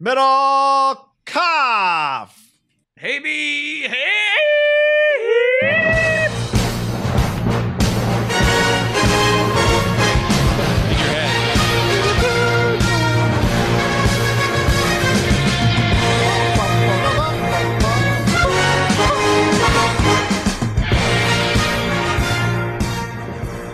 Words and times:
Middle 0.00 1.08
cough. 1.24 2.50
Hey, 2.96 3.20
me, 3.20 3.82
hey! 3.82 3.94
In 5.62 5.68
your 5.68 5.70
head. 5.70 6.30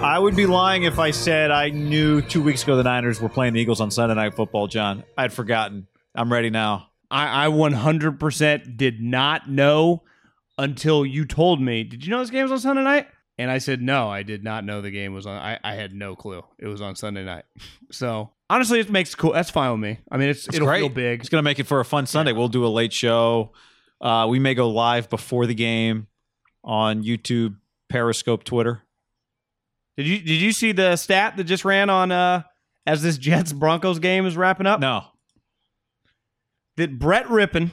I 0.02 0.18
would 0.18 0.36
be 0.36 0.44
lying 0.44 0.82
if 0.82 0.98
I 0.98 1.12
said 1.12 1.50
I 1.50 1.70
knew 1.70 2.20
two 2.20 2.42
weeks 2.42 2.62
ago 2.62 2.77
the 2.77 2.82
Niners 2.82 3.22
were 3.22 3.30
playing 3.30 3.55
the 3.55 3.60
Eagles 3.60 3.80
on 3.80 3.90
Sunday 3.90 4.14
Night 4.14 4.34
Football, 4.34 4.66
John. 4.66 5.05
I'd 5.16 5.32
forgotten. 5.32 5.86
I'm 6.14 6.33
ready 6.33 6.50
now. 6.50 6.89
I, 7.11 7.47
I 7.47 7.48
100% 7.48 8.77
did 8.77 9.00
not 9.00 9.48
know 9.50 10.03
until 10.58 11.05
you 11.07 11.24
told 11.24 11.61
me. 11.61 11.84
Did 11.84 12.05
you 12.05 12.11
know 12.11 12.20
this 12.20 12.30
game 12.30 12.42
was 12.45 12.52
on 12.52 12.58
Sunday 12.61 12.83
night? 12.84 13.08
And 13.39 13.51
I 13.51 13.58
said, 13.58 13.80
no, 13.80 14.08
I 14.08 14.23
did 14.23 14.45
not 14.45 14.64
know 14.64 14.80
the 14.83 14.90
game 14.90 15.14
was 15.14 15.24
on. 15.27 15.36
I, 15.40 15.58
I 15.64 15.74
had 15.74 15.95
no 15.95 16.14
clue 16.14 16.45
it 16.58 16.67
was 16.67 16.80
on 16.83 16.95
Sunday 16.96 17.24
night. 17.24 17.45
So 17.92 18.30
honestly, 18.48 18.79
it 18.79 18.89
makes 18.89 19.17
cool. 19.17 19.33
That's 19.33 19.51
fine 19.51 19.73
with 19.73 19.80
me. 19.80 19.98
I 20.12 20.17
mean, 20.17 20.29
it's, 20.29 20.46
It's 20.46 20.55
it'll 20.55 20.68
great. 20.68 20.79
feel 20.79 20.89
big. 20.90 21.18
It's 21.18 21.29
going 21.29 21.40
to 21.40 21.42
make 21.42 21.58
it 21.58 21.67
for 21.67 21.80
a 21.80 21.84
fun 21.84 22.07
Sunday. 22.07 22.30
We'll 22.30 22.46
do 22.46 22.64
a 22.64 22.68
late 22.68 22.92
show. 22.92 23.51
Uh, 24.01 24.29
we 24.30 24.39
may 24.39 24.55
go 24.55 24.70
live 24.70 25.11
before 25.11 25.46
the 25.46 25.55
game 25.55 26.07
on 26.63 27.02
YouTube, 27.02 27.57
Periscope, 27.89 28.45
Twitter. 28.45 28.83
Did 29.96 30.07
you 30.07 30.18
did 30.18 30.40
you 30.40 30.52
see 30.52 30.70
the 30.70 30.95
stat 30.95 31.36
that 31.36 31.45
just 31.45 31.64
ran 31.64 31.90
on 31.90 32.13
uh 32.13 32.42
as 32.86 33.02
this 33.02 33.18
Jets 33.18 33.52
Broncos 33.52 33.98
game 33.98 34.24
is 34.24 34.36
wrapping 34.36 34.67
up? 34.68 34.79
No. 34.79 35.02
That 36.80 36.98
Brett 36.98 37.27
Rypien, 37.27 37.70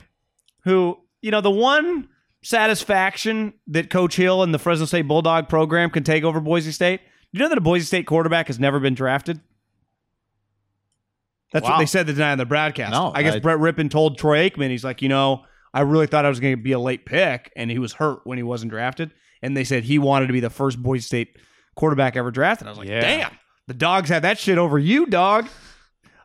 who 0.63 0.97
you 1.22 1.31
know 1.31 1.41
the 1.41 1.50
one 1.51 2.07
satisfaction 2.44 3.53
that 3.68 3.90
Coach 3.90 4.16
Hill 4.16 4.44
and 4.44 4.53
the 4.53 4.59
Fresno 4.59 4.85
State 4.85 5.07
Bulldog 5.07 5.50
program 5.50 5.90
can 5.90 6.03
take 6.03 6.23
over 6.23 6.40
Boise 6.40 6.72
State. 6.72 7.01
Do 7.34 7.40
you 7.40 7.40
know 7.40 7.50
that 7.50 7.57
a 7.57 7.62
Boise 7.62 7.85
State 7.85 8.06
quarterback 8.06 8.47
has 8.47 8.59
never 8.59 8.79
been 8.79 8.94
drafted. 8.96 9.40
That's 11.53 11.63
Wow. 11.63 11.72
what 11.72 11.79
they 11.79 11.85
said 11.85 12.07
the 12.07 12.13
night 12.13 12.34
on 12.34 12.38
the 12.38 12.46
broadcast. 12.46 12.91
No, 12.91 13.12
I 13.16 13.23
guess 13.23 13.35
I- 13.35 13.40
Brett 13.40 13.57
Rypien 13.57 13.90
told 13.90 14.17
Troy 14.17 14.50
Aikman, 14.50 14.69
he's 14.69 14.84
like, 14.84 15.01
you 15.01 15.09
know, 15.09 15.46
I 15.73 15.81
really 15.81 16.07
thought 16.07 16.25
I 16.25 16.29
was 16.29 16.40
going 16.40 16.56
to 16.56 16.62
be 16.62 16.72
a 16.73 16.79
late 16.79 17.06
pick, 17.06 17.51
and 17.56 17.72
he 17.72 17.79
was 17.79 17.94
hurt 17.94 18.19
when 18.25 18.38
he 18.38 18.44
wasn't 18.44 18.72
drafted. 18.72 19.12
And 19.41 19.56
they 19.56 19.63
said 19.63 19.84
he 19.84 20.00
wanted 20.00 20.28
to 20.28 20.34
be 20.34 20.40
the 20.40 20.50
first 20.50 20.81
Boise 20.81 21.03
State 21.03 21.38
quarterback 21.75 22.16
ever 22.16 22.31
drafted. 22.31 22.67
I 22.67 22.72
was 22.72 22.79
like, 22.79 22.90
Yeah. 22.90 23.01
damn, 23.01 23.31
the 23.67 23.73
dogs 23.73 24.09
had 24.09 24.23
that 24.23 24.40
shit 24.40 24.57
over 24.57 24.78
you, 24.79 25.06
dog. 25.06 25.47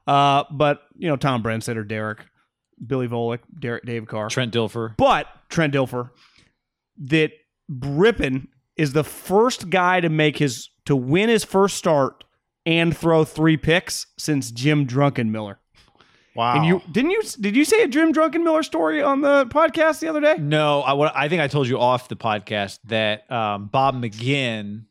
Uh, 0.07 0.45
but 0.51 0.83
you 0.97 1.09
know, 1.09 1.17
Tom 1.17 1.43
Brandstater 1.43 1.77
or 1.79 1.85
Derek, 1.85 2.25
Billy 2.87 3.09
Volek, 3.09 3.41
Derek, 3.59 3.85
Dave 3.85 4.07
Carr, 4.07 4.29
Trent 4.29 4.53
Dilfer. 4.53 4.97
but 4.97 5.27
Trent 5.49 5.75
Dilfer, 5.75 6.11
that 6.99 7.33
Rypien 7.71 8.49
is 8.77 8.93
the 8.93 9.05
first 9.05 9.71
guy 9.71 10.01
to 10.01 10.09
make 10.09 10.39
his 10.39 10.71
to 10.87 10.97
win 10.97 11.29
his 11.29 11.45
first 11.45 11.77
start 11.77 12.25
and 12.67 12.97
throw 12.97 13.25
three 13.25 13.57
picks 13.57 14.07
since 14.19 14.51
Jim 14.51 14.87
Druckenmiller. 14.87 15.57
Wow. 16.35 16.57
And 16.57 16.65
you 16.65 16.81
didn't 16.91 17.11
you 17.11 17.23
did 17.41 17.55
you 17.57 17.65
say 17.65 17.83
a 17.83 17.89
Jim 17.89 18.13
Druckenmiller 18.13 18.65
story 18.65 19.03
on 19.03 19.21
the 19.21 19.47
podcast 19.47 20.01
the 20.01 20.09
other 20.09 20.21
day? 20.21 20.37
No, 20.39 20.81
I, 20.81 21.25
I 21.25 21.29
think 21.29 21.43
I 21.43 21.49
told 21.49 21.69
you 21.69 21.79
off 21.79 22.09
the 22.09 22.17
podcast 22.17 22.79
that 22.85 23.31
um, 23.31 23.67
Bob 23.67 23.95
McGinn 24.01 24.87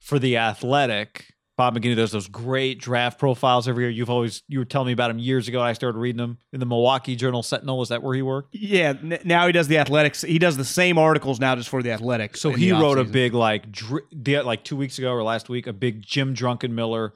for 0.00 0.18
the 0.18 0.38
Athletic. 0.38 1.32
Bob 1.60 1.76
McGinn 1.76 1.94
does 1.94 2.10
those 2.10 2.26
great 2.26 2.78
draft 2.80 3.18
profiles 3.18 3.68
every 3.68 3.84
year. 3.84 3.90
You've 3.90 4.08
always 4.08 4.42
you 4.48 4.58
were 4.60 4.64
telling 4.64 4.86
me 4.86 4.92
about 4.94 5.10
him 5.10 5.18
years 5.18 5.46
ago. 5.46 5.60
I 5.60 5.74
started 5.74 5.98
reading 5.98 6.16
them 6.16 6.38
in 6.54 6.58
the 6.60 6.64
Milwaukee 6.64 7.16
Journal 7.16 7.42
Sentinel. 7.42 7.76
Was 7.78 7.90
that 7.90 8.02
where 8.02 8.14
he 8.14 8.22
worked? 8.22 8.54
Yeah, 8.54 8.94
n- 9.02 9.18
now 9.24 9.46
he 9.46 9.52
does 9.52 9.68
the 9.68 9.76
athletics. 9.76 10.22
He 10.22 10.38
does 10.38 10.56
the 10.56 10.64
same 10.64 10.96
articles 10.96 11.38
now 11.38 11.54
just 11.56 11.68
for 11.68 11.82
the 11.82 11.90
athletics. 11.90 12.40
So 12.40 12.52
he 12.52 12.72
wrote 12.72 12.96
a 12.96 13.04
big 13.04 13.34
like 13.34 13.70
dr- 13.70 14.04
the- 14.10 14.40
like 14.40 14.64
two 14.64 14.74
weeks 14.76 14.96
ago 14.98 15.12
or 15.12 15.22
last 15.22 15.50
week 15.50 15.66
a 15.66 15.74
big 15.74 16.00
Jim 16.00 16.34
Druckenmiller 16.34 17.10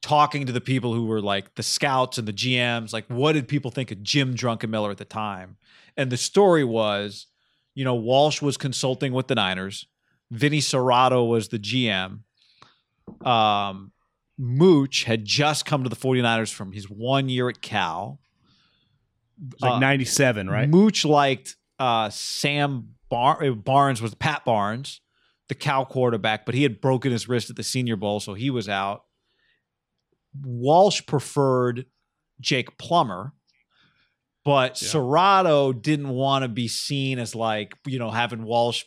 talking 0.00 0.46
to 0.46 0.52
the 0.52 0.60
people 0.60 0.94
who 0.94 1.06
were 1.06 1.20
like 1.20 1.56
the 1.56 1.64
scouts 1.64 2.18
and 2.18 2.28
the 2.28 2.32
GMs. 2.32 2.92
Like, 2.92 3.06
what 3.08 3.32
did 3.32 3.48
people 3.48 3.72
think 3.72 3.90
of 3.90 4.00
Jim 4.04 4.36
Druckenmiller 4.36 4.92
at 4.92 4.98
the 4.98 5.04
time? 5.04 5.56
And 5.96 6.10
the 6.10 6.16
story 6.16 6.62
was, 6.62 7.26
you 7.74 7.84
know, 7.84 7.96
Walsh 7.96 8.40
was 8.40 8.56
consulting 8.56 9.12
with 9.12 9.26
the 9.26 9.34
Niners. 9.34 9.86
Vinny 10.30 10.60
Cerrato 10.60 11.28
was 11.28 11.48
the 11.48 11.58
GM. 11.58 12.20
Um, 13.20 13.92
Mooch 14.38 15.04
had 15.04 15.24
just 15.24 15.66
come 15.66 15.82
to 15.84 15.88
the 15.88 15.96
49ers 15.96 16.52
from 16.52 16.72
his 16.72 16.86
one 16.90 17.28
year 17.28 17.48
at 17.48 17.60
Cal. 17.62 18.20
Like 19.60 19.72
uh, 19.72 19.78
97, 19.78 20.48
right? 20.48 20.68
Mooch 20.68 21.04
liked 21.04 21.56
uh, 21.78 22.10
Sam 22.10 22.94
Bar- 23.08 23.44
uh, 23.44 23.50
Barnes 23.50 24.00
was 24.00 24.14
Pat 24.14 24.44
Barnes, 24.44 25.00
the 25.48 25.54
Cal 25.54 25.84
quarterback, 25.84 26.46
but 26.46 26.54
he 26.54 26.62
had 26.62 26.80
broken 26.80 27.12
his 27.12 27.28
wrist 27.28 27.50
at 27.50 27.56
the 27.56 27.62
Senior 27.62 27.96
Bowl, 27.96 28.20
so 28.20 28.34
he 28.34 28.50
was 28.50 28.68
out. 28.68 29.04
Walsh 30.44 31.02
preferred 31.06 31.86
Jake 32.40 32.78
Plummer, 32.78 33.32
but 34.44 34.80
Yeah. 34.80 34.88
Cerrato 34.88 35.80
didn't 35.80 36.08
want 36.08 36.42
to 36.42 36.48
be 36.48 36.68
seen 36.68 37.18
as 37.18 37.34
like 37.34 37.74
you 37.86 37.98
know 37.98 38.10
having 38.10 38.44
Walsh 38.44 38.84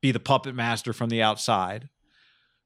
be 0.00 0.12
the 0.12 0.20
puppet 0.20 0.54
master 0.54 0.92
from 0.92 1.08
the 1.10 1.22
outside. 1.22 1.88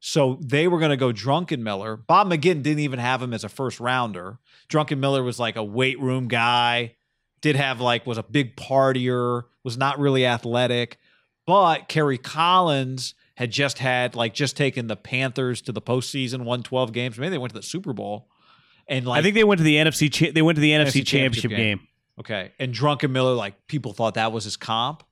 So 0.04 0.36
they 0.40 0.66
were 0.66 0.80
going 0.80 0.90
to 0.90 0.96
go 0.96 1.12
Druckenmiller. 1.12 2.04
Bob 2.08 2.28
McGinn 2.28 2.60
didn't 2.60 2.80
even 2.80 2.98
have 2.98 3.22
him 3.22 3.32
as 3.32 3.44
a 3.44 3.48
first 3.48 3.78
rounder. 3.78 4.40
Druckenmiller 4.68 5.24
was 5.24 5.38
like 5.38 5.54
a 5.54 5.62
weight 5.62 6.00
room 6.00 6.26
guy, 6.26 6.96
did 7.40 7.54
have 7.54 7.80
like 7.80 8.04
was 8.04 8.18
a 8.18 8.24
big 8.24 8.56
partier, 8.56 9.44
was 9.62 9.78
not 9.78 10.00
really 10.00 10.26
athletic, 10.26 10.98
but 11.46 11.86
Kerry 11.86 12.18
Collins 12.18 13.14
had 13.36 13.52
just 13.52 13.78
had 13.78 14.16
like 14.16 14.34
just 14.34 14.56
taken 14.56 14.88
the 14.88 14.96
Panthers 14.96 15.60
to 15.62 15.72
the 15.72 15.80
postseason, 15.80 16.42
won 16.42 16.64
12 16.64 16.92
games. 16.92 17.16
Maybe 17.16 17.30
they 17.30 17.38
went 17.38 17.52
to 17.52 17.60
the 17.60 17.64
Super 17.64 17.92
Bowl. 17.92 18.28
And 18.88 19.06
like 19.06 19.20
I 19.20 19.22
think 19.22 19.36
they 19.36 19.44
went 19.44 19.58
to 19.58 19.64
the 19.64 19.76
NFC. 19.76 20.12
Cha- 20.12 20.32
they 20.34 20.42
went 20.42 20.56
to 20.56 20.62
the 20.62 20.72
NFC, 20.72 20.82
NFC 20.82 21.06
Championship, 21.06 21.06
Championship 21.06 21.50
game. 21.52 21.78
game. 21.78 21.88
Okay. 22.18 22.52
And 22.58 22.74
Druckenmiller, 22.74 23.36
like 23.36 23.68
people 23.68 23.92
thought 23.92 24.14
that 24.14 24.32
was 24.32 24.42
his 24.42 24.56
comp. 24.56 25.04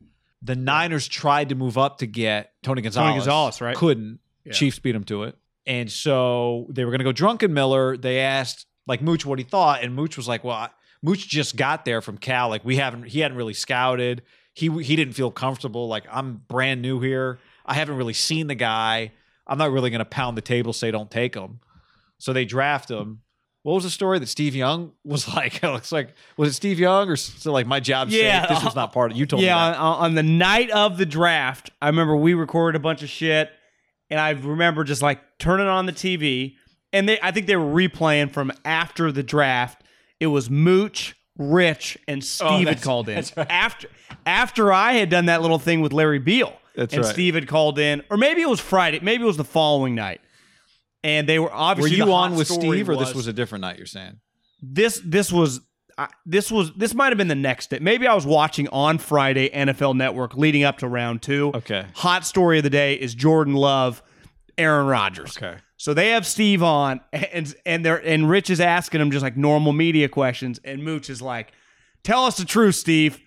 The 0.43 0.57
Niners 0.57 1.07
tried 1.07 1.51
to 1.51 1.55
move 1.55 1.79
up 1.79 1.99
to 1.99 2.07
get 2.07 2.55
Tony 2.65 2.83
Gonzalez. 2.83 3.07
Tony 3.07 3.19
Gonzalez, 3.19 3.61
right? 3.61 3.77
Couldn't. 3.77 4.19
Yeah. 4.51 4.57
Chiefs 4.57 4.79
beat 4.79 4.95
him 4.95 5.05
to 5.05 5.25
it. 5.25 5.37
And 5.67 5.91
so 5.91 6.67
they 6.71 6.85
were 6.85 6.91
going 6.91 7.05
to 7.05 7.05
go 7.05 7.13
Druckenmiller. 7.13 8.01
They 8.01 8.21
asked 8.21 8.67
like 8.87 9.03
Mooch 9.03 9.25
what 9.25 9.39
he 9.39 9.45
thought, 9.45 9.83
and 9.83 9.95
Mooch 9.95 10.17
was 10.17 10.27
like, 10.27 10.43
"Well, 10.43 10.57
I, 10.57 10.71
Mooch 11.03 11.27
just 11.29 11.57
got 11.57 11.85
there 11.85 12.01
from 12.01 12.19
Cal. 12.19 12.49
Like 12.49 12.65
we 12.65 12.77
haven't, 12.77 13.05
he 13.05 13.21
hadn't 13.21 13.37
really 13.37 13.55
scouted. 13.55 14.23
He 14.55 14.69
he 14.83 14.97
didn't 14.97 15.15
feel 15.15 15.31
comfortable. 15.31 15.89
Like 15.89 16.05
I'm 16.11 16.43
brand 16.49 16.83
new 16.83 17.01
here. 17.01 17.39
I 17.65 17.75
haven't 17.75 17.97
really 17.97 18.13
seen 18.13 18.47
the 18.49 18.55
guy. 18.55 19.13
I'm 19.47 19.59
not 19.59 19.71
really 19.71 19.91
going 19.91 20.01
to 20.01 20.05
pound 20.05 20.37
the 20.37 20.43
table 20.43 20.73
say 20.73 20.91
don't 20.91 21.11
take 21.11 21.35
him. 21.35 21.61
So 22.19 22.33
they 22.33 22.45
draft 22.45 22.91
him. 22.91 23.23
What 23.63 23.75
was 23.75 23.85
the 23.85 23.91
story 23.91 24.19
that 24.19 24.29
Steve 24.29 24.55
Young 24.55 24.93
was 25.05 25.29
like? 25.35 25.63
It 25.63 25.69
looks 25.69 25.93
like 25.93 26.15
was 26.37 26.51
it 26.51 26.53
Steve 26.55 26.79
Young 26.79 27.09
or 27.09 27.17
so? 27.17 27.53
Like 27.53 27.67
my 27.67 27.81
job. 27.81 28.09
Yeah, 28.11 28.47
this 28.47 28.65
was 28.65 28.75
not 28.75 28.93
part 28.93 29.13
of. 29.13 29.17
You 29.17 29.27
told 29.27 29.43
yeah, 29.43 29.55
me. 29.55 29.73
that. 29.73 29.81
on, 29.81 30.05
on 30.05 30.15
the 30.15 30.23
night 30.23 30.71
of 30.71 30.99
the 30.99 31.07
draft, 31.07 31.71
I 31.81 31.87
remember 31.89 32.17
we 32.17 32.35
recorded 32.35 32.77
a 32.77 32.83
bunch 32.83 33.03
of 33.03 33.09
shit, 33.09 33.51
and 34.11 34.19
I 34.21 34.31
remember 34.31 34.85
just 34.85 35.03
like 35.03 35.21
turning 35.39 35.67
on 35.67 35.87
the 35.87 35.93
TV, 35.93 36.55
and 36.93 37.09
they 37.09 37.19
I 37.23 37.31
think 37.31 37.47
they 37.47 37.57
were 37.57 37.73
replaying 37.73 38.33
from 38.33 38.53
after 38.65 39.13
the 39.13 39.23
draft. 39.23 39.83
It 40.19 40.27
was 40.29 40.51
Mooch, 40.51 41.17
Rich, 41.39 41.97
and 42.09 42.21
oh, 42.23 42.25
Steve 42.25 42.49
had 42.51 42.55
Oh, 42.55 42.65
that's- 42.65 42.85
called 42.85 43.09
in 43.09 43.25
right. 43.37 43.47
after 43.51 43.89
after 44.27 44.73
I 44.73 44.93
had 44.95 45.09
done 45.11 45.27
that 45.27 45.43
little 45.43 45.59
thing 45.59 45.81
with 45.81 45.93
Larry 45.93 46.19
Beal. 46.19 46.55
That's 46.77 46.95
and 46.95 47.05
right. 47.05 47.13
Steve 47.13 47.35
had 47.35 47.49
called 47.49 47.79
in, 47.79 48.03
or 48.11 48.17
maybe 48.17 48.43
it 48.43 48.49
was 48.49 48.61
Friday, 48.61 49.01
maybe 49.03 49.25
it 49.25 49.27
was 49.27 49.37
the 49.37 49.45
following 49.45 49.95
night, 49.95 50.21
and 51.03 51.29
they 51.29 51.39
were 51.39 51.53
obviously. 51.53 52.01
Were 52.01 52.07
you 52.07 52.13
on 52.13 52.37
with 52.37 52.49
Steve, 52.49 52.89
or 52.89 52.97
this 52.97 53.15
was 53.15 53.27
a 53.27 53.33
different 53.33 53.63
night? 53.63 53.77
You're 53.79 53.87
saying. 53.87 54.21
this 54.63 55.01
this 55.05 55.33
was 55.33 55.61
I 56.01 56.09
this 56.25 56.51
was 56.51 56.73
this 56.73 56.95
might 56.95 57.09
have 57.09 57.19
been 57.19 57.29
the 57.29 57.35
next 57.35 57.69
day. 57.69 57.79
Maybe 57.79 58.07
I 58.07 58.15
was 58.15 58.25
watching 58.25 58.69
on 58.69 58.97
Friday 58.97 59.51
NFL 59.51 59.95
Network 59.97 60.35
leading 60.35 60.65
up 60.65 60.79
to 60.79 60.89
round 60.89 61.21
two. 61.21 61.53
Okay. 61.55 61.85
Hot 61.97 62.25
story 62.25 62.57
of 62.57 62.65
the 62.65 62.71
day 62.71 62.95
is 62.95 63.15
Jordan 63.15 63.53
Love, 63.53 64.03
Aaron 64.57 64.87
Rodgers. 64.87 65.37
Okay. 65.37 65.59
So 65.77 65.93
they 65.93 66.11
have 66.11 66.27
Steve 66.27 66.63
on, 66.63 67.03
and 67.13 67.55
and 67.67 67.85
they're 67.85 67.99
and 67.99 68.31
Rich 68.31 68.49
is 68.49 68.61
asking 68.61 69.03
him 69.03 69.11
just 69.11 69.23
like 69.23 69.37
normal 69.37 69.75
media 69.75 70.09
questions, 70.09 70.59
and 70.65 70.83
Mooch 70.83 71.11
is 71.11 71.21
like, 71.21 71.53
"Tell 72.03 72.25
us 72.25 72.39
the 72.39 72.47
truth, 72.47 72.77
Steve. 72.77 73.21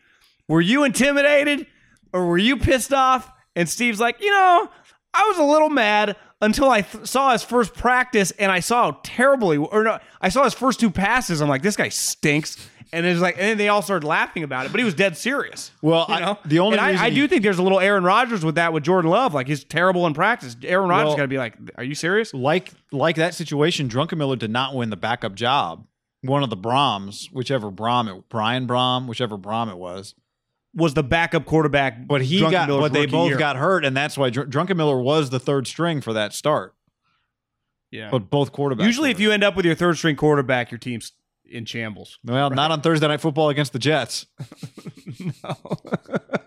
Were 0.47 0.61
you 0.61 0.83
intimidated, 0.83 1.67
or 2.11 2.25
were 2.25 2.39
you 2.39 2.57
pissed 2.57 2.91
off?" 2.91 3.31
And 3.55 3.69
Steve's 3.69 3.99
like, 3.99 4.19
"You 4.19 4.31
know, 4.31 4.69
I 5.13 5.27
was 5.27 5.37
a 5.37 5.43
little 5.43 5.69
mad 5.69 6.15
until 6.43 6.69
I 6.69 6.81
th- 6.81 7.05
saw 7.07 7.31
his 7.31 7.43
first 7.43 7.73
practice, 7.73 8.31
and 8.31 8.51
I 8.51 8.59
saw 8.59 8.91
how 8.91 8.99
terribly, 9.03 9.57
or 9.57 9.83
no, 9.83 9.99
I 10.21 10.29
saw 10.29 10.43
his 10.43 10.53
first 10.53 10.79
two 10.79 10.89
passes. 10.91 11.41
I'm 11.41 11.49
like, 11.49 11.61
this 11.63 11.75
guy 11.75 11.89
stinks." 11.89 12.57
And 12.91 13.07
it's 13.07 13.19
like, 13.21 13.37
and 13.37 13.43
then 13.47 13.57
they 13.57 13.69
all 13.69 13.81
started 13.81 14.05
laughing 14.05 14.43
about 14.43 14.67
it, 14.67 14.71
but 14.71 14.77
he 14.77 14.85
was 14.85 14.93
dead 14.93 15.17
serious. 15.17 15.71
Well, 15.81 16.05
you 16.09 16.13
I- 16.13 16.19
know, 16.19 16.37
the 16.45 16.59
only 16.59 16.77
and 16.77 16.85
I, 16.99 17.05
I 17.05 17.09
he- 17.09 17.15
do 17.15 17.27
think 17.27 17.41
there's 17.41 17.57
a 17.57 17.63
little 17.63 17.79
Aaron 17.79 18.03
Rodgers 18.03 18.45
with 18.45 18.53
that 18.55 18.71
with 18.71 18.83
Jordan 18.83 19.09
Love. 19.09 19.33
Like 19.33 19.47
he's 19.47 19.63
terrible 19.63 20.05
in 20.05 20.13
practice. 20.13 20.55
Aaron 20.63 20.89
Rodgers 20.89 21.07
Well- 21.07 21.15
got 21.17 21.21
to 21.23 21.27
be 21.27 21.39
like, 21.39 21.55
"Are 21.75 21.83
you 21.83 21.95
serious?" 21.95 22.33
like 22.35 22.71
like 22.91 23.15
that 23.15 23.33
situation, 23.33 23.89
Druckenmiller 23.89 24.37
did 24.37 24.51
not 24.51 24.75
win 24.75 24.91
the 24.91 24.95
backup 24.95 25.33
job. 25.33 25.87
One 26.21 26.43
of 26.43 26.49
the 26.51 26.55
Brohms, 26.57 27.31
whichever 27.33 27.71
Brohm 27.71 28.15
it, 28.15 28.23
Brian 28.29 28.67
Brohm, 28.67 29.07
whichever 29.07 29.37
Brohm 29.39 29.69
it 29.71 29.77
was, 29.77 30.13
was 30.75 30.93
the 30.93 31.03
backup 31.03 31.45
quarterback. 31.45 32.07
but 32.07 32.21
he 32.21 32.39
got, 32.39 32.67
Druckenmiller's 32.67 32.79
but 32.81 32.93
they 32.93 33.05
both 33.05 33.29
year. 33.29 33.37
got 33.37 33.55
hurt, 33.55 33.85
and 33.85 33.95
that's 33.95 34.17
why 34.17 34.29
Dr- 34.29 34.49
Druckenmiller 34.49 35.01
was 35.03 35.29
the 35.29 35.39
third 35.39 35.67
string 35.67 36.01
for 36.01 36.13
that 36.13 36.33
start. 36.33 36.73
Yeah. 37.91 38.09
But 38.09 38.29
both 38.31 38.51
quarterbacks. 38.53 38.85
Usually, 38.85 39.09
were 39.09 39.11
if 39.11 39.19
you 39.19 39.31
end 39.31 39.43
up 39.43 39.55
with 39.55 39.65
your 39.65 39.75
third 39.75 39.97
string 39.97 40.15
quarterback, 40.15 40.71
your 40.71 40.79
team's 40.79 41.11
in 41.45 41.65
shambles. 41.65 42.17
hurt. 42.23 42.33
well, 42.33 42.49
not 42.49 42.71
on 42.71 42.81
Thursday 42.81 43.07
night 43.07 43.21
football 43.21 43.49
against 43.49 43.73
the 43.73 43.79
Jets. 43.79 44.25
No, 45.43 45.55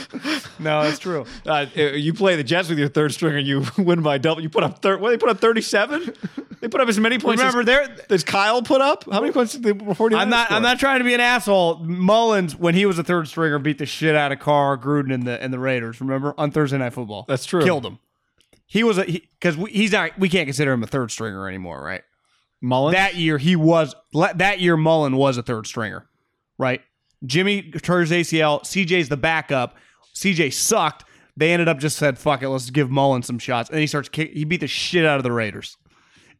that's 0.60 0.98
true. 0.98 1.26
Uh, 1.46 1.66
you 1.74 2.14
play 2.14 2.36
the 2.36 2.44
Jets 2.44 2.68
with 2.68 2.78
your 2.78 2.88
third 2.88 3.12
stringer, 3.12 3.38
you 3.38 3.64
win 3.78 4.02
by 4.02 4.18
double. 4.18 4.42
You 4.42 4.48
put 4.48 4.64
up 4.64 4.80
third. 4.80 5.00
What 5.00 5.10
they 5.10 5.18
put 5.18 5.28
up 5.28 5.40
thirty 5.40 5.60
seven. 5.60 6.12
They 6.60 6.68
put 6.68 6.80
up 6.80 6.88
as 6.88 6.98
many 6.98 7.18
points. 7.18 7.40
Remember, 7.42 7.60
as, 7.60 7.66
there. 7.66 7.96
does 8.08 8.22
Kyle 8.22 8.62
put 8.62 8.80
up? 8.80 9.04
How 9.10 9.20
many 9.20 9.32
points 9.32 9.52
did 9.54 9.64
the 9.64 9.72
49ers 9.74 10.16
I'm 10.16 10.30
not. 10.30 10.46
score? 10.46 10.56
I'm 10.56 10.62
not 10.62 10.78
trying 10.78 10.98
to 10.98 11.04
be 11.04 11.12
an 11.12 11.20
asshole. 11.20 11.78
Mullens, 11.78 12.54
when 12.54 12.74
he 12.74 12.86
was 12.86 13.00
a 13.00 13.04
third 13.04 13.26
stringer, 13.26 13.58
beat 13.58 13.78
the 13.78 13.86
shit 13.86 14.14
out 14.14 14.30
of 14.30 14.38
Carr, 14.38 14.78
Gruden, 14.78 15.12
and 15.12 15.24
the 15.24 15.42
and 15.42 15.52
the 15.52 15.58
Raiders. 15.58 16.00
Remember 16.00 16.34
on 16.38 16.52
Thursday 16.52 16.78
Night 16.78 16.92
Football. 16.92 17.24
That's 17.26 17.44
true. 17.44 17.62
Killed 17.62 17.84
him. 17.84 17.98
He 18.66 18.84
was 18.84 18.98
a 18.98 19.04
because 19.04 19.56
we, 19.56 19.70
he's 19.72 19.92
not. 19.92 20.18
We 20.18 20.28
can't 20.28 20.46
consider 20.46 20.72
him 20.72 20.82
a 20.82 20.86
third 20.86 21.10
stringer 21.10 21.48
anymore, 21.48 21.82
right? 21.82 22.02
Mullens. 22.60 22.94
That 22.94 23.16
year 23.16 23.38
he 23.38 23.56
was. 23.56 23.94
That 24.12 24.60
year 24.60 24.76
Mullen 24.76 25.16
was 25.16 25.36
a 25.36 25.42
third 25.42 25.66
stringer, 25.66 26.06
right? 26.58 26.80
Jimmy 27.24 27.70
his 27.72 27.82
ACL. 27.82 28.62
CJ's 28.62 29.08
the 29.08 29.16
backup. 29.16 29.76
CJ 30.14 30.52
sucked. 30.52 31.04
They 31.36 31.52
ended 31.52 31.68
up 31.68 31.78
just 31.78 31.96
said, 31.96 32.18
"Fuck 32.18 32.42
it, 32.42 32.48
let's 32.48 32.70
give 32.70 32.90
Mullen 32.90 33.22
some 33.22 33.38
shots." 33.38 33.70
And 33.70 33.78
he 33.78 33.86
starts. 33.86 34.08
Kick, 34.08 34.32
he 34.32 34.44
beat 34.44 34.60
the 34.60 34.66
shit 34.66 35.06
out 35.06 35.16
of 35.16 35.22
the 35.22 35.32
Raiders, 35.32 35.76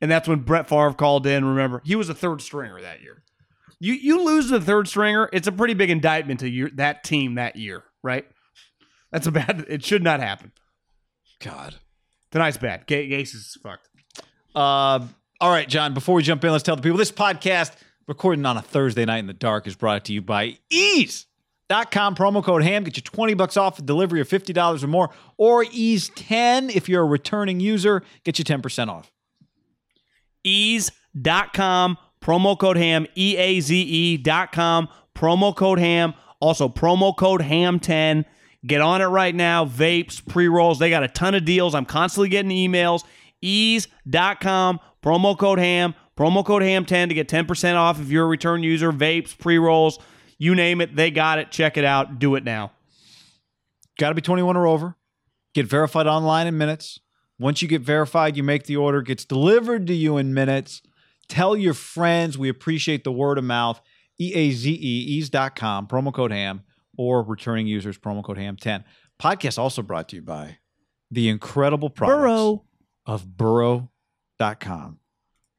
and 0.00 0.10
that's 0.10 0.28
when 0.28 0.40
Brett 0.40 0.68
Favre 0.68 0.92
called 0.92 1.26
in. 1.26 1.44
Remember, 1.44 1.80
he 1.84 1.96
was 1.96 2.08
a 2.08 2.14
third 2.14 2.42
stringer 2.42 2.80
that 2.80 3.00
year. 3.00 3.22
You 3.80 3.94
you 3.94 4.22
lose 4.22 4.48
the 4.48 4.60
third 4.60 4.88
stringer, 4.88 5.30
it's 5.32 5.48
a 5.48 5.52
pretty 5.52 5.74
big 5.74 5.90
indictment 5.90 6.40
to 6.40 6.48
your 6.48 6.70
that 6.74 7.04
team 7.04 7.36
that 7.36 7.56
year, 7.56 7.84
right? 8.02 8.26
That's 9.10 9.26
a 9.26 9.32
bad. 9.32 9.64
It 9.68 9.84
should 9.84 10.02
not 10.02 10.20
happen. 10.20 10.52
God. 11.40 11.76
Tonight's 12.30 12.56
bad. 12.56 12.86
Ga- 12.86 13.10
Gase 13.10 13.34
is 13.34 13.58
fucked. 13.62 13.88
Uh, 14.54 15.06
all 15.40 15.50
right, 15.50 15.68
John, 15.68 15.92
before 15.94 16.14
we 16.14 16.22
jump 16.22 16.44
in, 16.44 16.52
let's 16.52 16.62
tell 16.62 16.76
the 16.76 16.82
people 16.82 16.96
this 16.98 17.12
podcast, 17.12 17.72
recording 18.06 18.44
on 18.46 18.56
a 18.56 18.62
Thursday 18.62 19.04
night 19.04 19.18
in 19.18 19.26
the 19.26 19.32
dark, 19.32 19.66
is 19.66 19.76
brought 19.76 20.04
to 20.06 20.12
you 20.12 20.22
by 20.22 20.58
eaze.com. 20.70 22.14
Promo 22.14 22.42
code 22.44 22.62
HAM. 22.62 22.84
Get 22.84 22.96
you 22.96 23.02
20 23.02 23.34
bucks 23.34 23.56
off 23.56 23.78
a 23.78 23.82
delivery 23.82 24.20
of 24.20 24.28
$50 24.28 24.82
or 24.82 24.86
more, 24.86 25.10
or 25.36 25.64
ease10 25.64 26.74
if 26.74 26.88
you're 26.88 27.02
a 27.02 27.06
returning 27.06 27.60
user. 27.60 28.02
Get 28.24 28.38
you 28.38 28.44
10% 28.44 28.88
off. 28.88 29.10
eaze.com 30.44 31.98
promo 32.22 32.56
code 32.58 32.76
ham 32.76 33.06
e-a-z-e 33.16 34.16
dot 34.18 34.52
com 34.52 34.88
promo 35.14 35.54
code 35.54 35.80
ham 35.80 36.14
also 36.40 36.68
promo 36.68 37.14
code 37.16 37.42
ham 37.42 37.80
10 37.80 38.24
get 38.64 38.80
on 38.80 39.02
it 39.02 39.06
right 39.06 39.34
now 39.34 39.64
vapes 39.64 40.24
pre-rolls 40.24 40.78
they 40.78 40.88
got 40.88 41.02
a 41.02 41.08
ton 41.08 41.34
of 41.34 41.44
deals 41.44 41.74
i'm 41.74 41.84
constantly 41.84 42.28
getting 42.28 42.52
emails 42.52 43.02
eaze.com 43.40 44.78
promo 45.02 45.36
code 45.36 45.58
ham 45.58 45.94
promo 46.16 46.44
code 46.44 46.62
ham 46.62 46.84
10 46.84 47.08
to 47.08 47.14
get 47.14 47.28
10% 47.28 47.74
off 47.76 48.00
if 48.00 48.08
you're 48.08 48.24
a 48.24 48.28
return 48.28 48.62
user 48.62 48.92
vapes 48.92 49.36
pre-rolls 49.36 49.98
you 50.38 50.54
name 50.54 50.80
it 50.80 50.94
they 50.96 51.10
got 51.10 51.38
it 51.38 51.50
check 51.50 51.76
it 51.76 51.84
out 51.84 52.18
do 52.18 52.34
it 52.34 52.44
now 52.44 52.70
Got 53.98 54.08
to 54.08 54.14
be 54.14 54.22
21 54.22 54.56
or 54.56 54.66
over. 54.66 54.96
Get 55.54 55.66
verified 55.66 56.06
online 56.06 56.46
in 56.46 56.56
minutes. 56.56 56.98
Once 57.38 57.60
you 57.62 57.68
get 57.68 57.82
verified, 57.82 58.36
you 58.36 58.42
make 58.42 58.64
the 58.64 58.76
order, 58.76 59.02
gets 59.02 59.24
delivered 59.24 59.86
to 59.86 59.94
you 59.94 60.16
in 60.16 60.32
minutes. 60.32 60.82
Tell 61.28 61.56
your 61.56 61.74
friends. 61.74 62.38
We 62.38 62.48
appreciate 62.48 63.04
the 63.04 63.12
word 63.12 63.38
of 63.38 63.44
mouth. 63.44 63.80
E-A-Z-E, 64.18 64.74
eaze.com, 64.76 65.88
promo 65.88 66.12
code 66.12 66.32
ham, 66.32 66.62
or 66.96 67.22
returning 67.22 67.66
users, 67.66 67.98
promo 67.98 68.22
code 68.22 68.38
ham10. 68.38 68.84
Podcast 69.20 69.58
also 69.58 69.82
brought 69.82 70.08
to 70.10 70.16
you 70.16 70.22
by 70.22 70.58
the 71.10 71.28
incredible 71.28 71.90
products 71.90 72.18
Burrow. 72.18 72.64
of 73.06 73.36
burrow.com. 73.36 74.98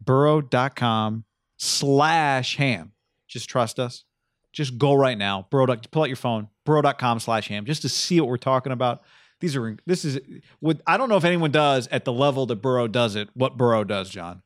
Burrow.com 0.06 1.26
slash 1.58 2.58
ham. 2.58 2.92
Just 3.28 3.50
trust 3.50 3.80
us. 3.80 4.04
Just 4.52 4.78
go 4.78 4.94
right 4.94 5.18
now. 5.18 5.48
Burrow. 5.50 5.66
Pull 5.92 6.04
out 6.04 6.10
your 6.10 6.16
phone. 6.16 6.48
Burrow.com 6.66 7.20
slash 7.20 7.48
ham 7.48 7.66
just 7.66 7.82
to 7.82 7.90
see 7.90 8.20
what 8.20 8.30
we're 8.30 8.38
talking 8.38 8.72
about. 8.72 9.02
These 9.40 9.56
are 9.56 9.76
this 9.86 10.06
is 10.06 10.20
what 10.60 10.82
I 10.88 10.96
don't 10.96 11.10
know 11.10 11.18
if 11.18 11.26
anyone 11.26 11.52
does 11.52 11.88
at 11.88 12.06
the 12.06 12.14
level 12.14 12.46
that 12.46 12.58
Burrow 12.58 12.88
does 12.88 13.16
it. 13.16 13.30
What 13.34 13.58
Burrow 13.58 13.84
does, 13.84 14.10
John. 14.10 14.42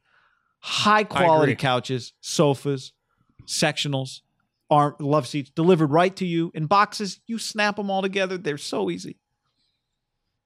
High 0.60 1.04
quality 1.04 1.56
couches, 1.56 2.14
sofas, 2.20 2.94
sectionals, 3.46 4.22
arm 4.70 4.96
love 5.00 5.28
seats 5.28 5.50
delivered 5.50 5.92
right 5.92 6.16
to 6.16 6.26
you 6.26 6.52
in 6.56 6.66
boxes. 6.66 7.20
You 7.28 7.38
snap 7.38 7.76
them 7.76 7.92
all 7.92 8.02
together. 8.02 8.38
They're 8.38 8.58
so 8.58 8.90
easy. 8.90 9.18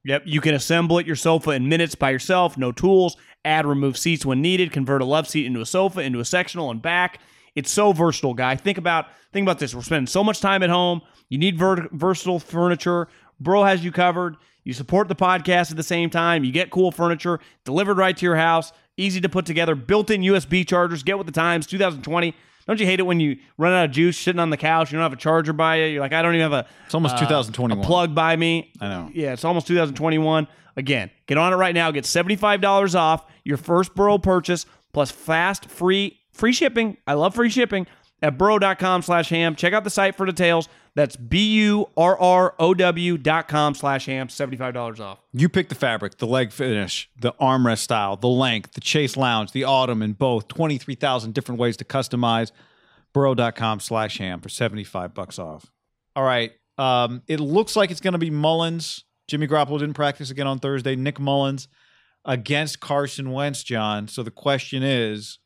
Yep, 0.03 0.23
you 0.25 0.41
can 0.41 0.55
assemble 0.55 0.97
it 0.97 1.05
your 1.05 1.15
sofa 1.15 1.51
in 1.51 1.69
minutes 1.69 1.95
by 1.95 2.09
yourself, 2.09 2.57
no 2.57 2.71
tools. 2.71 3.17
Add, 3.45 3.65
remove 3.65 3.97
seats 3.97 4.25
when 4.25 4.41
needed. 4.41 4.71
Convert 4.71 5.01
a 5.01 5.05
love 5.05 5.27
seat 5.27 5.45
into 5.45 5.61
a 5.61 5.65
sofa, 5.65 6.01
into 6.01 6.19
a 6.19 6.25
sectional, 6.25 6.71
and 6.71 6.81
back. 6.81 7.19
It's 7.55 7.71
so 7.71 7.91
versatile, 7.91 8.33
guy. 8.33 8.55
Think 8.55 8.77
about 8.77 9.07
think 9.33 9.45
about 9.45 9.59
this. 9.59 9.75
We're 9.75 9.81
spending 9.81 10.07
so 10.07 10.23
much 10.23 10.39
time 10.39 10.63
at 10.63 10.69
home. 10.69 11.01
You 11.29 11.37
need 11.37 11.57
ver- 11.57 11.87
versatile 11.91 12.39
furniture. 12.39 13.07
Bro 13.39 13.63
has 13.63 13.83
you 13.83 13.91
covered. 13.91 14.37
You 14.63 14.73
support 14.73 15.07
the 15.07 15.15
podcast 15.15 15.71
at 15.71 15.77
the 15.77 15.83
same 15.83 16.09
time. 16.09 16.43
You 16.43 16.51
get 16.51 16.69
cool 16.69 16.91
furniture 16.91 17.39
delivered 17.65 17.97
right 17.97 18.15
to 18.15 18.25
your 18.25 18.35
house. 18.35 18.71
Easy 18.97 19.19
to 19.21 19.29
put 19.29 19.45
together. 19.45 19.73
Built-in 19.73 20.21
USB 20.21 20.67
chargers. 20.67 21.01
Get 21.01 21.17
with 21.17 21.25
the 21.25 21.33
times. 21.33 21.65
2020. 21.65 22.35
Don't 22.71 22.79
you 22.79 22.85
hate 22.85 23.01
it 23.01 23.03
when 23.03 23.19
you 23.19 23.35
run 23.57 23.73
out 23.73 23.83
of 23.83 23.91
juice 23.91 24.17
sitting 24.17 24.39
on 24.39 24.49
the 24.49 24.55
couch? 24.55 24.93
You 24.93 24.97
don't 24.97 25.03
have 25.03 25.11
a 25.11 25.17
charger 25.17 25.51
by 25.51 25.75
you. 25.75 25.85
You're 25.87 25.99
like, 25.99 26.13
I 26.13 26.21
don't 26.21 26.35
even 26.35 26.49
have 26.49 26.53
a 26.53 26.65
It's 26.85 26.95
almost 26.95 27.15
uh, 27.15 27.19
2021. 27.19 27.83
a 27.83 27.85
plug 27.85 28.15
by 28.15 28.33
me. 28.37 28.71
I 28.79 28.87
know. 28.87 29.09
Yeah, 29.13 29.33
it's 29.33 29.43
almost 29.43 29.67
2021. 29.67 30.47
Again, 30.77 31.11
get 31.27 31.37
on 31.37 31.51
it 31.51 31.57
right 31.57 31.75
now. 31.75 31.91
Get 31.91 32.05
$75 32.05 32.95
off 32.95 33.25
your 33.43 33.57
first 33.57 33.93
Burrow 33.93 34.17
purchase 34.17 34.65
plus 34.93 35.11
fast 35.11 35.65
free 35.65 36.17
free 36.31 36.53
shipping. 36.53 36.95
I 37.05 37.15
love 37.15 37.35
free 37.35 37.49
shipping 37.49 37.87
at 38.21 38.37
burrow.com 38.37 39.01
slash 39.01 39.27
ham. 39.27 39.57
Check 39.57 39.73
out 39.73 39.83
the 39.83 39.89
site 39.89 40.15
for 40.15 40.25
details. 40.25 40.69
That's 40.93 41.15
B-U-R-R-O-W 41.15 41.87
dot 43.17 43.47
com 43.47 43.73
slash 43.75 44.07
ham, 44.07 44.27
$75 44.27 44.99
off. 44.99 45.19
You 45.31 45.47
pick 45.47 45.69
the 45.69 45.75
fabric, 45.75 46.17
the 46.17 46.27
leg 46.27 46.51
finish, 46.51 47.09
the 47.19 47.31
armrest 47.33 47.79
style, 47.79 48.17
the 48.17 48.27
length, 48.27 48.73
the 48.73 48.81
chaise 48.81 49.15
lounge, 49.15 49.53
the 49.53 49.63
autumn, 49.63 50.01
and 50.01 50.17
both. 50.17 50.49
23,000 50.49 51.33
different 51.33 51.59
ways 51.59 51.77
to 51.77 51.85
customize. 51.85 52.51
Burrow.com 53.13 53.79
slash 53.79 54.17
ham 54.17 54.41
for 54.41 54.49
75 54.49 55.13
bucks 55.13 55.39
off. 55.39 55.71
All 56.15 56.23
right. 56.23 56.51
Um, 56.77 57.21
it 57.27 57.39
looks 57.39 57.75
like 57.75 57.91
it's 57.91 58.01
going 58.01 58.13
to 58.13 58.17
be 58.17 58.29
Mullens. 58.29 59.03
Jimmy 59.27 59.47
Garoppolo 59.47 59.79
didn't 59.79 59.95
practice 59.95 60.29
again 60.29 60.47
on 60.47 60.59
Thursday. 60.59 60.95
Nick 60.95 61.19
Mullens 61.19 61.67
against 62.25 62.79
Carson 62.79 63.31
Wentz, 63.31 63.63
John. 63.63 64.07
So 64.07 64.23
the 64.23 64.31
question 64.31 64.83
is, 64.83 65.39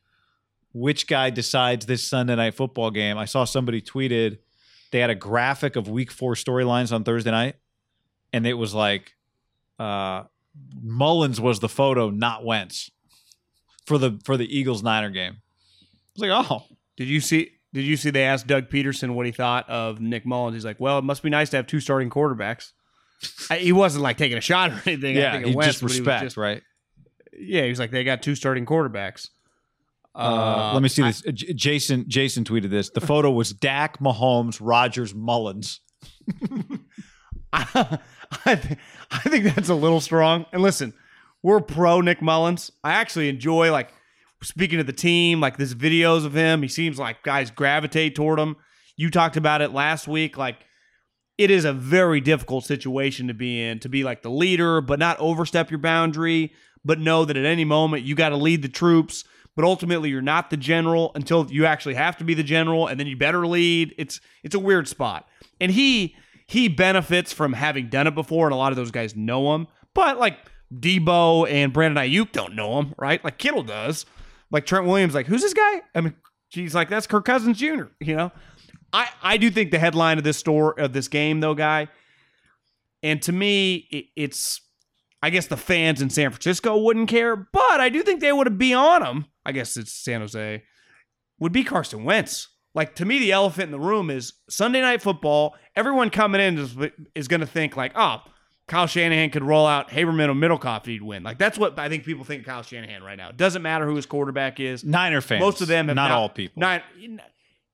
which 0.72 1.06
guy 1.06 1.30
decides 1.30 1.86
this 1.86 2.06
Sunday 2.06 2.36
night 2.36 2.54
football 2.54 2.90
game? 2.90 3.16
I 3.16 3.24
saw 3.24 3.44
somebody 3.44 3.80
tweeted 3.80 4.38
they 4.92 5.00
had 5.00 5.10
a 5.10 5.14
graphic 5.14 5.76
of 5.76 5.88
week 5.88 6.10
four 6.10 6.34
storylines 6.34 6.92
on 6.92 7.04
Thursday 7.04 7.30
night, 7.30 7.56
and 8.32 8.46
it 8.46 8.54
was 8.54 8.74
like 8.74 9.14
uh, 9.78 10.24
Mullens 10.82 11.40
was 11.40 11.60
the 11.60 11.68
photo, 11.68 12.10
not 12.10 12.44
Wentz, 12.44 12.90
for 13.86 13.98
the 13.98 14.20
for 14.24 14.36
the 14.36 14.46
Eagles 14.58 14.82
Niner 14.82 15.10
game. 15.10 15.34
I 15.38 16.20
was 16.20 16.28
like, 16.30 16.50
oh, 16.50 16.64
Did 16.96 17.08
you 17.08 17.20
see 17.20 17.50
did 17.74 17.82
you 17.84 17.96
see 17.96 18.10
they 18.10 18.24
asked 18.24 18.46
Doug 18.46 18.70
Pederson 18.70 19.14
what 19.14 19.26
he 19.26 19.32
thought 19.32 19.68
of 19.68 20.00
Nick 20.00 20.24
Mullens? 20.24 20.54
He's 20.54 20.64
like, 20.64 20.80
Well, 20.80 20.98
it 20.98 21.04
must 21.04 21.22
be 21.22 21.28
nice 21.30 21.50
to 21.50 21.56
have 21.58 21.66
two 21.66 21.80
starting 21.80 22.08
quarterbacks. 22.10 22.72
I, 23.50 23.58
he 23.58 23.72
wasn't 23.72 24.02
like 24.02 24.16
taking 24.16 24.38
a 24.38 24.42
shot 24.42 24.70
or 24.70 24.82
anything. 24.86 25.16
I 25.16 25.20
yeah, 25.20 25.32
think 25.32 25.44
he 25.46 25.50
it 25.52 25.56
Wentz, 25.56 25.80
just 25.80 26.04
but 26.04 26.18
he 26.20 26.24
just- 26.24 26.36
right? 26.36 26.62
Yeah, 27.38 27.64
he 27.64 27.68
was 27.68 27.78
like, 27.78 27.90
they 27.90 28.02
got 28.02 28.22
two 28.22 28.34
starting 28.34 28.64
quarterbacks. 28.64 29.28
Uh, 30.16 30.70
let 30.72 30.82
me 30.82 30.88
see 30.88 31.02
this. 31.02 31.22
J- 31.22 31.52
Jason 31.52 32.04
Jason 32.08 32.44
tweeted 32.44 32.70
this. 32.70 32.90
The 32.90 33.00
photo 33.00 33.30
was 33.30 33.52
Dak, 33.52 33.98
Mahomes, 33.98 34.58
Rodgers, 34.60 35.14
Mullens. 35.14 35.80
I, 37.52 37.98
th- 38.44 38.78
I 39.10 39.18
think 39.20 39.44
that's 39.44 39.68
a 39.68 39.74
little 39.74 40.00
strong. 40.00 40.46
And 40.52 40.62
listen, 40.62 40.94
we're 41.42 41.60
pro 41.60 42.00
Nick 42.00 42.20
Mullens. 42.20 42.70
I 42.82 42.92
actually 42.92 43.28
enjoy 43.28 43.70
like 43.70 43.90
speaking 44.42 44.78
to 44.78 44.84
the 44.84 44.92
team, 44.92 45.40
like 45.40 45.56
there's 45.56 45.74
videos 45.74 46.24
of 46.24 46.34
him. 46.34 46.62
He 46.62 46.68
seems 46.68 46.98
like 46.98 47.22
guys 47.22 47.50
gravitate 47.50 48.14
toward 48.14 48.38
him. 48.38 48.56
You 48.96 49.10
talked 49.10 49.36
about 49.36 49.62
it 49.62 49.72
last 49.72 50.08
week. 50.08 50.36
Like 50.36 50.56
it 51.38 51.50
is 51.50 51.64
a 51.64 51.72
very 51.72 52.20
difficult 52.20 52.64
situation 52.64 53.28
to 53.28 53.34
be 53.34 53.62
in, 53.62 53.78
to 53.80 53.88
be 53.88 54.04
like 54.04 54.22
the 54.22 54.30
leader, 54.30 54.80
but 54.80 54.98
not 54.98 55.18
overstep 55.20 55.70
your 55.70 55.78
boundary, 55.78 56.52
but 56.84 56.98
know 56.98 57.24
that 57.24 57.36
at 57.36 57.44
any 57.44 57.64
moment 57.64 58.04
you 58.04 58.14
got 58.14 58.30
to 58.30 58.36
lead 58.36 58.62
the 58.62 58.68
troops. 58.68 59.24
But 59.56 59.64
ultimately, 59.64 60.10
you're 60.10 60.20
not 60.20 60.50
the 60.50 60.56
general 60.58 61.12
until 61.14 61.50
you 61.50 61.64
actually 61.64 61.94
have 61.94 62.18
to 62.18 62.24
be 62.24 62.34
the 62.34 62.42
general, 62.42 62.86
and 62.86 63.00
then 63.00 63.06
you 63.06 63.16
better 63.16 63.46
lead. 63.46 63.94
It's 63.96 64.20
it's 64.44 64.54
a 64.54 64.58
weird 64.58 64.86
spot, 64.86 65.26
and 65.60 65.72
he 65.72 66.14
he 66.46 66.68
benefits 66.68 67.32
from 67.32 67.54
having 67.54 67.88
done 67.88 68.06
it 68.06 68.14
before, 68.14 68.46
and 68.46 68.52
a 68.52 68.56
lot 68.56 68.70
of 68.70 68.76
those 68.76 68.90
guys 68.90 69.16
know 69.16 69.54
him. 69.54 69.66
But 69.94 70.18
like 70.18 70.38
Debo 70.72 71.50
and 71.50 71.72
Brandon 71.72 72.04
Aiyuk 72.04 72.32
don't 72.32 72.54
know 72.54 72.78
him, 72.78 72.94
right? 72.98 73.22
Like 73.24 73.38
Kittle 73.38 73.62
does. 73.62 74.04
Like 74.50 74.66
Trent 74.66 74.86
Williams, 74.86 75.14
like 75.14 75.26
who's 75.26 75.42
this 75.42 75.54
guy? 75.54 75.82
I 75.94 76.02
mean, 76.02 76.14
he's 76.50 76.74
like 76.74 76.88
that's 76.88 77.06
Kirk 77.06 77.24
Cousins 77.24 77.58
Jr. 77.58 77.84
You 77.98 78.14
know, 78.14 78.32
I 78.92 79.08
I 79.22 79.36
do 79.38 79.50
think 79.50 79.70
the 79.70 79.78
headline 79.78 80.18
of 80.18 80.24
this 80.24 80.36
store 80.36 80.78
of 80.78 80.92
this 80.92 81.08
game 81.08 81.40
though, 81.40 81.54
guy, 81.54 81.88
and 83.02 83.20
to 83.22 83.32
me 83.32 83.88
it, 83.90 84.04
it's 84.14 84.60
I 85.22 85.30
guess 85.30 85.46
the 85.46 85.56
fans 85.56 86.00
in 86.02 86.10
San 86.10 86.30
Francisco 86.30 86.76
wouldn't 86.76 87.08
care, 87.08 87.34
but 87.34 87.80
I 87.80 87.88
do 87.88 88.02
think 88.02 88.20
they 88.20 88.32
would 88.32 88.58
be 88.58 88.74
on 88.74 89.02
him. 89.02 89.26
I 89.46 89.52
guess 89.52 89.76
it's 89.76 89.92
San 89.92 90.20
Jose. 90.20 90.62
Would 91.38 91.52
be 91.52 91.64
Carson 91.64 92.04
Wentz. 92.04 92.48
Like 92.74 92.94
to 92.96 93.04
me, 93.04 93.18
the 93.18 93.32
elephant 93.32 93.66
in 93.66 93.70
the 93.70 93.80
room 93.80 94.10
is 94.10 94.34
Sunday 94.50 94.80
night 94.80 95.00
football. 95.00 95.54
Everyone 95.74 96.10
coming 96.10 96.40
in 96.40 96.58
is, 96.58 96.76
is 97.14 97.28
going 97.28 97.40
to 97.40 97.46
think 97.46 97.76
like, 97.76 97.92
oh, 97.94 98.22
Kyle 98.68 98.86
Shanahan 98.86 99.30
could 99.30 99.44
roll 99.44 99.66
out 99.66 99.90
Haberman 99.90 100.28
or 100.28 100.34
Middlekauff 100.34 100.84
he'd 100.86 101.02
win. 101.02 101.22
Like 101.22 101.38
that's 101.38 101.56
what 101.56 101.78
I 101.78 101.88
think 101.88 102.04
people 102.04 102.24
think 102.24 102.40
of 102.40 102.46
Kyle 102.46 102.62
Shanahan 102.62 103.02
right 103.02 103.16
now. 103.16 103.28
It 103.30 103.36
doesn't 103.36 103.62
matter 103.62 103.86
who 103.86 103.94
his 103.94 104.04
quarterback 104.06 104.58
is. 104.60 104.84
Niner 104.84 105.20
fans. 105.20 105.40
Most 105.40 105.60
of 105.60 105.68
them 105.68 105.86
have 105.86 105.94
not 105.96 106.08
now- 106.08 106.18
all 106.18 106.28
people. 106.28 106.60
Not, 106.60 106.82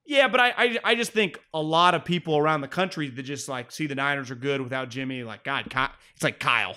yeah, 0.05 0.29
but 0.29 0.41
I, 0.41 0.52
I 0.57 0.79
I 0.85 0.95
just 0.95 1.12
think 1.12 1.38
a 1.55 1.62
lot 1.62 1.95
of 1.95 2.05
people 2.05 2.37
around 2.37 2.61
the 2.61 2.69
country 2.69 3.09
that 3.09 3.23
just 3.23 3.49
like 3.49 3.73
see 3.73 3.87
the 3.87 3.95
Niners 3.95 4.31
are 4.31 4.35
good 4.37 4.61
without 4.61 4.91
Jimmy. 4.91 5.23
Like 5.23 5.45
God, 5.45 5.71
Ky- 5.71 5.95
it's 6.14 6.23
like 6.23 6.38
Kyle. 6.38 6.76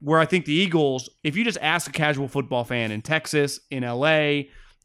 Where 0.00 0.18
I 0.20 0.26
think 0.26 0.44
the 0.44 0.52
Eagles, 0.52 1.08
if 1.24 1.36
you 1.36 1.44
just 1.44 1.58
ask 1.62 1.88
a 1.88 1.92
casual 1.92 2.28
football 2.28 2.64
fan 2.64 2.90
in 2.92 3.00
Texas, 3.02 3.60
in 3.70 3.82
LA, 3.82 4.42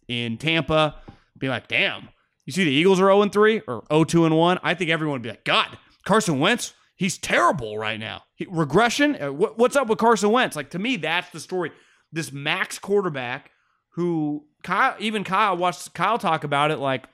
in 0.08 0.38
Tampa, 0.38 0.96
be 1.38 1.50
like, 1.50 1.68
damn, 1.68 2.10
you 2.46 2.54
see 2.54 2.64
the 2.64 2.72
Eagles 2.72 3.00
are 3.00 3.08
0 3.08 3.28
3 3.28 3.62
or 3.68 3.84
0 3.92 4.04
2 4.06 4.26
and 4.26 4.38
1. 4.38 4.60
I 4.64 4.74
think 4.74 4.90
everyone 4.90 5.14
would 5.16 5.22
be 5.22 5.30
like, 5.30 5.44
God, 5.44 5.78
Carson 6.06 6.40
Wentz, 6.40 6.74
he's 6.96 7.18
terrible 7.18 7.78
right 7.78 8.00
now. 8.00 8.24
He, 8.36 8.48
regression? 8.50 9.22
Uh, 9.22 9.32
what- 9.34 9.58
what's 9.58 9.76
up 9.76 9.88
with 9.88 9.98
Carson 10.00 10.32
Wentz? 10.32 10.56
Like 10.56 10.70
to 10.72 10.80
me, 10.80 10.96
that's 10.96 11.30
the 11.32 11.40
story. 11.40 11.72
This 12.12 12.32
max 12.32 12.80
quarterback 12.80 13.52
who 13.96 14.46
Kyle, 14.64 14.96
even 15.00 15.24
Kyle 15.24 15.58
watched 15.58 15.94
Kyle 15.94 16.18
talk 16.18 16.44
about 16.44 16.72
it 16.72 16.78
like, 16.80 17.06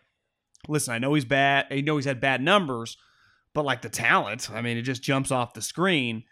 listen, 0.68 0.94
I 0.94 1.00
know 1.00 1.14
he's 1.16 1.26
bad. 1.26 1.66
I 1.72 1.82
know 1.82 1.96
he's 1.98 2.06
had 2.06 2.20
bad 2.20 2.42
numbers, 2.42 2.98
but 3.54 3.66
like 3.66 3.82
the 3.82 3.90
talent, 3.90 4.50
I 4.52 4.62
mean, 4.62 4.78
it 4.78 4.84
just 4.84 5.02
jumps 5.02 5.32
off 5.32 5.54
the 5.54 5.62
screen. 5.62 6.24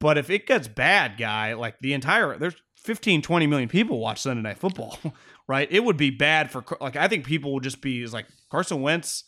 But 0.00 0.18
if 0.18 0.30
it 0.30 0.46
gets 0.46 0.66
bad, 0.66 1.16
guy, 1.18 1.52
like 1.54 1.78
the 1.80 1.92
entire 1.92 2.36
there's 2.38 2.56
15, 2.76 3.22
20 3.22 3.46
million 3.46 3.68
people 3.68 3.98
watch 4.00 4.20
Sunday 4.22 4.42
Night 4.42 4.58
Football, 4.58 4.98
right? 5.46 5.68
It 5.70 5.84
would 5.84 5.96
be 5.96 6.10
bad 6.10 6.50
for 6.50 6.64
like 6.80 6.96
I 6.96 7.06
think 7.08 7.24
people 7.26 7.52
will 7.52 7.60
just 7.60 7.80
be 7.80 8.02
is 8.02 8.12
like 8.12 8.26
Carson 8.50 8.80
Wentz. 8.82 9.24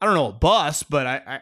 I 0.00 0.06
don't 0.06 0.14
know 0.14 0.28
a 0.28 0.32
bust, 0.32 0.88
but 0.90 1.06
I, 1.06 1.16
I 1.26 1.40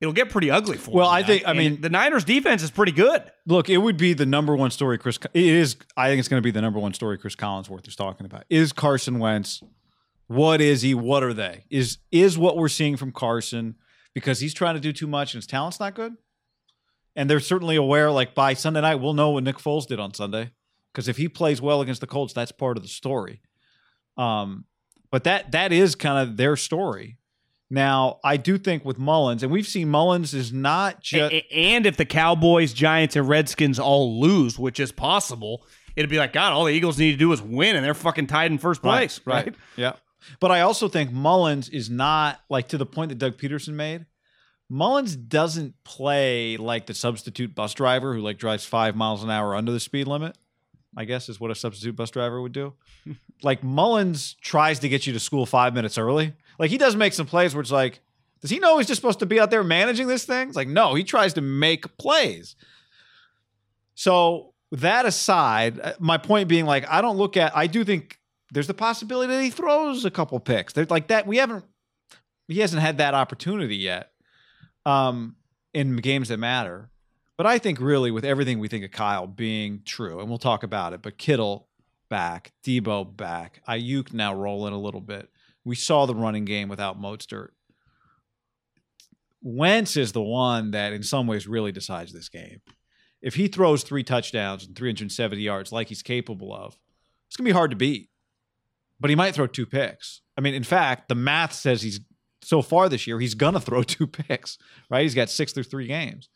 it'll 0.00 0.12
get 0.12 0.30
pretty 0.30 0.50
ugly 0.50 0.76
for. 0.76 0.90
Well, 0.90 1.08
I 1.08 1.22
think- 1.22 1.46
I 1.46 1.50
And 1.50 1.58
mean- 1.58 1.80
the 1.80 1.88
Niners 1.88 2.24
defense 2.24 2.62
is 2.62 2.70
pretty 2.70 2.92
good. 2.92 3.22
Look, 3.46 3.70
it 3.70 3.78
would 3.78 3.96
be 3.96 4.12
the 4.12 4.26
number 4.26 4.54
one 4.54 4.70
story. 4.70 4.98
Chris, 4.98 5.18
it 5.32 5.44
is. 5.44 5.76
I 5.96 6.08
think 6.08 6.18
it's 6.18 6.28
going 6.28 6.40
to 6.42 6.44
be 6.44 6.50
the 6.50 6.60
number 6.60 6.78
one 6.80 6.92
story. 6.92 7.16
Chris 7.18 7.34
Collinsworth 7.36 7.86
is 7.88 7.96
talking 7.96 8.26
about 8.26 8.44
is 8.50 8.72
Carson 8.72 9.18
Wentz. 9.20 9.62
What 10.26 10.60
is 10.60 10.82
he? 10.82 10.94
What 10.94 11.22
are 11.22 11.34
they? 11.34 11.64
Is 11.70 11.98
is 12.10 12.36
what 12.38 12.56
we're 12.56 12.68
seeing 12.68 12.96
from 12.96 13.12
Carson 13.12 13.76
because 14.14 14.40
he's 14.40 14.54
trying 14.54 14.74
to 14.74 14.80
do 14.80 14.92
too 14.92 15.06
much 15.06 15.34
and 15.34 15.38
his 15.42 15.46
talent's 15.46 15.78
not 15.80 15.94
good. 15.94 16.16
And 17.16 17.30
they're 17.30 17.40
certainly 17.40 17.76
aware. 17.76 18.10
Like 18.10 18.34
by 18.34 18.54
Sunday 18.54 18.80
night, 18.80 18.96
we'll 18.96 19.14
know 19.14 19.30
what 19.30 19.44
Nick 19.44 19.58
Foles 19.58 19.86
did 19.86 20.00
on 20.00 20.14
Sunday 20.14 20.50
because 20.92 21.08
if 21.08 21.16
he 21.16 21.28
plays 21.28 21.60
well 21.60 21.80
against 21.80 22.00
the 22.00 22.06
Colts, 22.06 22.32
that's 22.32 22.52
part 22.52 22.76
of 22.76 22.82
the 22.82 22.88
story. 22.88 23.40
Um, 24.16 24.64
but 25.10 25.24
that 25.24 25.52
that 25.52 25.72
is 25.72 25.94
kind 25.94 26.28
of 26.28 26.36
their 26.36 26.56
story. 26.56 27.18
Now, 27.70 28.20
I 28.22 28.36
do 28.36 28.58
think 28.58 28.84
with 28.84 28.98
Mullens, 28.98 29.42
and 29.42 29.50
we've 29.50 29.66
seen 29.66 29.88
Mullens 29.88 30.34
is 30.34 30.52
not 30.52 31.00
just 31.00 31.34
and 31.52 31.86
if 31.86 31.96
the 31.96 32.04
Cowboys, 32.04 32.72
Giants, 32.72 33.16
and 33.16 33.28
Redskins 33.28 33.78
all 33.78 34.20
lose, 34.20 34.58
which 34.58 34.78
is 34.78 34.92
possible, 34.92 35.66
it'd 35.96 36.10
be 36.10 36.18
like 36.18 36.32
God. 36.32 36.52
All 36.52 36.64
the 36.64 36.72
Eagles 36.72 36.98
need 36.98 37.12
to 37.12 37.16
do 37.16 37.32
is 37.32 37.42
win, 37.42 37.74
and 37.74 37.84
they're 37.84 37.94
fucking 37.94 38.28
tied 38.28 38.52
in 38.52 38.58
first 38.58 38.82
place, 38.82 39.20
right? 39.24 39.54
Yeah. 39.76 39.94
But 40.40 40.52
I 40.52 40.60
also 40.60 40.88
think 40.88 41.10
Mullens 41.10 41.68
is 41.68 41.90
not 41.90 42.40
like 42.48 42.68
to 42.68 42.78
the 42.78 42.86
point 42.86 43.08
that 43.10 43.18
Doug 43.18 43.36
Pederson 43.36 43.74
made. 43.74 44.06
Mullens 44.70 45.16
doesn't 45.16 45.74
play 45.84 46.56
like 46.56 46.86
the 46.86 46.94
substitute 46.94 47.54
bus 47.54 47.74
driver 47.74 48.14
who 48.14 48.20
like 48.20 48.38
drives 48.38 48.64
five 48.64 48.96
miles 48.96 49.22
an 49.22 49.30
hour 49.30 49.54
under 49.54 49.72
the 49.72 49.80
speed 49.80 50.06
limit. 50.06 50.36
I 50.96 51.04
guess 51.04 51.28
is 51.28 51.40
what 51.40 51.50
a 51.50 51.54
substitute 51.54 51.96
bus 51.96 52.10
driver 52.10 52.40
would 52.40 52.52
do. 52.52 52.74
like 53.42 53.62
Mullens 53.62 54.36
tries 54.40 54.78
to 54.80 54.88
get 54.88 55.06
you 55.06 55.12
to 55.12 55.20
school 55.20 55.44
five 55.44 55.74
minutes 55.74 55.98
early. 55.98 56.34
Like 56.58 56.70
he 56.70 56.78
does 56.78 56.96
make 56.96 57.12
some 57.12 57.26
plays 57.26 57.54
where 57.54 57.60
it's 57.60 57.72
like, 57.72 58.00
does 58.40 58.50
he 58.50 58.58
know 58.58 58.78
he's 58.78 58.86
just 58.86 59.00
supposed 59.00 59.20
to 59.20 59.26
be 59.26 59.40
out 59.40 59.50
there 59.50 59.64
managing 59.64 60.06
this 60.06 60.24
thing? 60.24 60.48
It's 60.48 60.56
like, 60.56 60.68
no, 60.68 60.94
he 60.94 61.02
tries 61.02 61.34
to 61.34 61.40
make 61.40 61.96
plays. 61.96 62.56
So 63.94 64.52
that 64.70 65.06
aside, 65.06 65.80
uh, 65.80 65.92
my 65.98 66.18
point 66.18 66.48
being 66.48 66.66
like, 66.66 66.88
I 66.88 67.00
don't 67.00 67.16
look 67.16 67.36
at 67.36 67.56
I 67.56 67.66
do 67.66 67.84
think 67.84 68.18
there's 68.52 68.66
the 68.66 68.74
possibility 68.74 69.34
that 69.34 69.42
he 69.42 69.50
throws 69.50 70.04
a 70.04 70.10
couple 70.10 70.38
picks. 70.40 70.72
They're 70.72 70.86
like 70.88 71.08
that. 71.08 71.26
We 71.26 71.38
haven't. 71.38 71.64
He 72.46 72.60
hasn't 72.60 72.82
had 72.82 72.98
that 72.98 73.14
opportunity 73.14 73.76
yet. 73.76 74.12
Um, 74.86 75.36
in 75.72 75.96
games 75.96 76.28
that 76.28 76.38
matter. 76.38 76.90
But 77.36 77.46
I 77.46 77.58
think 77.58 77.80
really 77.80 78.10
with 78.10 78.24
everything 78.24 78.60
we 78.60 78.68
think 78.68 78.84
of 78.84 78.92
Kyle 78.92 79.26
being 79.26 79.82
true, 79.84 80.20
and 80.20 80.28
we'll 80.28 80.38
talk 80.38 80.62
about 80.62 80.92
it. 80.92 81.02
But 81.02 81.18
Kittle 81.18 81.68
back, 82.08 82.52
Debo 82.64 83.16
back, 83.16 83.60
Aiyuk 83.68 84.12
now 84.12 84.34
rolling 84.34 84.72
a 84.72 84.80
little 84.80 85.00
bit. 85.00 85.28
We 85.64 85.74
saw 85.74 86.06
the 86.06 86.14
running 86.14 86.44
game 86.44 86.68
without 86.68 87.00
Mostert. 87.00 87.48
Wentz 89.42 89.96
is 89.96 90.12
the 90.12 90.22
one 90.22 90.70
that 90.70 90.92
in 90.92 91.02
some 91.02 91.26
ways 91.26 91.48
really 91.48 91.72
decides 91.72 92.12
this 92.12 92.28
game. 92.28 92.60
If 93.20 93.34
he 93.34 93.48
throws 93.48 93.82
three 93.82 94.04
touchdowns 94.04 94.66
and 94.66 94.76
370 94.76 95.40
yards 95.40 95.72
like 95.72 95.88
he's 95.88 96.02
capable 96.02 96.54
of, 96.54 96.78
it's 97.26 97.36
going 97.36 97.46
to 97.46 97.50
be 97.50 97.56
hard 97.56 97.70
to 97.70 97.76
beat. 97.76 98.10
But 99.00 99.10
he 99.10 99.16
might 99.16 99.34
throw 99.34 99.46
two 99.46 99.66
picks. 99.66 100.20
I 100.38 100.40
mean, 100.40 100.54
in 100.54 100.62
fact, 100.62 101.08
the 101.08 101.14
math 101.14 101.52
says 101.52 101.82
he's 101.82 102.00
so 102.44 102.62
far 102.62 102.88
this 102.88 103.06
year 103.06 103.18
he's 103.18 103.34
to 103.54 103.60
throw 103.60 103.82
two 103.82 104.06
picks, 104.06 104.58
right? 104.90 105.02
He's 105.02 105.14
got 105.14 105.30
6 105.30 105.52
through 105.52 105.64
3 105.64 105.86
games. 105.86 106.28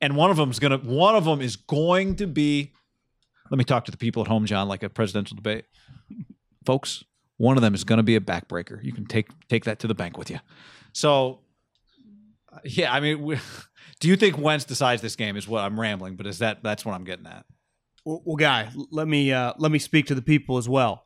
And 0.00 0.16
one 0.16 0.30
of 0.30 0.36
them's 0.36 0.58
going 0.58 0.78
to 0.78 0.86
one 0.86 1.14
of 1.14 1.24
them 1.24 1.40
is 1.40 1.56
going 1.56 2.16
to 2.16 2.26
be 2.26 2.72
Let 3.50 3.58
me 3.58 3.64
talk 3.64 3.84
to 3.86 3.90
the 3.90 3.96
people 3.96 4.22
at 4.22 4.28
home, 4.28 4.46
John, 4.46 4.68
like 4.68 4.82
a 4.82 4.90
presidential 4.90 5.36
debate. 5.36 5.64
Folks, 6.66 7.04
one 7.36 7.56
of 7.56 7.62
them 7.62 7.74
is 7.74 7.84
to 7.98 8.02
be 8.02 8.16
a 8.16 8.20
backbreaker. 8.20 8.82
You 8.82 8.92
can 8.92 9.06
take 9.06 9.28
take 9.48 9.64
that 9.64 9.78
to 9.80 9.86
the 9.86 9.94
bank 9.94 10.18
with 10.18 10.30
you. 10.30 10.40
So 10.92 11.40
Yeah, 12.64 12.92
I 12.92 13.00
mean, 13.00 13.40
do 14.00 14.08
you 14.08 14.16
think 14.16 14.38
Wentz 14.38 14.64
decides 14.64 15.02
this 15.02 15.16
game? 15.16 15.36
Is 15.36 15.48
what 15.48 15.62
I'm 15.62 15.78
rambling, 15.78 16.16
but 16.16 16.26
is 16.26 16.38
that 16.40 16.62
that's 16.62 16.84
what 16.84 16.94
I'm 16.94 17.04
getting 17.04 17.26
at? 17.26 17.44
Well, 18.04 18.22
well 18.24 18.36
guy, 18.36 18.70
let 18.90 19.08
me 19.08 19.32
uh, 19.32 19.54
let 19.58 19.70
me 19.72 19.78
speak 19.78 20.06
to 20.06 20.14
the 20.14 20.22
people 20.22 20.58
as 20.58 20.68
well. 20.68 21.04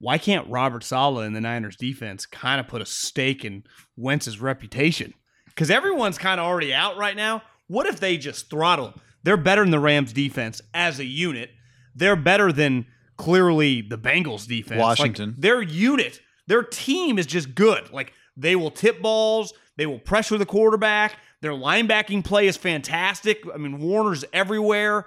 Why 0.00 0.16
can't 0.18 0.48
Robert 0.48 0.82
Saleh 0.82 1.26
and 1.26 1.36
the 1.36 1.40
Niners 1.40 1.76
defense 1.76 2.24
kind 2.24 2.58
of 2.58 2.66
put 2.66 2.80
a 2.80 2.86
stake 2.86 3.44
in 3.44 3.64
Wentz's 3.96 4.40
reputation? 4.40 5.14
Because 5.46 5.70
everyone's 5.70 6.16
kind 6.16 6.40
of 6.40 6.46
already 6.46 6.72
out 6.72 6.96
right 6.96 7.14
now. 7.14 7.42
What 7.68 7.86
if 7.86 8.00
they 8.00 8.16
just 8.16 8.48
throttle? 8.48 8.94
They're 9.22 9.36
better 9.36 9.62
than 9.62 9.70
the 9.70 9.78
Rams 9.78 10.12
defense 10.12 10.62
as 10.72 10.98
a 10.98 11.04
unit. 11.04 11.50
They're 11.94 12.16
better 12.16 12.50
than 12.50 12.86
clearly 13.18 13.82
the 13.82 13.98
Bengals 13.98 14.46
defense. 14.46 14.80
Washington. 14.80 15.30
Like, 15.30 15.40
their 15.40 15.60
unit, 15.60 16.20
their 16.46 16.62
team 16.62 17.18
is 17.18 17.26
just 17.26 17.54
good. 17.54 17.92
Like 17.92 18.14
they 18.36 18.56
will 18.56 18.70
tip 18.70 19.02
balls, 19.02 19.52
they 19.76 19.86
will 19.86 19.98
pressure 19.98 20.38
the 20.38 20.46
quarterback. 20.46 21.18
Their 21.42 21.52
linebacking 21.52 22.24
play 22.24 22.46
is 22.46 22.56
fantastic. 22.56 23.42
I 23.52 23.58
mean, 23.58 23.78
Warner's 23.78 24.24
everywhere. 24.32 25.06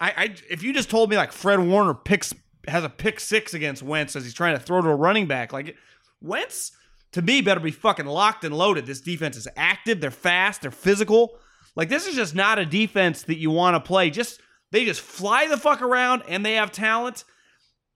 I, 0.00 0.10
I 0.10 0.34
if 0.50 0.62
you 0.62 0.72
just 0.72 0.90
told 0.90 1.08
me 1.10 1.16
like 1.16 1.32
Fred 1.32 1.60
Warner 1.60 1.94
picks 1.94 2.34
has 2.68 2.84
a 2.84 2.88
pick 2.88 3.20
six 3.20 3.54
against 3.54 3.82
Wentz 3.82 4.16
as 4.16 4.24
he's 4.24 4.34
trying 4.34 4.56
to 4.56 4.62
throw 4.62 4.80
to 4.82 4.88
a 4.88 4.94
running 4.94 5.26
back, 5.26 5.52
like 5.52 5.76
Wentz 6.20 6.72
to 7.12 7.22
me 7.22 7.40
better 7.40 7.60
be 7.60 7.70
fucking 7.70 8.06
locked 8.06 8.44
and 8.44 8.56
loaded. 8.56 8.86
This 8.86 9.00
defense 9.00 9.36
is 9.36 9.48
active, 9.56 10.00
they're 10.00 10.10
fast, 10.10 10.62
they're 10.62 10.70
physical. 10.70 11.38
Like 11.76 11.88
this 11.88 12.06
is 12.06 12.14
just 12.14 12.34
not 12.34 12.58
a 12.58 12.66
defense 12.66 13.22
that 13.24 13.38
you 13.38 13.50
want 13.50 13.74
to 13.74 13.80
play. 13.80 14.10
Just 14.10 14.40
they 14.70 14.84
just 14.84 15.00
fly 15.00 15.46
the 15.48 15.56
fuck 15.56 15.82
around 15.82 16.22
and 16.28 16.44
they 16.44 16.54
have 16.54 16.72
talent 16.72 17.24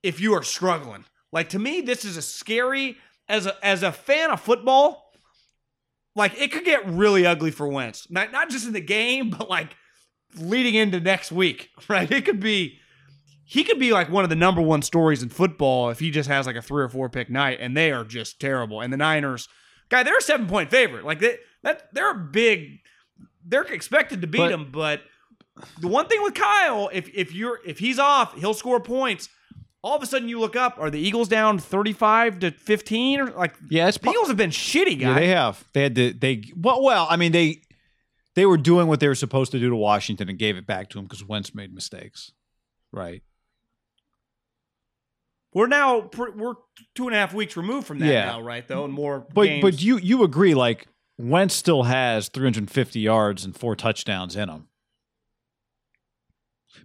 if 0.03 0.19
you 0.19 0.33
are 0.33 0.43
struggling. 0.43 1.05
Like 1.31 1.49
to 1.49 1.59
me, 1.59 1.81
this 1.81 2.05
is 2.05 2.17
a 2.17 2.21
scary 2.21 2.97
as 3.27 3.45
a 3.45 3.65
as 3.65 3.83
a 3.83 3.91
fan 3.91 4.31
of 4.31 4.41
football. 4.41 5.11
Like 6.15 6.39
it 6.39 6.51
could 6.51 6.65
get 6.65 6.87
really 6.87 7.25
ugly 7.25 7.51
for 7.51 7.67
Wentz. 7.67 8.09
Not 8.09 8.31
not 8.31 8.49
just 8.49 8.67
in 8.67 8.73
the 8.73 8.81
game, 8.81 9.29
but 9.37 9.49
like 9.49 9.75
leading 10.37 10.75
into 10.75 10.99
next 10.99 11.31
week, 11.31 11.69
right? 11.87 12.09
It 12.09 12.25
could 12.25 12.39
be 12.39 12.79
he 13.47 13.63
could 13.63 13.77
be 13.79 13.93
like 13.93 14.09
one 14.09 14.23
of 14.23 14.29
the 14.29 14.35
number 14.35 14.61
one 14.61 14.81
stories 14.81 15.21
in 15.23 15.29
football 15.29 15.89
if 15.91 15.99
he 15.99 16.09
just 16.11 16.27
has 16.27 16.47
like 16.47 16.55
a 16.55 16.61
three 16.61 16.83
or 16.83 16.89
four 16.89 17.09
pick 17.09 17.29
night, 17.29 17.59
and 17.61 17.77
they 17.77 17.91
are 17.91 18.03
just 18.03 18.39
terrible. 18.39 18.81
And 18.81 18.91
the 18.91 18.97
Niners, 18.97 19.47
guy, 19.89 20.01
they're 20.03 20.17
a 20.17 20.21
seven 20.21 20.47
point 20.47 20.71
favorite. 20.71 21.05
Like 21.05 21.19
they, 21.19 21.37
that, 21.63 21.93
they're 21.93 22.11
a 22.11 22.15
big. 22.15 22.79
They're 23.47 23.61
expected 23.61 24.21
to 24.21 24.27
beat 24.27 24.39
But- 24.39 24.49
them, 24.49 24.69
but 24.71 25.01
the 25.79 25.87
one 25.87 26.07
thing 26.07 26.21
with 26.23 26.33
Kyle, 26.33 26.89
if 26.91 27.07
if 27.13 27.33
you're 27.33 27.59
if 27.65 27.77
he's 27.79 27.99
off, 27.99 28.35
he'll 28.35 28.53
score 28.55 28.79
points. 28.79 29.29
All 29.83 29.95
of 29.95 30.01
a 30.01 30.07
sudden, 30.07 30.27
you 30.27 30.39
look 30.39 30.55
up: 30.55 30.77
Are 30.79 30.89
the 30.89 30.97
Eagles 30.99 31.27
down 31.27 31.59
thirty-five 31.59 32.39
to 32.39 32.49
fifteen? 32.51 33.19
Or 33.21 33.29
like 33.31 33.53
Yeah, 33.69 33.87
it's 33.87 33.99
the 33.99 34.09
Eagles 34.09 34.29
have 34.29 34.35
been 34.37 34.49
shitty, 34.49 34.99
Yeah, 34.99 35.09
guys. 35.09 35.15
they 35.17 35.27
have. 35.27 35.63
They 35.73 35.83
had 35.83 35.95
to. 35.95 36.11
They 36.13 36.43
well, 36.57 36.83
well. 36.83 37.05
I 37.07 37.17
mean, 37.17 37.31
they 37.31 37.61
they 38.33 38.47
were 38.47 38.57
doing 38.57 38.87
what 38.87 38.99
they 38.99 39.07
were 39.07 39.13
supposed 39.15 39.51
to 39.51 39.59
do 39.59 39.69
to 39.69 39.75
Washington 39.75 40.27
and 40.27 40.39
gave 40.39 40.57
it 40.57 40.65
back 40.65 40.89
to 40.89 40.97
him 40.99 41.05
because 41.05 41.23
Wentz 41.23 41.53
made 41.53 41.71
mistakes. 41.71 42.31
Right. 42.91 43.21
We're 45.55 45.67
now 45.67 46.09
we're 46.17 46.53
two 46.95 47.07
and 47.07 47.15
a 47.15 47.17
half 47.17 47.33
weeks 47.33 47.55
removed 47.57 47.87
from 47.87 47.99
that 47.99 48.07
Yeah. 48.11 48.25
now, 48.25 48.41
right? 48.41 48.67
Though, 48.67 48.83
and 48.83 48.93
more. 48.93 49.25
But 49.33 49.45
games. 49.45 49.61
but 49.61 49.81
you 49.81 49.97
you 49.97 50.23
agree 50.23 50.53
like 50.53 50.87
Wentz 51.17 51.55
still 51.55 51.83
has 51.83 52.27
350 52.27 52.99
yards 52.99 53.45
and 53.45 53.57
four 53.57 53.73
touchdowns 53.75 54.35
in 54.35 54.49
him. 54.49 54.67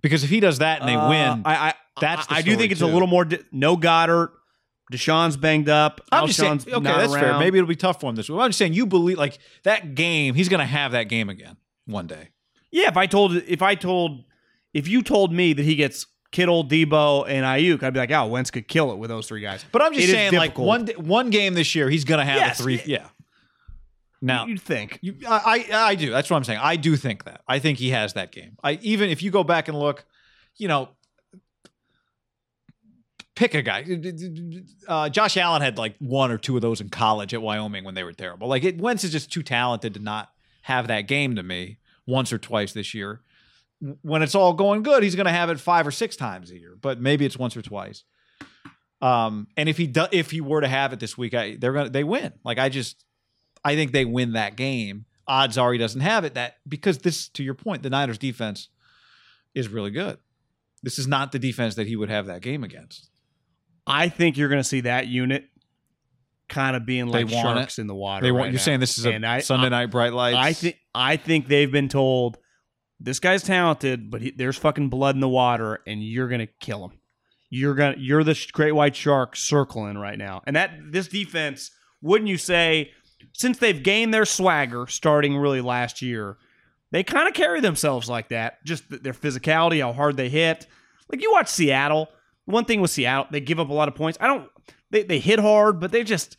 Because 0.03 0.23
if 0.23 0.31
he 0.31 0.39
does 0.41 0.59
that 0.59 0.81
and 0.81 0.89
they 0.89 0.95
Uh, 0.95 1.09
win, 1.09 1.43
I 1.45 1.55
I, 1.71 1.75
that's 2.01 2.27
the 2.29 2.35
I, 2.35 2.37
I 2.39 2.43
do 2.43 2.57
think 2.57 2.71
it's 2.73 2.81
a 2.81 2.87
little 2.87 3.09
more. 3.09 3.25
Di- 3.25 3.41
no 3.51 3.77
Goedert, 3.77 4.31
DeSean's 4.93 5.37
banged 5.37 5.69
up. 5.69 6.01
I'm 6.13 6.29
just 6.29 6.39
saying. 6.39 6.61
Okay, 6.67 6.81
that's 6.81 7.13
fair. 7.13 7.39
Maybe 7.39 7.59
it'll 7.59 7.69
be 7.69 7.75
tough 7.77 8.01
for 8.01 8.09
him 8.09 8.15
this 8.15 8.29
week. 8.31 8.39
I'm 8.39 8.51
just 8.51 8.59
saying 8.59 8.73
you 8.73 8.87
believe 8.87 9.19
like 9.19 9.39
that 9.65 9.97
game. 9.97 10.35
He's 10.35 10.49
going 10.49 10.61
to 10.61 10.65
have 10.67 10.93
that 10.93 11.09
game 11.09 11.29
again 11.29 11.57
one 11.87 12.07
day. 12.07 12.29
Yeah, 12.71 12.89
if 12.89 12.97
I 12.97 13.07
told 13.07 13.35
if 13.35 13.63
I 13.63 13.75
told 13.75 14.25
if 14.73 14.87
you 14.87 15.03
told 15.03 15.33
me 15.33 15.53
that 15.55 15.65
he 15.65 15.75
gets 15.75 16.07
Kittle, 16.33 16.65
Debo, 16.65 17.25
and 17.29 17.45
Aiyuk, 17.45 17.83
I'd 17.83 17.93
be 17.93 17.99
like, 17.99 18.11
oh, 18.13 18.27
Wentz 18.27 18.51
could 18.51 18.69
kill 18.69 18.93
it 18.93 18.99
with 18.99 19.11
those 19.11 19.27
three 19.27 19.41
guys. 19.41 19.65
But 19.73 19.83
I'm 19.83 19.93
just 19.93 20.09
It 20.09 20.13
saying, 20.13 20.33
like 20.35 20.57
one 20.59 20.87
one 20.97 21.31
game 21.31 21.55
this 21.55 21.75
year, 21.75 21.91
he's 21.91 22.05
going 22.05 22.19
to 22.21 22.25
have 22.25 22.37
Yes, 22.37 22.59
the 22.59 22.63
three. 22.65 22.75
yeah. 22.77 22.83
Yeah. 22.87 23.07
Now 24.23 24.47
You'd 24.47 24.61
think. 24.61 24.99
You, 25.01 25.17
I, 25.27 25.67
I, 25.73 25.89
I 25.89 25.95
do. 25.95 26.11
That's 26.11 26.29
what 26.29 26.37
I'm 26.37 26.45
saying. 26.45 26.61
I 26.63 26.77
do 26.77 26.95
think 26.97 27.25
that. 27.25 27.41
I 27.49 27.59
think 27.59 27.79
he 27.79 27.91
has 27.91 28.13
that 28.13 28.33
game. 28.33 28.57
I 28.63 28.73
even 28.83 29.09
if 29.11 29.23
you 29.23 29.31
go 29.31 29.43
back 29.43 29.67
and 29.69 29.79
look, 29.79 30.05
you 30.59 30.69
know, 30.69 30.91
pick 33.35 33.55
a 33.55 33.63
guy. 33.63 33.85
Uh, 34.87 35.09
Josh 35.09 35.37
Allen 35.37 35.63
had 35.63 35.79
like 35.79 35.97
one 35.99 36.31
or 36.31 36.39
two 36.39 36.55
of 36.57 36.63
those 36.63 36.81
in 36.81 36.91
college 36.91 37.33
at 37.33 37.41
Wyoming 37.43 37.85
when 37.85 37.95
they 37.95 38.05
were 38.05 38.13
terrible. 38.13 38.47
Like 38.49 38.65
it, 38.65 38.79
Wentz 38.79 39.05
is 39.05 39.13
just 39.13 39.33
too 39.33 39.43
talented 39.43 39.95
to 39.95 40.01
not 40.01 40.29
have 40.63 40.89
that 40.89 41.03
game 41.09 41.37
to 41.37 41.43
me 41.43 41.79
once 42.07 42.33
or 42.33 42.39
twice 42.39 42.73
this 42.73 42.93
year. 42.93 43.23
When 44.03 44.23
it's 44.23 44.35
all 44.35 44.53
going 44.53 44.83
good, 44.83 45.03
he's 45.03 45.15
going 45.17 45.27
to 45.27 45.33
have 45.33 45.49
it 45.49 45.59
five 45.59 45.87
or 45.87 45.91
six 45.91 46.15
times 46.17 46.51
a 46.51 46.59
year, 46.59 46.77
but 46.81 47.01
maybe 47.01 47.25
it's 47.25 47.39
once 47.39 47.57
or 47.57 47.63
twice. 47.63 48.05
Um, 49.01 49.49
and 49.57 49.69
if 49.69 49.79
he 49.79 49.87
do, 49.87 50.05
if 50.13 50.31
he 50.31 50.41
were 50.43 50.61
to 50.61 50.69
have 50.69 50.93
it 50.93 51.01
this 51.01 51.17
week, 51.17 51.33
I, 51.33 51.57
they're 51.59 51.73
gonna 51.73 51.89
they 51.89 52.05
win. 52.05 52.35
Like 52.45 52.59
I 52.59 52.69
just 52.69 53.05
I 53.65 53.75
think 53.75 53.93
they 53.93 54.05
win 54.05 54.33
that 54.35 54.57
game. 54.57 55.07
Odds 55.27 55.57
are 55.57 55.73
he 55.73 55.79
doesn't 55.79 56.01
have 56.03 56.25
it 56.25 56.35
that 56.35 56.57
because 56.69 56.99
this, 56.99 57.29
to 57.31 57.43
your 57.43 57.55
point, 57.55 57.83
the 57.83 57.89
Niners 57.91 58.19
defense 58.19 58.69
is 59.55 59.69
really 59.69 59.91
good. 59.91 60.19
This 60.83 60.99
is 60.99 61.07
not 61.07 61.33
the 61.33 61.39
defense 61.39 61.77
that 61.77 61.87
he 61.87 61.97
would 61.97 62.11
have 62.11 62.27
that 62.27 62.43
game 62.43 62.65
against. 62.65 63.09
I 63.87 64.09
think 64.09 64.37
you're 64.37 64.49
going 64.49 64.61
to 64.63 64.69
see 64.69 64.83
that 64.83 65.07
unit 65.07 65.45
kind 66.49 66.77
of 66.77 66.85
being 66.85 67.07
like 67.07 67.29
sharks 67.29 67.79
in 67.79 67.87
the 67.87 67.95
water. 67.95 68.25
They 68.25 68.33
want 68.33 68.43
right 68.43 68.47
you're 68.47 68.59
now. 68.59 68.65
saying 68.65 68.81
this 68.81 68.99
is 68.99 69.07
a 69.07 69.15
I- 69.27 69.41
Sunday 69.41 69.67
I- 69.67 69.71
night 69.71 69.87
bright 69.87 70.13
lights. 70.13 70.37
I 70.37 70.53
think 70.53 70.77
I 70.95 71.17
think 71.17 71.49
they've 71.49 71.71
been 71.71 71.89
told 71.89 72.39
this 73.01 73.19
guy's 73.19 73.43
talented, 73.43 74.11
but 74.11 74.21
he, 74.21 74.31
there's 74.31 74.59
fucking 74.59 74.91
blood 74.91 75.15
in 75.15 75.21
the 75.21 75.29
water, 75.29 75.81
and 75.87 76.03
you're 76.05 76.29
gonna 76.29 76.49
kill 76.61 76.85
him. 76.85 76.99
You're 77.49 77.75
gonna 77.75 77.97
you're 77.99 78.23
the 78.23 78.39
great 78.53 78.73
white 78.73 78.95
shark 78.95 79.35
circling 79.35 79.99
right 79.99 80.19
now, 80.19 80.43
and 80.47 80.55
that 80.55 80.71
this 80.91 81.09
defense, 81.09 81.71
wouldn't 82.03 82.29
you 82.29 82.37
say, 82.37 82.93
since 83.33 83.59
they've 83.59 83.83
gained 83.83 84.13
their 84.13 84.27
swagger 84.27 84.87
starting 84.87 85.37
really 85.37 85.61
last 85.61 86.03
year, 86.03 86.37
they 86.93 87.03
kind 87.03 87.27
of 87.27 87.35
carry 87.35 87.61
themselves 87.61 88.09
like 88.09 88.29
that. 88.29 88.65
Just 88.65 88.85
their 88.91 89.15
physicality, 89.15 89.81
how 89.81 89.93
hard 89.93 90.17
they 90.17 90.29
hit. 90.29 90.67
Like 91.11 91.23
you 91.23 91.33
watch 91.33 91.49
Seattle. 91.49 92.09
One 92.45 92.65
thing 92.65 92.81
with 92.81 92.91
Seattle, 92.91 93.27
they 93.31 93.41
give 93.41 93.61
up 93.61 93.71
a 93.71 93.75
lot 93.75 93.89
of 93.89 93.95
points. 93.95 94.19
I 94.21 94.27
don't. 94.27 94.49
They 94.91 95.05
they 95.05 95.21
hit 95.21 95.39
hard, 95.39 95.81
but 95.81 95.93
they 95.93 96.05
just 96.05 96.37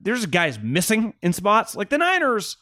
there's 0.00 0.26
guys 0.26 0.58
missing 0.58 1.14
in 1.22 1.32
spots. 1.32 1.76
Like 1.76 1.90
the 1.90 1.98
Niners, 1.98 2.56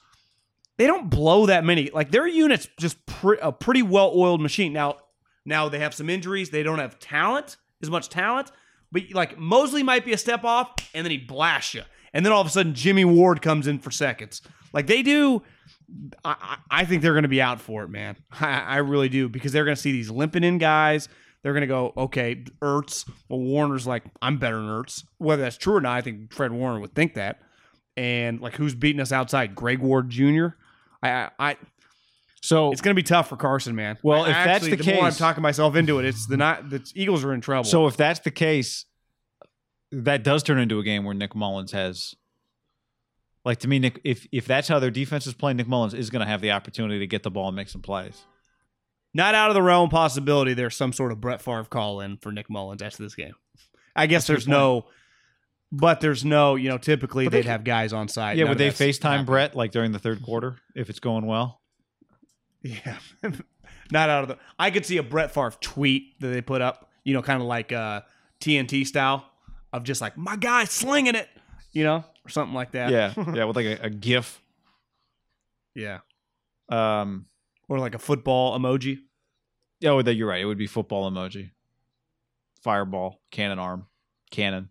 they 0.80 0.86
don't 0.86 1.10
blow 1.10 1.44
that 1.44 1.62
many. 1.62 1.90
Like 1.92 2.10
their 2.10 2.26
unit's 2.26 2.66
just 2.78 3.04
pre- 3.04 3.36
a 3.42 3.52
pretty 3.52 3.82
well 3.82 4.12
oiled 4.16 4.40
machine. 4.40 4.72
Now, 4.72 4.96
now 5.44 5.68
they 5.68 5.78
have 5.78 5.92
some 5.92 6.08
injuries. 6.08 6.48
They 6.48 6.62
don't 6.62 6.78
have 6.78 6.98
talent 6.98 7.58
as 7.82 7.90
much 7.90 8.08
talent, 8.08 8.50
but 8.90 9.02
like 9.12 9.36
Moseley 9.36 9.82
might 9.82 10.06
be 10.06 10.14
a 10.14 10.16
step 10.16 10.42
off, 10.42 10.70
and 10.94 11.04
then 11.04 11.10
he 11.10 11.18
blasts 11.18 11.74
you, 11.74 11.82
and 12.14 12.24
then 12.24 12.32
all 12.32 12.40
of 12.40 12.46
a 12.46 12.50
sudden 12.50 12.72
Jimmy 12.72 13.04
Ward 13.04 13.42
comes 13.42 13.66
in 13.66 13.78
for 13.78 13.90
seconds. 13.90 14.40
Like 14.72 14.86
they 14.86 15.02
do. 15.02 15.42
I, 16.24 16.56
I 16.70 16.84
think 16.86 17.02
they're 17.02 17.12
going 17.12 17.24
to 17.24 17.28
be 17.28 17.42
out 17.42 17.60
for 17.60 17.82
it, 17.82 17.88
man. 17.88 18.16
I, 18.40 18.60
I 18.60 18.76
really 18.78 19.10
do 19.10 19.28
because 19.28 19.52
they're 19.52 19.66
going 19.66 19.76
to 19.76 19.82
see 19.82 19.92
these 19.92 20.08
limping 20.08 20.44
in 20.44 20.56
guys. 20.56 21.10
They're 21.42 21.52
going 21.52 21.60
to 21.60 21.66
go, 21.66 21.92
okay, 21.94 22.42
Ertz. 22.62 23.06
Well, 23.28 23.40
Warner's 23.40 23.86
like, 23.86 24.04
I'm 24.22 24.38
better 24.38 24.56
than 24.56 24.68
Ertz. 24.68 25.04
Whether 25.18 25.42
that's 25.42 25.58
true 25.58 25.74
or 25.74 25.80
not, 25.82 25.98
I 25.98 26.00
think 26.00 26.32
Fred 26.32 26.52
Warner 26.52 26.80
would 26.80 26.94
think 26.94 27.14
that. 27.14 27.40
And 27.98 28.40
like, 28.40 28.54
who's 28.56 28.74
beating 28.74 29.00
us 29.00 29.12
outside? 29.12 29.54
Greg 29.54 29.80
Ward 29.80 30.08
Jr. 30.08 30.48
I, 31.02 31.30
I, 31.38 31.56
so. 32.42 32.72
it's 32.72 32.80
going 32.80 32.94
to 32.94 32.98
be 32.98 33.06
tough 33.06 33.28
for 33.28 33.36
Carson, 33.36 33.74
man. 33.74 33.98
Well, 34.02 34.24
I- 34.24 34.28
if 34.30 34.34
that's 34.34 34.64
actually, 34.64 34.76
the 34.76 34.94
more 34.94 35.04
I'm 35.04 35.12
talking 35.12 35.42
myself 35.42 35.76
into 35.76 35.98
it. 35.98 36.04
It's 36.04 36.26
the 36.26 36.36
not 36.36 36.68
the 36.70 36.82
Eagles 36.94 37.24
are 37.24 37.32
in 37.32 37.40
trouble. 37.40 37.64
So 37.64 37.86
if 37.86 37.96
that's 37.96 38.20
the 38.20 38.30
case, 38.30 38.84
that 39.92 40.22
does 40.22 40.42
turn 40.42 40.58
into 40.58 40.78
a 40.78 40.82
game 40.82 41.04
where 41.04 41.14
Nick 41.14 41.34
Mullens 41.34 41.72
has. 41.72 42.14
Like 43.44 43.58
to 43.60 43.68
me, 43.68 43.78
Nick, 43.78 44.00
if 44.04 44.26
if 44.32 44.46
that's 44.46 44.68
how 44.68 44.78
their 44.78 44.90
defense 44.90 45.26
is 45.26 45.32
playing, 45.32 45.56
Nick 45.56 45.66
Mullens 45.66 45.94
is 45.94 46.10
going 46.10 46.20
to 46.20 46.26
have 46.26 46.42
the 46.42 46.50
opportunity 46.50 46.98
to 46.98 47.06
get 47.06 47.22
the 47.22 47.30
ball 47.30 47.48
and 47.48 47.56
make 47.56 47.68
some 47.70 47.80
plays. 47.80 48.22
not 49.14 49.34
out 49.34 49.48
of 49.48 49.54
the 49.54 49.62
realm 49.62 49.88
possibility. 49.88 50.52
There's 50.52 50.76
some 50.76 50.92
sort 50.92 51.10
of 51.10 51.20
Brett 51.22 51.40
Favre 51.40 51.64
call 51.64 52.00
in 52.00 52.18
for 52.18 52.30
Nick 52.32 52.48
Mullens 52.50 52.82
after 52.82 53.02
this 53.02 53.14
game. 53.14 53.32
I 53.96 54.06
guess 54.06 54.26
That's 54.26 54.44
there's 54.44 54.48
no, 54.48 54.84
but 55.72 56.00
there's 56.00 56.24
no. 56.24 56.54
You 56.56 56.68
know, 56.68 56.78
typically 56.78 57.28
they 57.28 57.38
they'd 57.42 57.48
have 57.48 57.64
guys 57.64 57.92
on 57.92 58.09
site. 58.09 58.37
yeah, 58.37 58.44
None 58.44 58.50
would 58.50 58.54
of 58.54 58.59
they 58.59 58.68
that's 58.85 58.98
FaceTime 58.98 59.02
happening. 59.11 59.26
Brett 59.26 59.54
like 59.56 59.70
during 59.72 59.92
the 59.92 59.98
third 59.98 60.22
quarter 60.22 60.56
if 60.74 60.90
it's 60.90 61.00
going 61.00 61.26
well? 61.26 61.61
Yeah, 62.62 62.98
not 63.90 64.11
out 64.11 64.22
of 64.24 64.28
the. 64.28 64.38
I 64.59 64.70
could 64.70 64.85
see 64.85 64.96
a 64.98 65.02
Brett 65.02 65.33
Favre 65.33 65.52
tweet 65.61 66.18
that 66.20 66.28
they 66.28 66.40
put 66.42 66.61
up. 66.61 66.90
You 67.04 67.14
know, 67.14 67.22
kind 67.22 67.40
of 67.40 67.48
like 67.48 67.72
uh, 67.72 68.02
TNT 68.40 68.87
style 68.87 69.24
of 69.72 69.85
just 69.85 70.00
like 70.00 70.16
my 70.18 70.37
guy 70.37 70.64
slinging 70.64 71.14
it. 71.14 71.28
You 71.72 71.85
know, 71.85 72.04
or 72.26 72.28
something 72.28 72.54
like 72.54 72.72
that. 72.72 72.90
Yeah, 72.90 73.14
yeah, 73.35 73.44
with 73.44 73.56
like 73.56 73.66
a, 73.66 73.85
a 73.85 73.90
GIF. 73.90 74.42
yeah, 75.74 76.00
Um, 76.68 77.26
or 77.68 77.78
like 77.78 77.94
a 77.94 77.98
football 77.98 78.59
emoji. 78.59 78.98
oh, 79.85 80.02
that 80.02 80.14
you're 80.14 80.28
right. 80.28 80.40
It 80.42 80.46
would 80.46 80.59
be 80.59 80.66
football 80.66 81.09
emoji, 81.11 81.50
fireball, 82.62 83.20
cannon 83.30 83.59
arm, 83.59 83.87
cannon. 84.30 84.68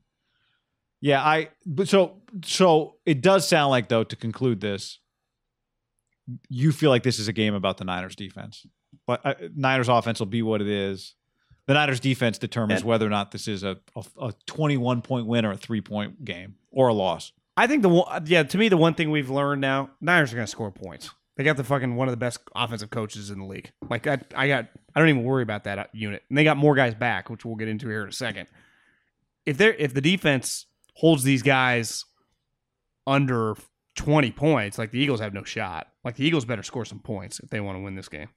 Yeah, 1.02 1.24
I. 1.24 1.50
But 1.66 1.88
so 1.88 2.22
so 2.44 2.96
it 3.06 3.22
does 3.22 3.48
sound 3.48 3.72
like 3.72 3.88
though 3.90 4.04
to 4.04 4.16
conclude 4.16 4.60
this, 4.60 5.00
you 6.50 6.72
feel 6.72 6.90
like 6.90 7.04
this 7.04 7.20
is 7.20 7.28
a 7.28 7.34
game 7.34 7.54
about 7.54 7.78
the 7.78 7.86
Niners 7.86 8.16
defense. 8.16 8.66
But 9.08 9.26
uh, 9.26 9.34
Niners 9.56 9.90
offense 9.90 10.20
will 10.20 10.28
be 10.28 10.42
what 10.42 10.62
it 10.62 10.68
is. 10.68 11.16
The 11.68 11.74
Niners 11.76 12.00
defense 12.00 12.38
determines 12.38 12.82
And- 12.82 12.88
whether 12.90 13.06
or 13.06 13.10
not 13.10 13.32
this 13.32 13.48
is 13.48 13.64
a, 13.64 13.78
a, 13.96 14.04
a 14.20 14.34
21 14.48 15.02
point 15.02 15.28
win 15.28 15.46
or 15.46 15.52
a 15.52 15.58
three 15.58 15.82
point 15.82 16.24
game 16.26 16.56
or 16.72 16.88
a 16.88 16.94
loss. 16.94 17.32
I 17.56 17.68
think 17.68 17.82
the 17.82 17.90
one, 17.90 18.24
yeah, 18.26 18.44
to 18.44 18.58
me, 18.58 18.70
the 18.70 18.78
one 18.78 18.94
thing 18.94 19.12
we've 19.12 19.30
learned 19.30 19.60
now, 19.62 19.90
Niners 20.00 20.32
are 20.32 20.36
going 20.36 20.46
to 20.46 20.52
score 20.52 20.72
points. 20.72 21.12
They 21.36 21.44
got 21.44 21.58
the 21.58 21.64
fucking 21.64 21.96
one 21.96 22.08
of 22.08 22.12
the 22.14 22.18
best 22.18 22.40
offensive 22.56 22.90
coaches 22.90 23.30
in 23.32 23.40
the 23.40 23.46
league. 23.46 23.72
Like 23.90 24.08
I, 24.08 24.20
I 24.36 24.48
got, 24.48 24.68
I 24.96 25.00
don't 25.00 25.10
even 25.10 25.24
worry 25.24 25.44
about 25.44 25.66
that 25.66 25.78
uh, 25.80 25.86
unit. 25.94 26.24
And 26.30 26.38
they 26.38 26.44
got 26.44 26.58
more 26.58 26.74
guys 26.76 26.96
back, 26.96 27.30
which 27.30 27.46
we'll 27.46 27.56
get 27.56 27.68
into 27.68 27.88
here 27.88 28.04
in 28.04 28.10
a 28.10 28.14
second. 28.14 28.48
If 29.46 29.58
they're, 29.58 29.74
if 29.74 29.94
the 29.94 30.02
defense 30.02 30.66
holds 31.00 31.24
these 31.24 31.42
guys 31.42 32.04
under 33.08 33.56
twenty 33.96 34.32
points, 34.32 34.78
like 34.78 34.92
the 34.92 35.00
Eagles 35.00 35.20
have 35.20 35.34
no 35.34 35.44
shot. 35.44 35.88
Like 36.04 36.16
the 36.16 36.26
Eagles 36.26 36.46
better 36.46 36.64
score 36.64 36.86
some 36.86 37.00
points 37.00 37.40
if 37.40 37.50
they 37.50 37.60
want 37.60 37.78
to 37.78 37.82
win 37.84 37.96
this 37.96 38.10
game. 38.10 38.30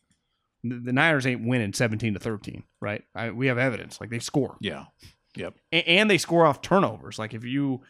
The, 0.64 0.77
the 0.77 0.92
Niners 0.92 1.27
ain't 1.27 1.46
winning 1.46 1.72
seventeen 1.72 2.14
to 2.14 2.20
thirteen, 2.20 2.64
right? 2.81 3.03
I, 3.14 3.31
we 3.31 3.48
have 3.48 3.59
evidence. 3.59 4.01
Like 4.01 4.11
they 4.11 4.18
score 4.18 4.57
Yeah. 4.61 4.85
Yep. 5.37 5.55
a- 5.72 5.88
and 5.88 6.11
they 6.11 6.18
score 6.18 6.46
off 6.46 6.61
turnovers. 6.62 7.18
Like 7.18 7.35
if 7.35 7.44
you 7.44 7.81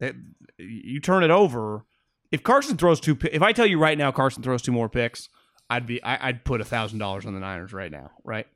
that 0.00 0.14
you 0.58 1.00
turn 1.00 1.24
it 1.24 1.30
over, 1.30 1.84
if 2.32 2.42
Carson 2.42 2.76
throws 2.76 3.00
two, 3.00 3.16
if 3.32 3.42
I 3.42 3.52
tell 3.52 3.66
you 3.66 3.78
right 3.78 3.96
now 3.96 4.12
Carson 4.12 4.42
throws 4.42 4.62
two 4.62 4.72
more 4.72 4.88
picks, 4.88 5.28
I'd 5.70 5.86
be 5.86 6.02
I, 6.02 6.28
I'd 6.28 6.44
put 6.44 6.60
a 6.60 6.64
thousand 6.64 6.98
dollars 6.98 7.26
on 7.26 7.34
the 7.34 7.40
Niners 7.40 7.72
right 7.72 7.90
now, 7.90 8.10
right? 8.24 8.46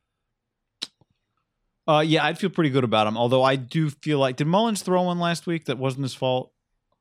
Uh, 1.90 2.00
yeah, 2.00 2.24
I'd 2.24 2.38
feel 2.38 2.50
pretty 2.50 2.70
good 2.70 2.84
about 2.84 3.06
him. 3.06 3.16
Although 3.16 3.42
I 3.42 3.56
do 3.56 3.90
feel 3.90 4.18
like 4.18 4.36
did 4.36 4.46
Mullens 4.46 4.82
throw 4.82 5.02
one 5.02 5.18
last 5.18 5.46
week 5.46 5.64
that 5.64 5.78
wasn't 5.78 6.04
his 6.04 6.14
fault, 6.14 6.52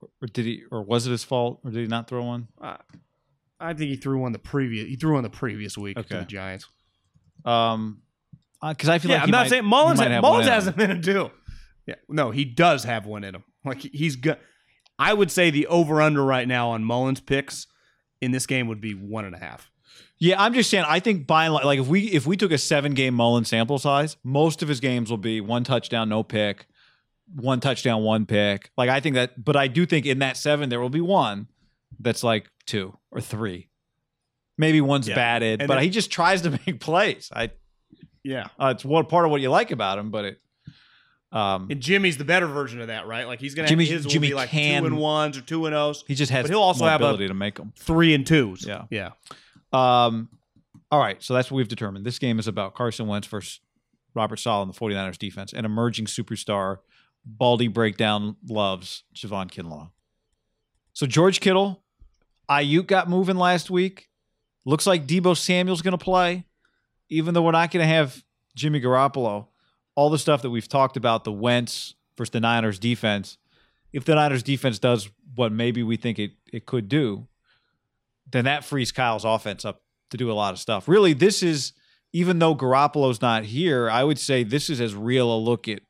or 0.02 0.28
did 0.34 0.46
he? 0.46 0.64
Or 0.72 0.82
was 0.84 1.06
it 1.08 1.12
his 1.12 1.24
fault, 1.24 1.60
or 1.64 1.72
did 1.72 1.82
he 1.82 1.88
not 1.88 2.08
throw 2.08 2.24
one? 2.24 2.48
Uh, 2.60 2.78
I 3.60 3.74
think 3.74 3.90
he 3.92 3.98
threw 3.98 4.20
one 4.20 4.32
the 4.32 4.40
previous 4.40 4.88
he 4.88 4.96
threw 4.96 5.14
one 5.14 5.24
the 5.24 5.30
previous 5.30 5.78
week 5.78 5.98
to 5.98 6.04
the 6.18 6.26
Giants. 6.26 6.66
Um, 7.46 8.02
because 8.68 8.90
I 8.90 9.00
feel 9.00 9.12
Yeah, 9.12 9.18
like 9.18 9.24
I'm 9.24 9.28
he 9.28 9.32
not 9.32 9.38
might- 9.44 9.50
saying 9.50 9.66
Mullens 9.66 10.00
might 10.00 10.12
have 10.12 10.24
one 10.24 10.32
Mullens 10.44 10.48
in 10.48 10.74
him. 10.74 10.90
has 10.90 10.98
a 11.00 11.02
too. 11.02 11.32
Yeah, 11.86 11.96
no, 12.08 12.32
he 12.32 12.46
does 12.46 12.84
have 12.84 13.06
one 13.06 13.24
in 13.24 13.36
him. 13.36 13.44
Like 13.66 13.82
he's 13.82 14.16
good. 14.16 14.38
I 14.98 15.14
would 15.14 15.32
say 15.32 15.50
the 15.50 15.68
over 15.68 16.02
under 16.02 16.24
right 16.24 16.48
now 16.48 16.70
on 16.72 16.84
Mullens 16.84 17.22
picks 17.22 17.68
in 18.22 18.32
this 18.32 18.46
game 18.46 18.68
would 18.68 18.82
be 18.82 18.94
one 18.94 19.26
and 19.26 19.34
a 19.36 19.40
half. 19.40 19.70
Yeah, 20.20 20.42
I'm 20.42 20.54
just 20.54 20.70
saying. 20.70 20.86
I 20.88 21.00
think 21.00 21.26
by 21.28 21.46
and 21.46 21.54
large, 21.54 21.66
like 21.66 21.80
if 21.80 21.88
we 21.88 22.02
if 22.12 22.28
we 22.28 22.36
took 22.36 22.52
a 22.52 22.58
seven 22.58 22.94
game 22.94 23.14
Mullen 23.14 23.46
sample 23.46 23.80
size, 23.80 24.18
most 24.24 24.62
of 24.62 24.68
his 24.68 24.80
games 24.82 25.10
will 25.10 25.18
be 25.18 25.40
one 25.40 25.64
touchdown, 25.64 26.10
no 26.10 26.24
pick, 26.24 26.68
one 27.34 27.60
touchdown, 27.62 28.04
one 28.04 28.26
pick. 28.26 28.70
Like 28.78 28.90
I 28.90 29.00
think 29.00 29.16
that, 29.16 29.44
but 29.44 29.56
I 29.56 29.68
do 29.68 29.86
think 29.86 30.06
in 30.06 30.20
that 30.20 30.36
seven 30.36 30.68
there 30.70 30.82
will 30.82 30.90
be 30.90 31.00
one 31.02 31.48
that's 32.00 32.22
like 32.24 32.50
two 32.66 32.98
or 33.12 33.22
three, 33.22 33.70
maybe 34.58 34.82
one's 34.82 35.08
Yeah. 35.08 35.16
batted, 35.16 35.62
And 35.62 35.68
but 35.70 35.76
then- 35.76 35.84
he 35.84 35.90
just 35.90 36.12
tries 36.12 36.42
to 36.42 36.50
make 36.68 36.82
plays. 36.82 37.30
I 37.34 37.52
Yeah. 38.24 38.48
uh, 38.60 38.74
it's 38.76 38.84
one 38.84 39.06
part 39.06 39.24
of 39.24 39.32
what 39.32 39.40
you 39.40 39.50
like 39.50 39.72
about 39.72 40.00
him, 40.00 40.12
but 40.12 40.26
it. 40.26 40.42
Um, 41.32 41.68
And 41.70 41.80
Jimmy's 41.80 42.18
the 42.18 42.26
better 42.26 42.48
version 42.48 42.82
of 42.82 42.88
that, 42.88 43.06
right? 43.08 43.26
Like 43.28 43.40
he's 43.40 43.54
gonna 43.56 43.68
Jimmy- 43.70 43.86
his 43.86 44.04
will 44.04 44.12
Jimmy 44.12 44.30
be 44.30 44.34
like 44.34 44.50
can- 44.50 44.82
two 44.82 44.88
and 44.88 44.98
ones 44.98 45.38
or 45.38 45.42
two 45.42 45.66
and 45.68 45.76
O's, 45.76 46.04
he 46.08 46.16
just 46.16 46.32
has 46.32 46.44
but 46.44 46.50
he'll 46.52 46.60
also 46.60 46.86
have 46.86 47.00
ability 47.02 47.28
to 47.28 47.34
make 47.36 47.56
them. 47.56 47.72
three 47.78 48.14
and 48.16 48.26
twos. 48.28 48.66
Yeah. 48.68 48.84
yeah. 48.90 49.12
Um, 49.72 50.30
all 50.92 51.00
right, 51.00 51.22
so 51.22 51.34
that's 51.34 51.52
what 51.52 51.58
we've 51.58 51.68
determined. 51.68 52.06
This 52.06 52.20
game 52.20 52.40
is 52.40 52.48
about 52.48 52.74
Carson 52.74 53.08
Wentz 53.08 53.28
versus 53.28 53.60
Robert 54.16 54.38
Saleh 54.38 54.68
and 54.68 54.74
the 54.74 54.80
49ers 54.80 55.18
defense, 55.18 55.54
and 55.54 55.66
emerging 55.66 56.06
superstar 56.06 56.78
Baldy 57.26 57.68
breakdown 57.68 58.38
loves 58.48 59.04
Javon 59.14 59.52
Kinlaw. 59.52 59.92
So 60.94 61.06
George 61.06 61.40
Kittle, 61.40 61.84
Aiyuk 62.50 62.88
got 62.88 63.10
moving 63.10 63.38
last 63.38 63.70
week. 63.70 64.10
Looks 64.66 64.88
like 64.88 65.06
Debo 65.06 65.38
Samuel's 65.38 65.82
going 65.82 65.98
to 65.98 66.04
play, 66.04 66.46
even 67.10 67.34
though 67.34 67.44
we're 67.44 67.52
not 67.52 67.72
going 67.72 67.84
to 67.84 67.94
have 67.94 68.24
Jimmy 68.56 68.82
Garoppolo. 68.82 69.48
All 69.96 70.10
the 70.10 70.18
stuff 70.18 70.42
that 70.42 70.50
we've 70.50 70.68
talked 70.68 70.98
about, 70.98 71.24
the 71.24 71.32
Wentz 71.32 71.96
versus 72.18 72.32
the 72.32 72.40
Niners 72.40 72.80
defense. 72.80 73.38
If 73.92 74.06
the 74.06 74.16
Niners 74.16 74.44
defense 74.44 74.80
does 74.80 75.10
what 75.36 75.52
maybe 75.52 75.84
we 75.84 75.98
think 75.98 76.20
it, 76.20 76.32
it 76.52 76.66
could 76.66 76.90
do, 76.90 77.28
then 78.32 78.46
that 78.46 78.64
frees 78.64 78.92
Kyle's 78.92 79.26
offense 79.26 79.66
up 79.66 79.82
to 80.12 80.18
do 80.18 80.32
a 80.32 80.34
lot 80.34 80.54
of 80.54 80.60
stuff. 80.60 80.88
Really, 80.88 81.14
this 81.14 81.44
is 81.44 81.74
even 82.14 82.40
though 82.40 82.56
Garoppolo's 82.56 83.22
not 83.22 83.46
here, 83.46 83.90
I 83.90 84.04
would 84.04 84.20
say 84.20 84.44
this 84.44 84.70
is 84.70 84.82
as 84.82 84.96
real 84.96 85.32
a 85.32 85.38
look 85.38 85.68
at 85.68 85.82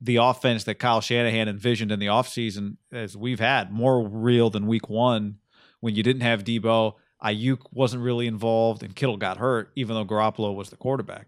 the 0.00 0.16
offense 0.16 0.64
that 0.64 0.76
Kyle 0.76 1.00
Shanahan 1.00 1.48
envisioned 1.48 1.92
in 1.92 1.98
the 1.98 2.06
offseason 2.06 2.76
as 2.92 3.16
we've 3.16 3.40
had. 3.40 3.72
More 3.72 4.06
real 4.06 4.50
than 4.50 4.66
week 4.66 4.88
one 4.88 5.38
when 5.80 5.94
you 5.94 6.02
didn't 6.02 6.22
have 6.22 6.44
Debo. 6.44 6.94
Aiyuk 7.22 7.58
wasn't 7.72 8.02
really 8.02 8.28
involved 8.28 8.82
and 8.82 8.94
Kittle 8.94 9.16
got 9.16 9.38
hurt, 9.38 9.72
even 9.74 9.96
though 9.96 10.04
Garoppolo 10.04 10.54
was 10.54 10.70
the 10.70 10.76
quarterback. 10.76 11.26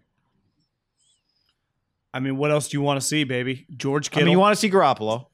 I 2.13 2.19
mean, 2.19 2.37
what 2.37 2.51
else 2.51 2.69
do 2.69 2.77
you 2.77 2.81
want 2.81 2.99
to 2.99 3.05
see, 3.05 3.23
baby? 3.23 3.65
George 3.75 4.09
I 4.15 4.19
mean, 4.19 4.29
you 4.29 4.39
want 4.39 4.53
to 4.53 4.59
see 4.59 4.69
Garoppolo. 4.69 5.27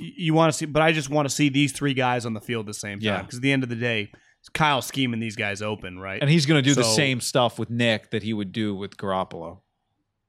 You, 0.00 0.34
want 0.34 0.52
to 0.52 0.58
see, 0.58 0.66
but 0.66 0.82
I 0.82 0.92
just 0.92 1.10
want 1.10 1.28
to 1.28 1.34
see 1.34 1.48
these 1.48 1.72
three 1.72 1.94
guys 1.94 2.26
on 2.26 2.34
the 2.34 2.40
field 2.40 2.64
at 2.64 2.66
the 2.66 2.74
same 2.74 2.98
time. 2.98 3.04
Yeah. 3.04 3.22
Because 3.22 3.36
at 3.36 3.42
the 3.42 3.52
end 3.52 3.62
of 3.62 3.68
the 3.68 3.76
day, 3.76 4.12
Kyle 4.54 4.82
scheming 4.82 5.20
these 5.20 5.36
guys 5.36 5.62
open, 5.62 5.98
right? 5.98 6.20
And 6.20 6.30
he's 6.30 6.46
going 6.46 6.62
to 6.62 6.68
do 6.68 6.74
the 6.74 6.82
same 6.82 7.20
stuff 7.20 7.58
with 7.58 7.70
Nick 7.70 8.10
that 8.10 8.22
he 8.22 8.32
would 8.32 8.52
do 8.52 8.74
with 8.74 8.96
Garoppolo. 8.96 9.60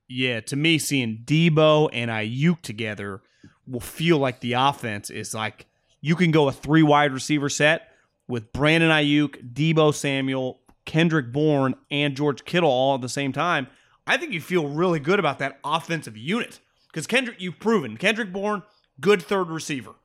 yeah, 0.10 0.42
to 0.42 0.56
me, 0.56 0.78
seeing 0.78 1.24
Debo 1.24 1.90
and 1.94 2.12
Aiyuk 2.12 2.62
together 2.62 3.22
will 3.66 3.80
feel 3.80 4.18
like 4.18 4.42
the 4.42 4.54
offense 4.54 5.10
is 5.10 5.34
like 5.34 5.66
you 6.02 6.16
can 6.16 6.32
go 6.32 6.48
a 6.48 6.52
three 6.52 6.84
wide 6.84 7.14
receiver 7.14 7.48
set 7.48 7.88
with 8.28 8.52
Brandon 8.52 8.90
Aiyuk, 8.90 9.54
Debo 9.54 9.94
Samuel, 9.94 10.60
Kendrick 10.86 11.32
Bourne, 11.32 11.76
and 11.90 12.16
George 12.16 12.44
Kittle 12.44 12.70
all 12.70 12.96
at 12.96 13.02
the 13.02 13.10
same 13.10 13.32
time. 13.32 13.68
I 14.08 14.18
think 14.18 14.34
you 14.34 14.42
feel 14.42 14.68
really 14.68 15.00
good 15.00 15.20
about 15.20 15.40
that 15.40 15.60
offensive 15.64 16.18
unit 16.18 16.60
because 16.88 17.08
Kendrick, 17.08 17.40
you've 17.40 17.60
proven 17.60 17.98
Kendrick 17.98 18.34
Bourne, 18.34 18.64
good 19.02 19.22
third 19.22 19.50
receiver. 19.50 19.96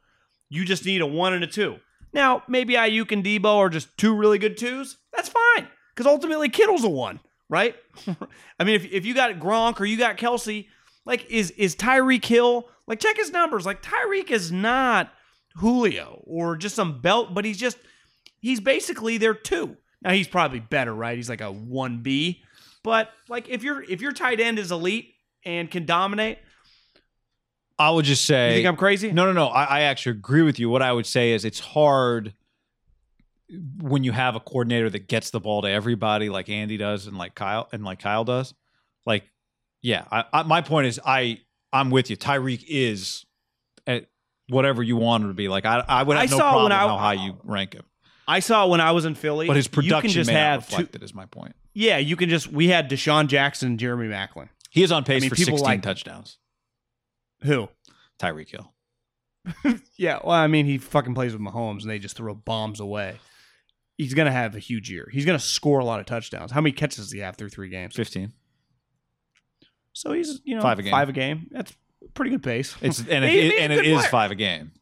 You 0.48 0.64
just 0.64 0.84
need 0.84 1.00
a 1.00 1.06
one 1.06 1.32
and 1.32 1.44
a 1.44 1.46
two. 1.46 1.76
Now, 2.12 2.42
maybe 2.48 2.74
Aiyuk 2.74 3.12
and 3.12 3.24
Debo 3.24 3.56
are 3.56 3.68
just 3.68 3.96
two 3.98 4.14
really 4.14 4.38
good 4.38 4.56
twos. 4.56 4.96
That's 5.12 5.28
fine 5.28 5.68
because 5.94 6.06
ultimately 6.10 6.48
Kittle's 6.48 6.84
a 6.84 6.88
one, 6.88 7.20
right? 7.48 7.76
I 8.58 8.64
mean, 8.64 8.76
if, 8.76 8.90
if 8.90 9.04
you 9.04 9.14
got 9.14 9.38
Gronk 9.38 9.80
or 9.80 9.84
you 9.84 9.98
got 9.98 10.16
Kelce, 10.16 10.66
like 11.04 11.26
is 11.30 11.50
is 11.52 11.76
Tyreek 11.76 12.24
Hill? 12.24 12.68
Like 12.86 13.00
check 13.00 13.16
his 13.16 13.30
numbers. 13.30 13.66
Like 13.66 13.82
Tyreek 13.82 14.30
is 14.30 14.52
not 14.52 15.12
Julio 15.56 16.22
or 16.24 16.56
just 16.56 16.74
some 16.74 17.00
belt, 17.00 17.34
but 17.34 17.44
he's 17.44 17.58
just 17.58 17.78
he's 18.40 18.60
basically 18.60 19.18
their 19.18 19.34
two. 19.34 19.76
Now 20.02 20.12
he's 20.12 20.28
probably 20.28 20.60
better, 20.60 20.94
right? 20.94 21.16
He's 21.16 21.28
like 21.28 21.40
a 21.40 21.50
one 21.50 22.02
B, 22.02 22.42
but 22.82 23.10
like 23.28 23.48
if 23.48 23.62
your 23.62 23.82
if 23.82 24.00
your 24.00 24.12
tight 24.12 24.40
end 24.40 24.58
is 24.58 24.70
elite 24.70 25.14
and 25.44 25.70
can 25.70 25.86
dominate, 25.86 26.38
I 27.78 27.90
would 27.90 28.04
just 28.04 28.22
you 28.28 28.34
say 28.34 28.54
think 28.56 28.66
I'm 28.66 28.76
crazy? 28.76 29.12
No, 29.12 29.26
no, 29.26 29.32
no. 29.32 29.46
I, 29.48 29.64
I 29.64 29.80
actually 29.82 30.12
agree 30.12 30.42
with 30.42 30.58
you. 30.58 30.70
What 30.70 30.82
I 30.82 30.92
would 30.92 31.06
say 31.06 31.32
is 31.32 31.44
it's 31.44 31.60
hard 31.60 32.32
when 33.80 34.02
you 34.02 34.12
have 34.12 34.34
a 34.34 34.40
coordinator 34.40 34.90
that 34.90 35.08
gets 35.08 35.30
the 35.30 35.40
ball 35.40 35.62
to 35.62 35.68
everybody 35.70 36.28
like 36.28 36.48
Andy 36.48 36.76
does 36.76 37.06
and 37.06 37.16
like 37.16 37.34
Kyle 37.34 37.68
and 37.72 37.84
like 37.84 38.00
Kyle 38.00 38.24
does. 38.24 38.54
Like, 39.04 39.24
yeah, 39.82 40.04
I, 40.10 40.24
I, 40.32 40.42
my 40.42 40.62
point 40.62 40.86
is 40.88 40.98
I 41.04 41.40
I'm 41.72 41.90
with 41.90 42.10
you. 42.10 42.16
Tyreek 42.16 42.64
is 42.66 43.24
at 43.86 44.06
whatever 44.48 44.82
you 44.82 44.96
want 44.96 45.24
him 45.24 45.30
to 45.30 45.34
be. 45.34 45.48
Like 45.48 45.64
I 45.64 45.84
I 45.86 46.02
would 46.02 46.16
have 46.16 46.28
I 46.28 46.30
no 46.30 46.38
saw 46.38 46.50
problem 46.50 46.62
when 46.64 46.72
I- 46.72 46.78
how 46.78 46.96
high 46.96 47.14
you 47.14 47.36
rank 47.44 47.74
him, 47.74 47.84
I 48.26 48.40
saw 48.40 48.66
when 48.66 48.80
I 48.80 48.92
was 48.92 49.04
in 49.04 49.14
Philly. 49.14 49.46
but 49.46 49.56
his 49.56 49.66
you 49.66 49.70
production 49.70 50.10
just 50.10 50.28
may 50.28 50.34
not 50.34 50.40
have 50.40 50.68
two, 50.68 50.76
reflect 50.76 50.96
it. 50.96 51.02
Is 51.02 51.14
my 51.14 51.26
point. 51.26 51.54
Yeah, 51.74 51.98
you 51.98 52.16
can 52.16 52.28
just 52.30 52.48
we 52.50 52.68
had 52.68 52.90
DeSean 52.90 53.28
Jackson, 53.28 53.78
Jeremy 53.78 54.08
Maclin. 54.08 54.48
He 54.70 54.82
is 54.82 54.90
on 54.90 55.04
pace 55.04 55.20
mean, 55.20 55.30
for 55.30 55.36
people 55.36 55.58
16 55.58 55.64
like- 55.66 55.82
touchdowns. 55.82 56.38
Who? 57.42 57.68
Tyreek 58.18 58.50
Hill. 58.50 58.72
Yeah, 59.98 60.18
well, 60.22 60.32
I 60.32 60.46
mean, 60.46 60.66
he 60.66 60.76
fucking 60.76 61.14
plays 61.14 61.32
with 61.32 61.40
Mahomes, 61.40 61.80
and 61.82 61.90
they 61.90 61.98
just 61.98 62.16
throw 62.16 62.34
bombs 62.34 62.80
away. 62.80 63.18
He's 63.96 64.12
gonna 64.12 64.32
have 64.32 64.54
a 64.54 64.58
huge 64.58 64.90
year. 64.90 65.08
He's 65.10 65.24
gonna 65.24 65.38
score 65.38 65.78
a 65.78 65.84
lot 65.86 66.00
of 66.00 66.06
touchdowns. 66.06 66.50
How 66.52 66.60
many 66.60 66.72
catches 66.72 66.98
does 66.98 67.12
he 67.12 67.20
have 67.20 67.36
through 67.36 67.48
three 67.48 67.70
games? 67.70 67.94
15. 67.96 68.32
So 69.94 70.12
he's 70.12 70.40
you 70.44 70.54
know 70.54 70.60
Five 70.60 70.78
a 70.78 70.82
game. 70.82 70.90
Five 70.90 71.08
a 71.08 71.12
game. 71.12 71.46
That's 71.50 71.72
pretty 72.12 72.30
good 72.32 72.42
pace. 72.42 72.76
It's 72.82 72.98
and 72.98 73.08
it, 73.24 73.54
a 73.54 73.58
and 73.58 73.72
it 73.72 73.86
is 73.86 73.98
player. 74.00 74.08
five 74.10 74.30
a 74.32 74.34
game. 74.34 74.72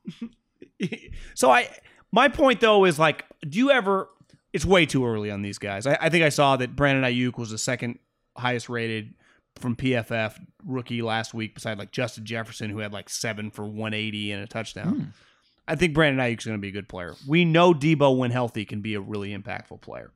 so 1.34 1.50
I, 1.50 1.68
my 2.10 2.28
point 2.28 2.60
though 2.60 2.84
is 2.84 2.98
like, 2.98 3.24
do 3.48 3.58
you 3.58 3.70
ever? 3.70 4.08
It's 4.52 4.64
way 4.64 4.86
too 4.86 5.06
early 5.06 5.30
on 5.30 5.42
these 5.42 5.58
guys. 5.58 5.86
I, 5.86 5.96
I 6.00 6.08
think 6.08 6.24
I 6.24 6.28
saw 6.30 6.56
that 6.56 6.74
Brandon 6.74 7.04
Aiyuk 7.04 7.38
was 7.38 7.50
the 7.50 7.58
second 7.58 7.98
highest 8.36 8.68
rated 8.68 9.14
from 9.58 9.76
PFF 9.76 10.38
rookie 10.64 11.02
last 11.02 11.34
week, 11.34 11.54
beside 11.54 11.78
like 11.78 11.92
Justin 11.92 12.24
Jefferson, 12.24 12.70
who 12.70 12.78
had 12.78 12.92
like 12.92 13.08
seven 13.08 13.50
for 13.50 13.64
180 13.64 14.32
and 14.32 14.42
a 14.42 14.46
touchdown. 14.46 14.94
Hmm. 14.94 15.04
I 15.66 15.76
think 15.76 15.94
Brandon 15.94 16.24
Aiyuk's 16.24 16.44
going 16.44 16.58
to 16.58 16.60
be 16.60 16.68
a 16.68 16.72
good 16.72 16.88
player. 16.88 17.14
We 17.26 17.44
know 17.44 17.72
Debo, 17.72 18.18
when 18.18 18.30
healthy, 18.30 18.64
can 18.64 18.82
be 18.82 18.94
a 18.94 19.00
really 19.00 19.36
impactful 19.36 19.80
player. 19.80 20.12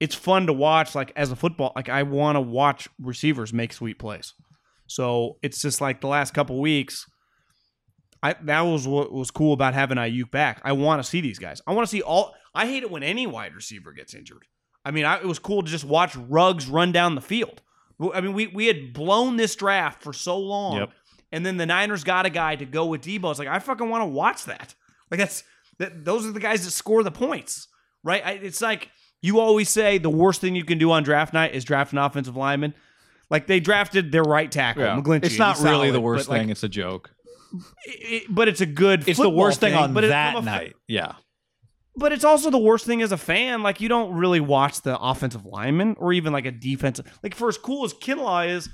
It's 0.00 0.14
fun 0.14 0.46
to 0.46 0.52
watch. 0.52 0.94
Like 0.94 1.12
as 1.16 1.30
a 1.30 1.36
football, 1.36 1.72
like 1.76 1.88
I 1.88 2.04
want 2.04 2.36
to 2.36 2.40
watch 2.40 2.88
receivers 3.00 3.52
make 3.52 3.72
sweet 3.72 3.98
plays. 3.98 4.32
So 4.86 5.36
it's 5.42 5.60
just 5.60 5.80
like 5.80 6.00
the 6.00 6.06
last 6.06 6.32
couple 6.32 6.60
weeks. 6.60 7.06
I 8.22 8.34
that 8.44 8.62
was 8.62 8.86
what 8.86 9.12
was 9.12 9.30
cool 9.30 9.52
about 9.52 9.74
having 9.74 9.98
Aiyuk 9.98 10.30
back. 10.30 10.60
I 10.64 10.72
want 10.72 11.02
to 11.02 11.08
see 11.08 11.20
these 11.20 11.38
guys. 11.38 11.60
I 11.66 11.72
want 11.72 11.86
to 11.86 11.90
see 11.90 12.02
all. 12.02 12.34
I 12.54 12.66
hate 12.66 12.82
it 12.82 12.90
when 12.90 13.02
any 13.02 13.26
wide 13.26 13.54
receiver 13.54 13.92
gets 13.92 14.14
injured. 14.14 14.44
I 14.84 14.90
mean, 14.90 15.04
I, 15.04 15.18
it 15.18 15.26
was 15.26 15.38
cool 15.38 15.62
to 15.62 15.70
just 15.70 15.84
watch 15.84 16.16
Rugs 16.16 16.66
run 16.66 16.92
down 16.92 17.14
the 17.14 17.20
field. 17.20 17.60
Well, 17.98 18.12
I 18.14 18.20
mean, 18.20 18.32
we 18.32 18.46
we 18.48 18.66
had 18.66 18.92
blown 18.92 19.36
this 19.36 19.54
draft 19.56 20.02
for 20.02 20.12
so 20.12 20.38
long, 20.38 20.76
Yep. 20.76 20.90
and 21.32 21.44
then 21.44 21.56
the 21.56 21.66
Niners 21.66 22.04
got 22.04 22.26
a 22.26 22.30
guy 22.30 22.56
to 22.56 22.64
go 22.64 22.86
with 22.86 23.02
Debo. 23.02 23.30
It's 23.30 23.38
like 23.38 23.48
I 23.48 23.58
fucking 23.58 23.88
want 23.88 24.02
to 24.02 24.06
watch 24.06 24.44
that. 24.44 24.74
Like 25.10 25.18
that's 25.18 25.42
that. 25.78 26.04
Those 26.04 26.26
are 26.26 26.32
the 26.32 26.40
guys 26.40 26.64
that 26.64 26.70
score 26.70 27.02
the 27.02 27.10
points, 27.10 27.66
right? 28.04 28.24
I, 28.24 28.30
it's 28.32 28.60
like 28.60 28.90
you 29.20 29.40
always 29.40 29.68
say 29.68 29.98
the 29.98 30.10
worst 30.10 30.40
thing 30.40 30.54
you 30.54 30.64
can 30.64 30.78
do 30.78 30.92
on 30.92 31.02
draft 31.02 31.32
night 31.34 31.54
is 31.54 31.64
draft 31.64 31.92
an 31.92 31.98
offensive 31.98 32.36
lineman. 32.36 32.74
Like 33.30 33.46
they 33.46 33.58
drafted 33.60 34.12
their 34.12 34.22
right 34.22 34.50
tackle, 34.50 34.84
McGlinchey. 34.84 35.24
It's 35.24 35.38
not 35.38 35.56
really 35.58 35.88
solid, 35.88 35.92
the 35.94 36.00
worst 36.00 36.28
but, 36.28 36.32
like, 36.34 36.42
thing. 36.42 36.50
it's 36.50 36.62
a 36.62 36.68
joke. 36.68 37.10
it- 37.84 38.24
but 38.30 38.46
it's 38.48 38.60
a 38.60 38.66
good. 38.66 39.08
It's 39.08 39.18
the 39.18 39.28
worst 39.28 39.58
thing, 39.60 39.74
on 39.74 39.92
but 39.92 40.04
it- 40.04 40.08
that 40.08 40.34
from 40.34 40.46
a 40.46 40.50
night. 40.50 40.76
Yeah. 40.86 41.12
But 41.98 42.12
it's 42.12 42.24
also 42.24 42.50
the 42.50 42.58
worst 42.58 42.86
thing 42.86 43.02
as 43.02 43.12
a 43.12 43.16
fan. 43.16 43.62
Like 43.62 43.80
you 43.80 43.88
don't 43.88 44.14
really 44.14 44.40
watch 44.40 44.80
the 44.82 44.98
offensive 44.98 45.44
lineman 45.44 45.96
or 45.98 46.12
even 46.12 46.32
like 46.32 46.46
a 46.46 46.50
defensive. 46.50 47.18
Like 47.22 47.34
for 47.34 47.48
as 47.48 47.58
cool 47.58 47.84
as 47.84 47.92
Kinlaw 47.92 48.48
is, 48.48 48.68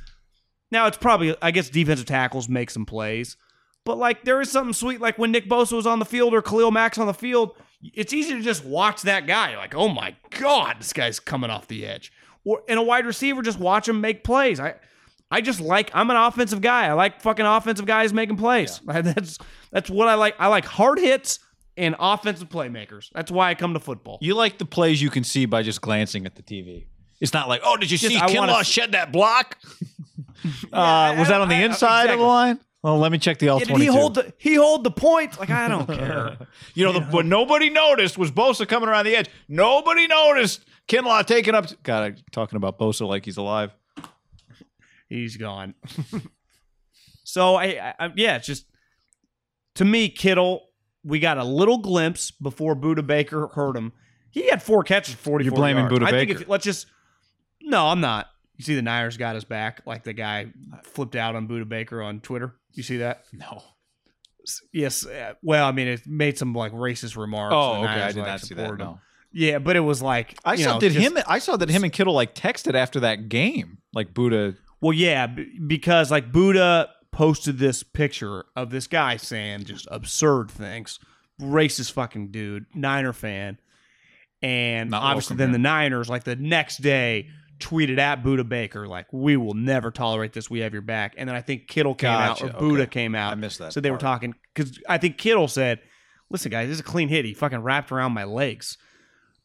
now 0.70 0.86
it's 0.86 0.96
probably 0.96 1.34
I 1.42 1.50
guess 1.50 1.68
defensive 1.68 2.06
tackles 2.06 2.48
make 2.48 2.70
some 2.70 2.86
plays, 2.86 3.36
but 3.84 3.98
like 3.98 4.24
there 4.24 4.40
is 4.40 4.50
something 4.50 4.74
sweet. 4.74 5.00
Like 5.00 5.18
when 5.18 5.32
Nick 5.32 5.48
Bosa 5.48 5.72
was 5.72 5.86
on 5.86 5.98
the 5.98 6.04
field 6.04 6.34
or 6.34 6.42
Khalil 6.42 6.70
Mack's 6.70 6.98
on 6.98 7.06
the 7.06 7.14
field, 7.14 7.56
it's 7.82 8.12
easy 8.12 8.34
to 8.34 8.42
just 8.42 8.64
watch 8.64 9.02
that 9.02 9.26
guy. 9.26 9.56
Like 9.56 9.74
oh 9.74 9.88
my 9.88 10.16
god, 10.38 10.76
this 10.80 10.92
guy's 10.92 11.20
coming 11.20 11.50
off 11.50 11.66
the 11.66 11.86
edge. 11.86 12.12
Or 12.44 12.62
and 12.68 12.78
a 12.78 12.82
wide 12.82 13.06
receiver 13.06 13.42
just 13.42 13.58
watch 13.58 13.88
him 13.88 14.00
make 14.00 14.24
plays. 14.24 14.60
I. 14.60 14.74
I 15.30 15.40
just 15.40 15.58
like 15.58 15.90
I'm 15.94 16.10
an 16.10 16.16
offensive 16.16 16.60
guy. 16.60 16.86
I 16.86 16.92
like 16.92 17.20
fucking 17.20 17.46
offensive 17.46 17.86
guys 17.86 18.12
making 18.12 18.36
plays. 18.36 18.80
That's 18.86 19.38
that's 19.72 19.90
what 19.90 20.06
I 20.06 20.14
like. 20.14 20.36
I 20.38 20.46
like 20.46 20.64
hard 20.64 21.00
hits 21.00 21.40
and 21.76 21.94
offensive 21.98 22.48
playmakers. 22.48 23.10
That's 23.12 23.30
why 23.30 23.50
I 23.50 23.54
come 23.54 23.74
to 23.74 23.80
football. 23.80 24.18
You 24.20 24.34
like 24.34 24.58
the 24.58 24.64
plays 24.64 25.00
you 25.02 25.10
can 25.10 25.24
see 25.24 25.46
by 25.46 25.62
just 25.62 25.80
glancing 25.80 26.26
at 26.26 26.36
the 26.36 26.42
TV. 26.42 26.86
It's 27.20 27.32
not 27.32 27.48
like, 27.48 27.62
oh, 27.64 27.76
did 27.76 27.90
you 27.90 27.98
Just, 27.98 28.12
see 28.12 28.18
I 28.18 28.26
wanna 28.26 28.52
Kinlaw 28.52 28.60
s- 28.60 28.66
shed 28.68 28.92
that 28.92 29.12
block? 29.12 29.58
uh, 30.72 31.14
was 31.18 31.28
that 31.28 31.40
on 31.40 31.48
the 31.48 31.54
I- 31.54 31.60
I- 31.60 31.64
inside 31.64 32.10
of 32.10 32.18
the 32.18 32.24
line? 32.24 32.60
Well, 32.82 32.98
let 32.98 33.10
me 33.12 33.16
check 33.18 33.38
the 33.38 33.48
L 33.48 33.58
Yeah, 33.60 33.64
twenty 33.64 33.86
did 33.86 33.92
he 33.92 33.98
hold 33.98 34.14
the 34.16 34.34
he 34.36 34.54
hold 34.56 34.84
the 34.84 34.90
point? 34.90 35.38
Like 35.40 35.48
I 35.48 35.68
don't 35.68 35.86
care. 35.98 36.36
You 36.74 36.84
know, 36.84 36.92
the, 36.92 37.00
what 37.00 37.24
nobody 37.24 37.70
noticed 37.70 38.18
was 38.18 38.30
Bosa 38.30 38.68
coming 38.68 38.90
around 38.90 39.06
the 39.06 39.16
edge. 39.16 39.30
Nobody 39.48 40.06
noticed 40.06 40.66
Kinlaw 40.86 41.24
taking 41.24 41.54
up. 41.54 41.66
God, 41.82 42.02
I'm 42.02 42.16
talking 42.30 42.56
about 42.58 42.78
Bosa 42.78 43.08
like 43.08 43.24
he's 43.24 43.38
alive. 43.38 43.74
He's 45.08 45.38
gone. 45.38 45.74
so 47.24 47.54
I, 47.54 47.64
I, 47.64 47.94
I 48.06 48.12
yeah, 48.16 48.36
it's 48.36 48.46
just 48.46 48.66
to 49.76 49.84
me, 49.86 50.08
Kittle. 50.10 50.68
We 51.04 51.18
got 51.18 51.38
a 51.38 51.44
little 51.44 51.78
glimpse 51.78 52.30
before 52.30 52.74
Budda 52.74 53.06
Baker 53.06 53.48
hurt 53.54 53.76
him. 53.76 53.92
He 54.30 54.48
had 54.48 54.62
four 54.62 54.82
catches, 54.82 55.14
forty. 55.14 55.44
You're 55.44 55.54
blaming 55.54 55.86
Budda 55.86 56.04
I 56.06 56.10
think 56.10 56.28
Baker. 56.30 56.42
if, 56.42 56.48
let's 56.48 56.64
just. 56.64 56.86
No, 57.62 57.86
I'm 57.88 58.00
not. 58.00 58.28
You 58.56 58.64
see, 58.64 58.74
the 58.74 58.82
Niners 58.82 59.16
got 59.16 59.34
his 59.34 59.44
back. 59.44 59.82
Like 59.86 60.04
the 60.04 60.12
guy 60.12 60.46
flipped 60.82 61.16
out 61.16 61.34
on 61.36 61.46
Budda 61.48 61.68
Baker 61.68 62.02
on 62.02 62.20
Twitter. 62.20 62.54
You 62.72 62.82
see 62.82 62.98
that? 62.98 63.24
No. 63.32 63.62
Yes. 64.72 65.06
uh, 65.06 65.34
Well, 65.42 65.66
I 65.66 65.72
mean, 65.72 65.88
it 65.88 66.06
made 66.06 66.38
some 66.38 66.52
like 66.52 66.72
racist 66.72 67.16
remarks. 67.16 67.54
Oh, 67.56 67.82
okay. 67.84 67.86
I 67.86 68.06
did 68.08 68.16
like, 68.18 68.26
not 68.26 68.40
see 68.40 68.54
that. 68.54 68.76
No. 68.78 69.00
Yeah, 69.32 69.58
but 69.58 69.74
it 69.76 69.80
was 69.80 70.00
like 70.02 70.36
I 70.44 70.56
saw 70.56 70.74
know, 70.74 70.80
did 70.80 70.92
just- 70.92 71.04
him. 71.16 71.18
I 71.26 71.38
saw 71.38 71.56
that 71.56 71.68
him 71.68 71.82
and 71.84 71.92
Kittle 71.92 72.14
like 72.14 72.34
texted 72.34 72.74
after 72.74 73.00
that 73.00 73.28
game. 73.28 73.78
Like 73.92 74.12
Budda. 74.14 74.56
Well, 74.80 74.92
yeah, 74.92 75.26
b- 75.26 75.58
because 75.66 76.10
like 76.10 76.30
Budda 76.30 76.88
posted 77.14 77.58
this 77.58 77.82
picture 77.84 78.44
of 78.56 78.70
this 78.70 78.86
guy 78.88 79.16
saying 79.16 79.64
just 79.64 79.86
absurd 79.90 80.50
things, 80.50 80.98
racist 81.40 81.92
fucking 81.92 82.32
dude, 82.32 82.66
Niner 82.74 83.12
fan, 83.12 83.58
and 84.42 84.90
Not 84.90 85.02
obviously 85.02 85.34
welcome 85.34 85.38
then 85.38 85.48
here. 85.50 85.52
the 85.54 85.62
Niners 85.62 86.08
like 86.08 86.24
the 86.24 86.36
next 86.36 86.78
day 86.78 87.28
tweeted 87.60 87.98
at 87.98 88.22
Budda 88.24 88.46
Baker 88.48 88.86
like 88.88 89.06
we 89.12 89.36
will 89.36 89.54
never 89.54 89.90
tolerate 89.92 90.32
this. 90.32 90.50
We 90.50 90.58
have 90.60 90.72
your 90.72 90.82
back. 90.82 91.14
And 91.16 91.28
then 91.28 91.36
I 91.36 91.40
think 91.40 91.68
Kittle 91.68 91.94
came 91.94 92.10
Gotcha, 92.10 92.46
out 92.46 92.54
or 92.56 92.58
Budda 92.60 92.80
okay. 92.82 92.86
came 92.88 93.14
out. 93.14 93.32
I 93.32 93.36
missed 93.36 93.58
that 93.60 93.72
So 93.72 93.80
they 93.80 93.90
were 93.92 93.96
part. 93.96 94.20
talking 94.22 94.34
because 94.54 94.78
I 94.88 94.98
think 94.98 95.16
Kittle 95.18 95.46
said, 95.48 95.80
"Listen, 96.30 96.50
guys, 96.50 96.66
this 96.68 96.74
is 96.74 96.80
a 96.80 96.84
clean 96.84 97.08
hit. 97.08 97.24
He 97.24 97.32
fucking 97.32 97.60
wrapped 97.60 97.92
around 97.92 98.12
my 98.12 98.24
legs." 98.24 98.76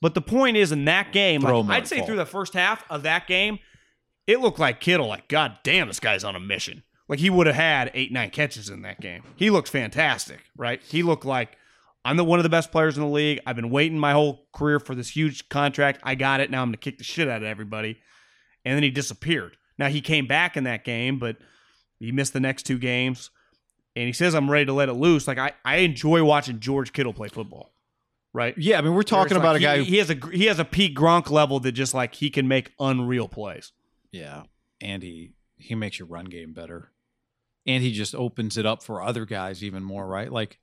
But 0.02 0.16
the 0.16 0.22
point 0.22 0.58
is, 0.58 0.72
in 0.72 0.86
that 0.86 1.12
game, 1.14 1.42
Throw 1.42 1.60
like, 1.60 1.66
him 1.66 1.72
at 1.72 1.78
I'd 1.78 1.88
say 1.88 1.98
fault. 1.98 2.08
through 2.08 2.16
the 2.18 2.26
first 2.26 2.54
half 2.54 2.84
of 2.90 3.04
that 3.04 3.28
game, 3.28 3.60
it 4.28 4.40
looked 4.40 4.58
like 4.60 4.80
Kittle, 4.80 5.08
like, 5.08 5.28
God 5.28 5.58
damn, 5.64 5.88
this 5.88 6.00
guy's 6.00 6.24
on 6.24 6.36
a 6.36 6.40
mission. 6.40 6.84
Like 7.10 7.20
he 7.20 7.30
would 7.30 7.48
have 7.48 7.56
had 7.56 7.92
eight, 7.96 8.12
nine 8.14 8.30
catches 8.30 8.70
in 8.70 8.84
that 8.84 9.02
game. 9.02 9.24
He 9.36 9.50
looked 9.50 9.68
fantastic, 9.68 10.40
right? 10.56 10.82
He 10.84 11.04
looked 11.04 11.26
like 11.26 11.58
I'm 12.06 12.16
the 12.16 12.24
one 12.24 12.40
of 12.40 12.44
the 12.44 12.50
best 12.50 12.72
players 12.72 12.96
in 12.98 13.04
the 13.04 13.10
league. 13.10 13.42
I've 13.46 13.56
been 13.56 13.72
waiting 13.72 13.98
my 14.00 14.14
whole 14.14 14.46
career 14.54 14.80
for 14.80 14.96
this 14.96 15.10
huge 15.10 15.50
contract. 15.50 16.00
I 16.04 16.16
got 16.16 16.40
it. 16.40 16.50
Now 16.52 16.62
I'm 16.62 16.68
gonna 16.70 16.78
kick 16.78 16.98
the 17.00 17.04
shit 17.04 17.28
out 17.28 17.42
of 17.42 17.48
everybody. 17.48 17.98
And 18.64 18.76
then 18.76 18.84
he 18.84 18.92
disappeared. 18.92 19.58
Now 19.78 19.88
he 19.88 20.02
came 20.02 20.28
back 20.28 20.56
in 20.56 20.66
that 20.66 20.86
game, 20.86 21.18
but 21.20 21.38
he 22.00 22.12
missed 22.12 22.34
the 22.34 22.40
next 22.40 22.64
two 22.64 22.78
games. 22.78 23.32
And 23.96 24.06
he 24.06 24.14
says 24.14 24.36
I'm 24.36 24.50
ready 24.50 24.66
to 24.66 24.74
let 24.74 24.88
it 24.88 24.94
loose. 24.94 25.28
Like 25.28 25.40
I, 25.40 25.54
I 25.66 25.78
enjoy 25.78 26.24
watching 26.24 26.60
George 26.60 26.94
Kittle 26.94 27.14
play 27.14 27.28
football. 27.28 27.72
Right? 28.32 28.56
Yeah, 28.56 28.78
I 28.78 28.82
mean, 28.82 28.94
we're 28.94 29.02
talking 29.02 29.36
Where 29.36 29.44
about 29.44 29.56
a 29.56 29.60
guy. 29.60 29.80
he, 29.80 29.86
who, 29.86 29.92
he 29.92 29.98
has 29.98 30.10
a 30.12 30.16
he 30.32 30.46
has 30.46 30.60
a 30.60 30.66
Pete 30.66 30.96
Gronk 30.96 31.32
level 31.32 31.60
that 31.62 31.72
just 31.72 31.96
like 31.96 32.14
he 32.14 32.30
can 32.30 32.48
make 32.48 32.72
unreal 32.80 33.28
plays. 33.28 33.72
yeah, 34.12 34.44
and 34.80 35.02
he 35.02 35.32
he 35.58 35.74
makes 35.74 35.98
your 35.98 36.08
run 36.08 36.26
game 36.26 36.54
better, 36.54 36.92
and 37.66 37.84
he 37.84 37.92
just 37.92 38.16
opens 38.16 38.58
it 38.58 38.66
up 38.66 38.84
for 38.84 39.02
other 39.02 39.26
guys 39.26 39.64
even 39.64 39.84
more. 39.84 40.08
Right? 40.08 40.32
Like 40.32 40.60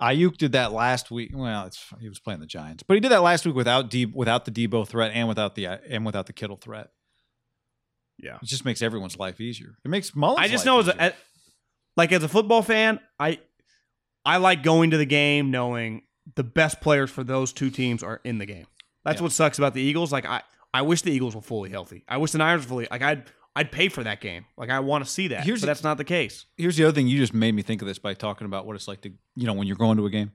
Aiyuk 0.00 0.36
did 0.38 0.52
that 0.52 0.72
last 0.72 1.10
week. 1.10 1.30
Well, 1.34 1.66
it's 1.66 1.84
he 2.00 2.08
was 2.08 2.18
playing 2.18 2.40
the 2.40 2.46
Giants, 2.46 2.82
but 2.82 2.94
he 2.94 3.00
did 3.00 3.12
that 3.12 3.22
last 3.22 3.46
week 3.46 3.54
without 3.54 3.90
D, 3.90 4.06
without 4.06 4.44
the 4.44 4.50
Debo 4.50 4.86
threat 4.86 5.12
and 5.14 5.28
without 5.28 5.54
the 5.54 5.66
and 5.66 6.04
without 6.04 6.26
the 6.26 6.32
Kittle 6.32 6.56
threat. 6.56 6.90
Yeah. 8.18 8.36
It 8.42 8.46
just 8.46 8.64
makes 8.64 8.82
everyone's 8.82 9.18
life 9.18 9.40
easier. 9.40 9.76
It 9.84 9.88
makes 9.88 10.14
Mullens. 10.14 10.38
I 10.40 10.48
just 10.48 10.64
know 10.64 10.78
as 10.80 10.88
a, 10.88 11.12
like 11.96 12.12
as 12.12 12.22
a 12.22 12.28
football 12.28 12.62
fan, 12.62 13.00
I 13.18 13.40
I 14.24 14.36
like 14.38 14.62
going 14.62 14.90
to 14.90 14.96
the 14.96 15.06
game 15.06 15.50
knowing 15.50 16.02
the 16.36 16.44
best 16.44 16.80
players 16.80 17.10
for 17.10 17.24
those 17.24 17.52
two 17.52 17.70
teams 17.70 18.02
are 18.02 18.20
in 18.24 18.38
the 18.38 18.46
game. 18.46 18.66
That's 19.04 19.18
Yeah. 19.18 19.24
what 19.24 19.32
sucks 19.32 19.58
about 19.58 19.74
the 19.74 19.82
Eagles. 19.82 20.12
Like 20.12 20.26
I 20.26 20.42
I 20.72 20.82
wish 20.82 21.02
the 21.02 21.12
Eagles 21.12 21.34
were 21.34 21.42
fully 21.42 21.70
healthy. 21.70 22.04
I 22.08 22.16
wish 22.18 22.30
the 22.32 22.38
Niners 22.38 22.62
were 22.62 22.68
fully 22.68 22.88
like 22.90 23.02
I'd 23.02 23.24
I'd 23.56 23.70
pay 23.70 23.88
for 23.88 24.02
that 24.02 24.20
game. 24.20 24.46
Like 24.56 24.70
I 24.70 24.80
want 24.80 25.04
to 25.04 25.10
see 25.10 25.28
that. 25.28 25.44
Here's 25.44 25.60
but 25.60 25.66
the- 25.66 25.66
that's 25.68 25.84
not 25.84 25.96
the 25.96 26.04
case. 26.04 26.46
here's 26.56 26.76
the 26.76 26.84
other 26.84 26.92
thing 26.94 27.06
you 27.06 27.18
just 27.18 27.34
made 27.34 27.54
me 27.54 27.62
think 27.62 27.82
of 27.82 27.88
this 27.88 27.98
by 27.98 28.14
talking 28.14 28.46
about 28.46 28.66
what 28.66 28.74
it's 28.76 28.88
like 28.88 29.00
to 29.02 29.12
you 29.36 29.46
know 29.46 29.52
when 29.52 29.66
you're 29.66 29.76
going 29.76 29.96
to 29.96 30.06
a 30.06 30.10
game 30.10 30.32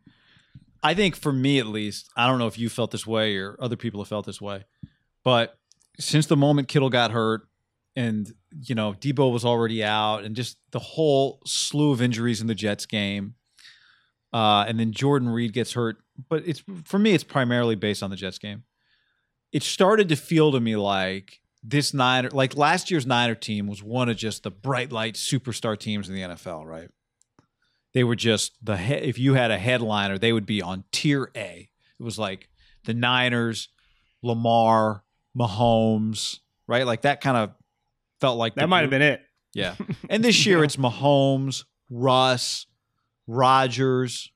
i 0.83 0.93
think 0.93 1.15
for 1.15 1.33
me 1.33 1.59
at 1.59 1.67
least 1.67 2.09
i 2.15 2.25
don't 2.27 2.39
know 2.39 2.47
if 2.47 2.57
you 2.57 2.69
felt 2.69 2.91
this 2.91 3.05
way 3.05 3.35
or 3.35 3.57
other 3.59 3.75
people 3.75 3.99
have 4.01 4.07
felt 4.07 4.25
this 4.25 4.39
way 4.41 4.63
but 5.25 5.57
since 5.99 6.25
the 6.27 6.37
moment 6.37 6.67
kittle 6.69 6.89
got 6.89 7.11
hurt 7.11 7.41
and 7.97 8.33
you 8.61 8.73
know 8.75 8.93
debo 8.93 9.31
was 9.31 9.43
already 9.43 9.83
out 9.83 10.23
and 10.23 10.35
just 10.35 10.57
the 10.71 10.79
whole 10.79 11.41
slew 11.45 11.91
of 11.91 12.01
injuries 12.01 12.39
in 12.39 12.47
the 12.47 12.55
jets 12.55 12.85
game 12.85 13.35
uh, 14.33 14.63
and 14.67 14.79
then 14.79 14.91
jordan 14.93 15.27
reed 15.29 15.51
gets 15.53 15.73
hurt 15.73 15.97
but 16.29 16.43
it's 16.45 16.63
for 16.85 16.99
me 16.99 17.13
it's 17.13 17.23
primarily 17.25 17.75
based 17.75 18.01
on 18.03 18.09
the 18.09 18.15
jets 18.15 18.37
game 18.39 18.63
it 19.51 19.63
started 19.63 20.07
to 20.09 20.15
feel 20.15 20.51
to 20.51 20.59
me 20.59 20.75
like 20.75 21.39
this 21.63 21.93
Niner, 21.93 22.29
like 22.29 22.55
last 22.55 22.89
year's 22.89 23.05
Niner 23.05 23.35
team 23.35 23.67
was 23.67 23.83
one 23.83 24.07
of 24.09 24.17
just 24.17 24.43
the 24.43 24.51
bright 24.51 24.91
light 24.91 25.15
superstar 25.15 25.77
teams 25.77 26.07
in 26.09 26.15
the 26.15 26.21
NFL, 26.21 26.65
right? 26.65 26.89
They 27.93 28.03
were 28.03 28.15
just 28.15 28.53
the 28.63 28.77
he- 28.77 28.93
if 28.93 29.17
you 29.19 29.33
had 29.33 29.51
a 29.51 29.57
headliner, 29.57 30.17
they 30.17 30.31
would 30.31 30.45
be 30.45 30.61
on 30.61 30.83
tier 30.91 31.31
A. 31.35 31.69
It 31.99 32.03
was 32.03 32.17
like 32.19 32.47
the 32.85 32.93
Niners, 32.93 33.69
Lamar, 34.21 35.03
Mahomes, 35.37 36.39
right? 36.67 36.85
Like 36.85 37.01
that 37.01 37.19
kind 37.21 37.35
of 37.37 37.51
felt 38.21 38.37
like 38.37 38.55
That 38.55 38.69
might 38.69 38.81
have 38.81 38.89
been 38.89 39.01
it. 39.01 39.21
yeah. 39.53 39.75
And 40.09 40.23
this 40.23 40.45
year 40.45 40.63
it's 40.63 40.75
Mahomes, 40.77 41.65
Russ, 41.89 42.67
Rodgers, 43.27 44.31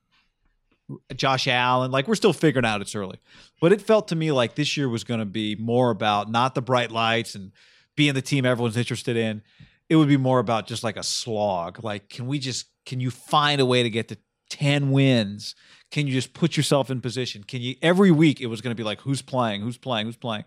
Josh 1.14 1.48
Allen. 1.48 1.90
Like 1.90 2.08
we're 2.08 2.14
still 2.14 2.32
figuring 2.32 2.66
out 2.66 2.80
it's 2.80 2.94
early. 2.94 3.18
But 3.60 3.72
it 3.72 3.80
felt 3.80 4.08
to 4.08 4.16
me 4.16 4.32
like 4.32 4.54
this 4.54 4.76
year 4.76 4.88
was 4.88 5.04
going 5.04 5.20
to 5.20 5.26
be 5.26 5.56
more 5.56 5.90
about 5.90 6.30
not 6.30 6.54
the 6.54 6.62
bright 6.62 6.90
lights 6.90 7.34
and 7.34 7.52
being 7.96 8.14
the 8.14 8.22
team 8.22 8.44
everyone's 8.44 8.76
interested 8.76 9.16
in. 9.16 9.42
It 9.88 9.96
would 9.96 10.08
be 10.08 10.16
more 10.16 10.38
about 10.38 10.66
just 10.66 10.82
like 10.82 10.96
a 10.96 11.02
slog. 11.02 11.82
Like, 11.84 12.08
can 12.08 12.26
we 12.26 12.38
just, 12.38 12.66
can 12.86 13.00
you 13.00 13.10
find 13.10 13.60
a 13.60 13.66
way 13.66 13.82
to 13.82 13.90
get 13.90 14.08
to 14.08 14.18
10 14.50 14.90
wins? 14.90 15.54
Can 15.90 16.06
you 16.06 16.12
just 16.12 16.32
put 16.32 16.56
yourself 16.56 16.90
in 16.90 17.00
position? 17.00 17.44
Can 17.44 17.60
you, 17.60 17.76
every 17.82 18.10
week 18.10 18.40
it 18.40 18.46
was 18.46 18.60
going 18.60 18.70
to 18.72 18.80
be 18.80 18.82
like, 18.82 19.00
who's 19.00 19.22
playing, 19.22 19.60
who's 19.60 19.76
playing, 19.76 20.06
who's 20.06 20.16
playing? 20.16 20.44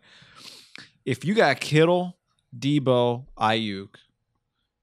If 1.06 1.23
you 1.23 1.34
got 1.36 1.60
Kittle, 1.60 2.17
Debo, 2.58 3.26
Aiyuk, 3.38 3.95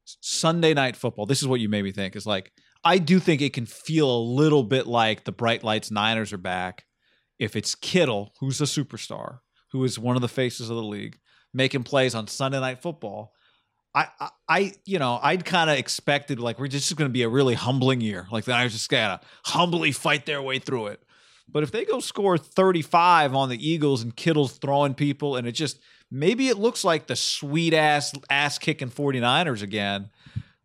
Sunday 0.04 0.72
night 0.72 0.96
football, 0.96 1.26
this 1.26 1.42
is 1.42 1.48
what 1.48 1.60
you 1.60 1.68
made 1.68 1.82
me 1.82 1.92
think 1.92 2.16
is 2.16 2.26
like, 2.26 2.52
I 2.84 2.98
do 2.98 3.18
think 3.18 3.40
it 3.40 3.52
can 3.52 3.66
feel 3.66 4.10
a 4.10 4.18
little 4.18 4.62
bit 4.62 4.86
like 4.86 5.24
the 5.24 5.32
bright 5.32 5.64
lights 5.64 5.90
Niners 5.90 6.32
are 6.32 6.38
back 6.38 6.84
if 7.38 7.56
it's 7.56 7.74
Kittle, 7.74 8.34
who's 8.40 8.60
a 8.60 8.64
superstar, 8.64 9.40
who 9.72 9.84
is 9.84 9.98
one 9.98 10.16
of 10.16 10.22
the 10.22 10.28
faces 10.28 10.70
of 10.70 10.76
the 10.76 10.82
league, 10.82 11.18
making 11.52 11.82
plays 11.82 12.14
on 12.14 12.26
Sunday 12.26 12.60
night 12.60 12.82
football. 12.82 13.32
I, 13.96 14.08
I, 14.48 14.72
you 14.84 14.98
know, 14.98 15.20
I'd 15.22 15.44
kind 15.44 15.70
of 15.70 15.78
expected 15.78 16.40
like 16.40 16.58
we're 16.58 16.66
just 16.66 16.94
going 16.96 17.08
to 17.08 17.12
be 17.12 17.22
a 17.22 17.28
really 17.28 17.54
humbling 17.54 18.00
year. 18.00 18.26
Like 18.30 18.44
the 18.44 18.52
Niners 18.52 18.72
just 18.72 18.88
gotta 18.88 19.20
humbly 19.44 19.92
fight 19.92 20.26
their 20.26 20.42
way 20.42 20.58
through 20.58 20.88
it. 20.88 21.02
But 21.48 21.62
if 21.62 21.70
they 21.70 21.84
go 21.84 22.00
score 22.00 22.36
35 22.36 23.34
on 23.34 23.48
the 23.50 23.68
Eagles 23.68 24.02
and 24.02 24.16
Kittle's 24.16 24.56
throwing 24.56 24.94
people, 24.94 25.36
and 25.36 25.46
it 25.46 25.52
just 25.52 25.78
maybe 26.10 26.48
it 26.48 26.58
looks 26.58 26.84
like 26.84 27.06
the 27.06 27.16
sweet 27.16 27.72
ass 27.72 28.12
ass 28.28 28.58
kicking 28.58 28.90
49ers 28.90 29.62
again. 29.62 30.10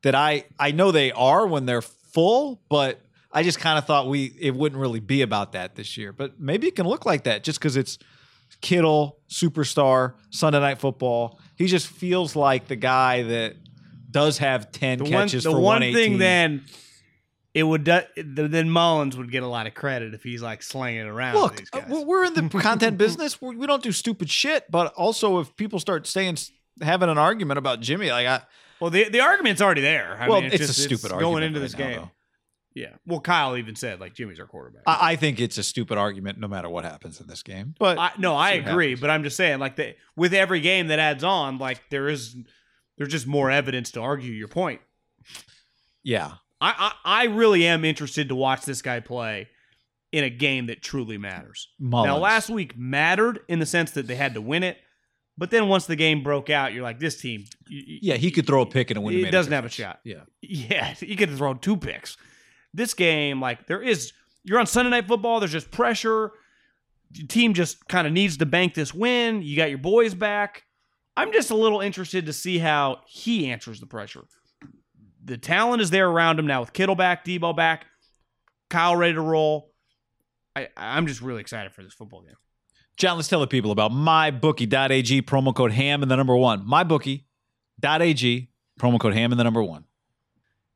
That 0.02 0.16
I 0.16 0.46
I 0.58 0.72
know 0.72 0.92
they 0.92 1.12
are 1.12 1.46
when 1.46 1.66
they're 1.66 1.84
full, 2.14 2.62
but 2.70 3.00
I 3.32 3.44
just 3.44 3.60
kind 3.60 3.78
of 3.78 3.86
thought 3.86 4.08
we 4.08 4.34
it 4.40 4.56
wouldn't 4.56 4.80
really 4.82 5.00
be 5.00 5.22
about 5.22 5.54
that 5.54 5.76
this 5.76 5.98
year. 5.98 6.12
But 6.14 6.40
maybe 6.40 6.68
it 6.68 6.76
can 6.76 6.88
look 6.88 7.06
like 7.06 7.24
that 7.24 7.44
just 7.44 7.60
because 7.60 7.78
it's 7.78 7.98
Kittle, 8.62 9.20
superstar, 9.30 10.16
Sunday 10.32 10.60
night 10.60 10.80
football. 10.80 11.40
He 11.56 11.68
just 11.68 11.88
feels 11.88 12.36
like 12.36 12.68
the 12.68 12.76
guy 12.76 13.24
that 13.24 13.56
does 14.10 14.40
have 14.40 14.72
10 14.72 14.98
The 14.98 15.04
one, 15.04 15.12
catches 15.12 15.44
the 15.44 15.52
for 15.52 15.60
one 15.60 15.82
thing 15.82 16.18
then 16.18 16.66
it 17.54 17.64
would 17.64 17.84
do, 17.84 18.02
then 18.16 18.70
Mullens 18.70 19.18
would 19.18 19.32
get 19.32 19.44
a 19.44 19.48
lot 19.48 19.68
of 19.68 19.74
credit 19.74 20.14
if 20.14 20.24
he's 20.24 20.42
like 20.42 20.62
slinging 20.62 21.02
it 21.02 21.08
around. 21.08 21.36
Look, 21.36 21.58
these 21.58 21.70
uh, 21.74 21.80
guys. 21.82 21.90
we're- 21.90 22.06
we're 22.06 22.26
in 22.26 22.34
the 22.34 22.50
content 22.60 22.98
business. 22.98 23.42
We 23.42 23.56
we 23.56 23.68
don't 23.68 23.84
do 23.84 23.92
stupid 23.92 24.30
shit. 24.30 24.70
But 24.70 24.94
also, 24.94 25.40
if 25.40 25.56
people 25.56 25.80
start 25.80 26.06
saying 26.08 26.38
having 26.82 27.10
an 27.10 27.18
argument 27.18 27.58
about 27.58 27.82
Jimmy, 27.82 28.12
like 28.12 28.28
I, 28.28 28.42
well, 28.80 28.90
the 28.90 29.10
the 29.10 29.20
argument's 29.22 29.62
already 29.62 29.82
there. 29.82 30.18
I 30.20 30.28
well, 30.30 30.42
mean, 30.42 30.52
it's, 30.52 30.68
just- 30.68 30.78
a 30.80 30.82
stupid 30.82 31.12
going 31.12 31.24
argument 31.26 31.46
into 31.46 31.60
right 31.60 31.64
this 31.64 31.78
now, 31.78 31.88
game. 31.88 31.96
though. 31.98 32.12
Yeah. 32.76 32.96
Well, 33.06 33.20
Kyle 33.20 33.58
even 33.58 33.76
said 33.76 34.00
like 34.00 34.14
Jimmy's 34.14 34.40
our 34.40 34.46
quarterback. 34.46 34.84
I, 34.86 35.14
I 35.14 35.16
think 35.16 35.40
it's 35.40 35.58
a 35.58 35.64
stupid 35.64 35.98
argument, 35.98 36.40
no 36.40 36.48
matter 36.48 36.70
what 36.70 36.86
happens 36.86 37.20
in 37.20 37.28
this 37.28 37.42
game. 37.44 37.74
But 37.80 37.98
I, 37.98 38.12
no, 38.18 38.36
I 38.36 38.52
agree, 38.52 38.92
happens. 38.92 39.02
but 39.02 39.10
I'm 39.10 39.24
just 39.24 39.36
saying, 39.38 39.60
like 39.60 39.76
the, 39.76 39.96
with 40.16 40.34
every 40.34 40.62
game 40.62 40.88
that 40.88 41.00
adds 41.00 41.24
on, 41.24 41.58
like 41.58 41.82
there 41.90 42.08
is, 42.08 42.36
there's 42.98 43.10
just 43.12 43.28
more 43.28 43.50
evidence 43.50 43.92
to 43.94 44.02
argue 44.02 44.32
your 44.32 44.48
point. 44.48 44.82
yeah, 46.04 46.34
I, 46.62 46.94
I, 47.04 47.22
I 47.22 47.26
really 47.26 47.66
am 47.66 47.84
interested 47.84 48.30
to 48.30 48.36
watch 48.36 48.66
this 48.66 48.82
guy 48.82 49.00
play 49.00 49.48
in 50.12 50.24
a 50.24 50.30
game 50.30 50.68
that 50.68 50.82
truly 50.82 51.18
matters. 51.18 51.70
Mullens. 51.80 52.08
Now, 52.08 52.18
last 52.18 52.50
week 52.50 52.78
mattered 52.78 53.40
in 53.48 53.60
the 53.60 53.66
sense 53.66 53.92
that 53.92 54.08
they 54.08 54.16
had 54.16 54.34
to 54.36 54.42
win 54.42 54.64
it, 54.64 54.78
but 55.40 55.52
then 55.52 55.70
once 55.70 55.86
the 55.86 55.96
game 55.96 56.22
broke 56.22 56.50
out, 56.50 56.74
you're 56.74 56.84
like, 56.84 57.00
this 57.00 57.20
team, 57.22 57.46
yeah, 57.70 58.16
he 58.16 58.30
could 58.30 58.46
throw 58.46 58.62
a 58.62 58.66
pick 58.66 58.92
and 58.92 58.98
it 58.98 59.02
wouldn't. 59.02 59.24
He 59.24 59.32
doesn't 59.32 59.54
have 59.54 59.64
a 59.64 59.70
shot. 59.70 60.02
Yeah, 60.04 60.24
yeah, 60.42 60.94
he 60.94 61.16
could 61.16 61.34
throw 61.38 61.54
two 61.54 61.78
picks. 61.78 62.18
This 62.74 62.94
game, 62.94 63.40
like 63.40 63.66
there 63.66 63.82
is, 63.82 64.12
you're 64.44 64.60
on 64.60 64.68
Sunday 64.68 64.90
Night 64.92 65.08
Football. 65.08 65.40
There's 65.40 65.54
just 65.54 65.72
pressure. 65.72 66.34
The 67.12 67.26
team 67.26 67.54
just 67.54 67.88
kind 67.88 68.06
of 68.06 68.12
needs 68.12 68.36
to 68.38 68.46
bank 68.46 68.74
this 68.74 68.94
win. 68.94 69.42
You 69.42 69.56
got 69.56 69.70
your 69.70 69.80
boys 69.80 70.14
back. 70.14 70.66
I'm 71.16 71.32
just 71.32 71.52
a 71.52 71.56
little 71.56 71.80
interested 71.80 72.26
to 72.26 72.34
see 72.34 72.58
how 72.58 73.00
he 73.08 73.50
answers 73.50 73.80
the 73.80 73.86
pressure. 73.86 74.26
The 75.24 75.38
talent 75.38 75.82
is 75.82 75.90
there 75.90 76.10
around 76.10 76.38
him 76.38 76.48
now 76.48 76.60
with 76.60 76.74
Kittle 76.74 76.96
back, 76.96 77.24
Debo 77.24 77.56
back, 77.56 77.86
Kyle 78.70 78.96
ready 78.96 79.14
to 79.14 79.22
roll. 79.22 79.72
I, 80.54 80.68
I'm 80.76 81.08
just 81.08 81.22
really 81.22 81.40
excited 81.40 81.72
for 81.72 81.82
this 81.82 81.94
football 81.94 82.24
game. 82.24 82.36
John, 83.00 83.16
let's 83.16 83.30
tell 83.30 83.40
the 83.40 83.48
people 83.48 83.72
about 83.72 83.92
mybookie.ag 83.92 85.22
promo 85.22 85.56
code 85.56 85.72
ham 85.72 86.02
and 86.02 86.12
the 86.12 86.18
number 86.18 86.36
one. 86.36 86.68
Mybookie.ag 86.68 88.50
promo 88.78 89.00
code 89.00 89.14
ham 89.14 89.32
and 89.32 89.40
the 89.40 89.44
number 89.46 89.64
one. 89.64 89.86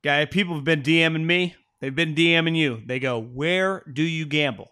Guy, 0.02 0.24
people 0.24 0.54
have 0.54 0.64
been 0.64 0.80
DMing 0.80 1.26
me. 1.26 1.54
They've 1.80 1.94
been 1.94 2.14
DMing 2.14 2.56
you. 2.56 2.80
They 2.86 2.98
go, 2.98 3.20
Where 3.20 3.84
do 3.92 4.02
you 4.02 4.24
gamble? 4.24 4.70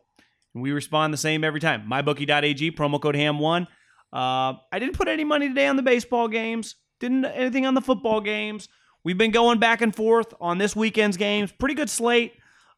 And 0.55 0.62
we 0.62 0.73
respond 0.73 1.12
the 1.12 1.19
same 1.19 1.45
every 1.45 1.61
time. 1.61 1.87
MyBookie.ag, 1.87 2.73
promo 2.73 2.99
code 2.99 3.17
HAM1. 3.17 3.67
Uh, 4.11 4.55
I 4.73 4.79
didn't 4.79 4.97
put 4.97 5.09
any 5.09 5.25
money 5.25 5.49
today 5.49 5.67
on 5.67 5.77
the 5.77 5.83
baseball 5.83 6.29
games, 6.29 6.77
didn't 7.01 7.27
anything 7.27 7.67
on 7.67 7.75
the 7.75 7.83
football 7.83 8.23
games. 8.23 8.71
We've 9.05 9.19
been 9.19 9.31
going 9.31 9.59
back 9.59 9.83
and 9.83 9.95
forth 9.95 10.33
on 10.41 10.57
this 10.57 10.75
weekend's 10.75 11.19
games. 11.19 11.53
Pretty 11.53 11.75
good 11.75 11.91
slate 11.91 12.33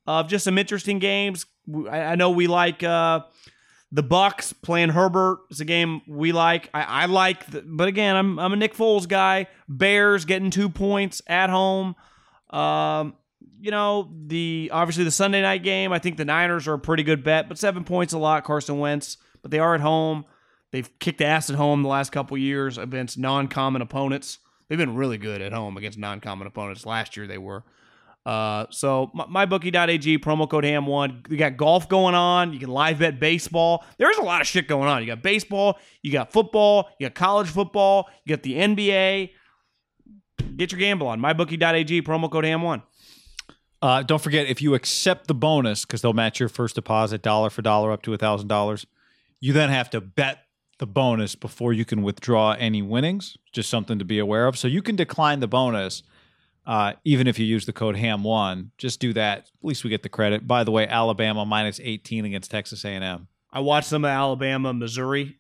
of 0.05 0.27
just 0.27 0.43
some 0.43 0.59
interesting 0.59 0.99
games. 0.99 1.47
I, 1.89 2.17
know 2.17 2.31
we 2.31 2.49
like 2.49 2.83
uh, 2.83 3.21
the 3.95 4.03
Bucks 4.03 4.53
playing 4.53 4.89
Herbert. 4.89 5.39
It's 5.51 5.61
a 5.61 5.65
game 5.65 6.03
we 6.09 6.33
like. 6.33 6.69
I, 6.75 6.83
I 6.83 7.07
like, 7.07 7.47
the, 7.47 7.63
but 7.63 7.87
again, 7.87 8.17
I'm 8.17 8.41
I'm 8.41 8.53
a 8.53 8.57
Nick 8.57 8.75
Foles 8.75 9.07
guy. 9.07 9.47
Bears 9.69 10.25
getting 10.25 10.51
two 10.51 10.69
points 10.69 11.23
at 11.29 11.49
home. 11.49 11.95
Um, 12.51 13.15
you 13.61 13.71
know 13.71 14.11
the 14.27 14.69
obviously 14.73 15.05
the 15.05 15.13
Sunday 15.13 15.43
night 15.43 15.63
game. 15.63 15.93
I 15.93 16.01
think 16.01 16.17
the 16.17 16.25
Niners 16.25 16.67
are 16.67 16.75
a 16.75 16.79
pretty 16.79 17.05
good 17.05 17.23
bet, 17.23 17.49
but 17.49 17.57
seven 17.57 17.85
points 17.85 18.13
a 18.13 18.19
lot. 18.19 18.43
Carson 18.43 18.81
Wentz, 18.81 19.17
but 19.43 19.53
they 19.53 19.61
are 19.61 19.77
at 19.77 19.81
home. 19.81 20.25
They've 20.73 20.91
kicked 20.99 21.21
ass 21.21 21.49
at 21.49 21.55
home 21.55 21.85
the 21.85 21.89
last 21.89 22.11
couple 22.11 22.37
years 22.37 22.79
against 22.79 23.17
non-common 23.17 23.81
opponents. 23.81 24.41
They've 24.69 24.77
been 24.77 24.97
really 24.97 25.19
good 25.19 25.41
at 25.41 25.53
home 25.53 25.77
against 25.77 25.99
non-common 25.99 26.49
opponents. 26.49 26.85
Last 26.85 27.17
year 27.17 27.29
they 27.29 27.39
were. 27.39 27.63
Uh, 28.27 28.65
so 28.71 29.11
my, 29.15 29.47
mybookie.ag 29.47 30.19
promo 30.19 30.49
code 30.49 30.65
ham1. 30.65 31.31
You 31.31 31.37
got 31.37 31.57
golf 31.57 31.89
going 31.89 32.15
on. 32.15 32.53
You 32.53 32.59
can 32.59 32.71
live 32.71 32.99
bet 32.99 33.21
baseball. 33.21 33.85
There's 33.99 34.17
a 34.17 34.23
lot 34.23 34.41
of 34.41 34.47
shit 34.47 34.67
going 34.67 34.89
on. 34.89 35.03
You 35.03 35.07
got 35.07 35.23
baseball. 35.23 35.79
You 36.03 36.13
got 36.13 36.33
football. 36.33 36.89
You 36.99 37.09
got 37.09 37.15
college 37.15 37.49
football. 37.49 38.09
You 38.25 38.37
got 38.37 38.43
the 38.43 38.55
NBA. 38.55 39.31
Get 40.57 40.73
your 40.73 40.79
gamble 40.79 41.07
on 41.07 41.21
mybookie.ag 41.21 42.03
promo 42.03 42.31
code 42.31 42.45
ham1. 42.45 42.83
Uh, 43.83 44.03
don't 44.03 44.23
forget 44.23 44.47
if 44.47 44.63
you 44.63 44.75
accept 44.75 45.27
the 45.27 45.35
bonus 45.35 45.85
because 45.85 46.01
they'll 46.01 46.15
match 46.15 46.41
your 46.41 46.49
first 46.49 46.75
deposit 46.75 47.21
dollar 47.21 47.51
for 47.51 47.61
dollar 47.61 47.93
up 47.93 48.03
to 48.03 48.15
a 48.15 48.17
thousand 48.17 48.49
dollars. 48.49 48.87
You 49.41 49.53
then 49.53 49.69
have 49.69 49.91
to 49.91 50.01
bet 50.01 50.39
the 50.79 50.87
bonus 50.87 51.35
before 51.35 51.75
you 51.75 51.85
can 51.85 52.03
withdraw 52.03 52.53
any 52.53 52.81
winnings. 52.81 53.37
Just 53.53 53.69
something 53.69 53.99
to 53.99 54.05
be 54.05 54.19
aware 54.19 54.47
of. 54.47 54.57
So 54.57 54.69
you 54.69 54.81
can 54.81 54.97
decline 54.97 55.41
the 55.41 55.47
bonus 55.47 56.03
uh, 56.67 56.95
even 57.05 57.27
if 57.27 57.39
you 57.39 57.47
use 57.47 57.67
the 57.67 57.73
code 57.73 57.97
ham1. 57.97 58.71
Just 58.79 59.01
do 59.01 59.13
that. 59.13 59.39
At 59.39 59.51
least 59.63 59.85
we 59.85 59.91
get 59.91 60.03
the 60.03 60.09
credit. 60.09 60.47
By 60.47 60.65
the 60.65 60.71
way, 60.71 60.87
Alabama 60.87 61.45
minus 61.45 61.81
18 61.83 62.25
against 62.25 62.51
Texas 62.51 62.85
A&M. 62.85 63.29
I 63.53 63.61
watched 63.61 63.89
some 63.89 64.05
of 64.05 64.11
Alabama, 64.11 64.73
Missouri. 64.73 65.39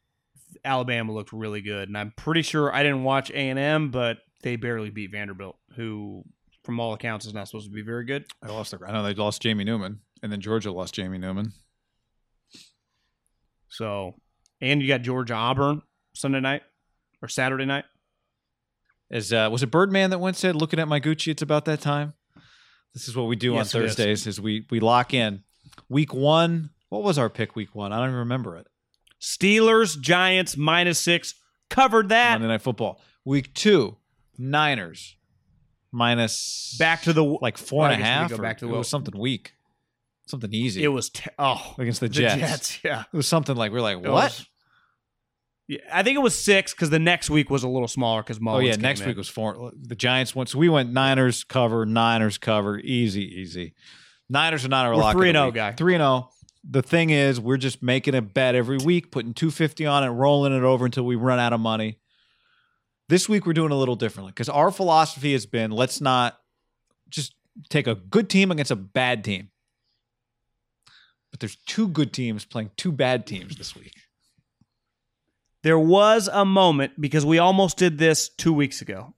Alabama 0.64 1.12
looked 1.12 1.32
really 1.32 1.60
good, 1.60 1.88
and 1.88 1.98
I'm 1.98 2.12
pretty 2.16 2.42
sure 2.42 2.74
I 2.74 2.82
didn't 2.82 3.02
watch 3.02 3.30
A 3.30 3.34
and 3.34 3.58
M, 3.58 3.90
but 3.90 4.18
they 4.42 4.56
barely 4.56 4.90
beat 4.90 5.10
Vanderbilt, 5.10 5.56
who, 5.74 6.22
from 6.62 6.78
all 6.78 6.94
accounts, 6.94 7.26
is 7.26 7.34
not 7.34 7.48
supposed 7.48 7.66
to 7.66 7.72
be 7.72 7.82
very 7.82 8.04
good. 8.04 8.24
I 8.42 8.48
lost. 8.48 8.70
The, 8.70 8.78
I 8.86 8.92
know 8.92 9.02
they 9.02 9.14
lost 9.14 9.42
Jamie 9.42 9.64
Newman, 9.64 10.00
and 10.22 10.30
then 10.30 10.40
Georgia 10.40 10.70
lost 10.70 10.94
Jamie 10.94 11.18
Newman. 11.18 11.52
So, 13.68 14.14
and 14.60 14.80
you 14.80 14.86
got 14.86 15.02
Georgia 15.02 15.34
Auburn 15.34 15.82
Sunday 16.14 16.40
night 16.40 16.62
or 17.20 17.28
Saturday 17.28 17.64
night. 17.64 17.84
As 19.14 19.32
uh, 19.32 19.48
was 19.50 19.62
it 19.62 19.70
Birdman 19.70 20.10
that 20.10 20.18
once 20.18 20.38
said, 20.38 20.56
"Looking 20.56 20.78
at 20.80 20.88
my 20.88 21.00
Gucci, 21.00 21.28
it's 21.28 21.40
about 21.40 21.64
that 21.66 21.80
time." 21.80 22.12
This 22.92 23.08
is 23.08 23.16
what 23.16 23.28
we 23.28 23.36
do 23.36 23.52
Yes, 23.54 23.74
on. 23.74 23.80
Thursdays: 23.82 24.26
is. 24.26 24.40
we 24.40 24.66
we 24.70 24.80
lock 24.80 25.14
in 25.14 25.44
week 25.88 26.12
one. 26.12 26.70
What 26.88 27.02
was 27.04 27.16
our 27.16 27.30
pick 27.30 27.54
week 27.56 27.74
one? 27.74 27.92
I 27.92 27.98
don't 27.98 28.08
even 28.08 28.18
remember 28.18 28.56
it. 28.56 28.66
Steelers, 29.22 29.98
Giants, 30.00 30.56
minus 30.56 30.98
six. 30.98 31.34
Covered 31.70 32.08
that. 32.10 32.32
Monday 32.34 32.48
Night 32.48 32.62
Football. 32.62 33.00
Week 33.24 33.54
two, 33.54 33.96
Niners 34.36 35.16
minus 35.92 36.76
Back 36.78 37.02
to 37.02 37.12
the 37.12 37.22
like 37.24 37.56
four 37.56 37.88
and 37.88 38.02
a 38.02 38.04
half. 38.04 38.30
go 38.30 38.38
back 38.38 38.58
to 38.58 38.66
it 38.66 38.68
the- 38.72 38.78
was 38.78 38.88
something 38.88 39.16
weak, 39.18 39.54
something 40.26 40.52
easy. 40.52 40.82
It 40.82 40.88
was 40.88 41.10
te- 41.10 41.30
oh 41.38 41.74
against 41.78 42.00
the 42.00 42.08
the 42.08 42.14
Jets. 42.14 42.80
yeah. 42.84 43.04
It 43.12 43.16
was 43.16 43.28
something 43.28 43.54
like 43.56 43.70
we're 43.72 43.80
like, 43.80 43.98
It 43.98 44.10
what? 44.10 44.44
Yeah, 45.68 45.78
I 45.92 46.02
think 46.02 46.16
it 46.16 46.20
was 46.20 46.38
six 46.38 46.72
because 46.72 46.90
the 46.90 46.98
next 46.98 47.30
week 47.30 47.50
was 47.50 47.62
a 47.62 47.68
little 47.68 47.88
smaller 47.88 48.22
because 48.22 48.38
Oh 48.46 48.58
yeah, 48.58 48.76
next 48.76 49.00
in. 49.00 49.08
week 49.08 49.16
was 49.16 49.28
four. 49.28 49.72
The 49.74 49.94
Giants 49.94 50.34
went, 50.34 50.48
so 50.50 50.58
we 50.58 50.68
went 50.68 50.92
Niners 50.92 51.44
cover, 51.44 51.86
Niners 51.86 52.38
cover, 52.38 52.78
easy, 52.78 53.22
easy. 53.40 53.74
Niners 54.28 54.64
are 54.64 54.68
not 54.68 54.86
our 54.86 54.92
We're 54.92 55.00
lock. 55.02 55.14
of 55.14 55.20
the 55.20 55.26
3-0 55.26 55.54
guy. 55.54 55.72
Three 55.72 55.94
and 55.94 56.00
zero. 56.00 56.30
The 56.68 56.80
thing 56.82 57.10
is, 57.10 57.38
we're 57.38 57.58
just 57.58 57.82
making 57.82 58.14
a 58.14 58.22
bet 58.22 58.54
every 58.54 58.78
week, 58.78 59.10
putting 59.10 59.34
two 59.34 59.50
fifty 59.50 59.84
on 59.84 60.02
it, 60.02 60.08
rolling 60.08 60.54
it 60.56 60.62
over 60.62 60.86
until 60.86 61.04
we 61.04 61.14
run 61.14 61.38
out 61.38 61.52
of 61.52 61.60
money. 61.60 61.98
This 63.10 63.28
week 63.28 63.44
we're 63.44 63.52
doing 63.52 63.70
a 63.70 63.76
little 63.76 63.96
differently 63.96 64.30
because 64.32 64.48
our 64.48 64.70
philosophy 64.70 65.32
has 65.32 65.44
been 65.44 65.70
let's 65.70 66.00
not 66.00 66.38
just 67.10 67.34
take 67.68 67.86
a 67.86 67.94
good 67.94 68.30
team 68.30 68.50
against 68.50 68.70
a 68.70 68.76
bad 68.76 69.24
team. 69.24 69.50
But 71.30 71.40
there's 71.40 71.56
two 71.66 71.88
good 71.88 72.12
teams 72.12 72.44
playing 72.46 72.70
two 72.76 72.92
bad 72.92 73.26
teams 73.26 73.56
this 73.56 73.74
week. 73.76 73.92
There 75.64 75.78
was 75.78 76.28
a 76.30 76.44
moment 76.44 76.92
because 77.00 77.24
we 77.24 77.38
almost 77.38 77.78
did 77.78 77.96
this 77.96 78.28
two 78.28 78.52
weeks 78.52 78.82
ago. 78.82 79.14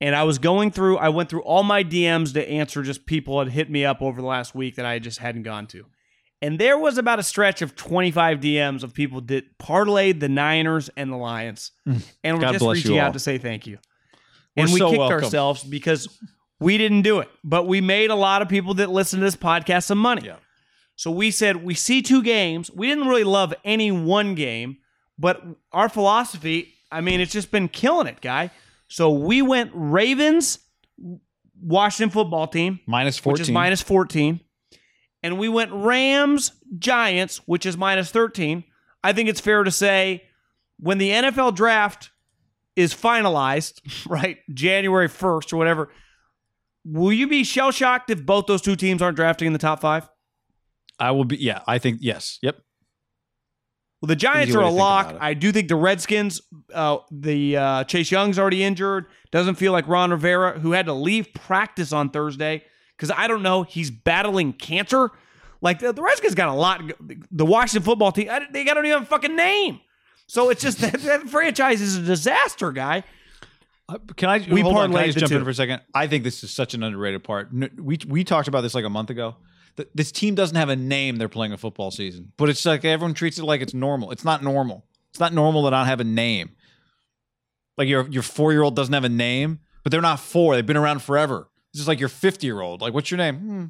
And 0.00 0.16
I 0.16 0.24
was 0.24 0.38
going 0.38 0.72
through, 0.72 0.98
I 0.98 1.10
went 1.10 1.30
through 1.30 1.42
all 1.42 1.62
my 1.62 1.84
DMs 1.84 2.34
to 2.34 2.48
answer 2.48 2.82
just 2.82 3.06
people 3.06 3.38
had 3.38 3.52
hit 3.52 3.70
me 3.70 3.84
up 3.84 4.02
over 4.02 4.20
the 4.20 4.26
last 4.26 4.52
week 4.54 4.76
that 4.76 4.84
I 4.84 4.98
just 4.98 5.18
hadn't 5.18 5.44
gone 5.44 5.66
to. 5.68 5.86
And 6.42 6.58
there 6.58 6.76
was 6.76 6.98
about 6.98 7.18
a 7.20 7.22
stretch 7.22 7.62
of 7.62 7.76
25 7.76 8.40
DMs 8.40 8.82
of 8.82 8.94
people 8.94 9.20
that 9.22 9.58
parlayed 9.58 10.18
the 10.18 10.28
Niners 10.28 10.90
and 10.96 11.12
the 11.12 11.16
Lions. 11.16 11.70
And 12.24 12.36
we're. 12.36 12.42
God 12.42 12.52
just 12.52 12.64
reaching 12.64 12.98
out 12.98 13.12
to 13.12 13.18
say 13.20 13.38
thank 13.38 13.66
you. 13.66 13.78
We're 14.56 14.64
and 14.64 14.72
we 14.72 14.80
so 14.80 14.90
kicked 14.90 14.98
welcome. 14.98 15.24
ourselves 15.24 15.62
because 15.62 16.18
we 16.58 16.78
didn't 16.78 17.02
do 17.02 17.20
it. 17.20 17.28
But 17.44 17.68
we 17.68 17.80
made 17.80 18.10
a 18.10 18.16
lot 18.16 18.42
of 18.42 18.48
people 18.48 18.74
that 18.74 18.90
listen 18.90 19.20
to 19.20 19.24
this 19.24 19.36
podcast 19.36 19.84
some 19.84 19.98
money. 19.98 20.22
Yeah. 20.26 20.36
So 20.96 21.10
we 21.10 21.30
said 21.30 21.62
we 21.62 21.74
see 21.74 22.02
two 22.02 22.22
games. 22.22 22.70
We 22.72 22.88
didn't 22.88 23.06
really 23.06 23.24
love 23.24 23.54
any 23.64 23.92
one 23.92 24.34
game, 24.34 24.78
but 25.20 25.42
our 25.72 25.88
philosophy, 25.90 26.74
I 26.90 27.02
mean, 27.02 27.20
it's 27.20 27.32
just 27.32 27.50
been 27.50 27.68
killing 27.68 28.06
it, 28.06 28.20
guy. 28.22 28.50
So 28.88 29.10
we 29.10 29.42
went 29.42 29.70
Ravens, 29.74 30.58
Washington 31.62 32.10
football 32.10 32.46
team, 32.46 32.80
Minus 32.86 33.18
14. 33.18 33.32
which 33.32 33.40
is 33.42 33.50
minus 33.50 33.82
14. 33.82 34.40
And 35.22 35.38
we 35.38 35.48
went 35.50 35.70
Rams, 35.72 36.52
Giants, 36.78 37.36
which 37.46 37.66
is 37.66 37.76
minus 37.76 38.10
13. 38.10 38.64
I 39.04 39.12
think 39.12 39.28
it's 39.28 39.40
fair 39.40 39.62
to 39.62 39.70
say 39.70 40.24
when 40.78 40.96
the 40.98 41.10
NFL 41.10 41.54
draft 41.54 42.10
is 42.74 42.94
finalized, 42.94 44.06
right, 44.08 44.38
January 44.52 45.08
1st 45.08 45.52
or 45.52 45.56
whatever, 45.58 45.90
will 46.84 47.12
you 47.12 47.28
be 47.28 47.44
shell 47.44 47.70
shocked 47.70 48.08
if 48.08 48.24
both 48.24 48.46
those 48.46 48.62
two 48.62 48.76
teams 48.76 49.02
aren't 49.02 49.16
drafting 49.16 49.46
in 49.46 49.52
the 49.52 49.58
top 49.58 49.80
five? 49.80 50.08
I 50.98 51.10
will 51.12 51.24
be. 51.24 51.36
Yeah, 51.36 51.60
I 51.66 51.78
think 51.78 51.98
yes. 52.00 52.38
Yep. 52.42 52.56
Well, 54.00 54.06
the 54.06 54.16
Giants 54.16 54.54
are 54.54 54.60
a 54.60 54.70
lock. 54.70 55.14
I 55.20 55.34
do 55.34 55.52
think 55.52 55.68
the 55.68 55.76
Redskins, 55.76 56.40
uh, 56.72 56.98
the 57.10 57.56
uh, 57.56 57.84
Chase 57.84 58.10
Young's 58.10 58.38
already 58.38 58.64
injured. 58.64 59.06
Doesn't 59.30 59.56
feel 59.56 59.72
like 59.72 59.86
Ron 59.86 60.10
Rivera, 60.10 60.58
who 60.58 60.72
had 60.72 60.86
to 60.86 60.94
leave 60.94 61.32
practice 61.34 61.92
on 61.92 62.08
Thursday 62.10 62.64
because 62.96 63.14
I 63.16 63.26
don't 63.28 63.42
know, 63.42 63.62
he's 63.62 63.90
battling 63.90 64.52
cancer. 64.54 65.10
Like 65.60 65.80
the, 65.80 65.92
the 65.92 66.02
Redskins 66.02 66.34
got 66.34 66.48
a 66.48 66.54
lot. 66.54 66.80
The 67.30 67.44
Washington 67.44 67.84
football 67.84 68.12
team, 68.12 68.28
I- 68.30 68.46
they 68.50 68.64
got 68.64 68.74
don't 68.74 68.86
even 68.86 68.98
have 68.98 69.06
a 69.06 69.10
fucking 69.10 69.36
name. 69.36 69.80
So 70.26 70.48
it's 70.48 70.62
just 70.62 70.78
that, 70.80 70.94
that 71.02 71.28
franchise 71.28 71.80
is 71.80 71.96
a 71.96 72.02
disaster, 72.02 72.72
guy. 72.72 73.04
Uh, 73.88 73.98
Can 74.16 74.28
I? 74.30 74.38
We 74.50 74.60
hold 74.60 74.76
on, 74.76 74.92
can 74.92 75.00
I 75.00 75.06
just 75.06 75.16
the 75.16 75.20
jump 75.20 75.32
in 75.32 75.44
for 75.44 75.50
a 75.50 75.54
second? 75.54 75.82
I 75.92 76.06
think 76.06 76.24
this 76.24 76.44
is 76.44 76.50
such 76.50 76.74
an 76.74 76.82
underrated 76.82 77.24
part. 77.24 77.50
We 77.52 77.98
we 78.06 78.24
talked 78.24 78.48
about 78.48 78.60
this 78.62 78.74
like 78.74 78.84
a 78.84 78.90
month 78.90 79.10
ago. 79.10 79.34
Th- 79.76 79.88
This 79.94 80.12
team 80.12 80.34
doesn't 80.34 80.56
have 80.56 80.68
a 80.68 80.76
name. 80.76 81.16
They're 81.16 81.28
playing 81.28 81.52
a 81.52 81.56
football 81.58 81.90
season, 81.90 82.32
but 82.36 82.48
it's 82.48 82.64
like 82.66 82.84
everyone 82.84 83.14
treats 83.14 83.38
it 83.38 83.44
like 83.44 83.60
it's 83.60 83.74
normal. 83.74 84.10
It's 84.10 84.24
not 84.24 84.42
normal. 84.42 84.84
It's 85.10 85.20
not 85.20 85.32
normal 85.32 85.64
to 85.64 85.70
not 85.70 85.86
have 85.86 86.00
a 86.00 86.04
name. 86.04 86.50
Like 87.76 87.88
your 87.88 88.06
your 88.08 88.22
four 88.22 88.52
year 88.52 88.62
old 88.62 88.76
doesn't 88.76 88.92
have 88.94 89.04
a 89.04 89.08
name, 89.08 89.60
but 89.82 89.90
they're 89.92 90.00
not 90.00 90.20
four. 90.20 90.54
They've 90.54 90.66
been 90.66 90.76
around 90.76 91.02
forever. 91.02 91.48
This 91.72 91.80
is 91.80 91.88
like 91.88 92.00
your 92.00 92.08
fifty 92.08 92.46
year 92.46 92.60
old. 92.60 92.80
Like, 92.80 92.92
what's 92.94 93.10
your 93.10 93.18
name? 93.18 93.36
Hmm, 93.36 93.64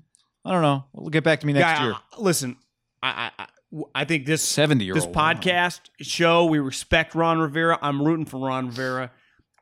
I 0.44 0.52
don't 0.52 0.62
know. 0.62 0.84
We'll 0.92 1.10
get 1.10 1.22
back 1.24 1.40
to 1.40 1.46
me 1.46 1.52
next 1.52 1.80
year. 1.82 1.94
listen, 2.18 2.56
I, 3.02 3.08
I, 3.38 3.42
I- 3.42 3.46
I 3.94 4.04
think 4.04 4.26
this 4.26 4.42
seventy 4.42 4.84
year 4.84 4.94
old 4.94 5.04
this 5.04 5.16
podcast 5.16 5.78
show 6.00 6.44
we 6.46 6.58
respect 6.58 7.14
Ron 7.14 7.38
Rivera. 7.38 7.78
I'm 7.80 8.02
rooting 8.02 8.24
for 8.26 8.38
Ron 8.44 8.66
Rivera. 8.66 9.12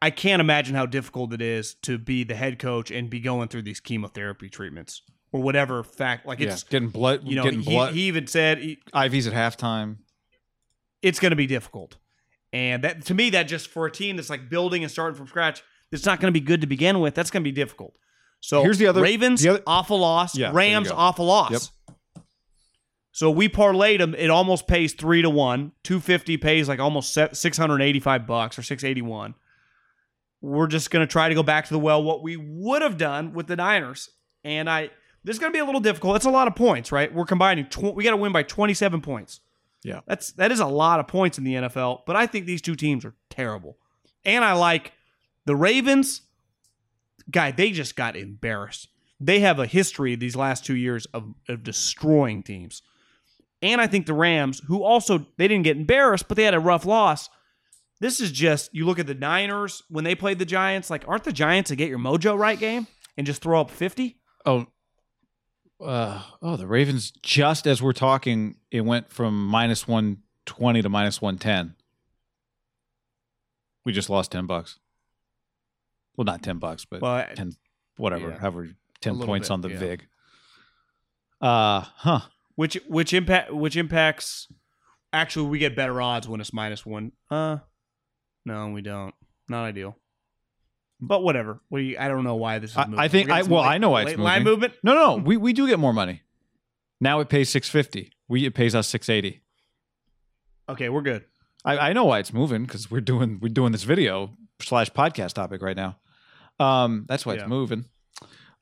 I 0.01 0.09
can't 0.09 0.41
imagine 0.41 0.75
how 0.75 0.87
difficult 0.87 1.35
it 1.35 1.43
is 1.43 1.75
to 1.83 1.99
be 1.99 2.25
the 2.25 2.35
head 2.35 2.59
coach 2.59 2.91
and 2.91 3.11
be 3.11 3.21
going 3.21 3.49
through 3.49 3.63
these 3.63 3.81
chemotherapy 3.81 4.49
treatments 4.49 5.03
or 5.33 5.41
whatever 5.43 5.83
fact. 5.83 6.27
Like 6.27 6.41
Yeah, 6.41 6.49
it's 6.53 6.63
getting 6.65 6.89
blood. 6.89 7.23
you 7.25 7.37
know 7.37 7.45
getting 7.45 7.61
he, 7.61 7.71
blood. 7.75 7.95
he 7.95 8.03
even 8.03 8.27
said 8.27 8.59
he, 8.59 8.79
IVs 8.95 9.27
at 9.27 9.33
halftime. 9.35 9.97
it's 11.03 11.19
going 11.21 11.31
to 11.31 11.37
be 11.37 11.47
difficult, 11.47 11.97
and 12.53 12.83
that 12.85 13.05
to 13.07 13.15
me 13.15 13.31
that 13.31 13.45
just 13.45 13.69
for 13.69 13.87
a 13.87 13.91
team 13.91 14.17
that's 14.17 14.31
like 14.31 14.49
building 14.49 14.83
and 14.83 14.91
starting 14.91 15.17
from 15.17 15.27
scratch, 15.27 15.63
it's 15.93 16.07
not 16.07 16.21
going 16.21 16.33
to 16.33 16.39
be 16.41 16.45
good 16.45 16.61
to 16.63 16.67
begin 16.67 17.01
with. 17.01 17.15
That's 17.15 17.31
going 17.31 17.43
to 17.43 17.49
be 17.49 17.53
difficult. 17.53 17.95
So 18.41 18.63
Here's 18.63 18.79
the 18.79 18.87
other- 18.87 19.03
Ravens 19.03 19.43
the 19.43 19.49
other- 19.51 19.63
awful 19.67 19.99
loss. 19.99 20.37
Yeah, 20.37 20.51
Rams 20.55 20.91
awful 20.91 21.27
loss. 21.27 21.51
Yep. 21.51 21.63
So 23.11 23.31
we 23.31 23.49
parlayed 23.49 23.99
them. 23.99 24.15
It 24.15 24.31
almost 24.31 24.69
pays 24.69 24.93
three 24.93 25.23
to 25.23 25.31
one. 25.31 25.73
Two 25.83 25.99
fifty 26.01 26.37
pays 26.37 26.69
like 26.69 26.79
almost 26.79 27.13
six 27.33 27.59
hundred 27.59 27.83
eighty 27.83 28.01
five 28.01 28.27
bucks 28.27 28.59
or 28.59 28.63
six 28.63 28.85
eighty 28.85 29.03
one. 29.03 29.35
We're 30.41 30.69
just 30.69 30.93
gonna 30.93 31.07
try 31.09 31.29
to 31.29 31.35
go 31.35 31.43
back 31.43 31.67
to 31.67 31.75
the 31.75 31.81
well 31.81 32.01
what 32.03 32.23
we 32.23 32.37
would 32.37 32.83
have 32.83 32.97
done 32.97 33.33
with 33.33 33.49
the 33.49 33.57
Niners, 33.57 34.09
and 34.45 34.71
I 34.71 34.91
this 35.29 35.35
is 35.35 35.41
gonna 35.41 35.53
be 35.53 35.59
a 35.59 35.65
little 35.65 35.81
difficult. 35.83 36.17
It's 36.17 36.25
a 36.25 36.31
lot 36.31 36.49
of 36.49 36.57
points, 36.57 36.91
right? 36.91 37.13
We're 37.13 37.27
combining. 37.27 37.67
Tw- 37.67 37.95
we 37.95 38.03
got 38.03 38.13
to 38.13 38.17
win 38.17 38.33
by 38.33 38.43
twenty 38.43 38.73
seven 38.73 39.03
points. 39.03 39.41
Yeah. 39.85 40.01
that's 40.07 40.33
that 40.33 40.51
is 40.51 40.59
a 40.59 40.67
lot 40.67 41.01
of 41.01 41.07
points 41.07 41.37
in 41.37 41.45
the 41.45 41.53
NFL. 41.53 42.01
But 42.07 42.17
I 42.17 42.27
think 42.27 42.47
these 42.47 42.63
two 42.63 42.75
teams 42.75 43.05
are 43.05 43.15
terrible, 43.29 43.77
and 44.25 44.43
I 44.43 44.55
like 44.55 44.93
the 45.45 45.55
Ravens. 45.55 46.23
Guy, 47.31 47.51
they 47.51 47.73
just 47.73 47.95
got 47.95 48.17
embarrassed. 48.17 48.89
They 49.21 49.41
have 49.41 49.59
a 49.59 49.67
history 49.67 50.15
these 50.15 50.35
last 50.35 50.65
two 50.65 50.77
years 50.77 51.05
of, 51.13 51.35
of 51.47 51.63
destroying 51.63 52.43
teams. 52.43 52.81
And 53.61 53.83
I 53.83 53.87
think 53.87 54.07
the 54.07 54.15
Rams, 54.15 54.63
who 54.67 54.83
also 54.83 55.27
they 55.37 55.47
didn't 55.47 55.65
get 55.65 55.77
embarrassed, 55.77 56.27
but 56.27 56.39
they 56.39 56.45
had 56.45 56.55
a 56.55 56.61
rough 56.61 56.87
loss. 56.87 57.29
This 58.01 58.19
is 58.19 58.33
just 58.33 58.75
you 58.75 58.87
look 58.87 58.99
at 58.99 59.07
the 59.07 59.15
Niners 59.15 59.83
when 59.91 60.05
they 60.05 60.15
played 60.15 60.39
the 60.39 60.47
Giants. 60.47 60.89
Like, 60.89 61.07
aren't 61.07 61.25
the 61.25 61.33
Giants 61.35 61.71
a 61.71 61.77
get 61.77 61.91
your 61.91 61.99
mojo 61.99 62.39
right 62.39 62.59
game 62.59 62.87
and 63.19 63.27
just 63.27 63.43
throw 63.43 63.61
up 63.61 63.71
fifty? 63.71 64.17
Oh, 64.47 64.69
uh, 65.81 66.23
oh, 66.43 66.57
the 66.57 66.67
Ravens. 66.67 67.11
Just 67.23 67.67
as 67.67 67.83
we're 67.83 67.93
talking, 67.93 68.57
it 68.71 68.83
went 68.83 69.11
from 69.11 69.47
minus 69.47 69.87
one 69.87 70.19
twenty 70.47 70.83
to 70.83 70.89
minus 70.89 71.21
one 71.21 71.39
ten. 71.39 71.75
We 73.85 73.93
just 73.93 74.11
lost 74.11 74.33
ten 74.33 74.47
bucks. 74.47 74.79
Well, 76.17 76.25
not 76.25 76.43
ten 76.43 76.59
bucks, 76.59 76.85
but 76.85 77.01
Well, 77.01 77.25
ten, 77.35 77.53
whatever, 77.97 78.31
yeah. 78.31 78.39
however, 78.39 78.71
ten 79.01 79.19
points 79.21 79.49
bit, 79.49 79.55
on 79.55 79.61
the 79.61 79.69
yeah. 79.71 79.79
vig. 79.79 80.07
Uh, 81.41 81.81
huh. 81.81 82.21
which 82.57 82.75
which 82.89 83.13
impact 83.15 83.53
which 83.53 83.77
impacts. 83.77 84.49
Actually, 85.13 85.49
we 85.49 85.59
get 85.59 85.75
better 85.75 86.03
odds 86.03 86.29
when 86.29 86.41
it's 86.41 86.53
minus 86.53 86.85
one. 86.85 87.13
Uh, 87.31 87.59
no, 88.45 88.69
we 88.71 88.83
don't. 88.83 89.15
Not 89.49 89.65
ideal. 89.65 89.97
But 91.01 91.23
whatever. 91.23 91.61
We 91.71 91.97
I 91.97 92.09
don't 92.09 92.25
know 92.25 92.35
why 92.37 92.59
this 92.59 92.73
is. 92.73 92.77
I- 92.77 92.85
moving. 92.87 92.99
I 92.99 93.09
think- 93.09 93.31
I- 93.31 93.43
well, 93.43 93.63
I 93.63 93.79
know 93.79 93.91
why 93.91 94.03
it's 94.03 94.09
late 94.11 94.19
line 94.19 94.43
movement. 94.45 94.75
No, 94.83 94.95
no, 94.95 95.17
we 95.23 95.37
we 95.37 95.53
do 95.53 95.67
get 95.69 95.79
more 95.79 95.93
money. 95.93 96.23
Now 97.01 97.21
it 97.21 97.29
pays 97.29 97.49
six 97.51 97.69
fifty. 97.69 98.13
We 98.29 98.45
it 98.47 98.55
pays 98.55 98.75
us 98.75 98.89
six 98.89 99.09
eighty. 99.09 99.43
Okay, 100.69 100.89
we're 100.89 101.03
good. 101.03 101.25
I, 101.65 101.79
I 101.91 101.93
know 101.93 102.05
why 102.05 102.19
it's 102.19 102.33
moving 102.33 102.65
because 102.65 102.91
we're 102.91 103.01
doing 103.01 103.39
we're 103.41 103.49
doing 103.49 103.73
this 103.73 103.85
video 103.85 104.37
slash 104.61 104.91
podcast 104.91 105.35
topic 105.35 105.63
right 105.63 105.77
now. 105.77 105.97
Um, 106.61 107.05
that's 107.09 107.25
why 107.25 107.35
Yeah. 107.35 107.41
it's 107.43 107.49
moving. 107.49 107.85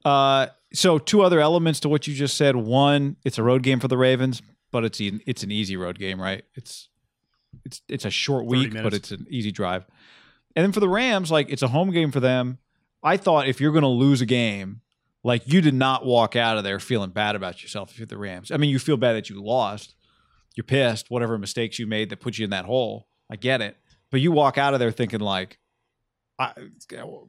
Uh, 0.05 0.49
so 0.73 0.99
two 0.99 1.23
other 1.23 1.41
elements 1.41 1.81
to 1.81 1.89
what 1.89 2.07
you 2.07 2.15
just 2.15 2.37
said. 2.37 2.55
One, 2.57 3.17
it's 3.25 3.39
a 3.39 3.43
road 3.43 3.63
game 3.63 3.81
for 3.81 3.89
the 3.89 3.97
Ravens, 3.97 4.43
but 4.71 4.85
it's 4.85 5.01
an, 5.01 5.21
it's 5.27 5.43
an 5.43 5.51
easy 5.51 5.77
road 5.77 5.99
game, 5.99 6.21
right? 6.21 6.45
It's 6.55 6.89
it's 7.65 7.81
it's 7.89 8.05
a 8.05 8.11
short 8.11 8.45
30 8.45 8.49
week, 8.51 8.83
but 8.83 8.93
it's 8.95 9.11
an 9.11 9.27
easy 9.31 9.51
drive. 9.51 9.85
And 10.57 10.65
then 10.65 10.73
for 10.73 10.81
the 10.81 10.89
Rams, 10.89 11.31
like 11.31 11.51
it's 11.51 11.63
a 11.63 11.69
home 11.69 11.93
game 11.93 12.11
for 12.11 12.21
them. 12.21 12.59
I 13.03 13.19
thought 13.19 13.47
if 13.47 13.61
you're 13.61 13.73
going 13.73 13.83
to 13.83 13.89
lose 13.89 14.23
a 14.23 14.27
game, 14.27 14.81
like 15.23 15.43
you 15.47 15.61
did 15.61 15.75
not 15.75 16.05
walk 16.05 16.35
out 16.35 16.57
of 16.57 16.65
there 16.65 16.81
feeling 16.81 17.11
bad 17.11 17.37
about 17.37 17.63
yourself 17.63 17.91
if 17.91 17.99
you're 17.99 18.07
the 18.07 18.17
Rams. 18.17 18.51
I 18.51 18.57
mean, 18.57 18.71
you 18.71 18.79
feel 18.79 18.97
bad 18.97 19.13
that 19.13 19.29
you 19.29 19.43
lost. 19.43 19.95
You're 20.57 20.65
pissed, 20.65 21.11
whatever 21.11 21.37
mistakes 21.37 21.79
you 21.79 21.87
made 21.87 22.11
that 22.11 22.21
put 22.21 22.39
you 22.39 22.45
in 22.45 22.51
that 22.51 22.65
hole. 22.65 23.07
I 23.31 23.37
get 23.37 23.61
it. 23.61 23.77
But 24.11 24.21
you 24.21 24.33
walk 24.33 24.57
out 24.57 24.73
of 24.73 24.81
there 24.81 24.91
thinking 24.91 25.21
like 25.21 25.59
I, 26.39 26.53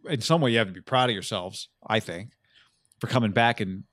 in 0.09 0.21
some 0.21 0.41
way 0.41 0.51
you 0.51 0.57
have 0.57 0.67
to 0.67 0.73
be 0.73 0.81
proud 0.81 1.09
of 1.09 1.13
yourselves, 1.13 1.69
I 1.85 1.99
think, 1.99 2.31
for 2.99 3.07
coming 3.07 3.31
back 3.31 3.59
and 3.59 3.83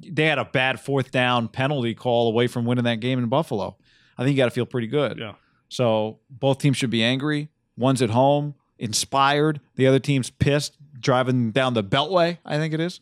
they 0.00 0.24
had 0.24 0.38
a 0.38 0.44
bad 0.44 0.80
fourth 0.80 1.10
down 1.10 1.48
penalty 1.48 1.94
call 1.94 2.28
away 2.28 2.46
from 2.46 2.64
winning 2.64 2.84
that 2.84 3.00
game 3.00 3.18
in 3.18 3.28
Buffalo. 3.28 3.76
I 4.16 4.24
think 4.24 4.36
you 4.36 4.42
got 4.42 4.46
to 4.46 4.50
feel 4.50 4.66
pretty 4.66 4.86
good. 4.86 5.18
Yeah. 5.18 5.34
So 5.68 6.20
both 6.30 6.58
teams 6.58 6.76
should 6.76 6.90
be 6.90 7.02
angry. 7.02 7.48
One's 7.76 8.02
at 8.02 8.10
home, 8.10 8.54
inspired. 8.78 9.60
The 9.76 9.86
other 9.86 9.98
team's 9.98 10.30
pissed, 10.30 10.76
driving 10.98 11.50
down 11.52 11.74
the 11.74 11.82
Beltway, 11.84 12.38
I 12.44 12.56
think 12.58 12.74
it 12.74 12.80
is, 12.80 13.00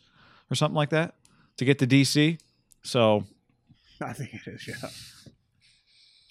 or 0.50 0.54
something 0.54 0.76
like 0.76 0.90
that, 0.90 1.14
to 1.56 1.64
get 1.64 1.78
to 1.80 1.86
DC. 1.86 2.38
So 2.82 3.24
I 4.00 4.12
think 4.12 4.34
it 4.34 4.40
is. 4.46 4.66
Yeah. 4.68 4.74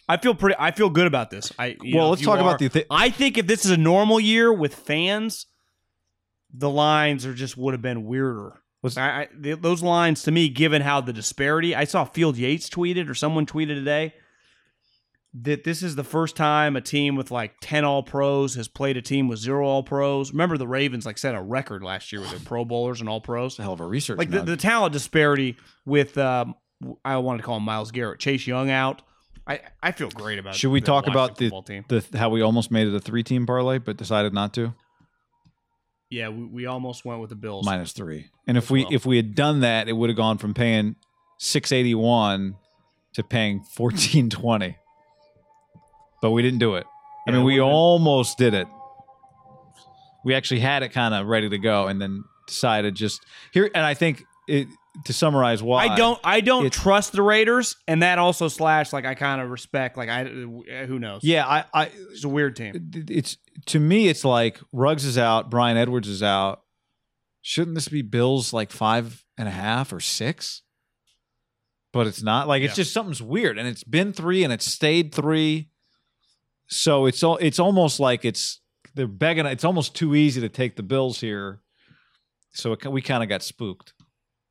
I 0.07 0.17
feel 0.17 0.33
pretty. 0.33 0.55
I 0.57 0.71
feel 0.71 0.89
good 0.89 1.05
about 1.05 1.29
this. 1.29 1.51
I 1.59 1.77
you 1.83 1.95
Well, 1.95 2.05
know, 2.05 2.09
let's 2.11 2.21
if 2.21 2.25
you 2.27 2.33
talk 2.33 2.39
about 2.41 2.57
the 2.59 2.67
thi- 2.67 2.85
I 2.89 3.09
think 3.11 3.37
if 3.37 3.45
this 3.45 3.63
is 3.65 3.71
a 3.71 3.77
normal 3.77 4.19
year 4.19 4.51
with 4.51 4.73
fans, 4.73 5.45
the 6.51 6.69
lines 6.69 7.25
are 7.27 7.33
just 7.35 7.57
would 7.57 7.73
have 7.75 7.81
been 7.83 8.05
weirder. 8.05 8.59
Let's- 8.81 8.97
I, 8.97 9.21
I, 9.21 9.27
th- 9.43 9.59
those 9.61 9.83
lines 9.83 10.23
to 10.23 10.31
me, 10.31 10.49
given 10.49 10.81
how 10.81 11.01
the 11.01 11.13
disparity, 11.13 11.75
I 11.75 11.83
saw 11.83 12.05
Field 12.05 12.37
Yates 12.37 12.69
tweeted 12.69 13.07
or 13.07 13.13
someone 13.13 13.45
tweeted 13.45 13.75
today 13.75 14.15
that 15.33 15.63
this 15.63 15.83
is 15.83 15.95
the 15.95 16.03
first 16.03 16.35
time 16.35 16.75
a 16.75 16.81
team 16.81 17.15
with 17.15 17.29
like 17.29 17.53
ten 17.61 17.85
All 17.85 18.01
Pros 18.01 18.55
has 18.55 18.67
played 18.67 18.97
a 18.97 19.01
team 19.01 19.27
with 19.27 19.39
zero 19.39 19.65
All 19.65 19.83
Pros. 19.83 20.31
Remember 20.31 20.57
the 20.57 20.67
Ravens 20.67 21.05
like 21.05 21.17
set 21.17 21.35
a 21.35 21.41
record 21.41 21.83
last 21.83 22.11
year 22.11 22.21
with 22.21 22.31
their 22.31 22.39
Pro 22.39 22.65
Bowlers 22.65 22.99
and 22.99 23.09
All 23.09 23.21
Pros 23.21 23.57
hell 23.57 23.73
of 23.73 23.79
a 23.79 23.85
research. 23.85 24.17
like 24.17 24.31
the, 24.31 24.41
the 24.41 24.57
talent 24.57 24.93
disparity 24.93 25.55
with 25.85 26.17
um, 26.17 26.55
I 27.05 27.17
wanted 27.17 27.39
to 27.39 27.43
call 27.43 27.57
him 27.57 27.63
Myles 27.63 27.91
Garrett, 27.91 28.19
Chase 28.19 28.47
Young 28.47 28.69
out. 28.69 29.01
I, 29.45 29.61
I 29.81 29.91
feel 29.91 30.09
great 30.09 30.37
about. 30.37 30.55
Should 30.55 30.69
we 30.69 30.81
talk 30.81 31.07
about 31.07 31.37
the, 31.37 31.49
team? 31.65 31.83
the 31.87 32.05
how 32.15 32.29
we 32.29 32.41
almost 32.41 32.69
made 32.71 32.87
it 32.87 32.93
a 32.93 32.99
three 32.99 33.23
team 33.23 33.45
parlay, 33.45 33.79
but 33.79 33.97
decided 33.97 34.33
not 34.33 34.53
to? 34.53 34.73
Yeah, 36.09 36.29
we, 36.29 36.45
we 36.45 36.65
almost 36.65 37.05
went 37.05 37.21
with 37.21 37.29
the 37.29 37.35
Bills. 37.35 37.65
Minus 37.65 37.91
three. 37.91 38.29
And 38.47 38.57
if 38.57 38.69
we 38.71 38.83
well. 38.83 38.93
if 38.93 39.05
we 39.05 39.17
had 39.17 39.35
done 39.35 39.61
that, 39.61 39.87
it 39.87 39.93
would 39.93 40.09
have 40.09 40.17
gone 40.17 40.37
from 40.37 40.53
paying 40.53 40.95
six 41.39 41.71
eighty 41.71 41.95
one 41.95 42.57
to 43.13 43.23
paying 43.23 43.63
fourteen 43.63 44.29
twenty. 44.29 44.77
But 46.21 46.31
we 46.31 46.41
didn't 46.41 46.59
do 46.59 46.75
it. 46.75 46.85
I 47.27 47.31
Yeah, 47.31 47.37
mean, 47.37 47.45
we 47.45 47.59
almost 47.61 48.37
did 48.37 48.53
it. 48.53 48.67
We 50.25 50.35
actually 50.35 50.59
had 50.59 50.83
it 50.83 50.89
kind 50.89 51.13
of 51.13 51.27
ready 51.27 51.49
to 51.49 51.57
go, 51.57 51.87
and 51.87 52.01
then 52.01 52.23
decided 52.47 52.95
just 52.95 53.25
here. 53.53 53.69
And 53.73 53.85
I 53.85 53.93
think 53.93 54.23
it 54.47 54.67
to 55.05 55.13
summarize 55.13 55.63
why 55.63 55.85
I 55.87 55.95
don't 55.95 56.19
I 56.23 56.41
don't 56.41 56.73
trust 56.73 57.13
the 57.13 57.21
Raiders, 57.21 57.75
and 57.87 58.03
that 58.03 58.17
also 58.19 58.47
slash 58.49 58.91
like 58.91 59.05
I 59.05 59.15
kind 59.15 59.39
of 59.39 59.49
respect 59.49 59.95
like 59.97 60.09
I 60.09 60.25
who 60.25 60.99
knows. 60.99 61.21
Yeah, 61.23 61.47
I, 61.47 61.63
I 61.73 61.85
it's 62.11 62.23
a 62.25 62.29
weird 62.29 62.55
team. 62.57 62.91
it's 63.07 63.37
to 63.67 63.79
me 63.79 64.07
it's 64.09 64.25
like 64.25 64.59
Ruggs 64.73 65.05
is 65.05 65.17
out, 65.17 65.49
Bryan 65.49 65.77
Edwards 65.77 66.09
is 66.09 66.21
out. 66.23 66.61
Shouldn't 67.41 67.75
this 67.75 67.87
be 67.87 68.01
Bills 68.01 68.51
like 68.51 68.71
five 68.71 69.23
and 69.37 69.47
a 69.47 69.51
half 69.51 69.93
or 69.93 70.01
six? 70.01 70.63
But 71.93 72.07
it's 72.07 72.21
not. 72.21 72.47
Like 72.49 72.61
it's 72.63 72.71
Yeah. 72.77 72.83
just 72.83 72.93
something's 72.93 73.21
weird, 73.21 73.57
and 73.57 73.67
it's 73.69 73.83
been 73.85 74.11
three, 74.11 74.43
and 74.43 74.51
it's 74.51 74.65
stayed 74.65 75.13
three. 75.15 75.69
So 76.69 77.05
it's 77.05 77.23
all. 77.23 77.37
It's 77.37 77.59
almost 77.59 77.99
like 77.99 78.25
it's 78.25 78.61
they're 78.95 79.07
begging. 79.07 79.45
It's 79.45 79.63
almost 79.63 79.95
too 79.95 80.15
easy 80.15 80.41
to 80.41 80.49
take 80.49 80.75
the 80.75 80.83
Bills 80.83 81.19
here. 81.19 81.61
So 82.53 82.73
it, 82.73 82.85
we 82.85 83.01
kind 83.01 83.23
of 83.23 83.29
got 83.29 83.43
spooked. 83.43 83.93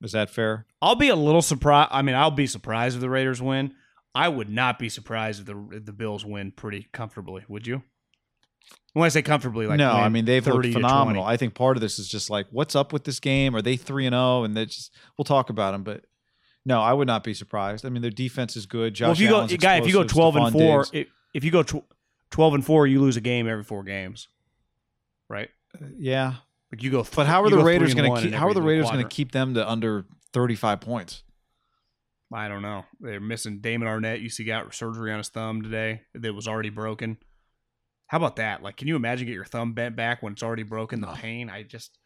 Is 0.03 0.13
that 0.13 0.31
fair? 0.31 0.67
I'll 0.81 0.95
be 0.95 1.09
a 1.09 1.17
little 1.17 1.43
surprised. 1.43 1.91
I 1.93 2.03
mean, 2.03 2.15
I'll 2.15 2.31
be 2.31 2.47
surprised 2.47 2.97
if 2.97 3.01
the 3.01 3.11
Raiders 3.11 3.43
win. 3.43 3.75
I 4.15 4.29
would 4.29 4.49
not 4.49 4.79
be 4.79 4.89
surprised 4.89 5.41
if 5.41 5.47
the 5.47 5.77
if 5.77 5.85
the 5.85 5.93
Bills 5.93 6.25
win 6.25 6.51
pretty 6.53 6.89
comfortably. 6.93 7.45
Would 7.49 7.67
you? 7.67 7.83
When 8.95 9.05
I 9.05 9.09
say 9.11 9.23
comfortably, 9.23 9.67
like 9.67 9.79
no, 9.79 9.93
I 9.93 10.09
mean 10.09 10.25
they've 10.25 10.45
30 10.45 10.57
looked 10.57 10.73
phenomenal. 10.73 11.25
I 11.25 11.37
think 11.37 11.55
part 11.55 11.77
of 11.77 11.81
this 11.81 11.99
is 11.99 12.09
just 12.09 12.31
like, 12.31 12.47
what's 12.51 12.75
up 12.75 12.93
with 12.93 13.05
this 13.05 13.21
game? 13.21 13.55
Are 13.55 13.63
they 13.63 13.77
three 13.77 14.07
and 14.07 14.15
zero? 14.15 14.45
And 14.45 14.57
they 14.57 14.67
just 14.67 14.95
we'll 15.17 15.25
talk 15.25 15.51
about 15.51 15.73
them, 15.73 15.85
but 15.85 16.05
no, 16.65 16.81
I 16.81 16.93
would 16.93 17.07
not 17.07 17.23
be 17.23 17.35
surprised. 17.35 17.87
I 17.87 17.91
mean, 17.91 18.03
their 18.03 18.11
defense 18.11 18.57
is 18.57 18.67
good. 18.67 18.95
Josh 18.95 19.07
well, 19.07 19.13
if 19.13 19.21
you 19.21 19.57
go, 19.57 19.57
guy, 19.59 19.77
if 19.77 19.87
you 19.87 19.93
go 19.93 20.05
twelve 20.05 20.37
and 20.37 20.53
four, 20.53 20.87
if, 20.93 21.07
if 21.33 21.45
you 21.45 21.51
go 21.51 21.63
tw- 21.63 21.85
twelve 22.31 22.55
and 22.55 22.65
four, 22.65 22.87
you 22.87 23.01
lose 23.01 23.17
a 23.17 23.21
game 23.21 23.49
every 23.49 23.65
four 23.65 23.83
games, 23.85 24.29
right? 25.29 25.49
yeah. 25.99 26.35
Like 26.73 26.83
you 26.83 26.91
go. 26.91 27.03
Th- 27.03 27.15
But 27.17 27.27
how 27.27 27.43
are 27.45 27.51
the 27.51 27.59
Raiders 27.63 27.95
going 27.95 28.15
to 28.15 28.21
keep? 28.21 28.33
How 28.35 28.47
are 28.49 28.55
the 28.55 28.63
Raiders 28.63 28.91
going 28.91 29.03
to 29.03 29.09
keep 29.09 29.33
them 29.33 29.55
to 29.55 29.69
under 29.69 30.05
thirty-five 30.33 30.81
points? 30.81 31.23
I 32.33 32.49
don't 32.49 32.61
know. 32.61 32.85
They're 33.01 33.21
missing 33.21 33.61
Damon 33.61 33.89
Arnette. 33.89 34.21
You 34.21 34.29
see, 34.29 34.45
got 34.45 34.75
surgery 34.75 35.11
on 35.13 35.19
his 35.19 35.31
thumb 35.31 35.63
today 35.63 36.03
that 36.15 36.35
was 36.35 36.47
already 36.47 36.69
broken. 36.69 37.17
How 38.09 38.19
about 38.19 38.37
that? 38.37 38.63
Like, 38.63 38.77
can 38.77 38.87
you 38.89 38.97
imagine 38.97 39.27
get 39.27 39.33
your 39.35 39.47
thumb 39.47 39.73
bent 39.73 39.97
back 39.97 40.23
when 40.23 40.35
it's 40.35 40.43
already 40.43 40.63
broken? 40.63 41.01
The 41.01 41.07
pain. 41.09 41.49
I 41.49 41.63
just 41.63 41.97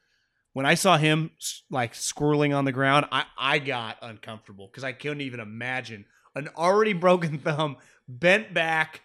when 0.53 0.65
I 0.67 0.75
saw 0.75 0.97
him 0.97 1.31
like 1.71 1.95
squirreling 1.95 2.57
on 2.57 2.65
the 2.65 2.73
ground, 2.73 3.07
I 3.11 3.25
I 3.37 3.59
got 3.59 3.99
uncomfortable 4.01 4.69
because 4.71 4.85
I 4.85 4.93
couldn't 4.93 5.23
even 5.23 5.41
imagine 5.41 6.05
an 6.37 6.49
already 6.57 6.93
broken 6.93 7.39
thumb 7.45 7.79
bent 8.07 8.55
back. 8.55 9.01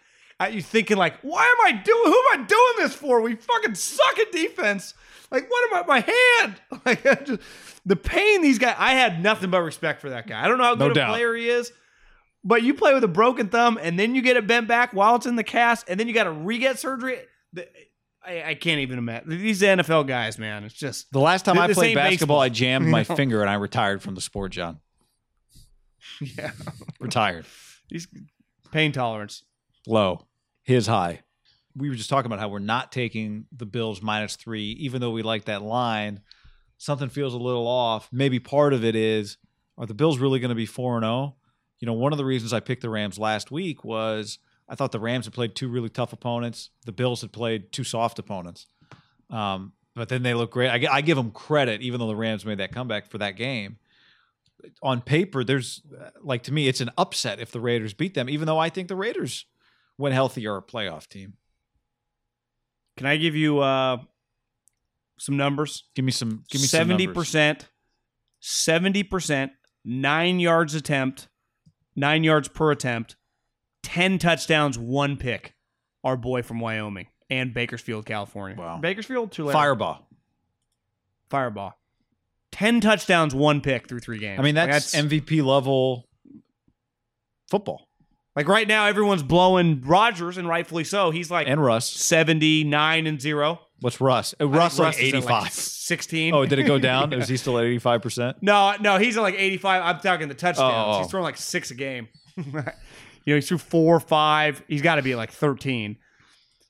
You 0.46 0.62
thinking 0.62 0.96
like, 0.96 1.18
why 1.22 1.42
am 1.42 1.66
I 1.66 1.72
doing? 1.82 2.04
Who 2.04 2.12
am 2.32 2.40
I 2.40 2.44
doing 2.46 2.72
this 2.78 2.94
for? 2.94 3.20
We 3.20 3.34
fucking 3.34 3.74
suck 3.74 4.18
at 4.20 4.30
defense. 4.30 4.94
Like, 5.32 5.50
what 5.50 5.72
am 5.72 5.82
I? 5.82 5.86
My 5.86 6.00
hand. 6.40 6.60
Like, 6.86 7.04
I 7.04 7.14
just, 7.16 7.40
the 7.84 7.96
pain 7.96 8.40
these 8.40 8.58
guys. 8.58 8.76
I 8.78 8.94
had 8.94 9.22
nothing 9.22 9.50
but 9.50 9.62
respect 9.62 10.00
for 10.00 10.10
that 10.10 10.26
guy. 10.28 10.42
I 10.42 10.46
don't 10.48 10.58
know 10.58 10.64
how 10.64 10.74
No 10.74 10.86
good 10.88 10.92
a 10.92 10.94
doubt. 10.94 11.08
player 11.10 11.34
he 11.34 11.48
is, 11.48 11.72
but 12.44 12.62
you 12.62 12.72
play 12.72 12.94
with 12.94 13.02
a 13.04 13.08
broken 13.08 13.48
thumb 13.48 13.78
and 13.82 13.98
then 13.98 14.14
you 14.14 14.22
get 14.22 14.36
it 14.36 14.46
bent 14.46 14.68
back 14.68 14.92
while 14.94 15.16
it's 15.16 15.26
in 15.26 15.34
the 15.36 15.44
cast, 15.44 15.88
and 15.88 15.98
then 15.98 16.06
you 16.08 16.14
got 16.14 16.24
to 16.24 16.30
re-get 16.32 16.78
surgery. 16.78 17.18
The- 17.52 17.68
I, 18.24 18.50
I 18.50 18.54
can't 18.54 18.80
even 18.80 18.98
imagine 18.98 19.30
these 19.30 19.62
NFL 19.62 20.06
guys, 20.06 20.38
man. 20.38 20.64
It's 20.64 20.74
just 20.74 21.10
The 21.12 21.20
last 21.20 21.44
time 21.44 21.58
I 21.58 21.72
played 21.72 21.94
basketball, 21.94 22.10
baseball. 22.10 22.40
I 22.40 22.48
jammed 22.50 22.86
my 22.90 23.02
finger 23.04 23.40
and 23.40 23.48
I 23.50 23.54
retired 23.54 24.02
from 24.02 24.14
the 24.14 24.20
sport. 24.20 24.52
John 24.52 24.80
yeah, 26.20 26.50
retired. 27.00 27.46
these 27.90 28.06
pain 28.72 28.92
tolerance. 28.92 29.44
low, 29.86 30.26
his 30.68 30.86
high. 30.86 31.22
We 31.74 31.88
were 31.88 31.94
just 31.94 32.10
talking 32.10 32.26
about 32.26 32.40
how 32.40 32.50
we're 32.50 32.58
not 32.58 32.92
taking 32.92 33.46
the 33.50 33.64
Bills 33.64 34.02
minus 34.02 34.36
three, 34.36 34.72
even 34.72 35.00
though 35.00 35.12
we 35.12 35.22
like 35.22 35.46
that 35.46 35.62
line. 35.62 36.20
Something 36.76 37.08
feels 37.08 37.32
a 37.32 37.38
little 37.38 37.66
off. 37.66 38.10
Maybe 38.12 38.38
part 38.38 38.74
of 38.74 38.84
it 38.84 38.94
is 38.94 39.38
are 39.78 39.86
the 39.86 39.94
Bills 39.94 40.18
really 40.18 40.40
going 40.40 40.50
to 40.50 40.54
be 40.54 40.66
4 40.66 40.96
and 40.96 41.04
0? 41.04 41.36
You 41.80 41.86
know, 41.86 41.94
one 41.94 42.12
of 42.12 42.18
the 42.18 42.24
reasons 42.26 42.52
I 42.52 42.60
picked 42.60 42.82
the 42.82 42.90
Rams 42.90 43.18
last 43.18 43.50
week 43.50 43.82
was 43.82 44.40
I 44.68 44.74
thought 44.74 44.92
the 44.92 45.00
Rams 45.00 45.24
had 45.24 45.32
played 45.32 45.54
two 45.54 45.68
really 45.68 45.88
tough 45.88 46.12
opponents. 46.12 46.68
The 46.84 46.92
Bills 46.92 47.22
had 47.22 47.32
played 47.32 47.72
two 47.72 47.84
soft 47.84 48.18
opponents. 48.18 48.66
Um, 49.30 49.72
but 49.94 50.10
then 50.10 50.22
they 50.22 50.34
look 50.34 50.50
great. 50.50 50.68
I, 50.68 50.96
I 50.96 51.00
give 51.00 51.16
them 51.16 51.30
credit, 51.30 51.80
even 51.80 51.98
though 51.98 52.08
the 52.08 52.16
Rams 52.16 52.44
made 52.44 52.58
that 52.58 52.72
comeback 52.72 53.10
for 53.10 53.16
that 53.18 53.36
game. 53.36 53.78
On 54.82 55.00
paper, 55.00 55.44
there's 55.44 55.80
uh, 55.98 56.10
like 56.20 56.42
to 56.42 56.52
me, 56.52 56.68
it's 56.68 56.82
an 56.82 56.90
upset 56.98 57.40
if 57.40 57.52
the 57.52 57.60
Raiders 57.60 57.94
beat 57.94 58.12
them, 58.12 58.28
even 58.28 58.46
though 58.46 58.58
I 58.58 58.68
think 58.68 58.88
the 58.88 58.96
Raiders 58.96 59.46
when 59.98 60.12
healthy 60.12 60.46
are 60.46 60.56
a 60.56 60.62
playoff 60.62 61.06
team. 61.06 61.34
Can 62.96 63.06
I 63.06 63.16
give 63.18 63.36
you 63.36 63.58
uh, 63.58 63.98
some 65.18 65.36
numbers? 65.36 65.84
Give 65.94 66.04
me 66.04 66.12
some. 66.12 66.44
Give 66.50 66.60
me 66.62 66.66
seventy 66.66 67.06
percent, 67.06 67.68
seventy 68.40 69.02
percent, 69.02 69.52
nine 69.84 70.40
yards 70.40 70.74
attempt, 70.74 71.28
nine 71.94 72.24
yards 72.24 72.48
per 72.48 72.70
attempt, 72.72 73.16
ten 73.82 74.18
touchdowns, 74.18 74.78
one 74.78 75.16
pick. 75.16 75.54
Our 76.04 76.16
boy 76.16 76.42
from 76.42 76.60
Wyoming 76.60 77.08
and 77.28 77.52
Bakersfield, 77.52 78.06
California. 78.06 78.56
Wow. 78.56 78.78
Bakersfield, 78.78 79.32
Tulare, 79.32 79.52
Fireball. 79.52 80.06
Fireball. 81.28 81.74
Ten 82.52 82.80
touchdowns, 82.80 83.34
one 83.34 83.60
pick 83.60 83.88
through 83.88 83.98
three 83.98 84.18
games. 84.18 84.38
I 84.38 84.42
mean, 84.42 84.54
Like, 84.54 84.70
that's, 84.70 84.94
MVP 84.94 85.44
level 85.44 86.08
football. 87.50 87.87
Like 88.38 88.46
right 88.46 88.68
now 88.68 88.86
everyone's 88.86 89.24
blowing 89.24 89.80
Rodgers, 89.84 90.38
and 90.38 90.46
rightfully 90.46 90.84
so. 90.84 91.10
He's 91.10 91.28
like 91.28 91.48
And 91.48 91.60
Russ. 91.60 91.90
seventy 91.90 92.62
nine 92.62 93.08
and 93.08 93.20
zero. 93.20 93.62
What's 93.80 94.00
Russ? 94.00 94.32
Uh, 94.40 94.46
Russ 94.46 94.78
like 94.78 94.96
eighty 95.02 95.20
five. 95.20 95.50
Sixteen. 95.52 96.32
oh, 96.32 96.46
did 96.46 96.60
it 96.60 96.62
go 96.62 96.78
down? 96.90 97.10
Yeah. 97.10 97.18
Is 97.18 97.26
he 97.28 97.36
still 97.36 97.58
at 97.58 97.64
eighty 97.64 97.80
five 97.80 98.00
percent? 98.00 98.36
No, 98.40 98.76
no, 98.80 98.96
he's 98.96 99.16
at 99.16 99.22
like 99.22 99.34
85. 99.36 99.82
I'm 99.82 100.00
talking 100.00 100.28
the 100.28 100.34
touchdowns. 100.34 100.72
Oh. 100.96 100.98
He's 101.02 101.10
throwing 101.10 101.24
like 101.24 101.36
six 101.36 101.72
a 101.72 101.74
game. 101.74 102.06
you 102.36 102.44
know, 102.54 103.34
he's 103.34 103.48
threw 103.48 103.58
four, 103.58 103.98
five. 103.98 104.62
He's 104.68 104.82
got 104.82 104.94
to 104.94 105.02
be 105.02 105.10
at 105.10 105.18
like 105.18 105.32
13. 105.32 105.96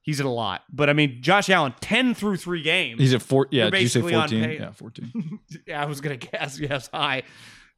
He's 0.01 0.21
at 0.21 0.25
a 0.25 0.31
lot. 0.31 0.63
But 0.73 0.89
I 0.89 0.95
mean, 0.95 1.19
Josh 1.21 1.51
Allen, 1.51 1.75
10 1.83 2.15
through 2.15 2.39
three 2.39 2.63
games. 2.63 2.99
He's 2.99 3.13
at 3.13 3.21
four. 3.21 3.47
Yeah, 3.51 3.65
You're 3.65 3.73
did 3.73 3.83
you 3.83 3.89
say 3.89 4.01
basically 4.01 4.15
fourteen? 4.15 4.51
Yeah, 4.53 4.71
fourteen. 4.73 5.41
yeah, 5.67 5.83
I 5.83 5.85
was 5.85 6.01
going 6.01 6.19
to 6.19 6.27
guess. 6.29 6.59
Yes, 6.59 6.89
high. 6.95 7.25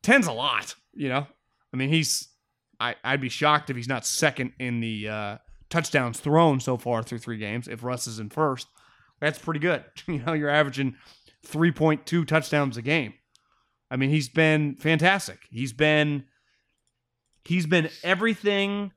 10's 0.05 0.29
a 0.29 0.33
lot, 0.33 0.77
you 0.95 1.09
know? 1.09 1.27
I 1.75 1.77
mean, 1.77 1.89
he's, 1.89 2.29
I, 2.81 2.97
I'd 3.05 3.21
be 3.21 3.29
shocked 3.29 3.71
if 3.71 3.77
he's 3.77 3.89
not 3.89 4.07
second 4.07 4.55
in 4.59 4.81
the 4.81 5.09
uh, 5.09 5.39
touchdowns 5.69 6.19
thrown 6.19 6.61
so 6.61 6.77
far 6.77 7.03
through 7.03 7.19
three 7.19 7.37
games. 7.37 7.69
If 7.69 7.85
Russ 7.85 8.07
is 8.07 8.19
in 8.19 8.31
first, 8.31 8.67
that's 9.21 9.39
pretty 9.39 9.61
good. 9.61 9.85
You 10.07 10.19
know, 10.21 10.33
you're 10.33 10.49
averaging 10.51 10.97
3.2 11.47 12.27
touchdowns 12.27 12.77
a 12.77 12.83
game. 12.83 13.15
I 13.91 13.97
mean, 13.97 14.11
he's 14.11 14.29
been 14.29 14.77
fantastic. 14.77 15.41
He's 15.51 15.73
been 15.73 16.25
he's 17.45 17.67
been 17.67 17.89
everything 18.03 18.93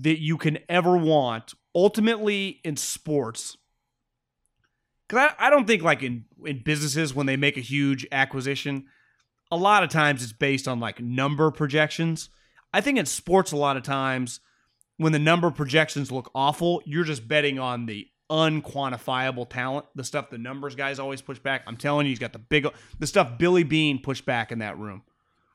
that 0.00 0.20
you 0.20 0.38
can 0.38 0.58
ever 0.68 0.96
want. 0.96 1.54
Ultimately, 1.74 2.60
in 2.64 2.76
sports, 2.76 3.58
because 5.06 5.30
I, 5.38 5.46
I 5.48 5.50
don't 5.50 5.66
think 5.66 5.82
like 5.82 6.02
in 6.02 6.24
in 6.44 6.62
businesses 6.62 7.14
when 7.14 7.26
they 7.26 7.36
make 7.36 7.58
a 7.58 7.60
huge 7.60 8.06
acquisition, 8.10 8.86
a 9.50 9.56
lot 9.56 9.82
of 9.82 9.90
times 9.90 10.22
it's 10.22 10.32
based 10.32 10.66
on 10.66 10.80
like 10.80 11.00
number 11.00 11.50
projections. 11.50 12.30
I 12.76 12.82
think 12.82 12.98
in 12.98 13.06
sports, 13.06 13.52
a 13.52 13.56
lot 13.56 13.78
of 13.78 13.82
times 13.82 14.40
when 14.98 15.12
the 15.12 15.18
number 15.18 15.50
projections 15.50 16.12
look 16.12 16.30
awful, 16.34 16.82
you're 16.84 17.04
just 17.04 17.26
betting 17.26 17.58
on 17.58 17.86
the 17.86 18.06
unquantifiable 18.30 19.48
talent, 19.48 19.86
the 19.94 20.04
stuff 20.04 20.28
the 20.28 20.36
numbers 20.36 20.74
guys 20.74 20.98
always 20.98 21.22
push 21.22 21.38
back. 21.38 21.62
I'm 21.66 21.78
telling 21.78 22.04
you, 22.04 22.10
he's 22.10 22.18
got 22.18 22.34
the 22.34 22.38
big, 22.38 22.66
the 22.98 23.06
stuff 23.06 23.38
Billy 23.38 23.62
Beane 23.62 24.02
pushed 24.02 24.26
back 24.26 24.52
in 24.52 24.58
that 24.58 24.78
room. 24.78 25.02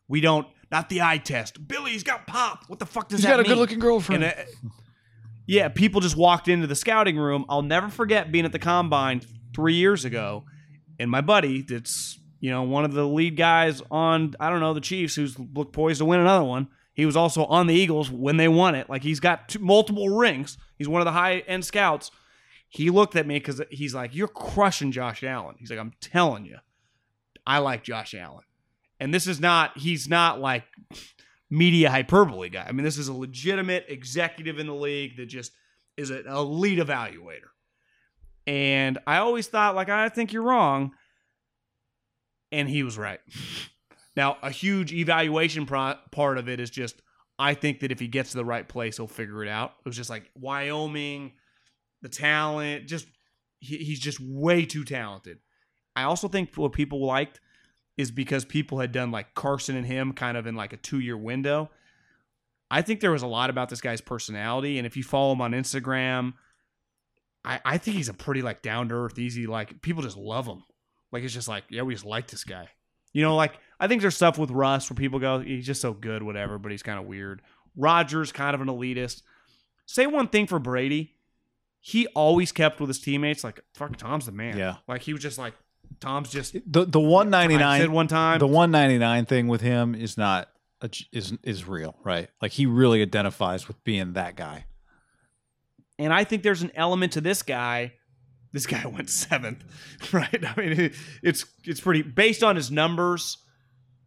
We 0.08 0.20
don't, 0.20 0.48
not 0.72 0.90
the 0.90 1.04
eye 1.04 1.20
test. 1.20 1.68
Billy's 1.68 2.02
got 2.02 2.26
pop. 2.26 2.64
What 2.68 2.80
the 2.80 2.88
fuck 2.88 3.08
does 3.08 3.20
He's 3.20 3.26
that 3.26 3.38
mean? 3.38 3.40
He's 3.40 3.48
got 3.48 3.52
a 3.52 3.56
good-looking 3.56 3.80
girlfriend. 3.80 4.24
And, 4.24 4.34
uh, 4.34 4.70
yeah, 5.46 5.68
people 5.70 6.02
just 6.02 6.18
walked 6.18 6.48
into 6.48 6.66
the 6.66 6.76
scouting 6.76 7.18
room. 7.18 7.46
I'll 7.50 7.62
never 7.62 7.90
forget 7.90 8.32
being 8.32 8.46
at 8.46 8.52
the 8.52 8.60
combine 8.60 9.22
three 9.54 9.76
years 9.76 10.06
ago, 10.06 10.46
and 10.98 11.12
my 11.12 11.22
buddy, 11.22 11.62
that's 11.62 12.20
you 12.40 12.50
know 12.50 12.64
one 12.64 12.86
of 12.86 12.94
the 12.94 13.06
lead 13.06 13.38
guys 13.38 13.82
on 13.92 14.34
I 14.40 14.50
don't 14.50 14.60
know 14.60 14.74
the 14.74 14.82
Chiefs, 14.82 15.14
who's 15.16 15.38
looked 15.38 15.74
poised 15.74 16.00
to 16.00 16.06
win 16.06 16.20
another 16.20 16.46
one. 16.46 16.68
He 16.94 17.06
was 17.06 17.16
also 17.16 17.46
on 17.46 17.68
the 17.68 17.74
Eagles 17.74 18.12
when 18.12 18.38
they 18.38 18.48
won 18.48 18.76
it. 18.76 18.90
Like 18.90 19.04
he's 19.04 19.20
got 19.20 19.50
two, 19.50 19.60
multiple 19.60 20.10
rings. 20.10 20.58
He's 20.78 20.88
one 20.88 21.02
of 21.02 21.06
the 21.06 21.12
high 21.12 21.40
end 21.40 21.66
scouts. 21.66 22.12
He 22.68 22.90
looked 22.90 23.16
at 23.16 23.28
me 23.28 23.36
because 23.36 23.62
he's 23.70 23.94
like, 23.94 24.16
"You're 24.16 24.28
crushing 24.28 24.92
Josh 24.92 25.24
Allen." 25.24 25.56
He's 25.60 25.70
like, 25.70 25.80
"I'm 25.80 25.94
telling 26.02 26.46
you, 26.46 26.58
I 27.46 27.60
like 27.60 27.84
Josh 27.84 28.14
Allen." 28.14 28.44
And 29.00 29.14
this 29.14 29.28
is 29.28 29.40
not. 29.40 29.78
He's 29.78 30.08
not 30.08 30.40
like 30.40 30.66
media 31.50 31.90
hyperbole 31.90 32.50
guy. 32.50 32.66
I 32.68 32.72
mean, 32.72 32.86
this 32.86 32.98
is 32.98 33.10
a 33.10 33.14
legitimate 33.14 33.86
executive 33.90 34.58
in 34.58 34.68
the 34.68 34.74
league 34.74 35.18
that 35.18 35.26
just 35.26 35.52
is 35.98 36.10
an 36.10 36.26
elite 36.28 36.80
evaluator. 36.80 37.50
And 38.48 38.98
I 39.06 39.18
always 39.18 39.48
thought, 39.48 39.76
like, 39.76 39.90
I 39.90 40.10
think 40.10 40.34
you're 40.34 40.44
wrong. 40.44 40.92
And 42.52 42.70
he 42.70 42.84
was 42.84 42.98
right. 42.98 43.20
Now, 44.16 44.38
a 44.42 44.52
huge 44.52 44.92
evaluation 44.94 45.66
pro- 45.66 45.96
part 46.12 46.38
of 46.38 46.50
it 46.50 46.60
is 46.60 46.70
just, 46.70 47.02
I 47.40 47.54
think 47.54 47.80
that 47.80 47.92
if 47.92 48.00
he 48.00 48.08
gets 48.08 48.32
to 48.32 48.38
the 48.38 48.46
right 48.46 48.68
place, 48.68 48.98
he'll 48.98 49.08
figure 49.08 49.44
it 49.44 49.50
out. 49.50 49.74
It 49.80 49.86
was 49.88 49.96
just 49.96 50.10
like 50.10 50.30
Wyoming, 50.36 51.34
the 52.02 52.10
talent, 52.10 52.88
just, 52.88 53.08
he, 53.60 53.78
he's 53.78 54.00
just 54.00 54.20
way 54.20 54.66
too 54.66 54.84
talented. 54.84 55.40
I 55.96 56.04
also 56.04 56.28
think 56.28 56.56
what 56.56 56.74
people 56.74 57.06
liked 57.06 57.40
is 57.98 58.12
because 58.12 58.46
people 58.46 58.80
had 58.80 58.92
done 58.92 59.12
like 59.12 59.34
Carson 59.34 59.76
and 59.76 59.86
him 59.86 60.14
kind 60.14 60.38
of 60.38 60.48
in 60.48 60.56
like 60.56 60.74
a 60.74 60.78
two 60.78 61.00
year 61.00 61.18
window. 61.18 61.70
I 62.70 62.82
think 62.82 63.02
there 63.02 63.12
was 63.12 63.22
a 63.22 63.28
lot 63.28 63.50
about 63.50 63.70
this 63.70 63.82
guy's 63.82 64.02
personality. 64.02 64.78
And 64.78 64.88
if 64.88 64.96
you 64.96 65.04
follow 65.04 65.34
him 65.34 65.42
on 65.42 65.52
Instagram, 65.52 66.34
I, 67.44 67.60
I 67.66 67.78
think 67.78 67.98
he's 67.98 68.10
a 68.10 68.14
pretty 68.14 68.42
like 68.42 68.62
down 68.62 68.90
to 68.90 68.96
earth, 68.96 69.20
easy, 69.20 69.46
like 69.46 69.82
people 69.82 70.04
just 70.04 70.18
love 70.18 70.46
him. 70.46 70.64
Like 71.12 71.24
it's 71.24 71.34
just 71.34 71.48
like, 71.48 71.66
yeah, 71.70 71.82
we 71.82 71.94
just 71.94 72.06
like 72.06 72.28
this 72.28 72.44
guy. 72.44 72.70
You 73.14 73.22
know, 73.24 73.36
like 73.36 73.54
I 73.80 73.88
think 73.88 74.02
there's 74.02 74.16
stuff 74.16 74.38
with 74.38 74.52
Russ 74.52 74.90
where 74.90 74.96
people 74.96 75.20
go, 75.20 75.40
he's 75.40 75.66
just 75.66 75.82
so 75.82 75.94
good, 75.94 76.24
whatever, 76.24 76.58
but 76.58 76.72
he's 76.72 76.84
kind 76.84 77.00
of 77.00 77.06
weird. 77.06 77.42
Rodgers, 77.76 78.32
kind 78.32 78.54
of 78.56 78.62
an 78.62 78.68
elitist. 78.68 79.22
Say 79.86 80.08
one 80.08 80.28
thing 80.28 80.48
for 80.48 80.60
Brady. 80.60 81.16
He 81.80 82.08
always 82.08 82.52
kept 82.52 82.80
with 82.80 82.90
his 82.90 83.00
teammates, 83.00 83.44
like, 83.44 83.60
fuck, 83.74 83.98
Tom's 83.98 84.28
the 84.28 84.32
man. 84.32 84.56
Yeah. 84.58 84.76
Like 84.88 85.02
he 85.02 85.14
was 85.14 85.22
just 85.22 85.38
like, 85.38 85.54
Tom's 86.00 86.30
just 86.30 86.54
The 86.72 86.86
the 86.86 87.00
one 87.00 87.30
ninety 87.30 87.56
I 87.56 87.60
nine 87.60 87.82
said 87.82 87.90
one 87.90 88.08
time. 88.08 88.40
the 88.40 88.48
one 88.48 88.72
ninety 88.72 88.98
nine 88.98 89.26
thing 89.26 89.48
with 89.48 89.62
him 89.62 89.94
is 89.96 90.18
not 90.18 90.48
a, 90.82 90.90
is 91.12 91.34
is 91.44 91.68
real, 91.68 91.96
right? 92.04 92.30
Like 92.42 92.52
he 92.52 92.66
really 92.66 93.02
identifies 93.02 93.68
with 93.68 93.84
being 93.84 94.14
that 94.14 94.36
guy. 94.36 94.66
And 96.00 96.14
I 96.14 96.24
think 96.24 96.44
there's 96.44 96.62
an 96.62 96.72
element 96.76 97.14
to 97.14 97.22
this 97.22 97.44
guy. 97.44 97.94
This 98.54 98.66
guy 98.66 98.86
went 98.94 99.10
seventh, 99.10 99.64
right? 100.14 100.44
I 100.46 100.60
mean, 100.60 100.94
it's 101.24 101.46
it's 101.64 101.80
pretty 101.82 102.02
based 102.02 102.44
on 102.44 102.56
his 102.56 102.72
numbers. 102.72 103.38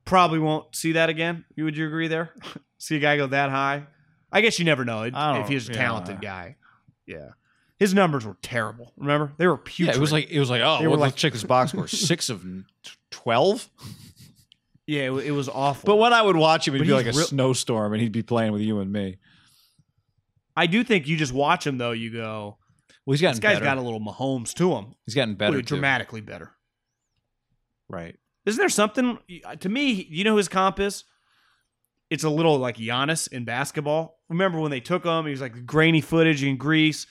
Probably 0.05 0.39
won't 0.39 0.77
see 0.77 0.93
that 0.93 1.09
again. 1.09 1.45
You 1.57 1.65
would 1.65 1.77
you 1.77 1.87
agree 1.87 2.09
there? 2.09 2.35
see 2.79 2.97
a 2.97 3.01
guy 3.01 3.17
go 3.17 3.27
that 3.29 3.51
high? 3.51 3.87
I 4.31 4.41
guess 4.43 4.59
you 4.59 4.65
never 4.65 4.85
know 4.85 4.99
I 5.15 5.41
if 5.41 5.49
he's 5.49 5.69
a 5.69 5.73
yeah. 5.73 5.79
talented 5.79 6.21
guy. 6.21 6.57
Yeah, 7.07 7.31
his 7.79 7.95
numbers 7.95 8.27
were 8.27 8.37
terrible. 8.43 8.93
Remember, 8.97 9.33
they 9.39 9.47
were 9.47 9.57
putrid. 9.57 9.95
Yeah, 9.95 9.99
it 9.99 10.01
was 10.01 10.13
like 10.13 10.31
it 10.31 10.41
was 10.41 10.51
like 10.51 10.61
oh, 10.63 10.79
They 10.81 10.87
well, 10.89 10.99
like- 10.99 11.13
let's 11.13 11.17
check 11.23 11.33
this 11.33 11.45
box 11.45 11.71
score 11.71 11.89
six 11.89 12.29
of 12.29 12.45
twelve. 13.11 13.71
yeah, 14.87 15.03
it, 15.05 15.13
it 15.13 15.31
was 15.31 15.49
awful. 15.49 15.87
But 15.87 15.97
when 15.97 16.13
I 16.13 16.21
would 16.21 16.37
watch 16.37 16.69
him, 16.69 16.75
it'd 16.75 16.87
But 16.87 16.91
be 16.91 16.95
like 16.95 17.07
a 17.15 17.17
real- 17.17 17.27
snowstorm, 17.27 17.93
and 17.95 18.03
he'd 18.03 18.13
be 18.13 18.23
playing 18.23 18.53
with 18.53 18.61
you 18.63 18.81
and 18.81 18.93
me. 18.93 19.17
I 20.57 20.67
do 20.67 20.85
think 20.85 21.09
you 21.09 21.17
just 21.17 21.33
watch 21.33 21.67
him 21.67 21.79
though. 21.79 21.93
You 21.93 22.13
go, 22.13 22.59
Well, 23.07 23.13
he's 23.13 23.21
gotten 23.21 23.35
this 23.35 23.41
guy's 23.41 23.57
better. 23.57 23.65
got 23.67 23.79
a 23.79 23.83
little 23.83 24.01
Mahomes 24.01 24.55
to 24.55 24.73
him. 24.75 24.95
he's 25.05 25.15
gotten 25.15 25.35
better, 25.35 25.57
Wait, 25.57 25.67
dramatically 25.67 26.21
better. 26.21 26.53
right? 27.89 28.17
Isn't 28.47 28.59
there 28.59 28.69
something 28.69 29.19
to 29.61 29.69
me? 29.69 30.07
You 30.11 30.25
know 30.25 30.33
who 30.33 30.37
his 30.39 30.49
comp 30.49 30.79
is? 30.81 31.05
It's 32.11 32.25
a 32.25 32.29
little 32.31 32.59
like 32.59 32.77
Giannis 32.77 33.31
in 33.33 33.45
basketball. 33.45 34.21
Remember 34.29 34.61
when 34.61 34.71
they 34.71 34.81
took 34.81 35.05
him? 35.05 35.25
He 35.25 35.31
was 35.31 35.41
like 35.41 35.65
grainy 35.67 36.01
footage 36.03 36.43
in 36.45 36.57
Greece, 36.59 37.07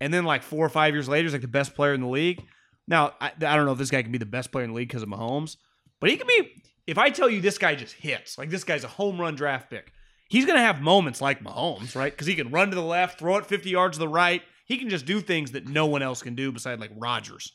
and 0.00 0.12
then 0.12 0.24
like 0.24 0.42
four 0.42 0.64
or 0.64 0.70
five 0.70 0.94
years 0.94 1.08
later, 1.08 1.24
he's 1.24 1.32
like 1.32 1.42
the 1.42 1.48
best 1.48 1.74
player 1.74 1.92
in 1.92 2.00
the 2.00 2.08
league. 2.08 2.42
Now 2.86 3.12
I, 3.20 3.28
I 3.36 3.56
don't 3.56 3.66
know 3.66 3.72
if 3.72 3.78
this 3.78 3.90
guy 3.90 4.02
can 4.02 4.12
be 4.12 4.18
the 4.18 4.24
best 4.26 4.50
player 4.50 4.64
in 4.64 4.70
the 4.70 4.76
league 4.76 4.88
because 4.88 5.02
of 5.02 5.08
Mahomes, 5.08 5.56
but 6.00 6.08
he 6.10 6.16
can 6.16 6.26
be. 6.26 6.62
If 6.86 6.96
I 6.96 7.10
tell 7.10 7.28
you 7.28 7.42
this 7.42 7.58
guy 7.58 7.74
just 7.74 7.92
hits, 7.94 8.38
like 8.38 8.48
this 8.48 8.64
guy's 8.64 8.82
a 8.84 8.88
home 8.88 9.20
run 9.20 9.34
draft 9.34 9.68
pick, 9.68 9.92
he's 10.30 10.46
gonna 10.46 10.60
have 10.60 10.80
moments 10.80 11.20
like 11.20 11.44
Mahomes, 11.44 11.94
right? 11.94 12.10
Because 12.10 12.26
he 12.26 12.34
can 12.34 12.50
run 12.50 12.70
to 12.70 12.74
the 12.74 12.82
left, 12.82 13.18
throw 13.18 13.36
it 13.36 13.44
fifty 13.44 13.70
yards 13.70 13.98
to 13.98 14.00
the 14.00 14.08
right. 14.08 14.40
He 14.68 14.76
can 14.78 14.88
just 14.88 15.06
do 15.06 15.20
things 15.20 15.52
that 15.52 15.66
no 15.66 15.86
one 15.86 16.02
else 16.02 16.22
can 16.22 16.34
do 16.36 16.52
besides 16.52 16.80
like 16.80 16.90
Rodgers. 16.94 17.52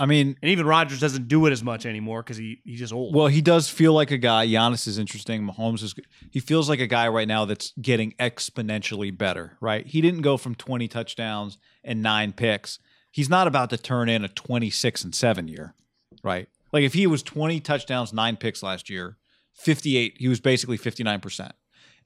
I 0.00 0.06
mean, 0.06 0.36
And 0.42 0.50
even 0.50 0.64
Rodgers 0.64 1.00
doesn't 1.00 1.26
do 1.28 1.46
it 1.46 1.50
as 1.52 1.62
much 1.62 1.84
anymore 1.84 2.22
because 2.22 2.36
he 2.36 2.60
he's 2.64 2.78
just 2.78 2.92
old. 2.92 3.14
well, 3.14 3.26
he 3.26 3.40
does 3.42 3.68
feel 3.68 3.92
like 3.92 4.10
a 4.12 4.16
guy. 4.16 4.46
Giannis 4.46 4.86
is 4.86 4.96
interesting. 4.98 5.42
Mahomes 5.46 5.82
is. 5.82 5.94
He 6.30 6.40
feels 6.40 6.68
like 6.68 6.80
a 6.80 6.86
guy 6.86 7.08
right 7.08 7.26
now 7.28 7.44
that's 7.44 7.72
getting 7.80 8.12
exponentially 8.12 9.16
better. 9.16 9.56
Right? 9.60 9.86
He 9.86 10.00
didn't 10.00 10.22
go 10.22 10.36
from 10.36 10.54
twenty 10.54 10.88
touchdowns 10.88 11.58
and 11.84 12.02
nine 12.02 12.32
picks. 12.32 12.78
He's 13.10 13.28
not 13.28 13.46
about 13.48 13.70
to 13.70 13.76
turn 13.76 14.08
in 14.08 14.24
a 14.24 14.28
twenty-six 14.28 15.02
and 15.04 15.14
seven 15.14 15.48
year. 15.48 15.74
Right? 16.22 16.48
Like 16.72 16.84
if 16.84 16.94
he 16.94 17.06
was 17.08 17.22
twenty 17.22 17.58
touchdowns, 17.60 18.12
nine 18.12 18.36
picks 18.36 18.62
last 18.62 18.88
year, 18.88 19.18
fifty-eight. 19.52 20.14
He 20.18 20.28
was 20.28 20.40
basically 20.40 20.76
fifty-nine 20.76 21.20
percent. 21.20 21.52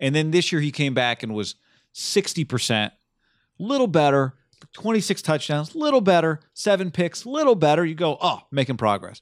And 0.00 0.14
then 0.14 0.30
this 0.30 0.50
year 0.50 0.62
he 0.62 0.70
came 0.72 0.94
back 0.94 1.22
and 1.22 1.34
was 1.34 1.56
sixty 1.92 2.44
percent, 2.44 2.94
little 3.58 3.86
better. 3.86 4.34
26 4.74 5.20
touchdowns, 5.22 5.74
little 5.74 6.00
better, 6.00 6.40
seven 6.54 6.90
picks, 6.90 7.26
little 7.26 7.56
better. 7.56 7.84
You 7.84 7.94
go, 7.94 8.16
oh, 8.22 8.42
making 8.50 8.76
progress. 8.76 9.20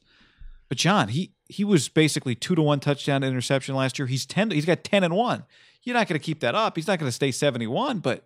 But 0.68 0.78
John, 0.78 1.08
he 1.08 1.32
he 1.48 1.64
was 1.64 1.88
basically 1.88 2.36
two 2.36 2.54
to 2.54 2.62
one 2.62 2.78
touchdown 2.78 3.22
to 3.22 3.26
interception 3.26 3.74
last 3.74 3.98
year. 3.98 4.06
He's 4.06 4.24
ten. 4.24 4.50
He's 4.52 4.64
got 4.64 4.84
ten 4.84 5.02
and 5.02 5.14
one. 5.14 5.44
You're 5.82 5.94
not 5.94 6.06
going 6.06 6.18
to 6.18 6.24
keep 6.24 6.40
that 6.40 6.54
up. 6.54 6.76
He's 6.76 6.86
not 6.86 7.00
going 7.00 7.08
to 7.08 7.12
stay 7.12 7.32
seventy 7.32 7.66
one. 7.66 7.98
But 7.98 8.24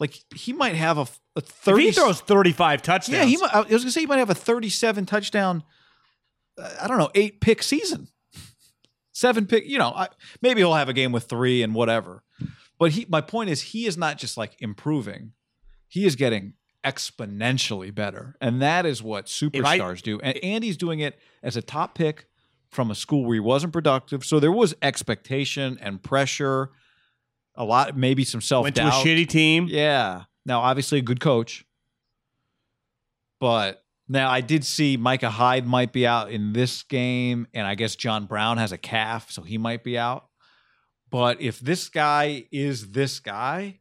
like 0.00 0.18
he 0.34 0.52
might 0.52 0.74
have 0.74 0.98
a, 0.98 1.02
a 1.02 1.06
if 1.36 1.44
thirty. 1.44 1.84
he 1.84 1.92
throws 1.92 2.20
thirty 2.20 2.50
five 2.50 2.82
touchdowns, 2.82 3.16
yeah, 3.16 3.24
he. 3.24 3.36
Might, 3.36 3.54
I 3.54 3.60
was 3.60 3.68
going 3.68 3.82
to 3.82 3.90
say 3.92 4.00
he 4.00 4.06
might 4.06 4.18
have 4.18 4.30
a 4.30 4.34
thirty-seven 4.34 5.06
touchdown. 5.06 5.62
uh, 6.60 6.68
I 6.82 6.88
don't 6.88 6.98
know, 6.98 7.10
eight 7.14 7.40
pick 7.40 7.62
season, 7.62 8.08
seven 9.12 9.46
pick. 9.46 9.64
You 9.66 9.78
know, 9.78 9.92
I, 9.94 10.08
maybe 10.42 10.62
he'll 10.62 10.74
have 10.74 10.88
a 10.88 10.94
game 10.94 11.12
with 11.12 11.24
three 11.24 11.62
and 11.62 11.74
whatever. 11.74 12.24
But 12.76 12.90
he. 12.90 13.06
My 13.08 13.20
point 13.20 13.50
is, 13.50 13.62
he 13.62 13.86
is 13.86 13.96
not 13.96 14.18
just 14.18 14.36
like 14.36 14.56
improving. 14.58 15.32
He 15.88 16.04
is 16.06 16.16
getting 16.16 16.54
exponentially 16.84 17.94
better, 17.94 18.36
and 18.40 18.60
that 18.60 18.84
is 18.86 19.02
what 19.02 19.24
I- 19.24 19.28
superstars 19.28 20.02
do. 20.02 20.20
And 20.20 20.36
Andy's 20.38 20.76
doing 20.76 21.00
it 21.00 21.18
as 21.42 21.56
a 21.56 21.62
top 21.62 21.94
pick 21.94 22.26
from 22.70 22.90
a 22.90 22.94
school 22.94 23.24
where 23.24 23.34
he 23.34 23.40
wasn't 23.40 23.72
productive, 23.72 24.24
so 24.24 24.40
there 24.40 24.52
was 24.52 24.74
expectation 24.82 25.78
and 25.80 26.02
pressure. 26.02 26.70
A 27.54 27.64
lot, 27.64 27.96
maybe 27.96 28.24
some 28.24 28.40
self 28.40 28.64
went 28.64 28.74
to 28.76 28.82
a 28.82 28.90
doubt. 28.90 29.04
shitty 29.06 29.28
team. 29.28 29.66
Yeah. 29.70 30.24
Now, 30.44 30.60
obviously, 30.60 30.98
a 30.98 31.02
good 31.02 31.20
coach. 31.20 31.64
But 33.40 33.84
now 34.08 34.30
I 34.30 34.40
did 34.40 34.64
see 34.64 34.96
Micah 34.96 35.30
Hyde 35.30 35.66
might 35.66 35.92
be 35.92 36.06
out 36.06 36.30
in 36.30 36.52
this 36.52 36.82
game, 36.82 37.46
and 37.54 37.66
I 37.66 37.74
guess 37.74 37.94
John 37.96 38.26
Brown 38.26 38.58
has 38.58 38.72
a 38.72 38.78
calf, 38.78 39.30
so 39.30 39.42
he 39.42 39.56
might 39.58 39.84
be 39.84 39.96
out. 39.96 40.26
But 41.10 41.40
if 41.40 41.60
this 41.60 41.88
guy 41.88 42.46
is 42.50 42.90
this 42.90 43.20
guy, 43.20 43.80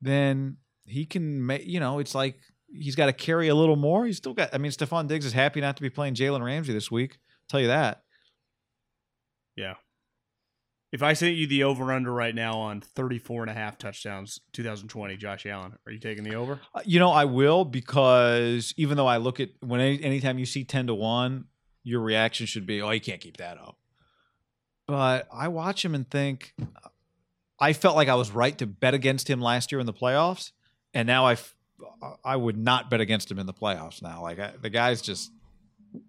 then 0.00 0.56
he 0.86 1.06
can 1.06 1.44
make, 1.46 1.66
you 1.66 1.80
know, 1.80 1.98
it's 1.98 2.14
like 2.14 2.38
he's 2.72 2.94
got 2.96 3.06
to 3.06 3.12
carry 3.12 3.48
a 3.48 3.54
little 3.54 3.76
more. 3.76 4.04
He's 4.06 4.16
still 4.18 4.34
got, 4.34 4.50
I 4.52 4.58
mean, 4.58 4.72
Stefon 4.72 5.06
Diggs 5.08 5.26
is 5.26 5.32
happy 5.32 5.60
not 5.60 5.76
to 5.76 5.82
be 5.82 5.90
playing 5.90 6.14
Jalen 6.14 6.44
Ramsey 6.44 6.72
this 6.72 6.90
week. 6.90 7.12
I'll 7.14 7.48
tell 7.48 7.60
you 7.60 7.68
that. 7.68 8.02
Yeah. 9.56 9.74
If 10.92 11.02
I 11.02 11.14
sent 11.14 11.34
you 11.34 11.48
the 11.48 11.64
over 11.64 11.90
under 11.92 12.12
right 12.12 12.34
now 12.34 12.58
on 12.58 12.80
34 12.80 13.42
and 13.42 13.50
a 13.50 13.54
half 13.54 13.78
touchdowns 13.78 14.40
2020, 14.52 15.16
Josh 15.16 15.44
Allen, 15.44 15.76
are 15.86 15.92
you 15.92 15.98
taking 15.98 16.22
the 16.22 16.36
over? 16.36 16.60
Uh, 16.72 16.82
You 16.84 17.00
know, 17.00 17.10
I 17.10 17.24
will 17.24 17.64
because 17.64 18.72
even 18.76 18.96
though 18.96 19.06
I 19.08 19.16
look 19.16 19.40
at 19.40 19.50
when 19.60 19.80
any, 19.80 20.02
anytime 20.02 20.38
you 20.38 20.46
see 20.46 20.62
10 20.62 20.86
to 20.86 20.94
1, 20.94 21.46
your 21.82 22.00
reaction 22.00 22.46
should 22.46 22.64
be, 22.64 22.80
oh, 22.80 22.90
you 22.90 23.00
can't 23.00 23.20
keep 23.20 23.38
that 23.38 23.58
up. 23.58 23.76
But 24.86 25.26
I 25.32 25.48
watch 25.48 25.84
him 25.84 25.94
and 25.96 26.08
think, 26.08 26.54
I 27.58 27.72
felt 27.72 27.96
like 27.96 28.08
I 28.08 28.14
was 28.14 28.30
right 28.30 28.56
to 28.58 28.66
bet 28.66 28.94
against 28.94 29.28
him 29.28 29.40
last 29.40 29.72
year 29.72 29.80
in 29.80 29.86
the 29.86 29.92
playoffs. 29.92 30.52
And 30.94 31.06
now 31.06 31.26
I, 31.26 31.36
I 32.24 32.36
would 32.36 32.56
not 32.56 32.88
bet 32.90 33.00
against 33.00 33.30
him 33.30 33.38
in 33.38 33.46
the 33.46 33.52
playoffs 33.52 34.02
now. 34.02 34.22
Like 34.22 34.38
I, 34.38 34.52
the 34.60 34.70
guy's 34.70 35.02
just 35.02 35.32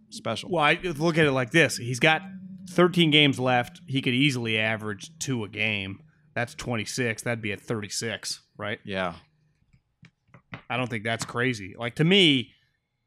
special. 0.09 0.49
Well, 0.51 0.63
I 0.63 0.79
look 0.83 1.17
at 1.17 1.25
it 1.25 1.31
like 1.31 1.51
this 1.51 1.77
he's 1.77 1.99
got 1.99 2.21
13 2.69 3.11
games 3.11 3.39
left. 3.39 3.81
He 3.87 4.01
could 4.01 4.13
easily 4.13 4.59
average 4.59 5.17
two 5.19 5.43
a 5.43 5.49
game. 5.49 6.01
That's 6.33 6.53
26. 6.55 7.23
That'd 7.23 7.41
be 7.41 7.51
at 7.53 7.61
36, 7.61 8.41
right? 8.57 8.79
Yeah. 8.83 9.15
I 10.69 10.77
don't 10.77 10.89
think 10.89 11.03
that's 11.03 11.25
crazy. 11.25 11.75
Like 11.77 11.95
to 11.95 12.03
me, 12.03 12.51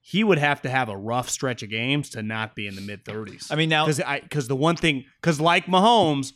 he 0.01 0.25
would 0.25 0.39
have 0.39 0.63
to 0.63 0.71
have 0.71 0.89
a 0.89 0.97
rough 0.97 1.29
stretch 1.29 1.63
of 1.63 1.71
games 1.71 2.11
to 2.11 2.23
not 2.23 2.55
be 2.55 2.67
in 2.67 2.75
the 2.75 2.81
mid 2.81 3.05
30s. 3.05 3.49
I 3.51 3.57
mean, 3.57 3.69
now, 3.69 3.87
because 3.87 4.49
the 4.49 4.57
one 4.57 4.77
thing 4.77 5.05
because 5.21 5.41
like 5.41 5.67
Mahomes 5.67 6.33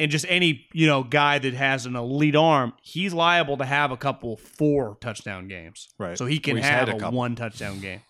and 0.00 0.10
just 0.10 0.26
any 0.28 0.66
you 0.72 0.86
know 0.88 1.04
guy 1.04 1.38
that 1.38 1.54
has 1.54 1.86
an 1.86 1.94
elite 1.94 2.34
arm, 2.34 2.72
he's 2.82 3.14
liable 3.14 3.56
to 3.58 3.64
have 3.64 3.92
a 3.92 3.96
couple 3.96 4.36
four 4.36 4.96
touchdown 5.00 5.46
games. 5.46 5.88
Right. 5.98 6.18
So 6.18 6.26
he 6.26 6.38
can 6.40 6.54
Well, 6.54 6.64
have 6.64 6.88
a 6.88 7.06
a, 7.06 7.10
one 7.10 7.36
touchdown 7.36 7.78
game. 7.80 8.00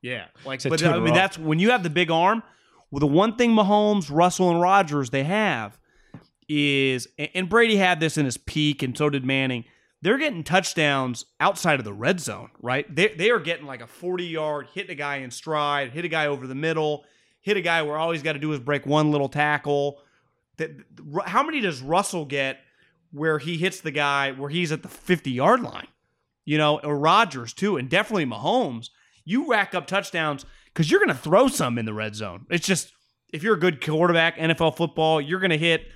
Yeah, 0.00 0.26
like 0.46 0.62
but 0.62 0.82
I 0.82 0.98
mean 1.00 1.14
that's 1.14 1.38
when 1.38 1.58
you 1.58 1.70
have 1.70 1.82
the 1.82 1.90
big 1.90 2.10
arm. 2.10 2.42
Well, 2.90 3.00
the 3.00 3.06
one 3.06 3.36
thing 3.36 3.50
Mahomes, 3.50 4.08
Russell, 4.10 4.50
and 4.50 4.60
Rodgers 4.60 5.10
they 5.10 5.24
have 5.24 5.78
is, 6.48 7.08
and- 7.18 7.30
and 7.34 7.48
Brady 7.48 7.76
had 7.76 8.00
this 8.00 8.16
in 8.16 8.24
his 8.24 8.36
peak, 8.36 8.82
and 8.82 8.96
so 8.96 9.10
did 9.10 9.24
Manning. 9.24 9.64
They're 10.02 10.18
getting 10.18 10.44
touchdowns 10.44 11.24
outside 11.40 11.78
of 11.78 11.84
the 11.84 11.92
red 11.94 12.20
zone, 12.20 12.50
right? 12.60 12.84
They 12.94 13.08
they 13.08 13.30
are 13.30 13.40
getting 13.40 13.64
like 13.66 13.80
a 13.80 13.86
forty 13.86 14.26
yard 14.26 14.68
hit 14.74 14.90
a 14.90 14.94
guy 14.94 15.16
in 15.16 15.30
stride, 15.30 15.92
hit 15.92 16.04
a 16.04 16.08
guy 16.08 16.26
over 16.26 16.46
the 16.46 16.54
middle, 16.54 17.04
hit 17.40 17.56
a 17.56 17.62
guy 17.62 17.80
where 17.82 17.96
all 17.96 18.10
he's 18.12 18.22
got 18.22 18.34
to 18.34 18.38
do 18.38 18.52
is 18.52 18.60
break 18.60 18.84
one 18.84 19.10
little 19.10 19.30
tackle. 19.30 19.98
That 20.56 20.70
how 21.26 21.42
many 21.42 21.60
does 21.60 21.80
Russell 21.82 22.24
get 22.24 22.58
where 23.10 23.38
he 23.38 23.56
hits 23.56 23.80
the 23.80 23.90
guy 23.90 24.32
where 24.32 24.50
he's 24.50 24.72
at 24.72 24.82
the 24.82 24.88
fifty 24.88 25.32
yard 25.32 25.60
line? 25.60 25.88
You 26.44 26.58
know, 26.58 26.78
or 26.80 26.98
Rodgers 26.98 27.52
too, 27.52 27.76
and 27.76 27.88
definitely 27.88 28.26
Mahomes. 28.26 28.88
You 29.24 29.48
rack 29.50 29.74
up 29.74 29.86
touchdowns 29.86 30.44
because 30.66 30.90
you're 30.90 31.00
going 31.00 31.08
to 31.08 31.14
throw 31.14 31.48
some 31.48 31.78
in 31.78 31.86
the 31.86 31.94
red 31.94 32.14
zone. 32.14 32.46
It's 32.50 32.66
just 32.66 32.92
if 33.32 33.42
you're 33.42 33.54
a 33.54 33.58
good 33.58 33.84
quarterback, 33.84 34.36
NFL 34.36 34.76
football, 34.76 35.20
you're 35.20 35.40
going 35.40 35.50
to 35.50 35.58
hit, 35.58 35.86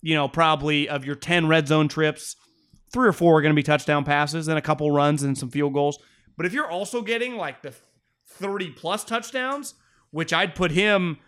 you 0.00 0.14
know, 0.14 0.28
probably 0.28 0.88
of 0.88 1.04
your 1.04 1.14
10 1.14 1.46
red 1.46 1.68
zone 1.68 1.88
trips, 1.88 2.36
three 2.92 3.08
or 3.08 3.12
four 3.12 3.38
are 3.38 3.42
going 3.42 3.54
to 3.54 3.56
be 3.56 3.62
touchdown 3.62 4.04
passes 4.04 4.48
and 4.48 4.58
a 4.58 4.62
couple 4.62 4.90
runs 4.90 5.22
and 5.22 5.38
some 5.38 5.50
field 5.50 5.72
goals. 5.72 5.98
But 6.36 6.46
if 6.46 6.52
you're 6.52 6.70
also 6.70 7.02
getting 7.02 7.36
like 7.36 7.62
the 7.62 7.74
30 8.26 8.70
plus 8.70 9.04
touchdowns, 9.04 9.74
which 10.10 10.32
I'd 10.32 10.54
put 10.54 10.72
him 10.72 11.18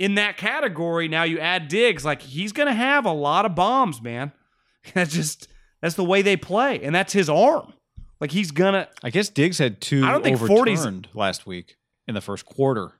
in 0.00 0.14
that 0.14 0.36
category, 0.38 1.06
now 1.08 1.22
you 1.24 1.38
add 1.38 1.68
Diggs, 1.68 2.04
like 2.06 2.22
he's 2.22 2.52
going 2.52 2.66
to 2.68 2.72
have 2.74 3.04
a 3.04 3.12
lot 3.12 3.44
of 3.44 3.54
bombs, 3.54 4.00
man. 4.02 4.32
That's 4.94 5.12
just 5.12 5.46
that's 5.82 5.94
the 5.94 6.04
way 6.04 6.22
they 6.22 6.36
play, 6.38 6.80
and 6.82 6.94
that's 6.94 7.12
his 7.12 7.28
arm. 7.28 7.74
Like 8.18 8.30
he's 8.32 8.50
gonna. 8.50 8.88
I 9.02 9.10
guess 9.10 9.28
Diggs 9.28 9.58
had 9.58 9.80
two 9.80 10.04
I 10.04 10.10
don't 10.10 10.22
think 10.24 10.38
40's 10.38 11.14
last 11.14 11.46
week 11.46 11.76
in 12.08 12.14
the 12.14 12.20
first 12.22 12.46
quarter. 12.46 12.92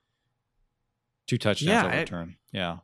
Two 1.27 1.39
touchdowns 1.39 1.69
Yeah, 1.69 1.87
overturned. 1.87 2.35
yeah. 2.53 2.77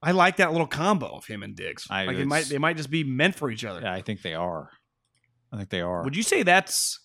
I 0.00 0.12
like 0.12 0.36
that 0.36 0.52
little 0.52 0.66
combo 0.68 1.06
of 1.08 1.26
him 1.26 1.42
and 1.42 1.56
Diggs. 1.56 1.86
I- 1.90 2.04
like 2.06 2.16
it 2.18 2.26
might 2.26 2.44
they 2.44 2.58
might 2.58 2.76
just 2.76 2.90
be 2.90 3.02
meant 3.04 3.34
for 3.34 3.50
each 3.50 3.64
other. 3.64 3.80
Yeah, 3.80 3.92
I 3.92 4.00
think 4.02 4.22
they 4.22 4.34
are. 4.34 4.70
I 5.52 5.56
think 5.56 5.70
they 5.70 5.80
are. 5.80 6.04
Would 6.04 6.14
you 6.16 6.22
say 6.22 6.42
that's 6.44 7.00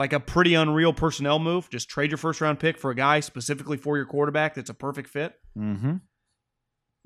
like 0.00 0.14
a 0.14 0.18
pretty 0.18 0.54
unreal 0.54 0.94
personnel 0.94 1.38
move? 1.38 1.68
Just 1.68 1.90
trade 1.90 2.10
your 2.10 2.16
first 2.16 2.40
round 2.40 2.58
pick 2.58 2.78
for 2.78 2.90
a 2.90 2.94
guy 2.94 3.20
specifically 3.20 3.76
for 3.76 3.98
your 3.98 4.06
quarterback 4.06 4.54
that's 4.54 4.70
a 4.70 4.74
perfect 4.74 5.10
fit. 5.10 5.34
mm-hmm. 5.56 5.96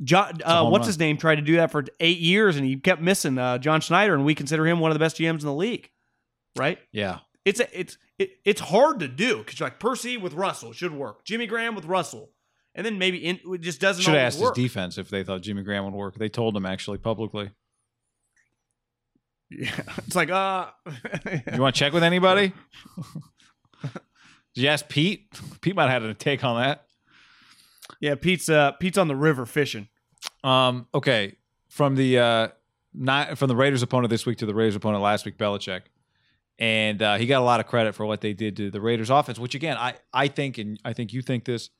John, 0.03 0.41
uh, 0.45 0.69
what's 0.69 0.83
run. 0.83 0.87
his 0.87 0.99
name? 0.99 1.17
Tried 1.17 1.37
to 1.37 1.43
do 1.43 1.57
that 1.57 1.71
for 1.71 1.85
eight 2.01 2.19
years, 2.19 2.57
and 2.57 2.65
he 2.65 2.77
kept 2.77 3.01
missing. 3.01 3.39
Uh, 3.39 3.59
John 3.59 3.81
Schneider, 3.81 4.15
and 4.15 4.25
we 4.25 4.35
consider 4.35 4.67
him 4.67 4.81
one 4.81 4.91
of 4.91 4.95
the 4.95 4.99
best 4.99 5.17
GMs 5.17 5.41
in 5.41 5.47
the 5.47 5.55
league. 5.55 5.89
Right? 6.57 6.79
Yeah. 6.91 7.19
It's 7.45 7.61
a, 7.61 7.79
it's 7.81 7.99
it, 8.19 8.31
it's 8.45 8.61
hard 8.61 9.01
to 9.01 9.09
do 9.09 9.39
because 9.39 9.61
like 9.61 9.79
Percy 9.79 10.17
with 10.17 10.35
Russell 10.35 10.73
should 10.73 10.93
work. 10.93 11.25
Jimmy 11.25 11.47
Graham 11.47 11.75
with 11.77 11.85
Russell, 11.85 12.31
and 12.75 12.85
then 12.85 12.99
maybe 12.99 13.19
in, 13.19 13.39
it 13.45 13.61
just 13.61 13.81
doesn't. 13.81 14.03
Should 14.03 14.15
have 14.15 14.23
asked 14.23 14.41
work. 14.41 14.57
his 14.57 14.65
defense 14.65 14.99
if 14.99 15.09
they 15.11 15.23
thought 15.23 15.43
Jimmy 15.43 15.63
Graham 15.63 15.85
would 15.85 15.95
work. 15.95 16.17
They 16.17 16.29
told 16.29 16.57
him 16.57 16.67
actually 16.67 16.99
publicly. 16.99 17.51
Yeah, 19.57 19.71
it's 20.07 20.17
like 20.17 20.31
uh, 20.31 20.71
You 21.55 21.61
want 21.63 21.75
to 21.75 21.79
check 21.79 21.93
with 21.93 22.03
anybody? 22.03 22.53
Did 23.83 23.93
you 24.55 24.69
ask 24.69 24.89
Pete? 24.89 25.29
Pete 25.61 25.77
might 25.77 25.91
have 25.91 26.03
had 26.03 26.11
a 26.11 26.15
take 26.15 26.43
on 26.45 26.61
that. 26.61 26.85
yeah. 28.01 28.15
Pete's 28.15 28.49
uh, 28.49 28.73
Pete's 28.73 28.99
on 28.99 29.09
the 29.09 29.17
river 29.17 29.47
fishing. 29.47 29.89
Um, 30.43 30.87
okay, 30.95 31.37
from 31.69 31.95
the 31.97 32.19
uh, 32.19 32.49
not 32.93 33.39
from 33.39 33.49
the 33.49 33.57
Raiders 33.57 33.83
opponent 33.83 34.11
this 34.11 34.27
week 34.27 34.39
to 34.39 34.47
the 34.47 34.55
Raiders 34.55 34.77
opponent 34.77 35.03
last 35.03 35.25
week, 35.25 35.39
Belichick, 35.39 35.83
and 36.59 37.01
uh, 37.03 37.17
he 37.17 37.27
got 37.27 37.41
a 37.41 37.45
lot 37.45 37.61
of 37.61 37.67
credit 37.67 37.95
for 37.95 38.07
what 38.07 38.21
they 38.21 38.33
did 38.33 38.57
to 38.57 38.71
the 38.71 38.81
Raiders 38.81 39.11
offense. 39.11 39.39
Which 39.39 39.55
again, 39.55 39.77
I 39.77 39.95
I 40.13 40.29
think 40.29 40.59
and 40.59 40.81
I 40.85 40.93
think 40.93 41.13
you 41.13 41.23
think 41.23 41.45
this, 41.45 41.71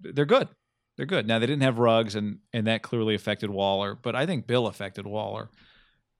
they're 0.00 0.24
good. 0.26 0.48
They're 0.96 1.06
good. 1.06 1.26
Now 1.26 1.38
they 1.38 1.46
didn't 1.46 1.62
have 1.62 1.78
Ruggs 1.78 2.14
and 2.14 2.38
and 2.52 2.66
that 2.66 2.82
clearly 2.82 3.14
affected 3.14 3.50
Waller, 3.50 3.94
but 3.94 4.14
I 4.14 4.26
think 4.26 4.46
Bill 4.46 4.66
affected 4.66 5.06
Waller. 5.06 5.50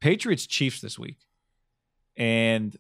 Patriots 0.07 0.47
Chiefs 0.47 0.81
this 0.81 0.97
week, 0.97 1.19
and 2.17 2.73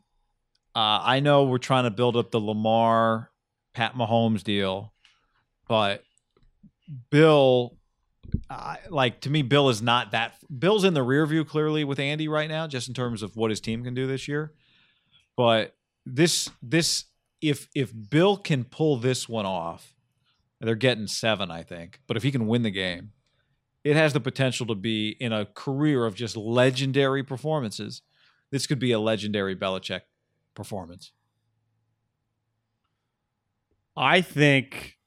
uh, 0.76 1.00
I 1.02 1.18
know 1.18 1.42
we're 1.42 1.58
trying 1.58 1.82
to 1.82 1.90
build 1.90 2.16
up 2.16 2.30
the 2.30 2.38
Lamar 2.38 3.32
Pat 3.74 3.96
Mahomes 3.96 4.44
deal, 4.44 4.92
but 5.66 6.04
Bill 7.10 7.76
I 8.48 8.78
like 8.90 9.22
to 9.22 9.30
me, 9.30 9.42
Bill 9.42 9.68
is 9.70 9.82
not 9.82 10.12
that. 10.12 10.36
Bill's 10.56 10.84
in 10.84 10.94
the 10.94 11.02
rear 11.02 11.26
view 11.26 11.44
clearly 11.44 11.82
with 11.82 11.98
Andy 11.98 12.28
right 12.28 12.48
now, 12.48 12.68
just 12.68 12.86
in 12.86 12.94
terms 12.94 13.24
of 13.24 13.34
what 13.34 13.50
his 13.50 13.60
team 13.60 13.82
can 13.82 13.92
do 13.92 14.06
this 14.06 14.28
year. 14.28 14.52
But 15.36 15.74
this, 16.04 16.48
this, 16.62 17.06
if 17.40 17.68
if 17.74 17.92
Bill 18.08 18.36
can 18.36 18.62
pull 18.62 18.98
this 18.98 19.28
one 19.28 19.46
off, 19.46 19.96
they're 20.60 20.76
getting 20.76 21.08
seven, 21.08 21.50
I 21.50 21.64
think. 21.64 21.98
But 22.06 22.16
if 22.16 22.22
he 22.22 22.30
can 22.30 22.46
win 22.46 22.62
the 22.62 22.70
game, 22.70 23.10
it 23.86 23.94
has 23.94 24.12
the 24.12 24.18
potential 24.20 24.66
to 24.66 24.74
be 24.74 25.10
in 25.20 25.32
a 25.32 25.46
career 25.46 26.06
of 26.06 26.16
just 26.16 26.36
legendary 26.36 27.22
performances. 27.22 28.02
This 28.50 28.66
could 28.66 28.80
be 28.80 28.90
a 28.90 28.98
legendary 28.98 29.54
Belichick 29.54 30.00
performance. 30.56 31.12
I 33.96 34.22
think, 34.22 34.98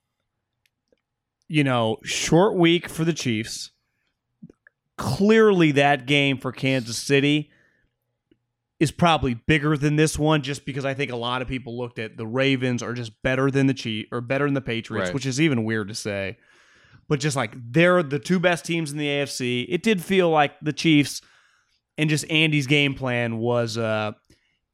you 1.49 1.65
know, 1.65 1.97
short 2.03 2.55
week 2.55 2.87
for 2.87 3.03
the 3.03 3.11
Chiefs. 3.11 3.71
Clearly, 4.97 5.73
that 5.73 6.05
game 6.05 6.37
for 6.37 6.53
Kansas 6.53 6.97
City 6.97 7.51
is 8.79 8.91
probably 8.91 9.33
bigger 9.33 9.75
than 9.75 9.97
this 9.97 10.17
one, 10.17 10.41
just 10.41 10.63
because 10.65 10.85
I 10.85 10.93
think 10.93 11.11
a 11.11 11.17
lot 11.17 11.41
of 11.41 11.49
people 11.49 11.77
looked 11.77 11.99
at 11.99 12.15
the 12.15 12.25
Ravens 12.25 12.81
are 12.81 12.93
just 12.93 13.21
better 13.23 13.51
than 13.51 13.67
the 13.67 13.73
Chiefs 13.73 14.07
or 14.13 14.21
better 14.21 14.45
than 14.45 14.53
the 14.53 14.61
Patriots, 14.61 15.09
Right. 15.09 15.13
which 15.13 15.25
is 15.25 15.41
even 15.41 15.65
weird 15.65 15.89
to 15.89 15.95
say. 15.95 16.37
But 17.09 17.19
just 17.19 17.35
like 17.35 17.53
they're 17.55 18.03
the 18.03 18.19
two 18.19 18.39
best 18.39 18.63
teams 18.63 18.91
in 18.91 18.97
the 18.97 19.07
AFC, 19.07 19.65
it 19.67 19.83
did 19.83 20.01
feel 20.01 20.29
like 20.29 20.53
the 20.61 20.71
Chiefs 20.71 21.21
and 21.97 22.09
just 22.09 22.29
Andy's 22.29 22.67
game 22.67 22.93
plan 22.93 23.39
was 23.39 23.77
uh 23.77 24.13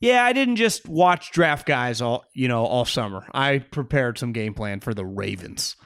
yeah, 0.02 0.24
I 0.24 0.34
didn't 0.34 0.58
just 0.58 0.88
watch 0.88 1.32
draft 1.32 1.66
guys 1.66 2.02
all 2.02 2.26
you 2.34 2.48
know 2.48 2.66
all 2.66 2.86
summer. 2.86 3.26
I 3.34 3.60
prepared 3.60 4.18
some 4.20 4.34
game 4.34 4.54
plan 4.54 4.82
for 4.82 4.94
the 4.94 5.06
Ravens. 5.06 5.78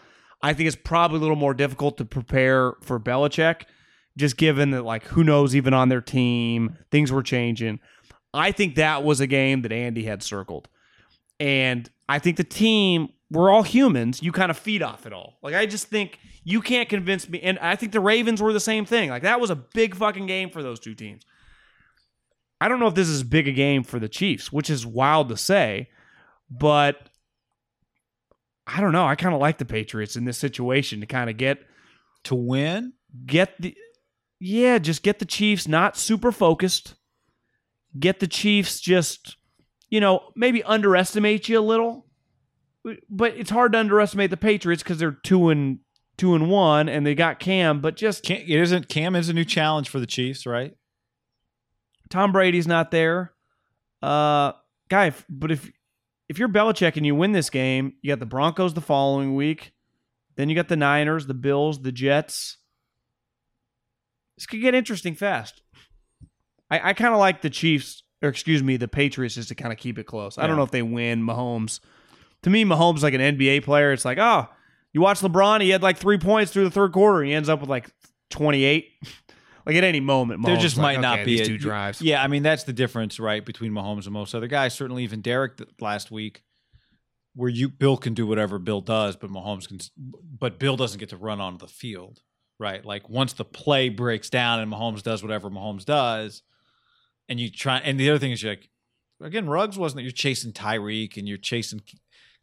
I 0.41 0.54
think 0.54 0.68
it's 0.68 0.76
probably 0.76 1.18
a 1.18 1.22
little 1.22 1.36
more 1.36 1.54
difficult 1.54 1.97
to 1.97 2.06
prepare 2.06 2.74
for 2.82 3.00
Belichick, 3.00 3.64
just 4.18 4.36
given 4.36 4.72
that 4.72 4.84
like 4.84 5.04
who 5.04 5.24
knows 5.24 5.56
even 5.56 5.74
on 5.74 5.89
their 5.89 6.02
team 6.02 6.78
things 6.89 7.12
were 7.12 7.24
changing. 7.24 7.80
I 8.34 8.52
think 8.52 8.76
that 8.76 9.04
was 9.04 9.20
a 9.20 9.28
game 9.28 9.62
that 9.62 9.72
Andy 9.72 10.04
had 10.04 10.24
circled, 10.24 10.68
and 11.39 11.88
I 12.08 12.18
think 12.18 12.38
the 12.38 12.43
team 12.43 13.10
we're 13.32 13.49
all 13.49 13.63
humans. 13.63 14.21
You 14.23 14.32
kind 14.32 14.49
of 14.49 14.57
feed 14.57 14.82
off 14.82 15.05
it 15.05 15.13
all. 15.13 15.38
Like 15.41 15.55
I 15.55 15.65
just 15.65 15.88
think 15.88 16.19
you 16.43 16.61
can't 16.61 16.89
convince 16.89 17.30
me, 17.30 17.39
and 17.41 17.59
I 17.59 17.75
think 17.75 17.91
the 17.91 17.99
Ravens 17.99 18.41
were 18.41 18.53
the 18.53 18.59
same 18.59 18.86
thing. 18.86 19.09
Like 19.09 19.23
that 19.23 19.39
was 19.39 19.49
a 19.49 19.55
big 19.55 19.95
fucking 19.95 20.25
game 20.25 20.49
for 20.49 20.63
those 20.63 20.80
two 20.80 20.95
teams. 20.95 21.23
I 22.61 22.67
don't 22.67 22.80
know 22.80 22.88
if 22.88 22.95
this 22.95 23.07
is 23.07 23.23
big 23.23 23.47
a 23.47 23.51
game 23.51 23.84
for 23.84 23.99
the 23.99 24.09
Chiefs, 24.09 24.51
which 24.51 24.69
is 24.69 24.86
wild 24.86 25.30
to 25.30 25.38
say, 25.38 25.89
but 26.49 27.09
I 28.67 28.82
don't 28.82 28.91
know. 28.91 29.05
I 29.05 29.15
kind 29.15 29.34
of 29.34 29.39
like 29.39 29.57
the 29.57 29.65
Patriots 29.65 30.15
in 30.15 30.25
this 30.25 30.38
situation 30.38 30.99
to 30.99 31.05
kind 31.05 31.30
of 31.30 31.38
get 31.38 31.59
To 32.25 32.36
win, 32.36 32.93
get 33.25 33.59
the 33.61 33.75
yeah, 34.41 34.77
just 34.77 35.03
get 35.03 35.19
the 35.19 35.25
Chiefs 35.25 35.67
not 35.67 35.97
super 35.97 36.32
focused. 36.32 36.95
Get 37.97 38.19
the 38.19 38.27
Chiefs 38.27 38.80
just 38.80 39.38
you 39.89 39.99
know, 39.99 40.32
maybe 40.36 40.63
underestimate 40.63 41.49
you 41.49 41.59
a 41.59 41.61
little. 41.61 42.05
But 43.09 43.35
it's 43.35 43.49
hard 43.49 43.73
to 43.73 43.79
underestimate 43.79 44.29
the 44.29 44.37
Patriots 44.37 44.83
cuz 44.83 44.97
they're 44.99 45.11
2 45.23 45.49
and 45.49 45.79
2 46.17 46.35
and 46.35 46.49
1 46.49 46.89
and 46.89 47.05
they 47.05 47.15
got 47.15 47.39
Cam, 47.39 47.79
but 47.81 47.95
just 47.95 48.23
Cam, 48.23 48.41
it 48.41 48.49
isn't 48.49 48.89
Cam 48.89 49.15
is 49.15 49.29
a 49.29 49.33
new 49.33 49.45
challenge 49.45 49.89
for 49.89 49.99
the 49.99 50.07
Chiefs, 50.07 50.45
right? 50.45 50.73
Tom 52.09 52.31
Brady's 52.31 52.67
not 52.67 52.91
there. 52.91 53.33
Uh, 54.01 54.53
guy, 54.89 55.07
if- 55.07 55.25
but 55.29 55.51
if 55.51 55.71
if 56.27 56.37
you're 56.37 56.47
Belichick 56.49 56.95
and 56.95 57.05
you 57.05 57.15
win 57.15 57.31
this 57.31 57.49
game, 57.49 57.93
you 58.01 58.09
got 58.11 58.19
the 58.19 58.25
Broncos 58.25 58.73
the 58.75 58.81
following 58.81 59.33
week, 59.35 59.71
then 60.35 60.47
you 60.47 60.55
got 60.55 60.67
the 60.67 60.75
Niners, 60.75 61.25
the 61.25 61.33
Bills, 61.33 61.81
the 61.81 61.91
Jets. 61.91 62.57
This 64.37 64.45
could 64.45 64.61
get 64.61 64.75
interesting 64.75 65.15
fast. 65.15 65.61
I, 66.69 66.89
I 66.89 66.93
kind 66.93 67.13
of 67.13 67.19
like 67.19 67.41
the 67.41 67.49
Chiefs, 67.49 68.03
or 68.21 68.29
excuse 68.29 68.61
me, 68.63 68.77
the 68.77 68.87
Patriots, 68.87 69.35
just 69.35 69.49
to 69.49 69.55
kind 69.55 69.73
of 69.73 69.79
keep 69.79 69.97
it 69.97 70.05
close. 70.05 70.37
I 70.37 70.45
don't 70.47 70.55
know 70.55 70.63
if 70.63 70.71
they 70.71 70.83
win. 70.83 71.23
Mahomes, 71.23 71.79
to 72.43 72.49
me, 72.49 72.63
Mahomes 72.63 72.97
is 72.97 73.03
like 73.03 73.13
an 73.13 73.21
NBA 73.21 73.63
player. 73.63 73.91
It's 73.91 74.05
like, 74.05 74.17
oh, 74.17 74.47
you 74.93 75.01
watch 75.01 75.19
LeBron, 75.19 75.61
he 75.61 75.69
had 75.69 75.83
like 75.83 75.97
three 75.97 76.17
points 76.17 76.51
through 76.51 76.63
the 76.63 76.71
third 76.71 76.91
quarter. 76.91 77.23
He 77.23 77.33
ends 77.33 77.49
up 77.49 77.59
with 77.59 77.69
like 77.69 77.89
28. 78.31 78.89
like 79.65 79.75
at 79.75 79.83
any 79.83 79.99
moment, 79.99 80.43
there 80.45 80.57
just 80.57 80.77
like, 80.77 80.95
might 80.95 81.01
not 81.01 81.19
okay, 81.19 81.25
be 81.25 81.41
a- 81.41 81.45
two 81.45 81.57
drives. 81.57 82.01
Yeah, 82.01 82.23
I 82.23 82.27
mean 82.27 82.43
that's 82.43 82.63
the 82.63 82.73
difference, 82.73 83.19
right, 83.19 83.45
between 83.45 83.71
Mahomes 83.71 84.05
and 84.05 84.13
most 84.13 84.33
other 84.33 84.47
guys. 84.47 84.73
Certainly, 84.73 85.03
even 85.03 85.21
Derek 85.21 85.59
last 85.79 86.11
week, 86.11 86.43
where 87.35 87.49
you 87.49 87.69
Bill 87.69 87.97
can 87.97 88.13
do 88.13 88.25
whatever 88.25 88.57
Bill 88.57 88.81
does, 88.81 89.15
but 89.15 89.29
Mahomes 89.29 89.67
can, 89.67 89.79
but 89.97 90.59
Bill 90.59 90.75
doesn't 90.75 90.99
get 90.99 91.09
to 91.09 91.17
run 91.17 91.39
onto 91.39 91.59
the 91.59 91.71
field, 91.71 92.21
right? 92.59 92.83
Like 92.83 93.09
once 93.09 93.33
the 93.33 93.45
play 93.45 93.89
breaks 93.89 94.29
down 94.29 94.59
and 94.59 94.71
Mahomes 94.71 95.03
does 95.03 95.21
whatever 95.21 95.49
Mahomes 95.49 95.85
does, 95.85 96.41
and 97.27 97.39
you 97.39 97.51
try, 97.51 97.77
and 97.77 97.99
the 97.99 98.09
other 98.09 98.19
thing 98.19 98.31
is 98.31 98.41
you're 98.41 98.53
like, 98.53 98.69
again, 99.21 99.47
Ruggs 99.47 99.77
wasn't. 99.77 100.03
You're 100.03 100.11
chasing 100.11 100.51
Tyreek 100.51 101.17
and 101.17 101.27
you're 101.27 101.37
chasing 101.37 101.81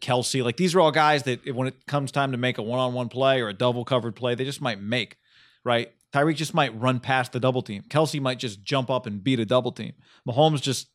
Kelce. 0.00 0.42
Like 0.44 0.56
these 0.56 0.74
are 0.74 0.80
all 0.80 0.90
guys 0.92 1.22
that 1.24 1.54
when 1.54 1.68
it 1.68 1.86
comes 1.86 2.12
time 2.12 2.32
to 2.32 2.38
make 2.38 2.58
a 2.58 2.62
one-on-one 2.62 3.08
play 3.08 3.40
or 3.40 3.48
a 3.48 3.54
double 3.54 3.84
covered 3.84 4.14
play, 4.16 4.34
they 4.34 4.44
just 4.44 4.60
might 4.60 4.80
make, 4.80 5.16
right? 5.64 5.90
Tyreek 6.12 6.36
just 6.36 6.54
might 6.54 6.78
run 6.78 7.00
past 7.00 7.32
the 7.32 7.40
double 7.40 7.62
team. 7.62 7.82
Kelsey 7.88 8.20
might 8.20 8.38
just 8.38 8.62
jump 8.62 8.90
up 8.90 9.06
and 9.06 9.22
beat 9.22 9.40
a 9.40 9.44
double 9.46 9.72
team. 9.72 9.92
Mahomes 10.26 10.60
just 10.62 10.88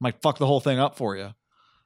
might 0.00 0.20
fuck 0.22 0.38
the 0.38 0.46
whole 0.46 0.60
thing 0.60 0.78
up 0.78 0.96
for 0.96 1.16
you. 1.16 1.30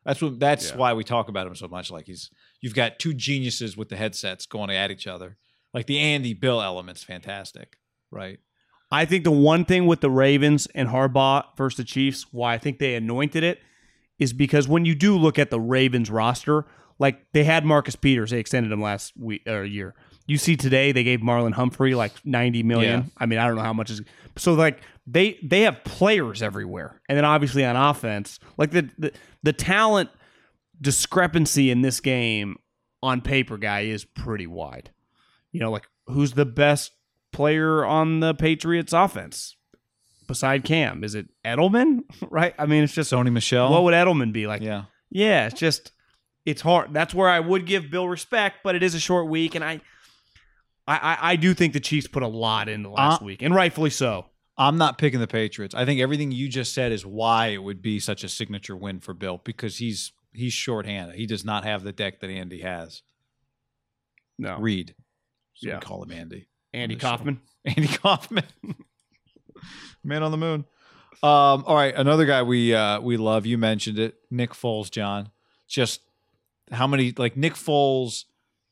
That's 0.04 0.20
what. 0.20 0.38
That's 0.40 0.70
Yeah. 0.70 0.76
why 0.76 0.92
we 0.94 1.04
talk 1.04 1.28
about 1.28 1.46
him 1.46 1.54
so 1.54 1.68
much. 1.68 1.90
Like 1.90 2.06
he's, 2.06 2.30
you've 2.60 2.74
got 2.74 2.98
two 2.98 3.14
geniuses 3.14 3.76
with 3.76 3.88
the 3.88 3.96
headsets 3.96 4.46
going 4.46 4.70
at 4.70 4.90
each 4.90 5.06
other. 5.06 5.36
Like 5.72 5.86
the 5.86 5.98
Andy 5.98 6.34
Bill 6.34 6.60
element's 6.60 7.02
fantastic, 7.04 7.78
right? 8.10 8.38
I 8.90 9.04
think 9.06 9.24
the 9.24 9.30
one 9.30 9.64
thing 9.64 9.86
with 9.86 10.00
the 10.00 10.10
Ravens 10.10 10.66
and 10.74 10.88
Harbaugh 10.90 11.44
versus 11.56 11.78
the 11.78 11.84
Chiefs, 11.84 12.26
why 12.30 12.52
I 12.54 12.58
think 12.58 12.78
they 12.78 12.94
anointed 12.94 13.42
it, 13.42 13.60
is 14.22 14.32
because 14.32 14.68
when 14.68 14.84
you 14.84 14.94
do 14.94 15.18
look 15.18 15.38
at 15.38 15.50
the 15.50 15.60
Ravens 15.60 16.10
roster, 16.10 16.64
like 16.98 17.26
they 17.32 17.44
had 17.44 17.64
Marcus 17.64 17.96
Peters, 17.96 18.30
they 18.30 18.38
extended 18.38 18.72
him 18.72 18.80
last 18.80 19.12
week 19.16 19.42
or 19.46 19.64
year. 19.64 19.94
You 20.26 20.38
see 20.38 20.56
today 20.56 20.92
they 20.92 21.04
gave 21.04 21.20
Marlon 21.20 21.52
Humphrey 21.52 21.94
like 21.94 22.12
ninety 22.24 22.62
million. 22.62 23.00
Yeah. 23.00 23.06
I 23.18 23.26
mean, 23.26 23.38
I 23.38 23.46
don't 23.46 23.56
know 23.56 23.62
how 23.62 23.72
much 23.72 23.90
is 23.90 24.02
so 24.36 24.54
like 24.54 24.80
they 25.06 25.38
they 25.42 25.62
have 25.62 25.82
players 25.84 26.42
everywhere, 26.42 27.00
and 27.08 27.18
then 27.18 27.24
obviously 27.24 27.64
on 27.64 27.76
offense, 27.76 28.38
like 28.56 28.70
the 28.70 28.88
the, 28.98 29.12
the 29.42 29.52
talent 29.52 30.10
discrepancy 30.80 31.70
in 31.70 31.82
this 31.82 32.00
game 32.00 32.56
on 33.02 33.20
paper 33.20 33.58
guy 33.58 33.80
is 33.80 34.04
pretty 34.04 34.46
wide. 34.46 34.90
You 35.50 35.60
know, 35.60 35.70
like 35.70 35.88
who's 36.06 36.32
the 36.32 36.46
best 36.46 36.92
player 37.32 37.84
on 37.84 38.20
the 38.20 38.34
Patriots 38.34 38.92
offense 38.92 39.56
beside 40.26 40.64
Cam? 40.64 41.04
Is 41.04 41.14
it 41.14 41.28
Edelman? 41.44 42.00
right? 42.30 42.54
I 42.58 42.66
mean, 42.66 42.82
it's 42.84 42.92
just 42.94 43.12
Sony 43.12 43.32
Michel. 43.32 43.70
what 43.70 43.82
would 43.84 43.94
Edelman 43.94 44.32
be 44.32 44.46
like? 44.46 44.62
yeah. 44.62 44.84
Yeah, 45.10 45.46
it's 45.46 45.60
just 45.60 45.92
it's 46.46 46.62
hard. 46.62 46.92
That's 46.94 47.12
where 47.14 47.28
I 47.28 47.38
would 47.40 47.66
give 47.66 47.90
Bill 47.90 48.08
respect, 48.08 48.58
but 48.64 48.74
it 48.74 48.82
is 48.82 48.94
a 48.94 49.00
short 49.00 49.28
week, 49.28 49.54
and 49.54 49.62
I 49.62 49.80
I 50.86 51.18
I, 51.20 51.36
do 51.36 51.52
think 51.54 51.74
the 51.74 51.80
Chiefs 51.80 52.06
put 52.08 52.22
a 52.22 52.26
lot 52.28 52.68
in 52.68 52.82
the 52.82 52.88
last 52.88 53.22
Uh, 53.22 53.26
week, 53.26 53.42
and 53.42 53.54
rightfully 53.54 53.90
so. 53.90 54.26
I'm 54.58 54.76
not 54.78 54.98
picking 54.98 55.20
the 55.20 55.26
Patriots. 55.26 55.74
I 55.74 55.84
think 55.84 56.00
everything 56.00 56.32
you 56.32 56.48
just 56.48 56.74
said 56.74 56.92
is 56.92 57.06
why 57.06 57.48
it 57.48 57.62
would 57.62 57.80
be 57.82 58.00
such 58.00 58.24
a 58.24 58.28
signature 58.28 58.76
win 58.76 59.00
for 59.00 59.12
Bill 59.14 59.40
because 59.44 59.76
he's 59.78 60.12
he's 60.32 60.52
shorthanded. 60.54 61.16
He 61.16 61.26
does 61.26 61.44
not 61.44 61.64
have 61.64 61.84
the 61.84 61.92
deck 61.92 62.20
that 62.20 62.30
Andy 62.30 62.60
has. 62.62 63.02
No, 64.38 64.58
Reed. 64.58 64.94
So 65.54 65.68
Yeah. 65.68 65.78
call 65.80 66.02
him 66.02 66.10
Andy. 66.12 66.48
Andy 66.72 66.94
the 66.96 67.00
show. 67.00 67.08
Kaufman. 67.08 67.40
Andy 67.66 67.88
Kaufman. 67.88 68.44
Man 70.04 70.22
on 70.22 70.30
the 70.30 70.36
moon. 70.36 70.64
Um, 71.22 71.64
all 71.66 71.76
right, 71.76 71.94
another 71.94 72.26
guy 72.26 72.42
we 72.42 72.74
uh 72.74 73.00
we 73.00 73.16
love. 73.16 73.46
You 73.46 73.58
mentioned 73.58 73.98
it, 73.98 74.16
Nick 74.30 74.52
Foles, 74.52 74.90
John. 74.90 75.30
Just 75.68 76.00
how 76.70 76.86
many 76.86 77.14
like 77.16 77.36
Nick 77.36 77.54
Foles 77.54 78.24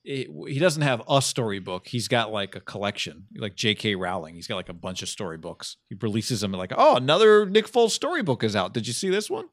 it, 0.04 0.28
he 0.48 0.58
doesn't 0.58 0.82
have 0.82 1.02
a 1.08 1.20
storybook. 1.20 1.86
He's 1.86 2.08
got 2.08 2.32
like 2.32 2.56
a 2.56 2.60
collection, 2.60 3.26
like 3.36 3.54
J.K. 3.54 3.94
Rowling. 3.96 4.34
He's 4.34 4.46
got 4.46 4.56
like 4.56 4.68
a 4.68 4.74
bunch 4.74 5.02
of 5.02 5.08
storybooks. 5.08 5.76
He 5.88 5.96
releases 6.00 6.40
them 6.40 6.52
like, 6.52 6.72
oh, 6.76 6.96
another 6.96 7.46
Nick 7.46 7.70
Foles 7.70 7.90
storybook 7.90 8.42
is 8.42 8.56
out. 8.56 8.72
Did 8.72 8.86
you 8.86 8.92
see 8.92 9.10
this 9.10 9.28
one? 9.28 9.46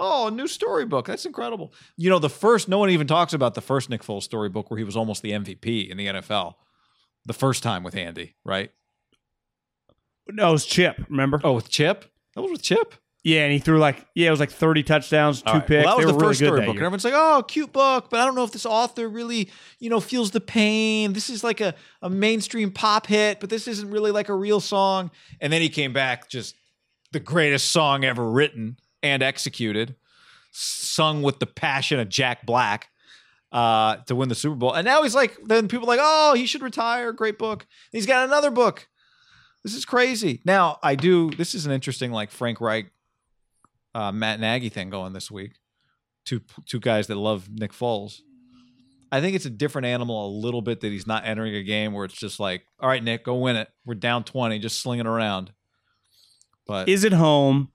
Oh, 0.00 0.28
a 0.28 0.30
new 0.30 0.46
storybook. 0.46 1.06
That's 1.06 1.26
incredible. 1.26 1.74
You 1.96 2.10
know, 2.10 2.20
the 2.20 2.30
first, 2.30 2.68
no 2.68 2.78
one 2.78 2.90
even 2.90 3.08
talks 3.08 3.32
about 3.32 3.54
the 3.54 3.60
first 3.60 3.90
Nick 3.90 4.02
Foles 4.02 4.22
storybook 4.22 4.70
where 4.70 4.78
he 4.78 4.84
was 4.84 4.96
almost 4.96 5.22
the 5.22 5.32
MVP 5.32 5.90
in 5.90 5.96
the 5.96 6.06
NFL. 6.06 6.54
The 7.26 7.32
first 7.32 7.64
time 7.64 7.82
with 7.82 7.96
Andy, 7.96 8.36
right? 8.44 8.70
No, 10.30 10.50
it 10.50 10.52
was 10.52 10.66
Chip. 10.66 10.96
Remember? 11.08 11.40
Oh, 11.42 11.54
with 11.54 11.68
Chip? 11.68 12.04
That 12.34 12.42
was 12.42 12.50
with 12.50 12.62
Chip? 12.62 12.94
Yeah, 13.24 13.42
and 13.42 13.52
he 13.52 13.58
threw 13.58 13.78
like 13.78 14.06
yeah, 14.14 14.28
it 14.28 14.30
was 14.30 14.40
like 14.40 14.50
thirty 14.50 14.82
touchdowns, 14.82 15.42
two 15.42 15.52
right. 15.52 15.66
picks. 15.66 15.84
Well, 15.84 15.98
that 15.98 16.06
was 16.06 16.06
they 16.06 16.12
the 16.12 16.18
really 16.18 16.28
first 16.28 16.40
that 16.40 16.46
storybook. 16.46 16.68
And 16.68 16.78
everyone's 16.78 17.04
like, 17.04 17.14
oh, 17.16 17.42
cute 17.42 17.72
book, 17.72 18.10
but 18.10 18.20
I 18.20 18.24
don't 18.24 18.36
know 18.36 18.44
if 18.44 18.52
this 18.52 18.64
author 18.64 19.08
really, 19.08 19.50
you 19.80 19.90
know, 19.90 20.00
feels 20.00 20.30
the 20.30 20.40
pain. 20.40 21.12
This 21.12 21.28
is 21.28 21.42
like 21.42 21.60
a, 21.60 21.74
a 22.00 22.08
mainstream 22.08 22.70
pop 22.70 23.06
hit, 23.06 23.40
but 23.40 23.50
this 23.50 23.66
isn't 23.66 23.90
really 23.90 24.12
like 24.12 24.28
a 24.28 24.34
real 24.34 24.60
song. 24.60 25.10
And 25.40 25.52
then 25.52 25.60
he 25.60 25.68
came 25.68 25.92
back, 25.92 26.30
just 26.30 26.54
the 27.12 27.20
greatest 27.20 27.72
song 27.72 28.04
ever 28.04 28.30
written 28.30 28.78
and 29.02 29.22
executed, 29.22 29.96
sung 30.52 31.22
with 31.22 31.40
the 31.40 31.46
passion 31.46 31.98
of 31.98 32.08
Jack 32.08 32.46
Black 32.46 32.88
uh, 33.50 33.96
to 34.06 34.14
win 34.14 34.28
the 34.28 34.36
Super 34.36 34.56
Bowl. 34.56 34.72
And 34.72 34.84
now 34.84 35.02
he's 35.02 35.14
like, 35.14 35.36
then 35.44 35.68
people 35.68 35.86
are 35.90 35.96
like, 35.96 36.00
oh, 36.02 36.34
he 36.34 36.46
should 36.46 36.62
retire. 36.62 37.12
Great 37.12 37.36
book. 37.36 37.66
He's 37.90 38.06
got 38.06 38.26
another 38.26 38.50
book. 38.50 38.88
This 39.64 39.74
is 39.74 39.84
crazy. 39.84 40.40
Now, 40.44 40.78
I 40.82 40.94
do, 40.94 41.30
this 41.30 41.54
is 41.54 41.66
an 41.66 41.72
interesting, 41.72 42.10
like, 42.10 42.30
Frank 42.30 42.60
Reich, 42.60 42.90
uh, 43.94 44.12
Matt 44.12 44.40
Nagy 44.40 44.68
thing 44.68 44.90
going 44.90 45.12
this 45.12 45.30
week. 45.30 45.52
Two 46.24 46.42
two 46.66 46.78
guys 46.78 47.06
that 47.06 47.16
love 47.16 47.48
Nick 47.50 47.72
Foles. 47.72 48.20
I 49.10 49.20
think 49.22 49.34
it's 49.34 49.46
a 49.46 49.50
different 49.50 49.86
animal 49.86 50.26
a 50.26 50.30
little 50.30 50.60
bit 50.60 50.80
that 50.82 50.88
he's 50.88 51.06
not 51.06 51.24
entering 51.24 51.54
a 51.54 51.62
game 51.62 51.94
where 51.94 52.04
it's 52.04 52.18
just 52.18 52.38
like, 52.38 52.64
all 52.78 52.88
right, 52.88 53.02
Nick, 53.02 53.24
go 53.24 53.36
win 53.36 53.56
it. 53.56 53.68
We're 53.86 53.94
down 53.94 54.24
20, 54.24 54.58
just 54.58 54.80
sling 54.80 55.00
it 55.00 55.06
around. 55.06 55.52
But 56.66 56.88
is 56.88 57.04
at 57.06 57.12
home. 57.12 57.72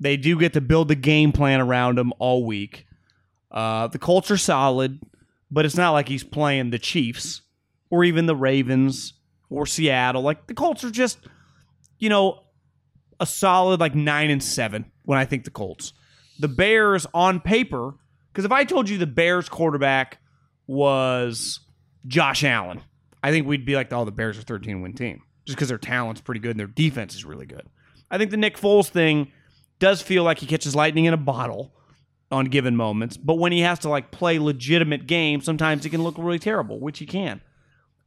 They 0.00 0.16
do 0.16 0.38
get 0.38 0.52
to 0.52 0.60
build 0.60 0.88
the 0.88 0.94
game 0.94 1.32
plan 1.32 1.60
around 1.60 1.98
him 1.98 2.12
all 2.18 2.44
week. 2.44 2.86
Uh, 3.50 3.88
the 3.88 3.98
Colts 3.98 4.30
are 4.30 4.36
solid, 4.36 5.00
but 5.50 5.64
it's 5.64 5.76
not 5.76 5.92
like 5.92 6.08
he's 6.08 6.22
playing 6.22 6.70
the 6.70 6.78
Chiefs 6.78 7.40
or 7.90 8.04
even 8.04 8.26
the 8.26 8.36
Ravens 8.36 9.14
or 9.50 9.66
Seattle. 9.66 10.22
Like 10.22 10.46
the 10.46 10.54
Colts 10.54 10.84
are 10.84 10.90
just, 10.90 11.18
you 11.98 12.08
know, 12.08 12.44
a 13.20 13.26
solid 13.26 13.80
like 13.80 13.94
nine 13.94 14.30
and 14.30 14.42
seven 14.42 14.90
when 15.04 15.18
I 15.18 15.24
think 15.24 15.44
the 15.44 15.50
Colts. 15.50 15.92
The 16.38 16.48
Bears 16.48 17.06
on 17.14 17.40
paper, 17.40 17.94
because 18.32 18.44
if 18.44 18.52
I 18.52 18.64
told 18.64 18.88
you 18.88 18.98
the 18.98 19.06
Bears 19.06 19.48
quarterback 19.48 20.18
was 20.66 21.60
Josh 22.06 22.44
Allen, 22.44 22.80
I 23.22 23.30
think 23.30 23.46
we'd 23.46 23.64
be 23.64 23.74
like, 23.74 23.92
oh, 23.92 24.04
the 24.04 24.12
Bears 24.12 24.38
are 24.38 24.42
13 24.42 24.80
win 24.80 24.92
team 24.92 25.22
just 25.44 25.56
because 25.56 25.68
their 25.68 25.78
talent's 25.78 26.20
pretty 26.20 26.40
good 26.40 26.50
and 26.50 26.60
their 26.60 26.66
defense 26.66 27.14
is 27.14 27.24
really 27.24 27.46
good. 27.46 27.66
I 28.10 28.18
think 28.18 28.30
the 28.30 28.36
Nick 28.36 28.56
Foles 28.56 28.88
thing 28.88 29.32
does 29.78 30.02
feel 30.02 30.22
like 30.22 30.38
he 30.38 30.46
catches 30.46 30.76
lightning 30.76 31.06
in 31.06 31.14
a 31.14 31.18
bottle 31.18 31.72
on 32.30 32.44
given 32.46 32.76
moments, 32.76 33.16
but 33.16 33.36
when 33.36 33.52
he 33.52 33.60
has 33.60 33.78
to 33.80 33.88
like 33.88 34.10
play 34.10 34.38
legitimate 34.38 35.06
games, 35.06 35.44
sometimes 35.44 35.84
he 35.84 35.90
can 35.90 36.02
look 36.02 36.16
really 36.18 36.38
terrible, 36.38 36.78
which 36.78 36.98
he 36.98 37.06
can. 37.06 37.40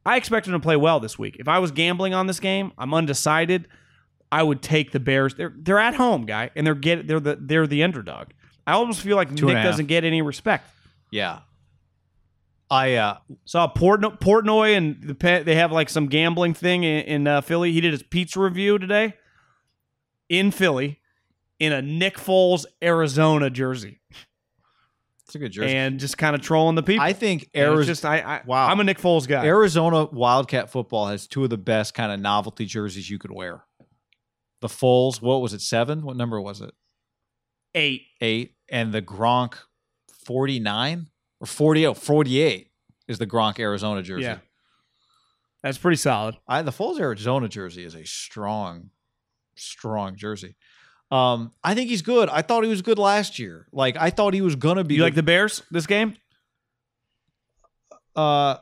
I 0.06 0.18
expect 0.18 0.48
him 0.48 0.54
to 0.54 0.60
play 0.60 0.76
well 0.76 1.00
this 1.00 1.20
week. 1.20 1.38
If 1.40 1.48
I 1.48 1.60
was 1.60 1.72
gambling 1.72 2.14
on 2.14 2.28
this 2.28 2.40
game, 2.40 2.72
I'm 2.78 2.94
undecided. 2.94 3.68
I 4.32 4.44
would 4.44 4.62
take 4.62 4.92
the 4.92 5.00
Bears. 5.00 5.36
They're 5.36 5.54
they're 5.56 5.80
at 5.80 5.94
home, 5.96 6.26
guy, 6.26 6.52
and 6.56 6.66
they're 6.66 6.74
get 6.76 7.08
they're 7.08 7.20
the 7.20 7.38
they're 7.40 7.68
the 7.68 7.84
underdog. 7.84 8.30
I 8.66 8.74
almost 8.74 9.02
feel 9.02 9.16
like 9.18 9.36
Two 9.36 9.48
Nick 9.48 9.64
doesn't 9.64 9.88
get 9.88 10.04
any 10.04 10.22
respect. 10.22 10.70
yeah. 11.12 11.40
I 12.70 12.96
uh 12.96 13.18
Saw 13.44 13.68
Portno- 13.68 14.12
Portnoy 14.12 14.78
and 14.78 15.04
the 15.04 15.44
they 15.46 15.56
have 15.56 15.74
like 15.74 15.90
some 15.90 16.08
gambling 16.08 16.54
thing 16.54 16.84
in, 16.86 17.04
in 17.04 17.28
uh, 17.28 17.42
Philly. 17.42 17.74
He 17.74 17.82
did 17.82 17.92
his 17.92 18.02
pizza 18.02 18.40
review 18.40 18.78
today 18.80 19.16
in 20.30 20.52
Philly 20.52 21.02
in 21.60 21.74
a 21.74 21.82
Nick 21.82 22.16
Foles 22.16 22.66
Arizona 22.82 23.50
jersey 23.50 24.00
it's 25.32 25.36
a 25.38 25.40
good 25.40 25.52
jersey. 25.54 25.74
and 25.74 25.98
just 25.98 26.18
kind 26.18 26.36
of 26.36 26.42
trolling 26.42 26.76
the 26.76 26.84
people. 26.84 27.06
I 27.06 27.14
think 27.14 27.50
Arizona 27.56 27.86
just 27.86 28.04
I, 28.06 28.20
I 28.20 28.42
Wow. 28.46 28.68
I'm 28.68 28.82
a 28.82 28.84
Nick 28.84 28.98
Foles 29.00 29.26
guy. 29.26 29.46
Arizona 29.46 30.04
Wildcat 30.06 30.70
football 30.70 31.08
has 31.08 31.26
two 31.26 31.46
of 31.46 31.50
the 31.50 31.58
best 31.58 31.94
kind 31.94 32.12
of 32.12 32.20
novelty 32.20 32.66
jerseys 32.66 33.10
you 33.10 33.18
could 33.18 33.32
wear. 33.32 33.64
The 34.60 34.68
Foles, 34.68 35.22
what 35.22 35.42
was 35.42 35.54
it, 35.54 35.62
seven? 35.62 36.02
What 36.04 36.18
number 36.18 36.42
was 36.42 36.60
it? 36.60 36.74
Eight. 37.74 38.02
Eight. 38.20 38.56
And 38.70 38.92
the 38.92 39.02
Gronk 39.02 39.54
49 40.26 41.08
or 41.40 41.48
40, 41.48 41.88
oh, 41.88 41.94
48 41.94 42.68
is 43.08 43.18
the 43.18 43.26
Gronk 43.26 43.58
Arizona 43.58 44.04
jersey. 44.04 44.24
Yeah. 44.24 44.40
That's 45.64 45.78
pretty 45.78 45.96
solid. 45.98 46.36
I, 46.46 46.62
the 46.62 46.72
Foles 46.72 47.00
Arizona 47.00 47.48
jersey 47.48 47.86
is 47.86 47.96
a 47.96 48.06
strong, 48.06 48.90
strong 49.56 50.18
jersey. 50.18 50.56
Um, 51.12 51.52
I 51.64 51.76
think 51.76 51.90
he's 51.90 52.02
good. 52.02 52.30
I 52.30 52.42
thought 52.42 52.64
he 52.64 52.70
was 52.70 52.82
good 52.82 52.98
last 52.98 53.38
year. 53.38 53.68
Like 53.74 53.98
I 53.98 54.10
thought 54.10 54.34
he 54.34 54.42
was 54.42 54.56
gonna 54.56 54.84
be. 54.84 54.96
You 54.96 55.02
like 55.04 55.16
the 55.16 55.24
Bears 55.24 55.62
this 55.70 55.86
game? 55.86 56.16
Uh, 58.16 58.56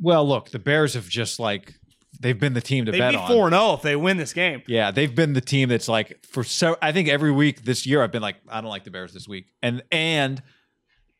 well, 0.00 0.26
look, 0.26 0.50
the 0.50 0.58
Bears 0.58 0.94
have 0.94 1.08
just 1.08 1.38
like 1.40 1.74
they've 2.20 2.38
been 2.38 2.52
the 2.52 2.60
team 2.60 2.86
to 2.86 2.92
They'd 2.92 2.98
bet 2.98 3.12
be 3.12 3.16
on. 3.16 3.28
four 3.28 3.46
and 3.46 3.54
zero 3.54 3.74
if 3.74 3.82
they 3.82 3.96
win 3.96 4.16
this 4.16 4.32
game. 4.32 4.62
Yeah, 4.66 4.90
they've 4.90 5.14
been 5.14 5.32
the 5.32 5.40
team 5.40 5.68
that's 5.68 5.88
like 5.88 6.24
for 6.26 6.42
so. 6.44 6.76
I 6.82 6.92
think 6.92 7.08
every 7.08 7.30
week 7.32 7.64
this 7.64 7.86
year 7.86 8.02
I've 8.02 8.12
been 8.12 8.22
like, 8.22 8.36
I 8.48 8.60
don't 8.60 8.70
like 8.70 8.84
the 8.84 8.90
Bears 8.90 9.12
this 9.12 9.28
week, 9.28 9.46
and 9.62 9.82
and 9.92 10.42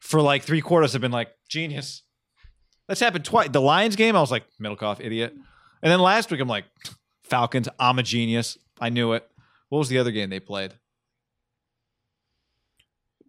for 0.00 0.20
like 0.20 0.42
three 0.42 0.60
quarters 0.60 0.94
I've 0.94 1.00
been 1.00 1.12
like, 1.12 1.30
genius. 1.48 2.02
That's 2.88 3.00
happened 3.00 3.24
twice. 3.24 3.50
The 3.50 3.60
Lions 3.60 3.94
game, 3.94 4.16
I 4.16 4.20
was 4.20 4.32
like, 4.32 4.42
Middlekauff, 4.60 4.98
idiot, 5.00 5.32
and 5.82 5.92
then 5.92 6.00
last 6.00 6.30
week 6.32 6.40
I'm 6.40 6.48
like, 6.48 6.64
Falcons, 7.22 7.68
I'm 7.78 8.00
a 8.00 8.02
genius. 8.02 8.58
I 8.80 8.88
knew 8.88 9.12
it. 9.12 9.24
What 9.70 9.78
was 9.78 9.88
the 9.88 9.98
other 9.98 10.10
game 10.10 10.28
they 10.30 10.40
played? 10.40 10.74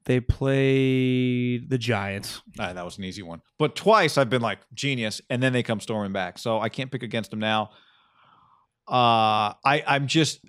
They 0.05 0.19
played 0.19 1.69
the 1.69 1.77
Giants. 1.77 2.41
Ah, 2.59 2.73
that 2.73 2.83
was 2.83 2.97
an 2.97 3.03
easy 3.03 3.21
one. 3.21 3.41
But 3.59 3.75
twice 3.75 4.17
I've 4.17 4.29
been 4.29 4.41
like 4.41 4.59
genius, 4.73 5.21
and 5.29 5.41
then 5.41 5.53
they 5.53 5.61
come 5.63 5.79
storming 5.79 6.11
back. 6.11 6.39
So 6.39 6.59
I 6.59 6.69
can't 6.69 6.91
pick 6.91 7.03
against 7.03 7.29
them 7.29 7.39
now. 7.39 7.69
Uh, 8.87 9.53
I 9.63 9.83
I'm 9.85 10.07
just, 10.07 10.41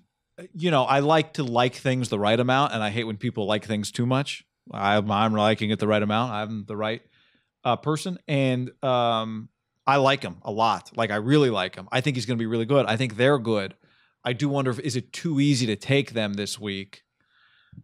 you 0.55 0.71
know, 0.71 0.85
I 0.85 1.01
like 1.01 1.35
to 1.35 1.45
like 1.45 1.75
things 1.75 2.09
the 2.09 2.19
right 2.19 2.41
amount, 2.41 2.73
and 2.73 2.83
I 2.83 2.89
hate 2.89 3.05
when 3.05 3.19
people 3.19 3.47
like 3.47 3.67
things 3.67 3.93
too 3.93 4.07
much. 4.07 4.45
I'm 4.73 5.11
I'm 5.11 5.35
liking 5.35 5.71
it 5.71 5.79
the 5.79 5.89
right 5.89 6.03
amount. 6.03 6.33
I'm 6.33 6.65
the 6.67 6.77
right 6.77 7.03
uh, 7.63 7.77
person, 7.77 8.19
and 8.27 8.71
um, 8.83 9.51
I 9.87 9.97
like 9.97 10.23
him 10.23 10.39
a 10.43 10.51
lot. 10.51 10.97
Like 10.97 11.11
I 11.11 11.17
really 11.17 11.51
like 11.51 11.77
him. 11.77 11.89
I 11.93 12.01
think 12.01 12.17
he's 12.17 12.25
going 12.25 12.39
to 12.39 12.43
be 12.43 12.47
really 12.47 12.65
good. 12.65 12.87
I 12.87 12.97
think 12.97 13.17
they're 13.17 13.39
good. 13.39 13.75
I 14.25 14.33
do 14.33 14.49
wonder 14.49 14.71
if 14.71 14.79
is 14.81 14.97
it 14.97 15.13
too 15.13 15.41
easy 15.41 15.67
to 15.67 15.77
take 15.77 16.13
them 16.13 16.35
this 16.35 16.59
week, 16.59 17.03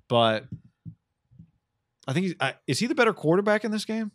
but 0.08 0.44
I 2.06 2.12
think 2.12 2.26
he's, 2.26 2.34
I, 2.40 2.54
is 2.66 2.78
he 2.78 2.86
the 2.86 2.94
better 2.94 3.12
quarterback 3.12 3.64
in 3.64 3.70
this 3.70 3.84
game? 3.84 4.12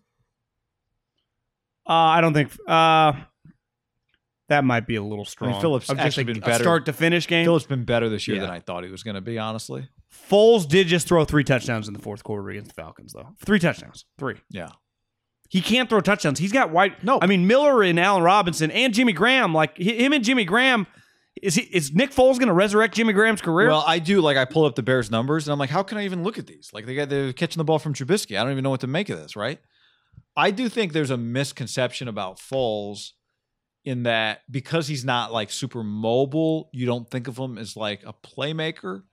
Uh, 1.88 1.92
I 1.94 2.22
don't 2.22 2.34
think 2.34 2.50
uh, 2.68 3.14
that 4.50 4.64
might 4.64 4.88
be 4.88 4.96
a 4.96 5.04
little 5.04 5.26
strong. 5.26 5.60
Phillips 5.60 5.90
Of 5.90 5.98
just 5.98 6.06
actually 6.06 6.24
a- 6.24 6.34
been 6.36 6.40
better. 6.40 6.64
start 6.64 6.86
to 6.86 6.94
finish 6.94 7.28
game. 7.28 7.46
Phillips 7.46 7.66
been 7.66 7.84
better 7.84 8.08
this 8.10 8.28
year 8.28 8.38
Yeah. 8.38 8.44
than 8.44 8.52
I 8.52 8.60
thought 8.62 8.84
he 8.86 8.90
was 8.90 9.04
going 9.04 9.16
to 9.16 9.22
be. 9.22 9.38
Honestly, 9.38 9.90
Foles 10.30 10.68
did 10.68 10.88
just 10.88 11.08
throw 11.08 11.26
three 11.26 11.44
touchdowns 11.44 11.88
in 11.88 11.94
the 11.94 12.00
fourth 12.02 12.24
quarter 12.24 12.50
against 12.50 12.70
the 12.74 12.82
Falcons, 12.82 13.12
though. 13.14 13.30
Three 13.46 13.60
touchdowns. 13.60 14.06
Three. 14.18 14.36
yeah. 14.50 14.70
He 15.50 15.62
can't 15.62 15.88
throw 15.88 16.02
touchdowns. 16.02 16.40
He's 16.40 16.52
got 16.54 16.72
white. 16.72 17.04
No. 17.04 17.20
I 17.22 17.28
mean 17.28 17.46
Miller 17.46 17.84
and 17.84 18.00
Allen 18.00 18.24
Robinson 18.24 18.72
and 18.72 18.92
Jimmy 18.92 19.14
Graham. 19.14 19.54
Like 19.54 19.78
him 19.78 20.12
and 20.14 20.24
Jimmy 20.24 20.46
Graham. 20.46 20.88
Is 21.42 21.56
he? 21.56 21.64
Is 21.64 21.94
Nick 21.94 22.12
Foles 22.12 22.38
going 22.38 22.48
to 22.48 22.54
resurrect 22.54 22.96
Jimmy 22.96 23.14
Graham's 23.14 23.42
career? 23.42 23.68
Well, 23.68 23.84
I 23.86 24.00
do 24.00 24.22
like 24.22 24.38
I 24.38 24.46
pull 24.46 24.66
up 24.66 24.76
the 24.76 24.84
Bears 24.84 25.10
numbers 25.10 25.48
and 25.48 25.54
I'm 25.54 25.60
like, 25.60 25.70
how 25.70 25.84
can 25.84 25.98
I 25.98 26.06
even 26.06 26.24
look 26.24 26.38
at 26.38 26.48
these? 26.48 26.70
Like 26.74 26.86
they 26.86 26.96
got 26.96 27.10
they're 27.10 27.34
catching 27.34 27.60
the 27.60 27.64
ball 27.64 27.80
from 27.80 27.94
Trubisky. 27.94 28.38
I 28.38 28.44
don't 28.44 28.52
even 28.52 28.64
know 28.64 28.70
what 28.70 28.82
to 28.82 28.88
make 28.88 29.10
of 29.10 29.20
this, 29.20 29.36
right? 29.36 29.60
I 30.36 30.52
do 30.52 30.70
think 30.70 30.94
there's 30.94 31.10
a 31.10 31.18
misconception 31.18 32.08
about 32.08 32.38
Foles 32.38 33.12
in 33.86 34.04
that 34.04 34.42
because 34.50 34.88
he's 34.88 35.04
not 35.04 35.32
like 35.32 35.52
super 35.52 35.84
mobile, 35.84 36.70
you 36.72 36.86
don't 36.86 37.10
think 37.10 37.28
of 37.28 37.38
him 37.38 37.58
as 37.58 37.76
like 37.76 38.04
a 38.06 38.14
playmaker. 38.14 39.04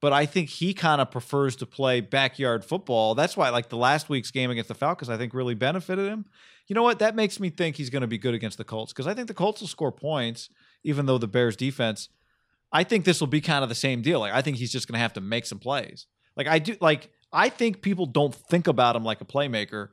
But 0.00 0.12
I 0.12 0.26
think 0.26 0.50
he 0.50 0.74
kind 0.74 1.00
of 1.00 1.10
prefers 1.10 1.56
to 1.56 1.66
play 1.66 2.02
backyard 2.02 2.62
football. 2.64 3.14
That's 3.14 3.38
why, 3.38 3.48
like 3.48 3.70
the 3.70 3.78
last 3.78 4.10
week's 4.10 4.30
game 4.30 4.50
against 4.50 4.68
the 4.68 4.74
Falcons, 4.74 5.08
I 5.08 5.16
think 5.16 5.32
really 5.32 5.54
benefited 5.54 6.06
him. 6.06 6.26
You 6.66 6.74
know 6.74 6.82
what? 6.82 6.98
That 6.98 7.16
makes 7.16 7.40
me 7.40 7.48
think 7.48 7.76
he's 7.76 7.88
going 7.88 8.02
to 8.02 8.06
be 8.06 8.18
good 8.18 8.34
against 8.34 8.58
the 8.58 8.64
Colts 8.64 8.92
because 8.92 9.06
I 9.06 9.14
think 9.14 9.28
the 9.28 9.34
Colts 9.34 9.62
will 9.62 9.68
score 9.68 9.92
points, 9.92 10.50
even 10.84 11.06
though 11.06 11.18
the 11.18 11.28
Bears 11.28 11.56
defense. 11.56 12.08
I 12.72 12.84
think 12.84 13.04
this 13.04 13.20
will 13.20 13.28
be 13.28 13.40
kind 13.40 13.62
of 13.62 13.68
the 13.68 13.74
same 13.74 14.02
deal. 14.02 14.20
Like 14.20 14.32
I 14.32 14.42
think 14.42 14.56
he's 14.56 14.72
just 14.72 14.86
going 14.86 14.94
to 14.94 15.02
have 15.02 15.14
to 15.14 15.20
make 15.20 15.46
some 15.46 15.58
plays. 15.58 16.06
Like 16.36 16.46
I 16.46 16.58
do. 16.58 16.76
Like 16.80 17.10
I 17.32 17.48
think 17.48 17.82
people 17.82 18.06
don't 18.06 18.34
think 18.34 18.66
about 18.66 18.96
him 18.96 19.04
like 19.04 19.20
a 19.20 19.24
playmaker 19.24 19.88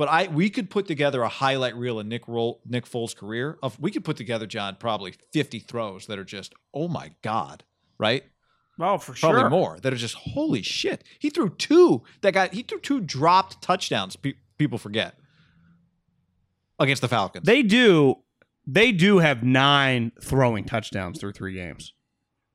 but 0.00 0.08
I 0.08 0.28
we 0.28 0.48
could 0.48 0.70
put 0.70 0.86
together 0.86 1.20
a 1.20 1.28
highlight 1.28 1.76
reel 1.76 2.00
of 2.00 2.06
Nick 2.06 2.26
Roll, 2.26 2.62
Nick 2.64 2.86
Foles' 2.86 3.14
career. 3.14 3.58
Of 3.62 3.78
we 3.78 3.90
could 3.90 4.02
put 4.02 4.16
together 4.16 4.46
John 4.46 4.76
probably 4.80 5.12
fifty 5.30 5.58
throws 5.58 6.06
that 6.06 6.18
are 6.18 6.24
just 6.24 6.54
oh 6.72 6.88
my 6.88 7.10
god, 7.20 7.64
right? 7.98 8.24
Oh, 8.80 8.96
for 8.96 9.14
sure. 9.14 9.34
Probably 9.34 9.50
more 9.50 9.78
that 9.82 9.92
are 9.92 9.96
just 9.96 10.14
holy 10.14 10.62
shit. 10.62 11.04
He 11.18 11.28
threw 11.28 11.50
two 11.50 12.02
that 12.22 12.32
got 12.32 12.54
he 12.54 12.62
threw 12.62 12.80
two 12.80 13.02
dropped 13.02 13.60
touchdowns. 13.60 14.16
Pe- 14.16 14.38
people 14.56 14.78
forget 14.78 15.16
against 16.78 17.02
the 17.02 17.08
Falcons. 17.08 17.44
They 17.44 17.62
do. 17.62 18.20
They 18.72 18.92
do 18.92 19.18
have 19.18 19.42
nine 19.42 20.12
throwing 20.22 20.64
touchdowns 20.64 21.18
through 21.18 21.32
three 21.32 21.54
games. 21.54 21.92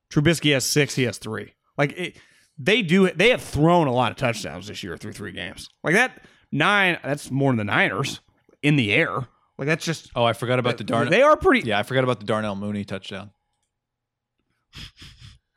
Trubisky 0.10 0.54
has 0.54 0.66
six. 0.66 0.96
He 0.96 1.04
has 1.04 1.18
three. 1.18 1.54
Like 1.78 1.92
it, 1.98 2.16
they 2.58 2.82
do. 2.82 3.10
They 3.10 3.32
have 3.32 3.42
thrown 3.42 3.88
a 3.88 3.92
lot 3.92 4.12
of 4.12 4.18
touchdowns 4.18 4.68
this 4.68 4.82
year 4.82 4.96
through 4.96 5.12
three 5.12 5.34
games. 5.34 5.68
Like 5.84 5.96
that 5.96 6.24
nine. 6.52 7.00
That's 7.04 7.30
more 7.30 7.52
than 7.52 7.58
the 7.58 7.64
Niners 7.66 8.22
in 8.64 8.78
the 8.78 8.94
air. 8.94 9.28
Like 9.58 9.68
that's 9.68 9.84
just. 9.84 10.10
oh, 10.16 10.24
I 10.24 10.32
forgot 10.34 10.60
about 10.60 10.78
the 10.78 10.86
Darnell. 10.86 11.12
They 11.12 11.22
are 11.22 11.36
pretty. 11.36 11.68
yeah, 11.68 11.80
I 11.80 11.84
forgot 11.84 12.06
about 12.06 12.22
the 12.22 12.26
Darnell 12.26 12.56
Mooney 12.56 12.86
touchdown. 12.86 13.32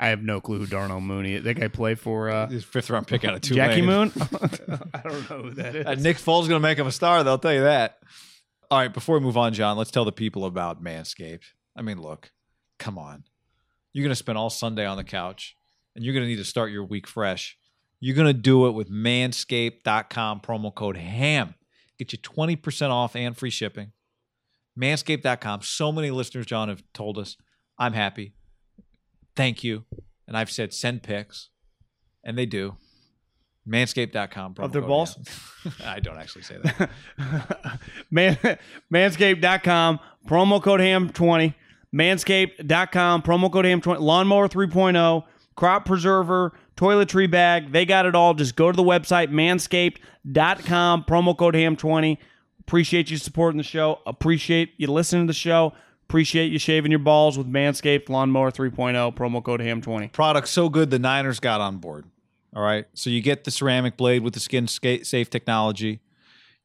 I 0.01 0.09
have 0.09 0.23
no 0.23 0.41
clue 0.41 0.59
who 0.59 0.67
Darnell 0.67 1.01
Mooney. 1.01 1.39
That 1.39 1.55
guy 1.55 1.67
play 1.69 1.95
for 1.97 2.31
uh, 2.31 2.49
His 2.49 2.65
fifth 2.65 2.89
round 2.91 3.07
pick 3.09 3.25
out 3.25 3.35
of 3.35 3.41
two. 3.41 3.55
Jackie 3.57 3.83
Moon. 3.83 4.13
I 4.95 5.01
don't 5.03 5.31
know 5.31 5.43
who 5.43 5.51
that 5.55 5.75
is. 5.75 5.87
Uh, 5.87 5.95
Nick 5.95 6.19
Foles 6.19 6.49
going 6.49 6.51
to 6.51 6.61
make 6.61 6.79
him 6.79 6.87
a 6.87 6.93
star. 6.93 7.25
They'll 7.25 7.39
tell 7.39 7.53
you 7.53 7.63
that. 7.63 7.99
All 8.71 8.79
right, 8.79 8.93
before 8.93 9.19
we 9.19 9.25
move 9.25 9.39
on, 9.39 9.55
John, 9.55 9.79
let's 9.79 9.91
tell 9.91 10.05
the 10.05 10.13
people 10.13 10.45
about 10.45 10.85
Manscaped. 10.85 11.45
I 11.75 11.81
mean, 11.81 12.03
look, 12.03 12.33
come 12.79 12.99
on. 12.99 13.25
You're 13.95 14.03
going 14.03 14.11
to 14.11 14.17
spend 14.17 14.37
all 14.37 14.51
Sunday 14.51 14.85
on 14.85 14.99
the 14.99 15.05
couch, 15.05 15.57
and 15.97 16.05
you're 16.05 16.13
going 16.13 16.25
to 16.25 16.29
need 16.29 16.37
to 16.37 16.45
start 16.45 16.71
your 16.71 16.85
week 16.85 17.07
fresh. 17.07 17.57
You're 17.99 18.15
going 18.15 18.27
to 18.27 18.35
do 18.35 18.67
it 18.67 18.73
with 18.73 18.91
manscaped.com 18.91 20.41
promo 20.41 20.75
code 20.75 20.99
HAM. 20.99 21.55
Get 21.99 22.13
you 22.13 22.19
20% 22.19 22.91
off 22.91 23.17
and 23.17 23.35
free 23.35 23.49
shipping. 23.49 23.93
Manscaped.com. 24.79 25.63
So 25.63 25.91
many 25.91 26.11
listeners, 26.11 26.45
John, 26.45 26.69
have 26.69 26.83
told 26.93 27.17
us, 27.17 27.39
I'm 27.79 27.95
happy. 27.95 28.35
Thank 29.35 29.65
you. 29.65 29.87
And 30.27 30.37
I've 30.37 30.51
said 30.51 30.75
send 30.75 31.03
pics, 31.03 31.49
and 32.23 32.37
they 32.37 32.45
do. 32.45 32.77
Manscaped.com. 33.69 34.55
promo 34.55 34.65
Of 34.65 34.73
their 34.73 34.83
balls? 34.83 35.19
I 35.85 36.01
don't 36.01 36.19
actually 36.19 36.43
say 36.43 36.57
that. 36.63 36.91
Man, 38.11 38.39
manscaped.com, 38.93 40.01
promo 40.27 40.63
code 40.63 40.81
ham20. 40.81 41.55
Manscaped.com, 41.95 43.23
promo 43.23 43.53
code 43.53 43.65
ham20. 43.65 44.01
Lawnmower 44.01 44.49
3.0, 44.49 45.25
crop 45.55 45.85
preserver, 45.85 46.53
toiletry 46.77 47.31
bag. 47.31 47.73
They 47.73 47.85
got 47.85 48.07
it 48.07 48.15
all. 48.15 48.35
Just 48.35 48.57
go 48.57 48.71
to 48.71 48.77
the 48.77 48.83
website, 48.83 49.29
manscaped.com, 49.31 51.05
promo 51.05 51.37
code 51.37 51.55
ham20. 51.55 52.19
Appreciate 52.61 53.11
you 53.11 53.17
supporting 53.17 53.59
the 53.59 53.65
show. 53.65 54.01
Appreciate 54.07 54.75
you 54.77 54.87
listening 54.89 55.27
to 55.27 55.31
the 55.31 55.35
show. 55.35 55.73
Appreciate 56.09 56.51
you 56.51 56.59
shaving 56.59 56.91
your 56.91 56.99
balls 57.01 57.37
with 57.37 57.47
Manscaped 57.47 58.09
Lawnmower 58.09 58.51
3.0, 58.51 59.15
promo 59.15 59.45
code 59.45 59.61
ham20. 59.61 60.13
product 60.13 60.49
so 60.49 60.71
good 60.71 60.91
the 60.91 60.99
Niners 60.99 61.39
got 61.39 61.61
on 61.61 61.79
board. 61.79 62.07
All 62.55 62.63
right. 62.63 62.87
So 62.95 63.11
you 63.11 63.21
get 63.21 63.45
the 63.45 63.51
ceramic 63.51 63.97
blade 63.97 64.23
with 64.23 64.35
the 64.35 64.41
skin 64.41 64.67
safe 64.67 65.31
technology. 65.31 66.01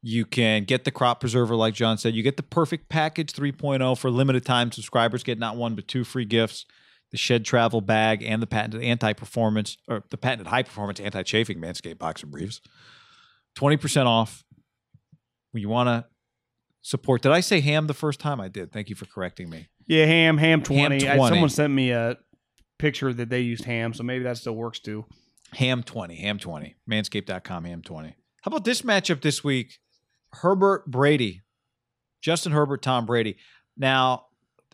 You 0.02 0.26
can 0.26 0.64
get 0.64 0.84
the 0.84 0.90
crop 0.90 1.20
preserver, 1.20 1.56
like 1.56 1.74
John 1.74 1.96
said. 1.96 2.14
You 2.14 2.22
get 2.22 2.36
the 2.36 2.42
perfect 2.42 2.88
package 2.88 3.32
3.0 3.32 3.96
for 3.98 4.10
limited 4.10 4.44
time. 4.44 4.70
Subscribers 4.70 5.22
get 5.22 5.38
not 5.38 5.56
one 5.56 5.74
but 5.74 5.88
two 5.88 6.04
free 6.04 6.26
gifts: 6.26 6.66
the 7.10 7.16
shed 7.16 7.44
travel 7.44 7.80
bag 7.80 8.22
and 8.22 8.42
the 8.42 8.46
patented 8.46 8.82
anti-performance 8.82 9.78
or 9.88 10.04
the 10.10 10.18
patented 10.18 10.48
high-performance 10.48 11.00
anti-chafing 11.00 11.58
Manscaped 11.58 11.98
boxer 11.98 12.26
briefs. 12.26 12.60
Twenty 13.54 13.76
percent 13.78 14.06
off. 14.06 14.44
When 15.52 15.62
you 15.62 15.68
want 15.68 15.86
to 15.88 16.04
support, 16.82 17.22
did 17.22 17.32
I 17.32 17.40
say 17.40 17.60
ham 17.60 17.86
the 17.86 17.94
first 17.94 18.20
time? 18.20 18.40
I 18.40 18.48
did. 18.48 18.72
Thank 18.72 18.90
you 18.90 18.96
for 18.96 19.06
correcting 19.06 19.48
me. 19.48 19.68
Yeah, 19.86 20.04
ham, 20.06 20.36
ham 20.36 20.62
20. 20.62 21.08
I- 21.08 21.16
20. 21.16 21.34
someone 21.34 21.48
sent 21.50 21.72
me 21.72 21.92
a 21.92 22.16
picture 22.78 23.12
that 23.12 23.30
they 23.30 23.40
used 23.40 23.64
ham, 23.64 23.94
so 23.94 24.02
maybe 24.02 24.24
that 24.24 24.36
still 24.36 24.56
works 24.56 24.80
too. 24.80 25.06
Ham 25.54 25.82
20, 25.82 26.16
ham 26.16 26.38
20, 26.38 26.76
manscaped.com, 26.88 27.64
ham 27.64 27.82
20. 27.82 28.08
How 28.08 28.48
about 28.48 28.64
this 28.64 28.82
matchup 28.82 29.22
this 29.22 29.42
week? 29.42 29.78
Herbert 30.32 30.86
Brady, 30.86 31.42
Justin 32.20 32.52
Herbert, 32.52 32.82
Tom 32.82 33.06
Brady. 33.06 33.36
Now, 33.76 34.26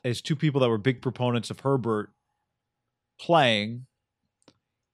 as 0.04 0.20
two 0.20 0.36
people 0.36 0.60
that 0.60 0.68
were 0.68 0.78
big 0.78 1.02
proponents 1.02 1.50
of 1.50 1.60
Herbert 1.60 2.10
playing, 3.20 3.86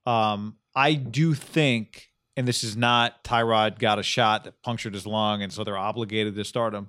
um, 0.04 0.56
I 0.74 0.94
do 0.94 1.34
think, 1.34 2.10
and 2.36 2.46
this 2.46 2.64
is 2.64 2.76
not 2.76 3.24
Tyrod 3.24 3.78
got 3.78 3.98
a 3.98 4.02
shot 4.02 4.44
that 4.44 4.62
punctured 4.62 4.94
his 4.94 5.06
lung, 5.06 5.42
and 5.42 5.52
so 5.52 5.64
they're 5.64 5.78
obligated 5.78 6.34
to 6.34 6.44
start 6.44 6.74
him. 6.74 6.88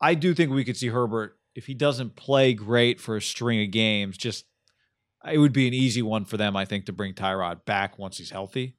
I 0.00 0.14
do 0.14 0.34
think 0.34 0.50
we 0.50 0.64
could 0.64 0.76
see 0.76 0.88
Herbert, 0.88 1.36
if 1.54 1.66
he 1.66 1.74
doesn't 1.74 2.16
play 2.16 2.54
great 2.54 3.00
for 3.00 3.16
a 3.16 3.22
string 3.22 3.62
of 3.62 3.70
games, 3.70 4.16
just 4.16 4.46
it 5.30 5.38
would 5.38 5.52
be 5.52 5.68
an 5.68 5.74
easy 5.74 6.02
one 6.02 6.24
for 6.24 6.36
them, 6.36 6.56
I 6.56 6.64
think, 6.64 6.86
to 6.86 6.92
bring 6.92 7.14
Tyrod 7.14 7.64
back 7.64 7.98
once 7.98 8.18
he's 8.18 8.30
healthy. 8.30 8.76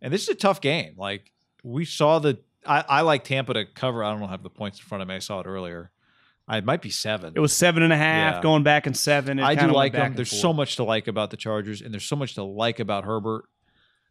And 0.00 0.12
this 0.12 0.22
is 0.22 0.28
a 0.28 0.34
tough 0.34 0.60
game. 0.60 0.94
Like 0.96 1.32
we 1.62 1.84
saw 1.84 2.18
the, 2.18 2.38
I, 2.66 2.84
I 2.88 3.00
like 3.02 3.24
Tampa 3.24 3.54
to 3.54 3.64
cover. 3.64 4.02
I 4.04 4.16
don't 4.16 4.28
have 4.28 4.42
the 4.42 4.50
points 4.50 4.78
in 4.78 4.84
front 4.84 5.02
of 5.02 5.08
me. 5.08 5.14
I 5.16 5.18
saw 5.20 5.40
it 5.40 5.46
earlier. 5.46 5.90
I, 6.46 6.58
it 6.58 6.64
might 6.64 6.80
be 6.82 6.90
seven. 6.90 7.32
It 7.36 7.40
was 7.40 7.52
seven 7.52 7.82
and 7.82 7.92
a 7.92 7.96
half, 7.96 8.36
Yeah. 8.36 8.42
going 8.42 8.62
back 8.62 8.86
and 8.86 8.96
seven. 8.96 9.38
It 9.38 9.42
I 9.44 9.54
do 9.54 9.66
like 9.66 9.92
them. 9.92 10.14
There's 10.14 10.30
forth. 10.30 10.40
so 10.40 10.52
much 10.52 10.76
to 10.76 10.84
like 10.84 11.06
about 11.06 11.30
the 11.30 11.36
Chargers, 11.36 11.82
and 11.82 11.92
there's 11.92 12.06
so 12.06 12.16
much 12.16 12.34
to 12.36 12.42
like 12.42 12.80
about 12.80 13.04
Herbert. 13.04 13.44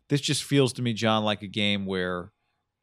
This 0.09 0.21
just 0.21 0.43
feels 0.43 0.73
to 0.73 0.81
me, 0.81 0.93
John, 0.93 1.23
like 1.23 1.41
a 1.41 1.47
game 1.47 1.85
where 1.85 2.31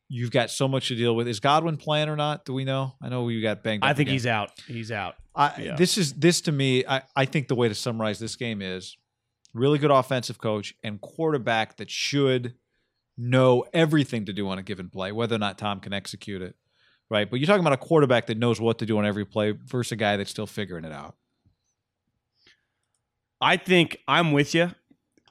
you've 0.08 0.30
got 0.32 0.50
so 0.50 0.66
much 0.66 0.88
to 0.88 0.96
deal 0.96 1.14
with. 1.14 1.28
Is 1.28 1.38
Godwin 1.40 1.76
playing 1.76 2.08
or 2.08 2.16
not? 2.16 2.44
Do 2.44 2.52
we 2.52 2.64
know? 2.64 2.94
I 3.00 3.08
know 3.08 3.22
we 3.22 3.40
got 3.40 3.62
banged. 3.62 3.84
I 3.84 3.94
think 3.94 4.08
again. 4.08 4.12
he's 4.14 4.26
out. 4.26 4.50
He's 4.66 4.90
out. 4.92 5.14
I, 5.34 5.60
Yeah. 5.60 5.76
This 5.76 5.98
is 5.98 6.14
this 6.14 6.40
to 6.42 6.52
me. 6.52 6.84
I, 6.86 7.02
I 7.16 7.24
think 7.24 7.48
the 7.48 7.54
way 7.54 7.68
to 7.68 7.74
summarize 7.74 8.18
this 8.18 8.36
game 8.36 8.62
is 8.62 8.96
really 9.52 9.78
good 9.78 9.90
offensive 9.90 10.38
coach 10.38 10.74
and 10.82 11.00
quarterback 11.00 11.76
that 11.76 11.90
should 11.90 12.54
know 13.16 13.64
everything 13.72 14.26
to 14.26 14.32
do 14.32 14.48
on 14.48 14.58
a 14.58 14.62
given 14.62 14.88
play, 14.88 15.12
whether 15.12 15.36
or 15.36 15.38
not 15.38 15.58
Tom 15.58 15.80
can 15.80 15.92
execute 15.92 16.42
it. 16.42 16.56
Right, 17.10 17.30
but 17.30 17.38
you're 17.38 17.46
talking 17.46 17.60
about 17.60 17.74
a 17.74 17.76
quarterback 17.76 18.26
that 18.26 18.38
knows 18.38 18.60
what 18.60 18.78
to 18.78 18.86
do 18.86 18.96
on 18.96 19.04
every 19.04 19.26
play 19.26 19.50
versus 19.50 19.92
a 19.92 19.96
guy 19.96 20.16
that's 20.16 20.30
still 20.30 20.46
figuring 20.46 20.86
it 20.86 20.92
out. 20.92 21.14
I 23.40 23.58
think 23.58 23.98
I'm 24.08 24.32
with 24.32 24.54
you 24.54 24.70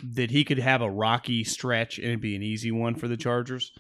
that 0.04 0.30
he 0.30 0.44
could 0.44 0.60
have 0.60 0.82
a 0.82 0.90
rocky 0.90 1.44
stretch 1.44 1.98
and 1.98 2.08
it'd 2.08 2.22
be 2.22 2.36
an 2.36 2.44
easy 2.44 2.72
one 2.72 2.94
for 2.94 3.08
the 3.08 3.18
Chargers. 3.18 3.72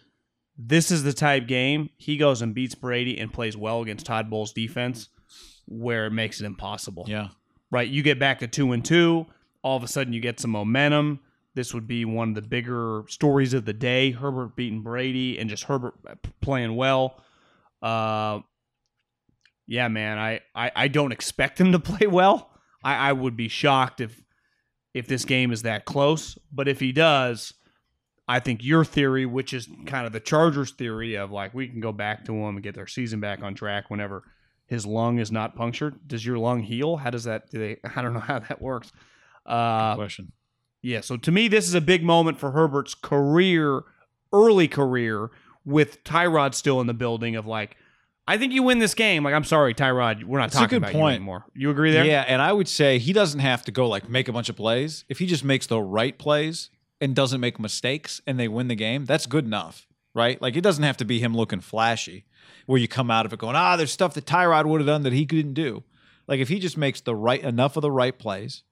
This 0.57 0.89
is 0.89 1.03
the 1.03 1.13
type 1.13 1.47
game 1.47 1.89
he 1.97 2.17
goes 2.17 2.41
and 2.41 2.53
beats 2.53 2.75
Brady 2.75 3.19
and 3.19 3.31
plays 3.31 3.55
well 3.55 3.81
against 3.81 4.05
Todd 4.05 4.29
Bowles' 4.29 4.53
defense, 4.53 5.09
where 5.67 6.07
it 6.07 6.11
makes 6.11 6.41
it 6.41 6.45
impossible. 6.45 7.05
Yeah, 7.07 7.29
right? 7.71 7.87
You 7.87 8.03
get 8.03 8.19
back 8.19 8.39
to 8.39 8.47
two 8.47 8.71
and 8.71 8.83
two, 8.83 9.25
all 9.61 9.77
of 9.77 9.83
a 9.83 9.87
sudden 9.87 10.13
you 10.13 10.19
get 10.19 10.39
some 10.39 10.51
momentum. 10.51 11.19
This 11.55 11.73
would 11.73 11.87
be 11.87 12.03
one 12.03 12.29
of 12.29 12.35
the 12.35 12.41
bigger 12.41 13.03
stories 13.07 13.53
of 13.53 13.65
the 13.65 13.73
day. 13.73 14.11
Herbert 14.11 14.55
beating 14.55 14.81
Brady 14.81 15.37
and 15.37 15.49
just 15.49 15.65
Herbert 15.65 15.93
playing 16.41 16.75
well. 16.75 17.21
Uh, 17.81 18.39
yeah, 19.67 19.87
man, 19.87 20.17
I, 20.17 20.41
I, 20.55 20.71
I 20.75 20.87
don't 20.87 21.11
expect 21.11 21.59
him 21.59 21.71
to 21.71 21.79
play 21.79 22.07
well. 22.07 22.49
I, 22.83 23.09
I 23.09 23.13
would 23.13 23.37
be 23.37 23.47
shocked 23.47 24.01
if 24.01 24.21
if 24.93 25.07
this 25.07 25.25
game 25.25 25.51
is 25.51 25.63
that 25.63 25.85
close. 25.85 26.37
But 26.51 26.67
if 26.67 26.79
he 26.79 26.91
does, 26.91 27.53
I 28.27 28.39
think 28.39 28.63
your 28.63 28.85
theory, 28.85 29.25
which 29.25 29.53
is 29.53 29.67
kind 29.85 30.05
of 30.05 30.13
the 30.13 30.19
Chargers 30.19 30.71
theory 30.71 31.15
of 31.15 31.31
like 31.31 31.53
we 31.53 31.67
can 31.67 31.79
go 31.79 31.91
back 31.91 32.25
to 32.25 32.33
him 32.33 32.55
and 32.55 32.63
get 32.63 32.75
their 32.75 32.87
season 32.87 33.19
back 33.19 33.41
on 33.41 33.55
track 33.55 33.89
whenever 33.89 34.23
his 34.65 34.85
lung 34.85 35.19
is 35.19 35.31
not 35.31 35.55
punctured. 35.55 36.07
Does 36.07 36.25
your 36.25 36.37
lung 36.37 36.63
heal? 36.63 36.97
How 36.97 37.09
does 37.09 37.25
that? 37.25 37.49
Do 37.51 37.59
they? 37.59 37.77
I 37.95 38.01
don't 38.01 38.13
know 38.13 38.19
how 38.19 38.39
that 38.39 38.61
works. 38.61 38.91
Uh, 39.45 39.95
question. 39.95 40.31
yeah. 40.81 41.01
So 41.01 41.17
to 41.17 41.31
me, 41.31 41.47
this 41.47 41.67
is 41.67 41.73
a 41.73 41.81
big 41.81 42.03
moment 42.03 42.39
for 42.39 42.51
Herbert's 42.51 42.95
career, 42.95 43.83
early 44.31 44.67
career, 44.67 45.31
with 45.65 46.03
Tyrod 46.03 46.53
still 46.53 46.79
in 46.81 46.87
the 46.87 46.93
building. 46.93 47.35
Of 47.35 47.45
like, 47.45 47.75
I 48.27 48.37
think 48.37 48.53
you 48.53 48.63
win 48.63 48.79
this 48.79 48.93
game. 48.93 49.23
Like, 49.23 49.33
I'm 49.33 49.43
sorry, 49.43 49.73
Tyrod, 49.73 50.23
we're 50.23 50.39
not 50.39 50.51
That's 50.51 50.63
a 50.63 50.67
good 50.67 50.77
about 50.77 50.93
you 50.93 50.99
point. 50.99 51.15
anymore. 51.17 51.45
You 51.53 51.69
agree 51.69 51.91
there? 51.91 52.05
Yeah, 52.05 52.23
and 52.25 52.41
I 52.41 52.53
would 52.53 52.69
say 52.69 52.99
he 52.99 53.11
doesn't 53.13 53.41
have 53.41 53.63
to 53.65 53.71
go 53.71 53.87
like 53.87 54.09
make 54.09 54.27
a 54.27 54.33
bunch 54.33 54.49
of 54.49 54.55
plays. 54.55 55.03
If 55.09 55.19
he 55.19 55.25
just 55.25 55.43
makes 55.43 55.67
the 55.67 55.81
right 55.81 56.17
plays 56.17 56.69
and 57.01 57.13
doesn't 57.13 57.41
make 57.41 57.59
mistakes 57.59 58.21
and 58.25 58.39
they 58.39 58.47
win 58.47 58.69
the 58.69 58.75
game, 58.75 59.03
that's 59.05 59.25
good 59.25 59.45
enough, 59.45 59.87
right? 60.15 60.41
Like 60.41 60.55
it 60.55 60.61
doesn't 60.61 60.83
have 60.83 60.97
to 60.97 61.05
be 61.05 61.19
him 61.19 61.35
looking 61.35 61.59
flashy. 61.59 62.23
Where 62.65 62.79
you 62.79 62.87
come 62.87 63.11
out 63.11 63.25
of 63.25 63.33
it 63.33 63.39
going, 63.39 63.55
ah, 63.55 63.75
there's 63.75 63.91
stuff 63.91 64.13
that 64.13 64.25
Tyrod 64.25 64.65
would 64.65 64.79
have 64.79 64.87
done 64.87 65.03
that 65.03 65.13
he 65.13 65.25
couldn't 65.25 65.53
do. 65.53 65.83
Like 66.27 66.39
if 66.39 66.49
he 66.49 66.59
just 66.59 66.77
makes 66.77 67.01
the 67.01 67.15
right 67.15 67.41
enough 67.41 67.75
of 67.75 67.81
the 67.81 67.91
right 67.91 68.17
plays 68.17 68.63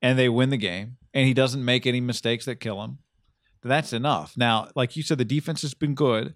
and 0.00 0.18
they 0.18 0.28
win 0.28 0.50
the 0.50 0.56
game 0.56 0.96
and 1.14 1.26
he 1.26 1.34
doesn't 1.34 1.64
make 1.64 1.86
any 1.86 2.00
mistakes 2.00 2.44
that 2.46 2.56
kill 2.56 2.82
him, 2.82 2.98
that's 3.62 3.92
enough. 3.92 4.36
Now, 4.36 4.68
like 4.74 4.96
you 4.96 5.02
said, 5.02 5.18
the 5.18 5.24
defense 5.24 5.62
has 5.62 5.74
been 5.74 5.94
good. 5.94 6.34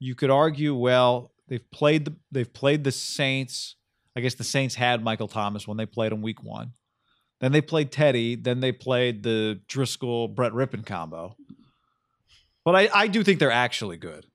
You 0.00 0.14
could 0.14 0.30
argue, 0.30 0.74
well, 0.74 1.32
they've 1.48 1.70
played 1.70 2.06
the 2.06 2.16
they've 2.32 2.52
played 2.52 2.84
the 2.84 2.92
Saints. 2.92 3.76
I 4.16 4.20
guess 4.20 4.34
the 4.34 4.44
Saints 4.44 4.74
had 4.74 5.04
Michael 5.04 5.28
Thomas 5.28 5.68
when 5.68 5.76
they 5.76 5.86
played 5.86 6.12
him 6.12 6.22
week 6.22 6.42
one. 6.42 6.72
Then 7.40 7.52
they 7.52 7.60
played 7.60 7.92
Teddy. 7.92 8.34
Then 8.34 8.60
they 8.60 8.72
played 8.72 9.22
the 9.22 9.60
Driskel 9.68 10.34
Brett 10.34 10.52
Rypien 10.52 10.84
combo. 10.84 11.36
But 12.64 12.74
I, 12.74 12.88
I 12.92 13.06
do 13.06 13.22
think 13.22 13.38
they're 13.38 13.50
actually 13.50 13.96
good. 13.96 14.26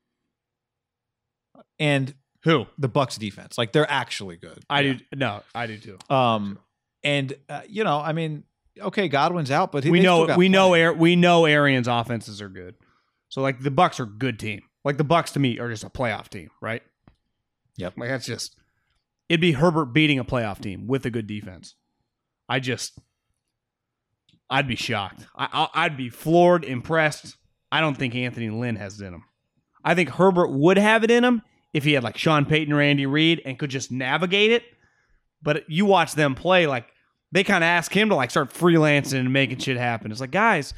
And 1.81 2.13
Who? 2.43 2.67
the 2.77 2.87
Bucs 2.87 3.17
defense, 3.17 3.57
like 3.57 3.71
they're 3.71 3.89
actually 3.89 4.37
good. 4.37 4.63
I 4.69 4.83
do. 4.83 4.97
No, 5.15 5.41
I 5.55 5.65
do 5.65 5.77
too. 5.79 5.97
Um, 6.13 6.59
and 7.03 7.33
uh, 7.49 7.61
you 7.67 7.83
know, 7.83 7.99
I 7.99 8.13
mean, 8.13 8.43
okay, 8.79 9.07
Godwin's 9.07 9.49
out, 9.49 9.71
but 9.71 9.83
he, 9.83 9.89
we 9.89 9.99
know 9.99 10.35
we 10.37 10.47
know. 10.47 10.75
Air, 10.75 10.93
we 10.93 11.15
know 11.15 11.45
Arians 11.45 11.87
offenses 11.87 12.39
are 12.39 12.49
good. 12.49 12.75
So 13.29 13.41
like 13.41 13.61
the 13.61 13.71
Bucs 13.71 13.99
are 13.99 14.03
a 14.03 14.07
good 14.07 14.37
team. 14.39 14.61
Like 14.85 14.97
the 14.97 15.03
Bucs 15.03 15.33
to 15.33 15.39
me 15.39 15.57
are 15.57 15.69
just 15.69 15.83
a 15.83 15.89
playoff 15.89 16.29
team, 16.29 16.49
right? 16.61 16.83
Yep. 17.77 17.93
Like 17.97 18.09
that's 18.09 18.27
just 18.27 18.55
it'd 19.27 19.41
be 19.41 19.53
Herbert 19.53 19.87
beating 19.87 20.19
a 20.19 20.23
playoff 20.23 20.61
team 20.61 20.85
with 20.85 21.03
a 21.07 21.09
good 21.09 21.25
defense. 21.25 21.73
I 22.47 22.59
just 22.59 22.99
I'd 24.51 24.67
be 24.67 24.75
shocked. 24.75 25.25
I 25.35 25.67
I'd 25.73 25.97
be 25.97 26.09
floored, 26.09 26.63
impressed. 26.63 27.37
I 27.71 27.81
don't 27.81 27.97
think 27.97 28.13
Anthony 28.13 28.51
Lynn 28.51 28.75
has 28.75 29.01
it 29.01 29.07
in 29.07 29.15
him. 29.15 29.23
I 29.83 29.95
think 29.95 30.09
Herbert 30.09 30.51
would 30.51 30.77
have 30.77 31.03
it 31.03 31.09
in 31.09 31.23
him 31.23 31.41
if 31.73 31.83
he 31.83 31.93
had 31.93 32.03
like 32.03 32.17
Sean 32.17 32.45
Payton 32.45 32.73
or 32.73 32.81
Andy 32.81 33.05
Reid 33.05 33.41
and 33.45 33.57
could 33.57 33.69
just 33.69 33.91
navigate 33.91 34.51
it. 34.51 34.63
But 35.41 35.69
you 35.69 35.85
watch 35.85 36.13
them 36.13 36.35
play, 36.35 36.67
like 36.67 36.85
they 37.31 37.43
kind 37.43 37.63
of 37.63 37.67
ask 37.67 37.91
him 37.95 38.09
to 38.09 38.15
like 38.15 38.29
start 38.29 38.53
freelancing 38.53 39.19
and 39.19 39.33
making 39.33 39.57
shit 39.59 39.77
happen. 39.77 40.11
It's 40.11 40.21
like, 40.21 40.31
guys, 40.31 40.73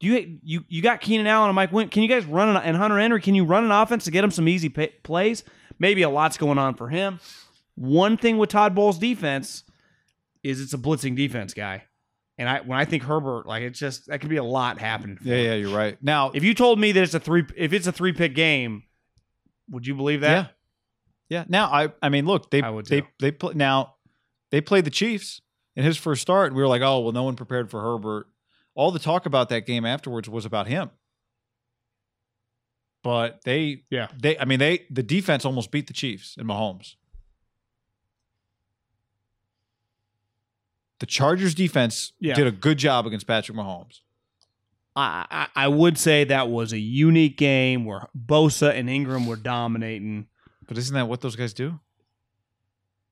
do 0.00 0.06
you 0.06 0.38
you 0.42 0.64
you 0.68 0.82
got 0.82 1.00
Keenan 1.00 1.26
Allen 1.26 1.48
and 1.48 1.56
Mike 1.56 1.72
Wint? 1.72 1.90
Can 1.90 2.02
you 2.02 2.08
guys 2.08 2.24
run 2.26 2.48
an, 2.48 2.56
and 2.56 2.76
Hunter 2.76 2.98
Henry? 2.98 3.20
Can 3.20 3.34
you 3.34 3.44
run 3.44 3.64
an 3.64 3.70
offense 3.72 4.04
to 4.04 4.10
get 4.10 4.22
him 4.22 4.30
some 4.30 4.46
easy 4.48 4.68
pay, 4.68 4.92
plays? 5.02 5.42
Maybe 5.78 6.02
a 6.02 6.08
lot's 6.10 6.36
going 6.36 6.58
on 6.58 6.74
for 6.74 6.88
him. 6.88 7.18
One 7.74 8.16
thing 8.16 8.38
with 8.38 8.50
Todd 8.50 8.74
Bowles' 8.74 8.98
defense 8.98 9.64
is 10.44 10.60
it's 10.60 10.74
a 10.74 10.78
blitzing 10.78 11.16
defense, 11.16 11.54
guy. 11.54 11.84
And 12.38 12.48
I 12.48 12.60
when 12.60 12.78
I 12.78 12.84
think 12.84 13.02
Herbert, 13.02 13.46
like 13.46 13.62
it's 13.62 13.78
just 13.78 14.06
that 14.08 14.20
could 14.20 14.30
be 14.30 14.36
a 14.36 14.44
lot 14.44 14.78
happening. 14.78 15.16
For 15.16 15.24
Yeah, 15.28 15.36
him. 15.36 15.44
yeah, 15.46 15.54
you're 15.54 15.76
right. 15.76 15.96
Now, 16.02 16.30
If 16.34 16.44
you 16.44 16.54
told 16.54 16.78
me 16.78 16.92
that 16.92 17.02
it's 17.02 17.14
a 17.14 17.20
three, 17.20 17.44
if 17.56 17.72
it's 17.72 17.86
a 17.88 17.92
three 17.92 18.12
pick 18.12 18.34
game, 18.36 18.84
would 19.70 19.86
you 19.86 19.94
believe 19.94 20.20
that? 20.22 20.52
yeah, 21.28 21.38
yeah. 21.40 21.44
Now, 21.48 21.66
I, 21.66 21.92
I 22.02 22.08
mean, 22.08 22.26
look, 22.26 22.50
they, 22.50 22.62
I 22.62 22.70
would 22.70 22.86
they, 22.86 23.00
too. 23.02 23.06
they 23.20 23.30
play 23.30 23.54
now. 23.54 23.94
They 24.50 24.60
played 24.60 24.84
the 24.84 24.90
Chiefs 24.90 25.40
in 25.74 25.84
his 25.84 25.96
first 25.96 26.22
start, 26.22 26.48
and 26.48 26.56
we 26.56 26.62
were 26.62 26.68
like, 26.68 26.82
oh, 26.82 27.00
well, 27.00 27.12
no 27.12 27.22
one 27.24 27.34
prepared 27.36 27.70
for 27.70 27.80
Herbert. 27.80 28.26
All 28.76 28.90
the 28.90 28.98
talk 28.98 29.26
about 29.26 29.48
that 29.48 29.66
game 29.66 29.84
afterwards 29.84 30.28
was 30.28 30.44
about 30.44 30.66
him. 30.66 30.90
But 33.02 33.40
they, 33.44 33.84
Yeah. 33.90 34.08
they, 34.16 34.38
I 34.38 34.44
mean, 34.44 34.58
they, 34.60 34.86
the 34.90 35.02
defense 35.02 35.44
almost 35.44 35.70
beat 35.70 35.86
the 35.88 35.92
Chiefs 35.92 36.36
and 36.38 36.48
Mahomes. 36.48 36.94
The 41.00 41.06
Chargers 41.06 41.54
defense 41.54 42.12
Yeah. 42.20 42.34
did 42.34 42.46
a 42.46 42.52
good 42.52 42.78
job 42.78 43.06
against 43.06 43.26
Patrick 43.26 43.56
Mahomes. 43.58 44.00
I, 44.96 45.26
I 45.30 45.64
I 45.64 45.68
would 45.68 45.98
say 45.98 46.24
that 46.24 46.48
was 46.48 46.72
a 46.72 46.78
unique 46.78 47.36
game 47.36 47.84
where 47.84 48.08
Bosa 48.16 48.72
and 48.74 48.88
Ingram 48.88 49.26
were 49.26 49.36
dominating. 49.36 50.26
But 50.66 50.78
isn't 50.78 50.94
that 50.94 51.08
what 51.08 51.20
those 51.20 51.36
guys 51.36 51.52
do? 51.52 51.80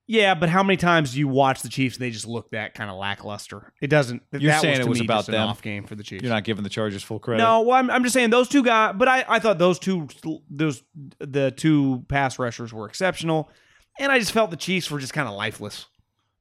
Yeah, 0.05 0.35
but 0.35 0.49
how 0.49 0.63
many 0.63 0.75
times 0.75 1.13
do 1.13 1.19
you 1.19 1.29
watch 1.29 1.61
the 1.61 1.69
Chiefs 1.69 1.95
and 1.95 2.01
they 2.01 2.09
just 2.09 2.27
look 2.27 2.51
that 2.51 2.73
kind 2.73 2.89
of 2.89 2.97
lackluster? 2.97 3.71
It 3.81 3.87
doesn't. 3.87 4.21
You're 4.33 4.51
that 4.51 4.61
saying 4.61 4.79
was, 4.79 4.85
it 4.85 4.89
was 4.89 4.99
me, 4.99 5.05
about 5.05 5.25
them? 5.27 5.47
off 5.47 5.61
game 5.61 5.85
for 5.85 5.95
the 5.95 6.03
Chiefs. 6.03 6.23
You're 6.23 6.31
not 6.31 6.43
giving 6.43 6.63
the 6.63 6.69
Chargers 6.69 7.03
full 7.03 7.19
credit. 7.19 7.41
No, 7.41 7.61
well, 7.61 7.77
I'm, 7.77 7.89
I'm 7.89 8.03
just 8.03 8.13
saying 8.13 8.29
those 8.29 8.49
two 8.49 8.63
guys. 8.63 8.95
But 8.97 9.07
I, 9.07 9.23
I 9.27 9.39
thought 9.39 9.59
those 9.59 9.79
two 9.79 10.09
those 10.49 10.83
the 11.19 11.51
two 11.51 12.03
pass 12.09 12.37
rushers 12.37 12.73
were 12.73 12.85
exceptional, 12.85 13.49
and 13.97 14.11
I 14.11 14.19
just 14.19 14.33
felt 14.33 14.51
the 14.51 14.57
Chiefs 14.57 14.91
were 14.91 14.99
just 14.99 15.13
kind 15.13 15.27
of 15.27 15.35
lifeless. 15.35 15.85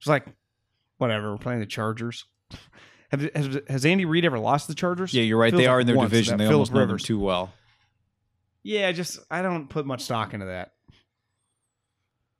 It's 0.00 0.08
like 0.08 0.26
whatever. 0.98 1.30
We're 1.30 1.38
playing 1.38 1.60
the 1.60 1.66
Chargers. 1.66 2.24
Have, 3.12 3.20
has, 3.34 3.60
has 3.68 3.86
Andy 3.86 4.04
Reid 4.06 4.24
ever 4.24 4.38
lost 4.38 4.66
the 4.68 4.74
Chargers? 4.74 5.12
Yeah, 5.14 5.22
you're 5.22 5.38
right. 5.38 5.50
Feels 5.52 5.60
they 5.62 5.66
are 5.66 5.80
in 5.80 5.86
their 5.86 5.96
once, 5.96 6.10
division. 6.10 6.38
They 6.38 6.44
Phillip 6.44 6.54
almost 6.54 6.72
know 6.72 6.80
them 6.80 6.88
Rivers. 6.88 7.02
too 7.04 7.20
well. 7.20 7.52
Yeah, 8.64 8.90
just 8.92 9.18
I 9.30 9.42
don't 9.42 9.68
put 9.68 9.86
much 9.86 10.02
stock 10.02 10.32
into 10.34 10.46
that. 10.46 10.72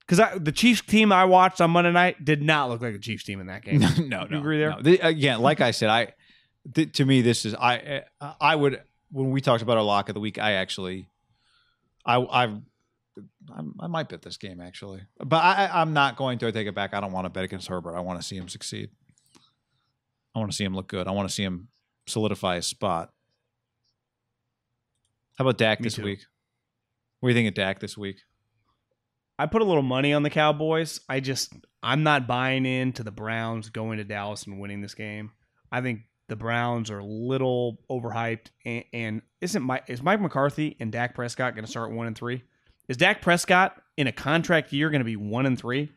Because 0.07 0.41
the 0.41 0.53
Chiefs 0.53 0.83
team 0.83 1.13
I 1.13 1.25
watched 1.27 1.61
on 1.61 1.71
Monday 1.71 1.93
night 1.93 2.25
did 2.25 2.43
not 2.43 2.69
look 2.69 2.83
like 2.83 2.95
a 2.95 2.99
Chiefs 2.99 3.25
team 3.25 3.41
in 3.41 3.47
that 3.47 3.63
game. 3.63 3.81
no, 4.09 4.25
no, 4.25 4.27
You 4.31 4.39
agree 4.39 4.59
there? 4.59 4.71
no. 4.71 4.83
The- 4.83 4.99
again, 4.99 5.41
like 5.41 5.61
I 5.61 5.71
said, 5.71 5.89
I 5.91 6.15
th- 6.75 6.93
to 6.97 7.05
me 7.05 7.23
this 7.23 7.45
is 7.45 7.55
I 7.55 8.03
I 8.41 8.57
would 8.57 8.83
when 9.11 9.31
we 9.31 9.41
talked 9.41 9.63
about 9.63 9.77
our 9.77 9.83
lock 9.83 10.09
of 10.09 10.15
the 10.15 10.21
week, 10.21 10.39
I 10.39 10.53
actually 10.53 11.09
I 12.05 12.17
I 12.17 12.45
I 13.81 13.87
might 13.89 14.09
bet 14.09 14.23
this 14.23 14.37
game 14.39 14.61
actually, 14.61 15.03
but 15.19 15.37
I, 15.43 15.67
I- 15.67 15.81
I'm 15.83 15.93
not 15.93 16.17
going 16.17 16.39
to. 16.41 16.49
I 16.49 16.51
take 16.51 16.67
it 16.67 16.75
back. 16.75 16.95
I 16.95 17.01
don't 17.01 17.13
want 17.13 17.27
to 17.27 17.31
bet 17.31 17.45
against 17.45 17.69
Herbert. 17.69 17.95
I 17.97 18.01
want 18.01 18.21
to 18.21 18.27
see 18.27 18.37
him 18.37 18.49
succeed. 18.49 18.91
I 20.35 20.39
want 20.39 20.51
to 20.51 20.57
see 20.57 20.65
him 20.65 20.75
look 20.75 20.89
good. 20.89 21.07
I 21.07 21.11
want 21.11 21.29
to 21.29 21.35
see 21.35 21.45
him 21.45 21.69
solidify 22.07 22.57
his 22.57 22.67
spot. 22.67 23.11
How 25.39 25.45
about 25.45 25.59
Dak 25.59 25.81
Me 25.81 25.85
this 25.85 25.95
too. 25.95 26.05
week? 26.05 26.21
What 27.21 27.29
do 27.29 27.35
you 27.35 27.39
think 27.39 27.49
of 27.49 27.55
Dak 27.55 27.81
this 27.81 27.97
week? 27.97 28.21
I 29.39 29.47
put 29.47 29.63
a 29.63 29.65
little 29.65 29.83
money 29.83 30.13
on 30.13 30.23
the 30.23 30.31
Cowboys. 30.31 31.01
I 31.09 31.21
just 31.21 31.53
I'm 31.83 32.03
not 32.03 32.27
buying 32.27 32.67
into 32.67 33.03
the 33.03 33.11
Browns 33.11 33.71
going 33.71 33.99
to 33.99 34.05
Dallas 34.05 34.47
and 34.47 34.61
winning 34.61 34.81
this 34.81 34.95
game. 34.95 35.33
I 35.71 35.81
think 35.81 36.03
the 36.29 36.37
Browns 36.37 36.91
are 36.91 36.99
a 36.99 37.05
little 37.05 37.79
overhyped. 37.91 38.47
And, 38.65 38.85
and 38.93 39.23
isn't 39.41 39.63
Mike 39.63 39.85
is 39.89 40.03
Mike 40.03 40.21
McCarthy 40.21 40.77
and 40.81 40.93
Dak 40.93 41.15
Prescott 41.15 41.55
going 41.55 41.65
to 41.65 41.71
start 41.71 41.93
one 41.93 42.07
and 42.07 42.17
three? 42.17 42.43
Is 42.89 42.97
Dak 42.97 43.23
Prescott 43.23 43.81
in 43.97 44.07
a 44.07 44.13
contract 44.13 44.73
year 44.73 44.91
going 44.91 45.01
to 45.01 45.05
be 45.05 45.17
one 45.17 45.47
and 45.47 45.59
three? 45.59 45.91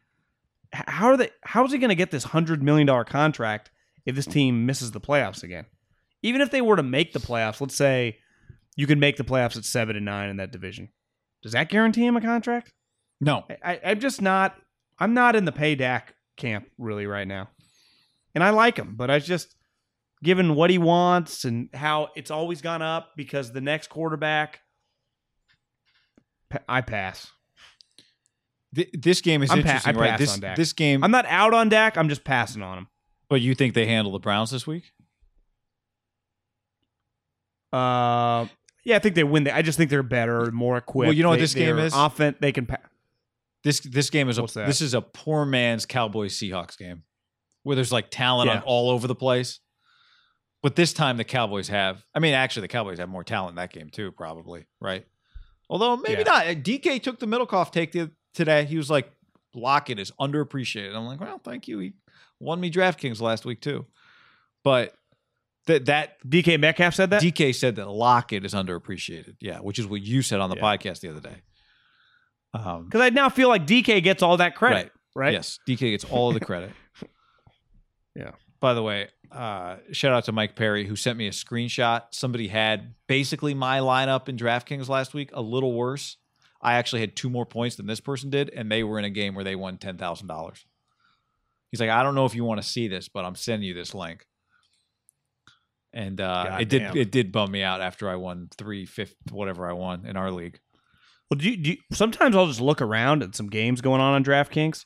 How 0.73 1.07
are 1.07 1.17
they? 1.17 1.29
How 1.43 1.65
is 1.65 1.71
he 1.71 1.77
going 1.77 1.89
to 1.89 1.95
get 1.95 2.11
this 2.11 2.23
hundred 2.23 2.63
million 2.63 2.87
dollar 2.87 3.03
contract 3.03 3.69
if 4.05 4.15
this 4.15 4.25
team 4.25 4.65
misses 4.65 4.91
the 4.91 5.01
playoffs 5.01 5.43
again? 5.43 5.65
Even 6.21 6.41
if 6.41 6.51
they 6.51 6.61
were 6.61 6.75
to 6.75 6.83
make 6.83 7.13
the 7.13 7.19
playoffs, 7.19 7.61
let's 7.61 7.75
say 7.75 8.17
you 8.75 8.87
could 8.87 8.97
make 8.97 9.17
the 9.17 9.23
playoffs 9.23 9.57
at 9.57 9.65
seven 9.65 9.95
and 9.95 10.05
nine 10.05 10.29
in 10.29 10.37
that 10.37 10.51
division. 10.51 10.89
Does 11.43 11.51
that 11.51 11.69
guarantee 11.69 12.05
him 12.05 12.17
a 12.17 12.21
contract? 12.21 12.71
No, 13.21 13.43
I, 13.63 13.79
I'm 13.85 13.99
just 13.99 14.21
not. 14.21 14.55
I'm 14.99 15.13
not 15.13 15.35
in 15.35 15.45
the 15.45 15.51
pay 15.51 15.75
Dak 15.75 16.15
camp 16.37 16.67
really 16.77 17.05
right 17.05 17.27
now, 17.27 17.49
and 18.33 18.43
I 18.43 18.49
like 18.49 18.77
him, 18.77 18.95
but 18.95 19.09
I 19.11 19.19
just 19.19 19.55
given 20.23 20.55
what 20.55 20.69
he 20.69 20.77
wants 20.77 21.45
and 21.45 21.69
how 21.73 22.09
it's 22.15 22.31
always 22.31 22.61
gone 22.61 22.81
up 22.81 23.11
because 23.15 23.51
the 23.51 23.61
next 23.61 23.89
quarterback, 23.89 24.61
I 26.67 26.81
pass. 26.81 27.31
This 28.73 29.21
game 29.21 29.41
is 29.43 29.51
I'm 29.51 29.57
pa- 29.63 29.69
interesting, 29.69 29.95
I 29.95 29.99
right? 29.99 30.09
pass 30.11 30.19
This 30.19 30.33
on 30.33 30.39
Dak. 30.41 30.57
this 30.57 30.73
game, 30.73 31.03
I'm 31.03 31.11
not 31.11 31.25
out 31.27 31.53
on 31.53 31.69
Dak. 31.69 31.97
I'm 31.97 32.09
just 32.09 32.23
passing 32.25 32.61
on 32.61 32.79
him. 32.79 32.87
But 33.29 33.41
you 33.41 33.55
think 33.55 33.73
they 33.73 33.85
handle 33.87 34.11
the 34.13 34.19
Browns 34.19 34.51
this 34.51 34.67
week? 34.67 34.91
Uh, 37.73 38.47
yeah, 38.83 38.95
I 38.95 38.99
think 38.99 39.15
they 39.15 39.23
win. 39.23 39.45
The, 39.45 39.55
I 39.55 39.61
just 39.61 39.77
think 39.77 39.89
they're 39.89 40.03
better, 40.03 40.51
more 40.51 40.77
equipped. 40.77 41.07
Well, 41.07 41.13
you 41.13 41.23
know 41.23 41.29
what 41.29 41.35
They- 41.35 41.41
this 41.41 41.53
game 41.53 41.77
is? 41.79 41.93
Offense, 41.95 42.37
they 42.39 42.51
can. 42.51 42.65
Pa- 42.67 42.77
This 43.63 43.79
this 43.79 44.09
game 44.11 44.29
is 44.29 44.37
a 44.37 44.43
that? 44.43 44.67
this 44.67 44.79
is 44.81 44.93
a 44.93 45.01
poor 45.01 45.43
man's 45.45 45.85
Cowboys 45.87 46.37
Seahawks 46.37 46.77
game 46.77 47.03
where 47.63 47.75
there's 47.75 47.91
like 47.91 48.11
talent 48.11 48.49
Yeah. 48.49 48.57
on 48.57 48.63
all 48.63 48.91
over 48.91 49.07
the 49.07 49.15
place. 49.15 49.59
But 50.61 50.75
this 50.75 50.93
time 50.93 51.17
the 51.17 51.23
Cowboys 51.23 51.67
have 51.69 52.05
I 52.13 52.19
mean 52.19 52.35
actually 52.35 52.61
the 52.61 52.67
Cowboys 52.69 52.99
have 52.99 53.09
more 53.09 53.23
talent 53.23 53.51
in 53.51 53.55
that 53.55 53.73
game 53.73 53.89
too 53.89 54.11
probably, 54.11 54.67
right? 54.79 55.05
Although 55.67 55.97
maybe 55.97 56.21
Yeah. 56.21 56.31
not. 56.53 56.63
DK 56.63 56.99
took 57.01 57.17
the 57.19 57.25
Middlekauff 57.25 57.71
take 57.71 57.91
the, 57.91 58.11
today. 58.35 58.65
He 58.65 58.77
was 58.77 58.91
like 58.91 59.11
Lockett 59.55 59.97
is 59.97 60.11
underappreciated. 60.19 60.95
I'm 60.95 61.05
like, 61.07 61.19
"Well, 61.19 61.39
thank 61.39 61.67
you. 61.67 61.79
He 61.79 61.93
won 62.39 62.59
me 62.59 62.69
DraftKings 62.71 63.21
last 63.21 63.45
week 63.45 63.61
too." 63.61 63.85
But 64.63 64.93
that 65.67 65.85
that 65.85 66.17
DK 66.27 66.59
Metcalf 66.59 66.93
said 66.93 67.09
that. 67.11 67.21
DK 67.21 67.53
said 67.53 67.75
that 67.77 67.87
Lockett 67.89 68.45
is 68.45 68.53
underappreciated. 68.53 69.35
Yeah, 69.39 69.59
which 69.59 69.79
is 69.79 69.87
what 69.87 70.01
you 70.01 70.21
said 70.21 70.39
on 70.39 70.49
the 70.49 70.55
Yeah. 70.57 70.61
podcast 70.63 70.99
the 71.01 71.09
other 71.09 71.21
day. 71.21 71.41
Um, 72.53 72.85
Because 72.85 73.01
I 73.01 73.09
now 73.09 73.29
feel 73.29 73.49
like 73.49 73.65
DK 73.67 74.01
gets 74.01 74.23
all 74.23 74.37
that 74.37 74.55
credit, 74.55 74.91
right? 75.15 75.33
Yes, 75.33 75.59
DK 75.67 75.91
gets 75.91 76.05
all 76.05 76.29
of 76.29 76.33
the 76.33 76.39
credit. 76.45 76.71
Yeah. 78.15 78.31
By 78.61 78.73
the 78.73 78.81
way, 78.81 79.09
uh, 79.31 79.75
shout 79.91 80.13
out 80.13 80.23
to 80.25 80.31
Mike 80.31 80.55
Perry 80.55 80.85
who 80.87 80.95
sent 80.95 81.17
me 81.17 81.27
a 81.27 81.31
screenshot. 81.31 82.03
Somebody 82.11 82.47
had 82.47 82.95
basically 83.07 83.53
my 83.53 83.79
lineup 83.79 84.29
in 84.29 84.37
DraftKings 84.37 84.87
last 84.87 85.13
week, 85.13 85.31
a 85.33 85.41
little 85.41 85.73
worse. 85.73 86.15
I 86.61 86.75
actually 86.75 87.01
had 87.01 87.15
two 87.17 87.29
more 87.29 87.45
points 87.45 87.75
than 87.75 87.85
this 87.87 87.99
person 87.99 88.29
did, 88.29 88.49
and 88.49 88.71
they 88.71 88.83
were 88.83 88.97
in 88.97 89.03
a 89.05 89.09
game 89.09 89.35
where 89.35 89.43
they 89.43 89.55
won 89.57 89.77
ten 89.77 89.97
thousand 89.97 90.27
dollars. 90.27 90.65
He's 91.75 91.81
like, 91.81 91.89
I 91.89 92.03
don't 92.03 92.15
know 92.15 92.23
if 92.23 92.35
you 92.35 92.45
want 92.45 92.61
to 92.61 92.65
see 92.65 92.87
this, 92.87 93.09
but 93.09 93.25
I'm 93.25 93.35
sending 93.35 93.67
you 93.67 93.73
this 93.73 93.93
link. 93.93 94.25
And 95.91 96.21
uh, 96.21 96.55
it 96.61 96.69
did 96.69 96.95
it 96.95 97.11
did 97.11 97.33
bum 97.33 97.51
me 97.51 97.63
out 97.63 97.81
after 97.81 98.09
I 98.09 98.15
won 98.15 98.47
three 98.57 98.85
fifth 98.85 99.13
whatever 99.29 99.69
I 99.69 99.73
won 99.73 100.05
in 100.05 100.15
our 100.15 100.31
league. 100.31 100.57
Well, 101.29 101.37
do 101.37 101.49
you, 101.49 101.57
do 101.57 101.69
you, 101.71 101.77
sometimes 101.91 102.33
I'll 102.33 102.47
just 102.47 102.61
look 102.61 102.81
around 102.81 103.23
at 103.23 103.35
some 103.35 103.47
games 103.47 103.81
going 103.81 103.99
on 103.99 104.13
on 104.13 104.23
DraftKings, 104.23 104.85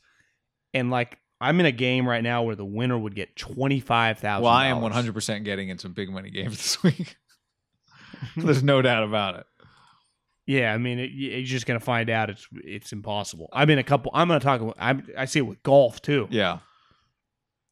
and 0.73 0.89
like 0.89 1.19
I'm 1.39 1.59
in 1.59 1.67
a 1.67 1.71
game 1.71 2.09
right 2.09 2.23
now 2.23 2.41
where 2.41 2.55
the 2.55 2.65
winner 2.65 2.97
would 2.97 3.13
get 3.13 3.35
twenty 3.35 3.79
five 3.79 4.17
thousand. 4.17 4.45
Well, 4.45 4.53
I 4.53 4.67
am 4.67 4.77
100% 4.77 5.43
getting 5.43 5.69
in 5.69 5.77
some 5.77 5.93
big 5.93 6.09
money 6.09 6.31
games 6.31 6.57
this 6.57 6.81
week. 6.81 7.17
There's 8.35 8.63
no 8.63 8.81
doubt 8.81 9.03
about 9.03 9.35
it. 9.35 9.45
Yeah, 10.49 10.73
I 10.73 10.79
mean, 10.79 10.97
it, 10.97 11.11
you're 11.11 11.43
just 11.43 11.67
gonna 11.67 11.79
find 11.79 12.09
out 12.09 12.31
it's 12.31 12.47
it's 12.63 12.91
impossible. 12.91 13.49
I'm 13.53 13.69
in 13.69 13.77
a 13.77 13.83
couple. 13.83 14.11
I'm 14.15 14.27
gonna 14.27 14.39
talk. 14.39 14.75
I'm, 14.79 15.07
I 15.15 15.25
see 15.25 15.37
it 15.37 15.43
with 15.43 15.61
golf 15.61 16.01
too. 16.01 16.27
Yeah. 16.31 16.59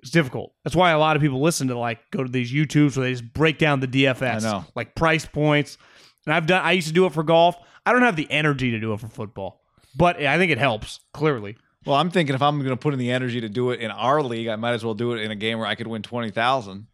It's 0.02 0.12
difficult. 0.12 0.54
That's 0.64 0.76
why 0.76 0.92
a 0.92 1.00
lot 1.00 1.16
of 1.16 1.22
people 1.22 1.42
listen 1.42 1.68
to 1.70 1.78
like 1.78 2.00
go 2.12 2.24
to 2.24 2.30
these 2.32 2.52
YouTubes 2.54 2.96
where 2.98 3.06
they 3.06 3.12
just 3.14 3.34
break 3.34 3.58
down 3.58 3.80
the 3.80 3.88
DFS, 3.88 4.44
I 4.46 4.52
know. 4.52 4.66
like 4.76 4.94
price 4.96 5.26
points. 5.26 5.78
And 6.26 6.34
I've 6.36 6.46
done. 6.46 6.64
I 6.64 6.74
used 6.74 6.88
to 6.88 6.94
do 6.94 7.06
it 7.06 7.14
for 7.14 7.24
golf. 7.24 7.56
I 7.86 7.94
don't 7.94 8.02
have 8.04 8.16
the 8.16 8.30
energy 8.30 8.72
to 8.72 8.80
do 8.80 8.94
it 8.94 9.00
for 9.00 9.08
football, 9.08 9.62
but 9.96 10.22
I 10.22 10.38
think 10.38 10.52
it 10.52 10.58
helps. 10.58 11.00
Clearly, 11.14 11.58
Well, 11.86 11.96
I'm 11.96 12.12
thinking 12.12 12.36
if 12.36 12.42
I'm 12.42 12.58
going 12.60 12.70
to 12.70 12.76
put 12.78 12.94
in 12.94 13.00
the 13.00 13.12
energy 13.12 13.40
to 13.42 13.50
do 13.50 13.72
it 13.72 13.80
in 13.80 13.92
our 13.92 14.22
league, 14.22 14.48
I 14.50 14.56
might 14.58 14.74
as 14.74 14.84
well 14.86 14.94
do 14.94 15.14
it 15.14 15.22
in 15.22 15.32
a 15.32 15.36
game 15.36 15.58
where 15.58 15.68
I 15.68 15.76
could 15.76 15.88
win 15.88 16.02
20,000 16.04 16.88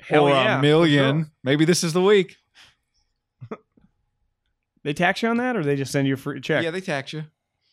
Hell 0.00 0.24
or 0.24 0.30
yeah, 0.30 0.58
a 0.58 0.62
million. 0.62 1.22
sure. 1.24 1.30
Maybe 1.42 1.64
this 1.64 1.82
is 1.82 1.92
the 1.92 2.02
week. 2.02 2.36
They 4.84 4.92
tax 4.92 5.20
you 5.22 5.28
on 5.30 5.38
that, 5.38 5.56
or 5.56 5.64
they 5.64 5.74
just 5.74 5.90
send 5.90 6.06
you 6.06 6.14
a 6.14 6.16
free 6.16 6.40
check? 6.40 6.62
Yeah, 6.62 6.70
they 6.70 6.80
tax 6.80 7.12
you. 7.12 7.24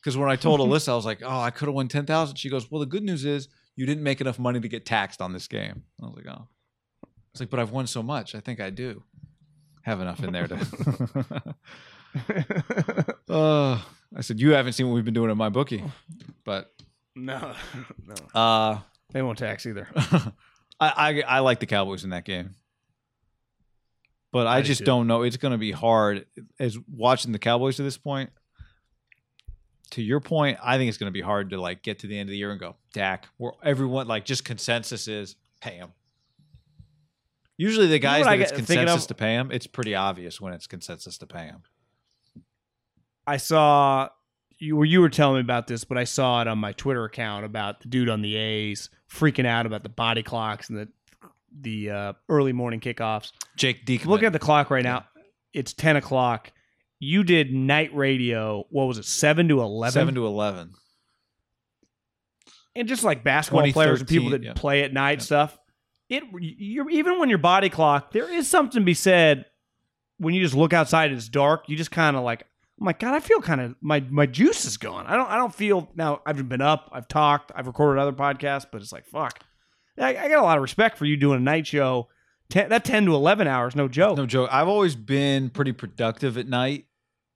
Because 0.02 0.18
when 0.18 0.30
I 0.32 0.36
told 0.36 0.60
Alyssa, 0.62 0.90
I 0.90 0.96
was 0.96 1.06
like, 1.06 1.22
oh, 1.24 1.40
I 1.40 1.52
could 1.52 1.68
have 1.68 1.76
won 1.76 1.88
10,000. 1.88 2.36
She 2.38 2.50
goes, 2.50 2.72
well, 2.72 2.80
the 2.80 2.88
good 2.88 3.04
news 3.04 3.24
is 3.24 3.50
you 3.76 3.86
didn't 3.86 4.04
make 4.04 4.22
enough 4.22 4.40
money 4.40 4.60
to 4.60 4.68
get 4.68 4.86
taxed 4.86 5.22
on 5.22 5.34
this 5.34 5.48
game. 5.48 5.84
I 6.02 6.06
was 6.06 6.16
like, 6.16 6.28
oh. 6.28 6.48
It's 7.32 7.40
like, 7.40 7.50
but 7.50 7.60
I've 7.60 7.72
won 7.72 7.88
so 7.88 8.04
much. 8.04 8.36
I 8.36 8.40
think 8.40 8.60
I 8.60 8.70
do 8.70 9.02
have 9.82 10.00
enough 10.02 10.24
in 10.24 10.32
there 10.32 10.48
to. 10.48 11.56
uh, 13.30 13.82
I 14.16 14.22
said, 14.22 14.40
you 14.40 14.52
haven't 14.52 14.74
seen 14.74 14.88
what 14.88 14.94
we've 14.94 15.06
been 15.06 15.16
doing 15.16 15.32
at 15.32 15.38
my 15.38 15.50
bookie. 15.50 15.84
But 16.44 16.72
no, 17.16 17.54
no, 18.06 18.40
uh, 18.40 18.80
they 19.12 19.22
won't 19.22 19.38
tax 19.38 19.66
either. 19.66 19.88
I, 19.96 20.34
I 20.80 21.22
I 21.22 21.40
like 21.40 21.60
the 21.60 21.66
Cowboys 21.66 22.04
in 22.04 22.12
that 22.12 22.26
game, 22.26 22.52
but 24.32 24.48
I, 24.48 24.58
I 24.58 24.62
just 24.62 24.80
too. 24.80 24.86
don't 24.86 25.08
know. 25.08 25.24
It's 25.24 25.38
going 25.38 25.54
to 25.54 25.58
be 25.58 25.72
hard 25.72 26.26
as 26.60 26.78
watching 26.92 27.32
the 27.32 27.40
Cowboys 27.40 27.78
to 27.78 27.84
this 27.84 27.98
point. 27.98 28.32
To 29.94 30.02
your 30.02 30.20
point, 30.20 30.58
I 30.64 30.78
think 30.78 30.90
it's 30.90 30.98
going 30.98 31.10
to 31.10 31.14
be 31.14 31.22
hard 31.22 31.52
to 31.52 31.62
like 31.62 31.84
get 31.84 32.00
to 32.00 32.08
the 32.08 32.18
end 32.18 32.30
of 32.30 32.32
the 32.32 32.38
year 32.38 32.50
and 32.50 32.60
go 32.60 32.76
Dak. 32.94 33.28
Where 33.38 33.54
everyone 33.64 34.08
like 34.08 34.26
just 34.26 34.44
consensus 34.44 35.08
is 35.08 35.36
pay 35.62 35.76
him. 35.76 35.94
Usually, 37.58 37.86
the 37.86 38.00
guys 38.00 38.26
what 38.26 38.34
I 38.34 38.38
that 38.38 38.44
it's 38.44 38.52
consensus 38.52 39.06
to 39.06 39.14
pay 39.14 39.34
him, 39.34 39.52
it's 39.52 39.68
pretty 39.68 39.94
obvious 39.94 40.42
when 40.42 40.52
it's 40.54 40.66
consensus 40.66 41.20
to 41.20 41.28
pay 41.28 41.44
him. 41.44 41.62
I 43.28 43.38
saw 43.38 44.10
you 44.58 44.78
were 44.78 44.86
you 44.86 45.00
were 45.00 45.10
telling 45.10 45.36
me 45.36 45.42
about 45.42 45.68
this, 45.68 45.84
but 45.84 46.00
I 46.00 46.06
saw 46.06 46.42
it 46.42 46.48
on 46.48 46.58
my 46.58 46.72
Twitter 46.72 47.04
account 47.06 47.46
about 47.46 47.82
the 47.82 47.88
dude 47.88 48.10
on 48.10 48.22
the 48.22 48.36
A's 48.36 48.90
freaking 49.08 49.46
out 49.46 49.68
about 49.68 49.84
the 49.84 49.90
body 49.90 50.24
clocks 50.24 50.70
and 50.70 50.80
the 50.80 50.88
the 51.62 51.92
uh, 51.92 52.14
early 52.30 52.52
morning 52.52 52.80
kickoffs. 52.80 53.32
Jake 53.56 53.86
Diekman. 53.86 54.08
Looking 54.08 54.26
at 54.26 54.34
the 54.34 54.40
clock 54.40 54.72
right 54.72 54.84
now, 54.84 55.06
it's 55.54 55.72
ten 55.74 55.98
o'clock. 55.98 56.52
You 57.04 57.24
did 57.24 57.54
night 57.54 57.94
radio. 57.96 58.66
What 58.70 58.86
was 58.88 58.98
it? 58.98 59.06
Seven 59.06 59.48
to 59.50 59.62
eleven. 59.62 59.92
seven 59.94 60.16
to 60.16 60.26
eleven. 60.26 60.74
and 62.76 62.88
just 62.88 63.04
like 63.04 63.24
basketball 63.24 63.72
players 63.72 64.00
and 64.00 64.10
people 64.10 64.32
that 64.32 64.44
yeah. 64.44 64.54
play 64.56 64.84
at 64.84 64.94
night 64.94 65.20
Yeah. 65.20 65.24
stuff. 65.26 65.60
It 66.10 66.24
you're 66.40 66.90
even 66.90 67.20
when 67.20 67.30
your 67.30 67.38
body 67.38 67.70
clock, 67.70 68.12
there 68.12 68.32
is 68.32 68.48
something 68.50 68.82
to 68.82 68.86
be 68.86 68.94
said 68.94 69.46
when 70.18 70.34
you 70.34 70.42
just 70.42 70.56
look 70.56 70.74
outside 70.74 71.10
and 71.10 71.18
it's 71.18 71.30
dark. 71.30 71.68
You 71.68 71.76
just 71.78 71.92
kind 71.92 72.16
of 72.16 72.24
like, 72.24 72.44
oh 72.80 72.86
my 72.86 72.94
god, 72.94 73.14
I 73.16 73.20
feel 73.20 73.42
kind 73.42 73.62
of 73.62 73.76
my 73.82 74.00
my 74.10 74.26
juice 74.26 74.66
is 74.66 74.78
gone. 74.78 75.06
I 75.08 75.16
don't 75.16 75.30
I 75.30 75.38
don't 75.38 75.54
feel 75.54 75.90
now. 75.96 76.22
I've 76.26 76.48
been 76.50 76.62
up, 76.62 76.90
I've 76.92 77.08
talked, 77.08 77.52
I've 77.56 77.68
recorded 77.68 78.00
other 78.02 78.12
podcasts, 78.14 78.66
but 78.72 78.82
it's 78.82 78.92
like 78.92 79.06
fuck. 79.06 79.40
I, 79.98 80.10
I 80.18 80.28
got 80.28 80.40
a 80.40 80.44
lot 80.44 80.58
of 80.58 80.62
respect 80.64 80.98
for 80.98 81.06
you 81.06 81.18
doing 81.18 81.38
a 81.38 81.42
night 81.44 81.68
show. 81.68 82.10
Ten, 82.50 82.70
that 82.70 82.84
ten 82.84 83.06
to 83.06 83.16
eleven 83.16 83.48
hours, 83.48 83.76
no 83.76 83.88
joke. 83.88 84.18
No 84.18 84.26
joke. 84.26 84.50
I've 84.52 84.68
always 84.68 84.96
been 84.96 85.50
pretty 85.50 85.72
productive 85.72 86.38
at 86.38 86.48
night. 86.48 86.86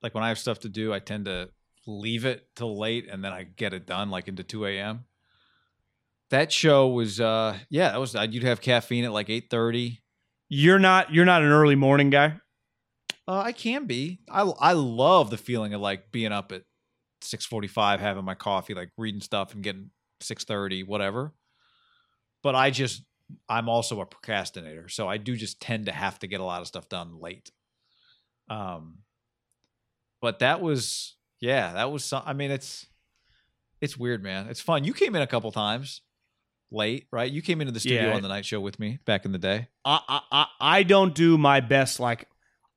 Like 0.02 0.14
when 0.14 0.24
I 0.24 0.30
have 0.30 0.40
stuff 0.40 0.60
to 0.60 0.69
do, 0.69 0.94
I 0.94 0.99
tend 0.99 1.26
to 1.26 1.49
leave 1.86 2.26
it 2.26 2.48
till 2.56 2.78
late 2.78 3.07
and 3.10 3.24
then 3.24 3.32
I 3.34 3.44
get 3.44 3.74
it 3.74 3.86
done 3.86 4.10
like 4.10 4.28
into 4.28 4.44
2 4.44 4.65
a.m. 4.65 5.06
That 6.30 6.52
show 6.52 6.88
was 6.90 7.19
uh 7.19 7.57
yeah, 7.69 7.91
that 7.91 7.99
was 7.99 8.14
you'd 8.14 8.44
have 8.44 8.61
caffeine 8.61 9.06
at 9.06 9.14
like 9.14 9.28
8:30. 9.30 9.99
You're 10.49 10.80
not 10.80 11.14
you're 11.14 11.26
not 11.26 11.41
an 11.41 11.49
early 11.49 11.76
morning 11.76 12.10
guy. 12.10 12.40
Uh, 13.28 13.41
I 13.41 13.52
can 13.52 13.86
be. 13.86 14.19
I 14.30 14.41
I 14.41 14.74
love 14.74 15.30
the 15.30 15.38
feeling 15.38 15.74
of 15.74 15.82
like 15.82 16.11
being 16.11 16.32
up 16.32 16.52
at 16.52 16.64
6:45 17.22 17.99
having 17.99 18.24
my 18.26 18.36
coffee, 18.36 18.74
like 18.74 18.91
reading 18.98 19.22
stuff 19.22 19.53
and 19.53 19.64
getting 19.64 19.91
6:30 20.22 20.86
whatever. 20.86 21.34
But 22.44 22.56
I 22.56 22.69
just 22.69 23.03
I'm 23.49 23.68
also 23.68 23.99
a 23.99 24.06
procrastinator, 24.06 24.88
so 24.88 25.07
I 25.07 25.18
do 25.18 25.36
just 25.36 25.60
tend 25.60 25.88
to 25.88 25.91
have 25.91 26.19
to 26.19 26.28
get 26.28 26.40
a 26.40 26.45
lot 26.45 26.61
of 26.61 26.68
stuff 26.68 26.88
done 26.88 27.19
late. 27.19 27.52
Um 28.49 28.99
but 30.22 30.39
that 30.39 30.61
was 30.61 31.15
yeah, 31.39 31.73
that 31.73 31.91
was 31.91 32.03
some 32.03 32.23
I 32.26 32.34
mean 32.34 32.52
it's 32.52 32.85
it's 33.81 33.98
weird, 33.98 34.23
man. 34.23 34.48
It's 34.49 34.61
fun. 34.61 34.84
You 34.84 34.94
came 34.94 35.15
in 35.15 35.22
a 35.22 35.27
couple 35.27 35.52
times 35.52 36.02
late, 36.72 37.07
right? 37.11 37.31
You 37.31 37.41
came 37.41 37.61
into 37.61 37.72
the 37.72 37.80
studio 37.80 38.10
Yeah. 38.10 38.15
on 38.15 38.22
the 38.22 38.27
night 38.27 38.45
show 38.45 38.60
with 38.60 38.80
me 38.80 38.99
back 39.06 39.23
in 39.26 39.31
the 39.31 39.38
day. 39.38 39.68
I, 39.85 39.99
I 40.07 40.22
I 40.31 40.45
I 40.60 40.84
don't 40.84 41.14
do 41.14 41.38
my 41.38 41.60
best. 41.60 41.99
Like 41.99 42.27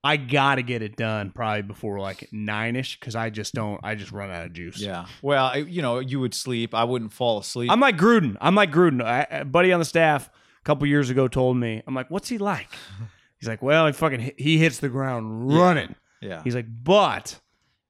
I 0.02 0.16
gotta 0.16 0.62
get 0.62 0.80
it 0.82 0.96
done 0.96 1.30
probably 1.30 1.62
before 1.62 1.98
like 2.00 2.28
nine 2.32 2.74
ish 2.76 2.98
because 2.98 3.14
I 3.16 3.28
just 3.30 3.52
don't. 3.54 3.80
I 3.82 3.94
just 3.94 4.12
run 4.12 4.30
out 4.30 4.46
of 4.46 4.52
juice. 4.52 4.80
Yeah. 4.80 5.06
Well, 5.22 5.46
I, 5.46 5.56
you 5.56 5.82
know, 5.82 5.98
you 5.98 6.20
would 6.20 6.32
sleep. 6.34 6.74
I 6.74 6.84
wouldn't 6.84 7.12
fall 7.12 7.38
asleep. 7.38 7.70
I'm 7.70 7.80
like 7.80 7.98
Gruden. 7.98 8.36
I'm 8.40 8.54
like 8.54 8.70
Gruden. 8.70 9.02
I, 9.04 9.26
a 9.30 9.44
buddy 9.44 9.72
on 9.72 9.78
the 9.78 9.84
staff 9.84 10.28
a 10.28 10.64
couple 10.64 10.86
years 10.86 11.10
ago 11.10 11.28
told 11.28 11.56
me. 11.58 11.82
I'm 11.86 11.94
like, 11.94 12.10
what's 12.10 12.28
he 12.30 12.38
like? 12.38 12.68
He's 13.40 13.48
like, 13.48 13.60
well, 13.62 13.86
he 13.86 13.92
fucking 13.92 14.20
hit- 14.20 14.40
he 14.40 14.56
hits 14.58 14.78
the 14.78 14.88
ground 14.90 15.54
running. 15.54 15.94
Yeah. 16.20 16.42
He's 16.42 16.54
like, 16.54 16.66
but 16.82 17.40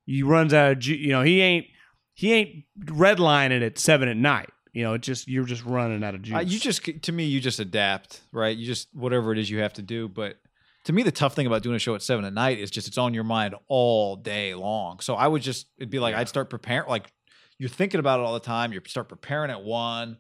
he 0.07 0.23
runs 0.23 0.53
out 0.55 0.73
of 0.73 0.79
ju- 0.79 0.95
you 0.97 1.11
know 1.11 1.23
he 1.23 1.41
ain't 1.41 1.67
he 2.15 2.33
ain't 2.33 2.65
redlining 2.85 3.65
at 3.65 3.79
seven 3.79 4.09
at 4.09 4.17
night. 4.17 4.51
You 4.73 4.85
know, 4.85 4.95
it 4.95 5.03
just 5.03 5.27
you're 5.27 5.45
just 5.45 5.65
running 5.65 6.05
out 6.05 6.15
of 6.15 6.23
juice. 6.23 6.37
Uh, 6.37 6.41
you 6.41 6.59
just 6.59 6.85
to 7.03 7.13
me, 7.13 7.25
you 7.25 7.41
just 7.41 7.59
adapt, 7.59 8.23
right? 8.33 8.57
You 8.57 8.67
just 8.67 8.89
whatever 8.95 9.33
it 9.33 9.39
is 9.39 9.51
you 9.51 9.61
have 9.61 9.73
to 9.75 9.83
do. 9.83 10.09
But 10.09 10.37
to 10.85 10.93
me, 10.93 11.03
the 11.03 11.13
tough 11.13 11.35
thing 11.35 11.47
about 11.47 11.63
doing 11.63 11.77
a 11.77 11.81
show 11.81 11.95
at 11.95 12.03
seven 12.03 12.25
at 12.25 12.33
night 12.33 12.59
is 12.59 12.71
just 12.71 12.87
it's 12.87 12.99
on 12.99 13.15
your 13.15 13.25
mind 13.25 13.55
all 13.69 14.17
day 14.17 14.55
long. 14.55 15.01
So 15.01 15.15
I 15.15 15.27
would 15.27 15.43
just 15.43 15.67
it'd 15.79 15.91
be 15.91 15.99
like 15.99 16.15
I'd 16.15 16.29
start 16.29 16.51
preparing, 16.51 16.89
like 16.89 17.13
you're 17.59 17.69
thinking 17.69 18.01
about 18.01 18.21
it 18.21 18.23
all 18.25 18.35
the 18.35 18.41
time. 18.41 18.73
You 18.73 18.81
start 18.87 19.09
preparing 19.09 19.51
at 19.51 19.63
one. 19.63 20.19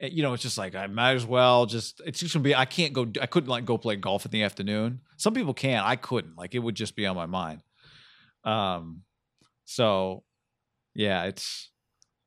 And, 0.00 0.12
you 0.12 0.22
know, 0.22 0.32
it's 0.32 0.42
just 0.42 0.56
like 0.58 0.74
I 0.74 0.86
might 0.86 1.12
as 1.14 1.26
well 1.26 1.66
just. 1.66 2.00
It's 2.06 2.18
just 2.20 2.32
gonna 2.34 2.42
be. 2.42 2.54
I 2.54 2.64
can't 2.64 2.92
go. 2.92 3.06
I 3.20 3.26
couldn't 3.26 3.50
like 3.50 3.64
go 3.64 3.76
play 3.78 3.96
golf 3.96 4.24
in 4.24 4.30
the 4.30 4.42
afternoon. 4.42 5.00
Some 5.16 5.34
people 5.34 5.54
can. 5.54 5.82
I 5.84 5.96
couldn't. 5.96 6.36
Like 6.36 6.54
it 6.54 6.60
would 6.60 6.74
just 6.74 6.96
be 6.96 7.06
on 7.06 7.16
my 7.16 7.26
mind. 7.26 7.62
Um. 8.44 9.02
So, 9.64 10.24
yeah, 10.94 11.24
it's 11.24 11.70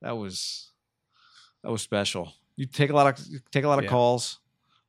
that 0.01 0.15
was 0.17 0.71
that 1.63 1.71
was 1.71 1.81
special. 1.81 2.33
You 2.55 2.65
take 2.67 2.89
a 2.91 2.93
lot 2.93 3.19
of 3.19 3.25
take 3.51 3.63
a 3.63 3.67
lot 3.67 3.79
of 3.79 3.85
Yeah. 3.85 3.89
calls. 3.91 4.39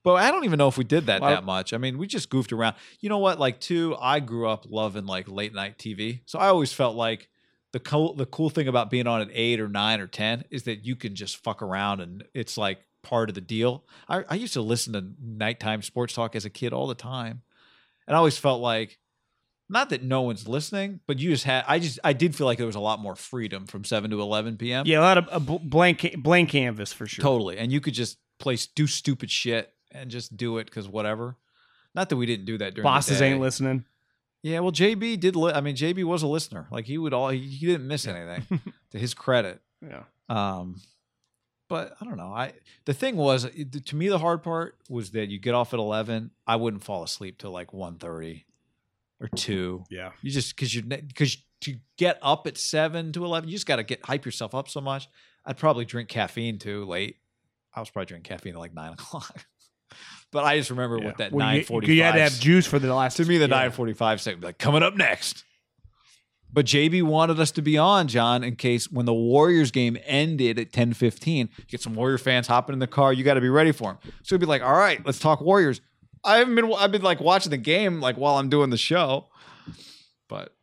But 0.02 0.16
I 0.16 0.30
don't 0.30 0.44
even 0.44 0.58
know 0.58 0.68
if 0.68 0.76
we 0.76 0.84
did 0.84 1.06
that 1.06 1.22
Well- 1.22 1.30
that 1.30 1.44
much. 1.44 1.72
I 1.72 1.78
mean, 1.78 1.96
we 1.96 2.06
just 2.06 2.28
goofed 2.28 2.52
around. 2.52 2.76
You 3.00 3.08
know 3.08 3.16
what? 3.16 3.38
Like, 3.40 3.58
too, 3.58 3.96
I 3.98 4.20
grew 4.20 4.46
up 4.46 4.66
loving 4.68 5.06
like 5.06 5.28
late 5.28 5.54
night 5.54 5.78
TV. 5.78 6.20
So 6.26 6.38
I 6.38 6.48
always 6.48 6.74
felt 6.74 6.94
like 6.94 7.30
the 7.74 7.80
cool 7.80 8.14
the 8.14 8.24
cool 8.24 8.50
thing 8.50 8.68
about 8.68 8.88
being 8.88 9.08
on 9.08 9.20
at 9.20 9.28
eight 9.32 9.58
or 9.58 9.68
nine 9.68 9.98
or 9.98 10.06
ten 10.06 10.44
is 10.48 10.62
that 10.62 10.86
you 10.86 10.94
can 10.94 11.16
just 11.16 11.38
fuck 11.38 11.60
around 11.60 12.00
and 12.00 12.22
it's 12.32 12.56
like 12.56 12.78
part 13.02 13.28
of 13.28 13.34
the 13.34 13.40
deal. 13.40 13.84
I, 14.08 14.24
I 14.28 14.36
used 14.36 14.52
to 14.52 14.62
listen 14.62 14.92
to 14.92 15.04
nighttime 15.20 15.82
sports 15.82 16.14
talk 16.14 16.36
as 16.36 16.44
a 16.44 16.50
kid 16.50 16.72
all 16.72 16.86
the 16.86 16.94
time. 16.94 17.42
And 18.06 18.14
I 18.14 18.18
always 18.18 18.38
felt 18.38 18.60
like 18.60 19.00
not 19.68 19.90
that 19.90 20.04
no 20.04 20.22
one's 20.22 20.46
listening, 20.46 21.00
but 21.08 21.18
you 21.18 21.30
just 21.30 21.42
had 21.42 21.64
I 21.66 21.80
just 21.80 21.98
I 22.04 22.12
did 22.12 22.36
feel 22.36 22.46
like 22.46 22.58
there 22.58 22.66
was 22.68 22.76
a 22.76 22.80
lot 22.80 23.00
more 23.00 23.16
freedom 23.16 23.66
from 23.66 23.82
seven 23.82 24.08
to 24.12 24.20
eleven 24.20 24.56
PM. 24.56 24.86
yeah, 24.86 25.00
a 25.00 25.02
lot 25.02 25.18
of 25.18 25.26
uh, 25.26 25.54
a 25.54 25.58
blank 25.58 26.14
blank 26.18 26.50
canvas 26.50 26.92
for 26.92 27.08
sure. 27.08 27.24
Totally. 27.24 27.58
And 27.58 27.72
you 27.72 27.80
could 27.80 27.94
just 27.94 28.18
play 28.38 28.56
do 28.76 28.86
stupid 28.86 29.32
shit 29.32 29.74
and 29.90 30.12
just 30.12 30.36
do 30.36 30.58
it 30.58 30.66
because 30.66 30.86
whatever. 30.86 31.34
Not 31.92 32.08
that 32.08 32.16
we 32.16 32.26
didn't 32.26 32.46
do 32.46 32.56
that 32.58 32.74
during 32.74 32.84
Bosses 32.84 33.20
ain't 33.20 33.40
listening. 33.40 33.84
Yeah, 34.44 34.60
well, 34.60 34.72
JB 34.72 35.18
did. 35.20 35.36
Li- 35.36 35.52
I 35.54 35.62
mean, 35.62 35.74
JB 35.74 36.04
was 36.04 36.22
a 36.22 36.26
listener. 36.26 36.68
Like 36.70 36.84
he 36.84 36.98
would 36.98 37.14
all. 37.14 37.30
He, 37.30 37.38
he 37.40 37.66
didn't 37.66 37.88
miss 37.88 38.06
anything. 38.06 38.60
to 38.90 38.98
his 38.98 39.14
credit. 39.14 39.62
Yeah. 39.80 40.02
Um, 40.28 40.82
but 41.68 41.96
I 41.98 42.04
don't 42.04 42.18
know. 42.18 42.28
I 42.32 42.52
the 42.84 42.92
thing 42.92 43.16
was 43.16 43.44
it- 43.46 43.86
to 43.86 43.96
me 43.96 44.08
the 44.08 44.18
hard 44.18 44.42
part 44.42 44.76
was 44.90 45.12
that 45.12 45.30
you 45.30 45.38
get 45.38 45.54
off 45.54 45.72
at 45.72 45.78
eleven. 45.80 46.30
I 46.46 46.56
wouldn't 46.56 46.84
fall 46.84 47.02
asleep 47.02 47.38
till 47.38 47.52
like 47.52 47.70
1.30 47.72 48.44
or 49.20 49.28
two. 49.28 49.84
Yeah. 49.90 50.12
You 50.20 50.30
just 50.30 50.54
because 50.54 50.74
you 50.74 50.82
because 50.82 51.38
to 51.62 51.76
get 51.96 52.18
up 52.20 52.46
at 52.46 52.58
seven 52.58 53.12
to 53.12 53.24
eleven, 53.24 53.48
you 53.48 53.54
just 53.56 53.66
got 53.66 53.76
to 53.76 53.82
get 53.82 54.04
hype 54.04 54.26
yourself 54.26 54.54
up 54.54 54.68
so 54.68 54.82
much. 54.82 55.08
I'd 55.46 55.56
probably 55.56 55.86
drink 55.86 56.10
caffeine 56.10 56.58
too 56.58 56.84
late. 56.84 57.16
I 57.74 57.80
was 57.80 57.88
probably 57.88 58.06
drinking 58.06 58.28
caffeine 58.30 58.52
at 58.54 58.58
like 58.60 58.74
nine 58.74 58.92
o'clock. 58.98 59.46
But 60.34 60.44
I 60.44 60.58
just 60.58 60.68
remember 60.68 60.98
with 60.98 61.16
that 61.16 61.32
Well, 61.32 61.46
you- 61.50 61.58
nine 61.60 61.64
forty 61.64 61.86
five. 61.86 61.94
You 61.96 62.02
had 62.02 62.12
to 62.12 62.20
have 62.20 62.38
juice 62.38 62.66
for 62.66 62.78
the 62.78 62.92
last. 62.92 63.16
To 63.16 63.24
me, 63.24 63.38
the 63.38 63.44
yeah. 63.44 63.56
nine 63.56 63.70
forty 63.70 63.94
five 63.94 64.20
segment 64.20 64.44
like 64.44 64.58
coming 64.58 64.82
up 64.82 64.94
next. 64.96 65.44
But 66.52 66.66
JB 66.66 67.02
wanted 67.02 67.40
us 67.40 67.50
to 67.52 67.62
be 67.62 67.76
on, 67.78 68.06
John, 68.06 68.44
in 68.44 68.54
case 68.54 68.88
when 68.88 69.06
the 69.06 69.14
Warriors 69.14 69.72
game 69.72 69.96
ended 70.04 70.56
at 70.56 70.72
10 70.72 70.92
15, 70.92 71.48
get 71.66 71.80
some 71.80 71.96
Warrior 71.96 72.16
fans 72.18 72.46
hopping 72.46 72.74
in 72.74 72.78
the 72.78 72.86
car. 72.86 73.12
You 73.12 73.24
got 73.24 73.34
to 73.34 73.40
be 73.40 73.48
ready 73.48 73.72
for 73.72 73.94
them. 73.94 74.12
So 74.22 74.36
he'd 74.36 74.40
be 74.40 74.46
like, 74.46 74.62
all 74.62 74.72
right, 74.76 75.04
let's 75.04 75.18
talk 75.18 75.40
Warriors. 75.40 75.80
I 76.22 76.36
haven't 76.36 76.54
been, 76.54 76.72
I've 76.72 76.92
been 76.92 77.02
like 77.02 77.18
watching 77.20 77.50
the 77.50 77.56
game 77.56 78.00
like 78.00 78.16
while 78.16 78.36
I'm 78.36 78.50
doing 78.50 78.70
the 78.70 78.76
show. 78.76 79.26
But 80.28 80.54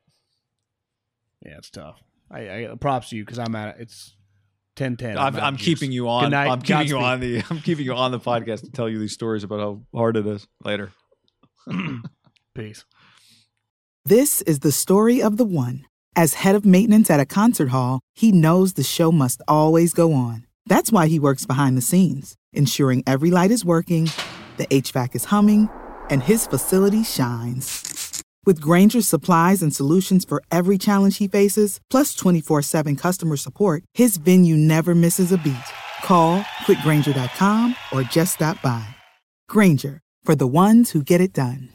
Yeah, 1.45 1.57
it's 1.57 1.69
tough. 1.69 2.01
I, 2.29 2.67
I 2.67 2.75
props 2.79 3.09
to 3.09 3.17
you 3.17 3.25
because 3.25 3.39
I'm 3.39 3.53
at 3.55 3.75
it. 3.75 3.81
it's 3.81 4.15
10 4.75 4.97
10. 4.97 5.17
I'm, 5.17 5.35
I'm 5.35 5.57
keeping 5.57 5.91
you 5.91 6.07
on. 6.09 6.25
Good. 6.25 6.33
I'm 6.33 6.61
keeping 6.61 6.87
you 6.87 6.97
on 6.99 7.19
the. 7.19 7.43
I'm 7.49 7.59
keeping 7.59 7.85
you 7.85 7.93
on 7.93 8.11
the 8.11 8.19
podcast 8.19 8.61
to 8.61 8.71
tell 8.71 8.89
you 8.89 8.99
these 8.99 9.13
stories 9.13 9.43
about 9.43 9.59
how 9.59 9.81
hard 9.93 10.17
it 10.17 10.25
is 10.25 10.47
later. 10.63 10.91
Peace. 12.55 12.85
This 14.05 14.41
is 14.43 14.59
the 14.59 14.71
story 14.71 15.21
of 15.21 15.37
the 15.37 15.45
one. 15.45 15.85
As 16.15 16.33
head 16.35 16.55
of 16.55 16.65
maintenance 16.65 17.09
at 17.09 17.19
a 17.19 17.25
concert 17.25 17.69
hall, 17.69 18.01
he 18.13 18.31
knows 18.31 18.73
the 18.73 18.83
show 18.83 19.11
must 19.11 19.41
always 19.47 19.93
go 19.93 20.13
on. 20.13 20.45
That's 20.65 20.91
why 20.91 21.07
he 21.07 21.19
works 21.19 21.45
behind 21.45 21.77
the 21.77 21.81
scenes, 21.81 22.35
ensuring 22.51 23.03
every 23.07 23.31
light 23.31 23.51
is 23.51 23.63
working, 23.63 24.09
the 24.57 24.67
HVAC 24.67 25.15
is 25.15 25.25
humming, 25.25 25.69
and 26.09 26.23
his 26.23 26.47
facility 26.47 27.03
shines. 27.03 28.00
With 28.43 28.59
Grainger's 28.59 29.07
supplies 29.07 29.61
and 29.61 29.73
solutions 29.73 30.25
for 30.25 30.41
every 30.49 30.79
challenge 30.79 31.19
he 31.19 31.27
faces, 31.27 31.79
plus 31.91 32.15
24 32.15 32.61
7 32.61 32.95
customer 32.95 33.37
support, 33.37 33.83
his 33.93 34.17
venue 34.17 34.57
never 34.57 34.95
misses 34.95 35.31
a 35.31 35.37
beat. 35.37 35.69
Call 36.03 36.41
quickgrainger.com 36.65 37.75
or 37.93 38.01
just 38.03 38.35
stop 38.35 38.61
by. 38.61 38.95
Granger, 39.47 39.99
for 40.23 40.35
the 40.35 40.47
ones 40.47 40.91
who 40.91 41.03
get 41.03 41.21
it 41.21 41.33
done. 41.33 41.69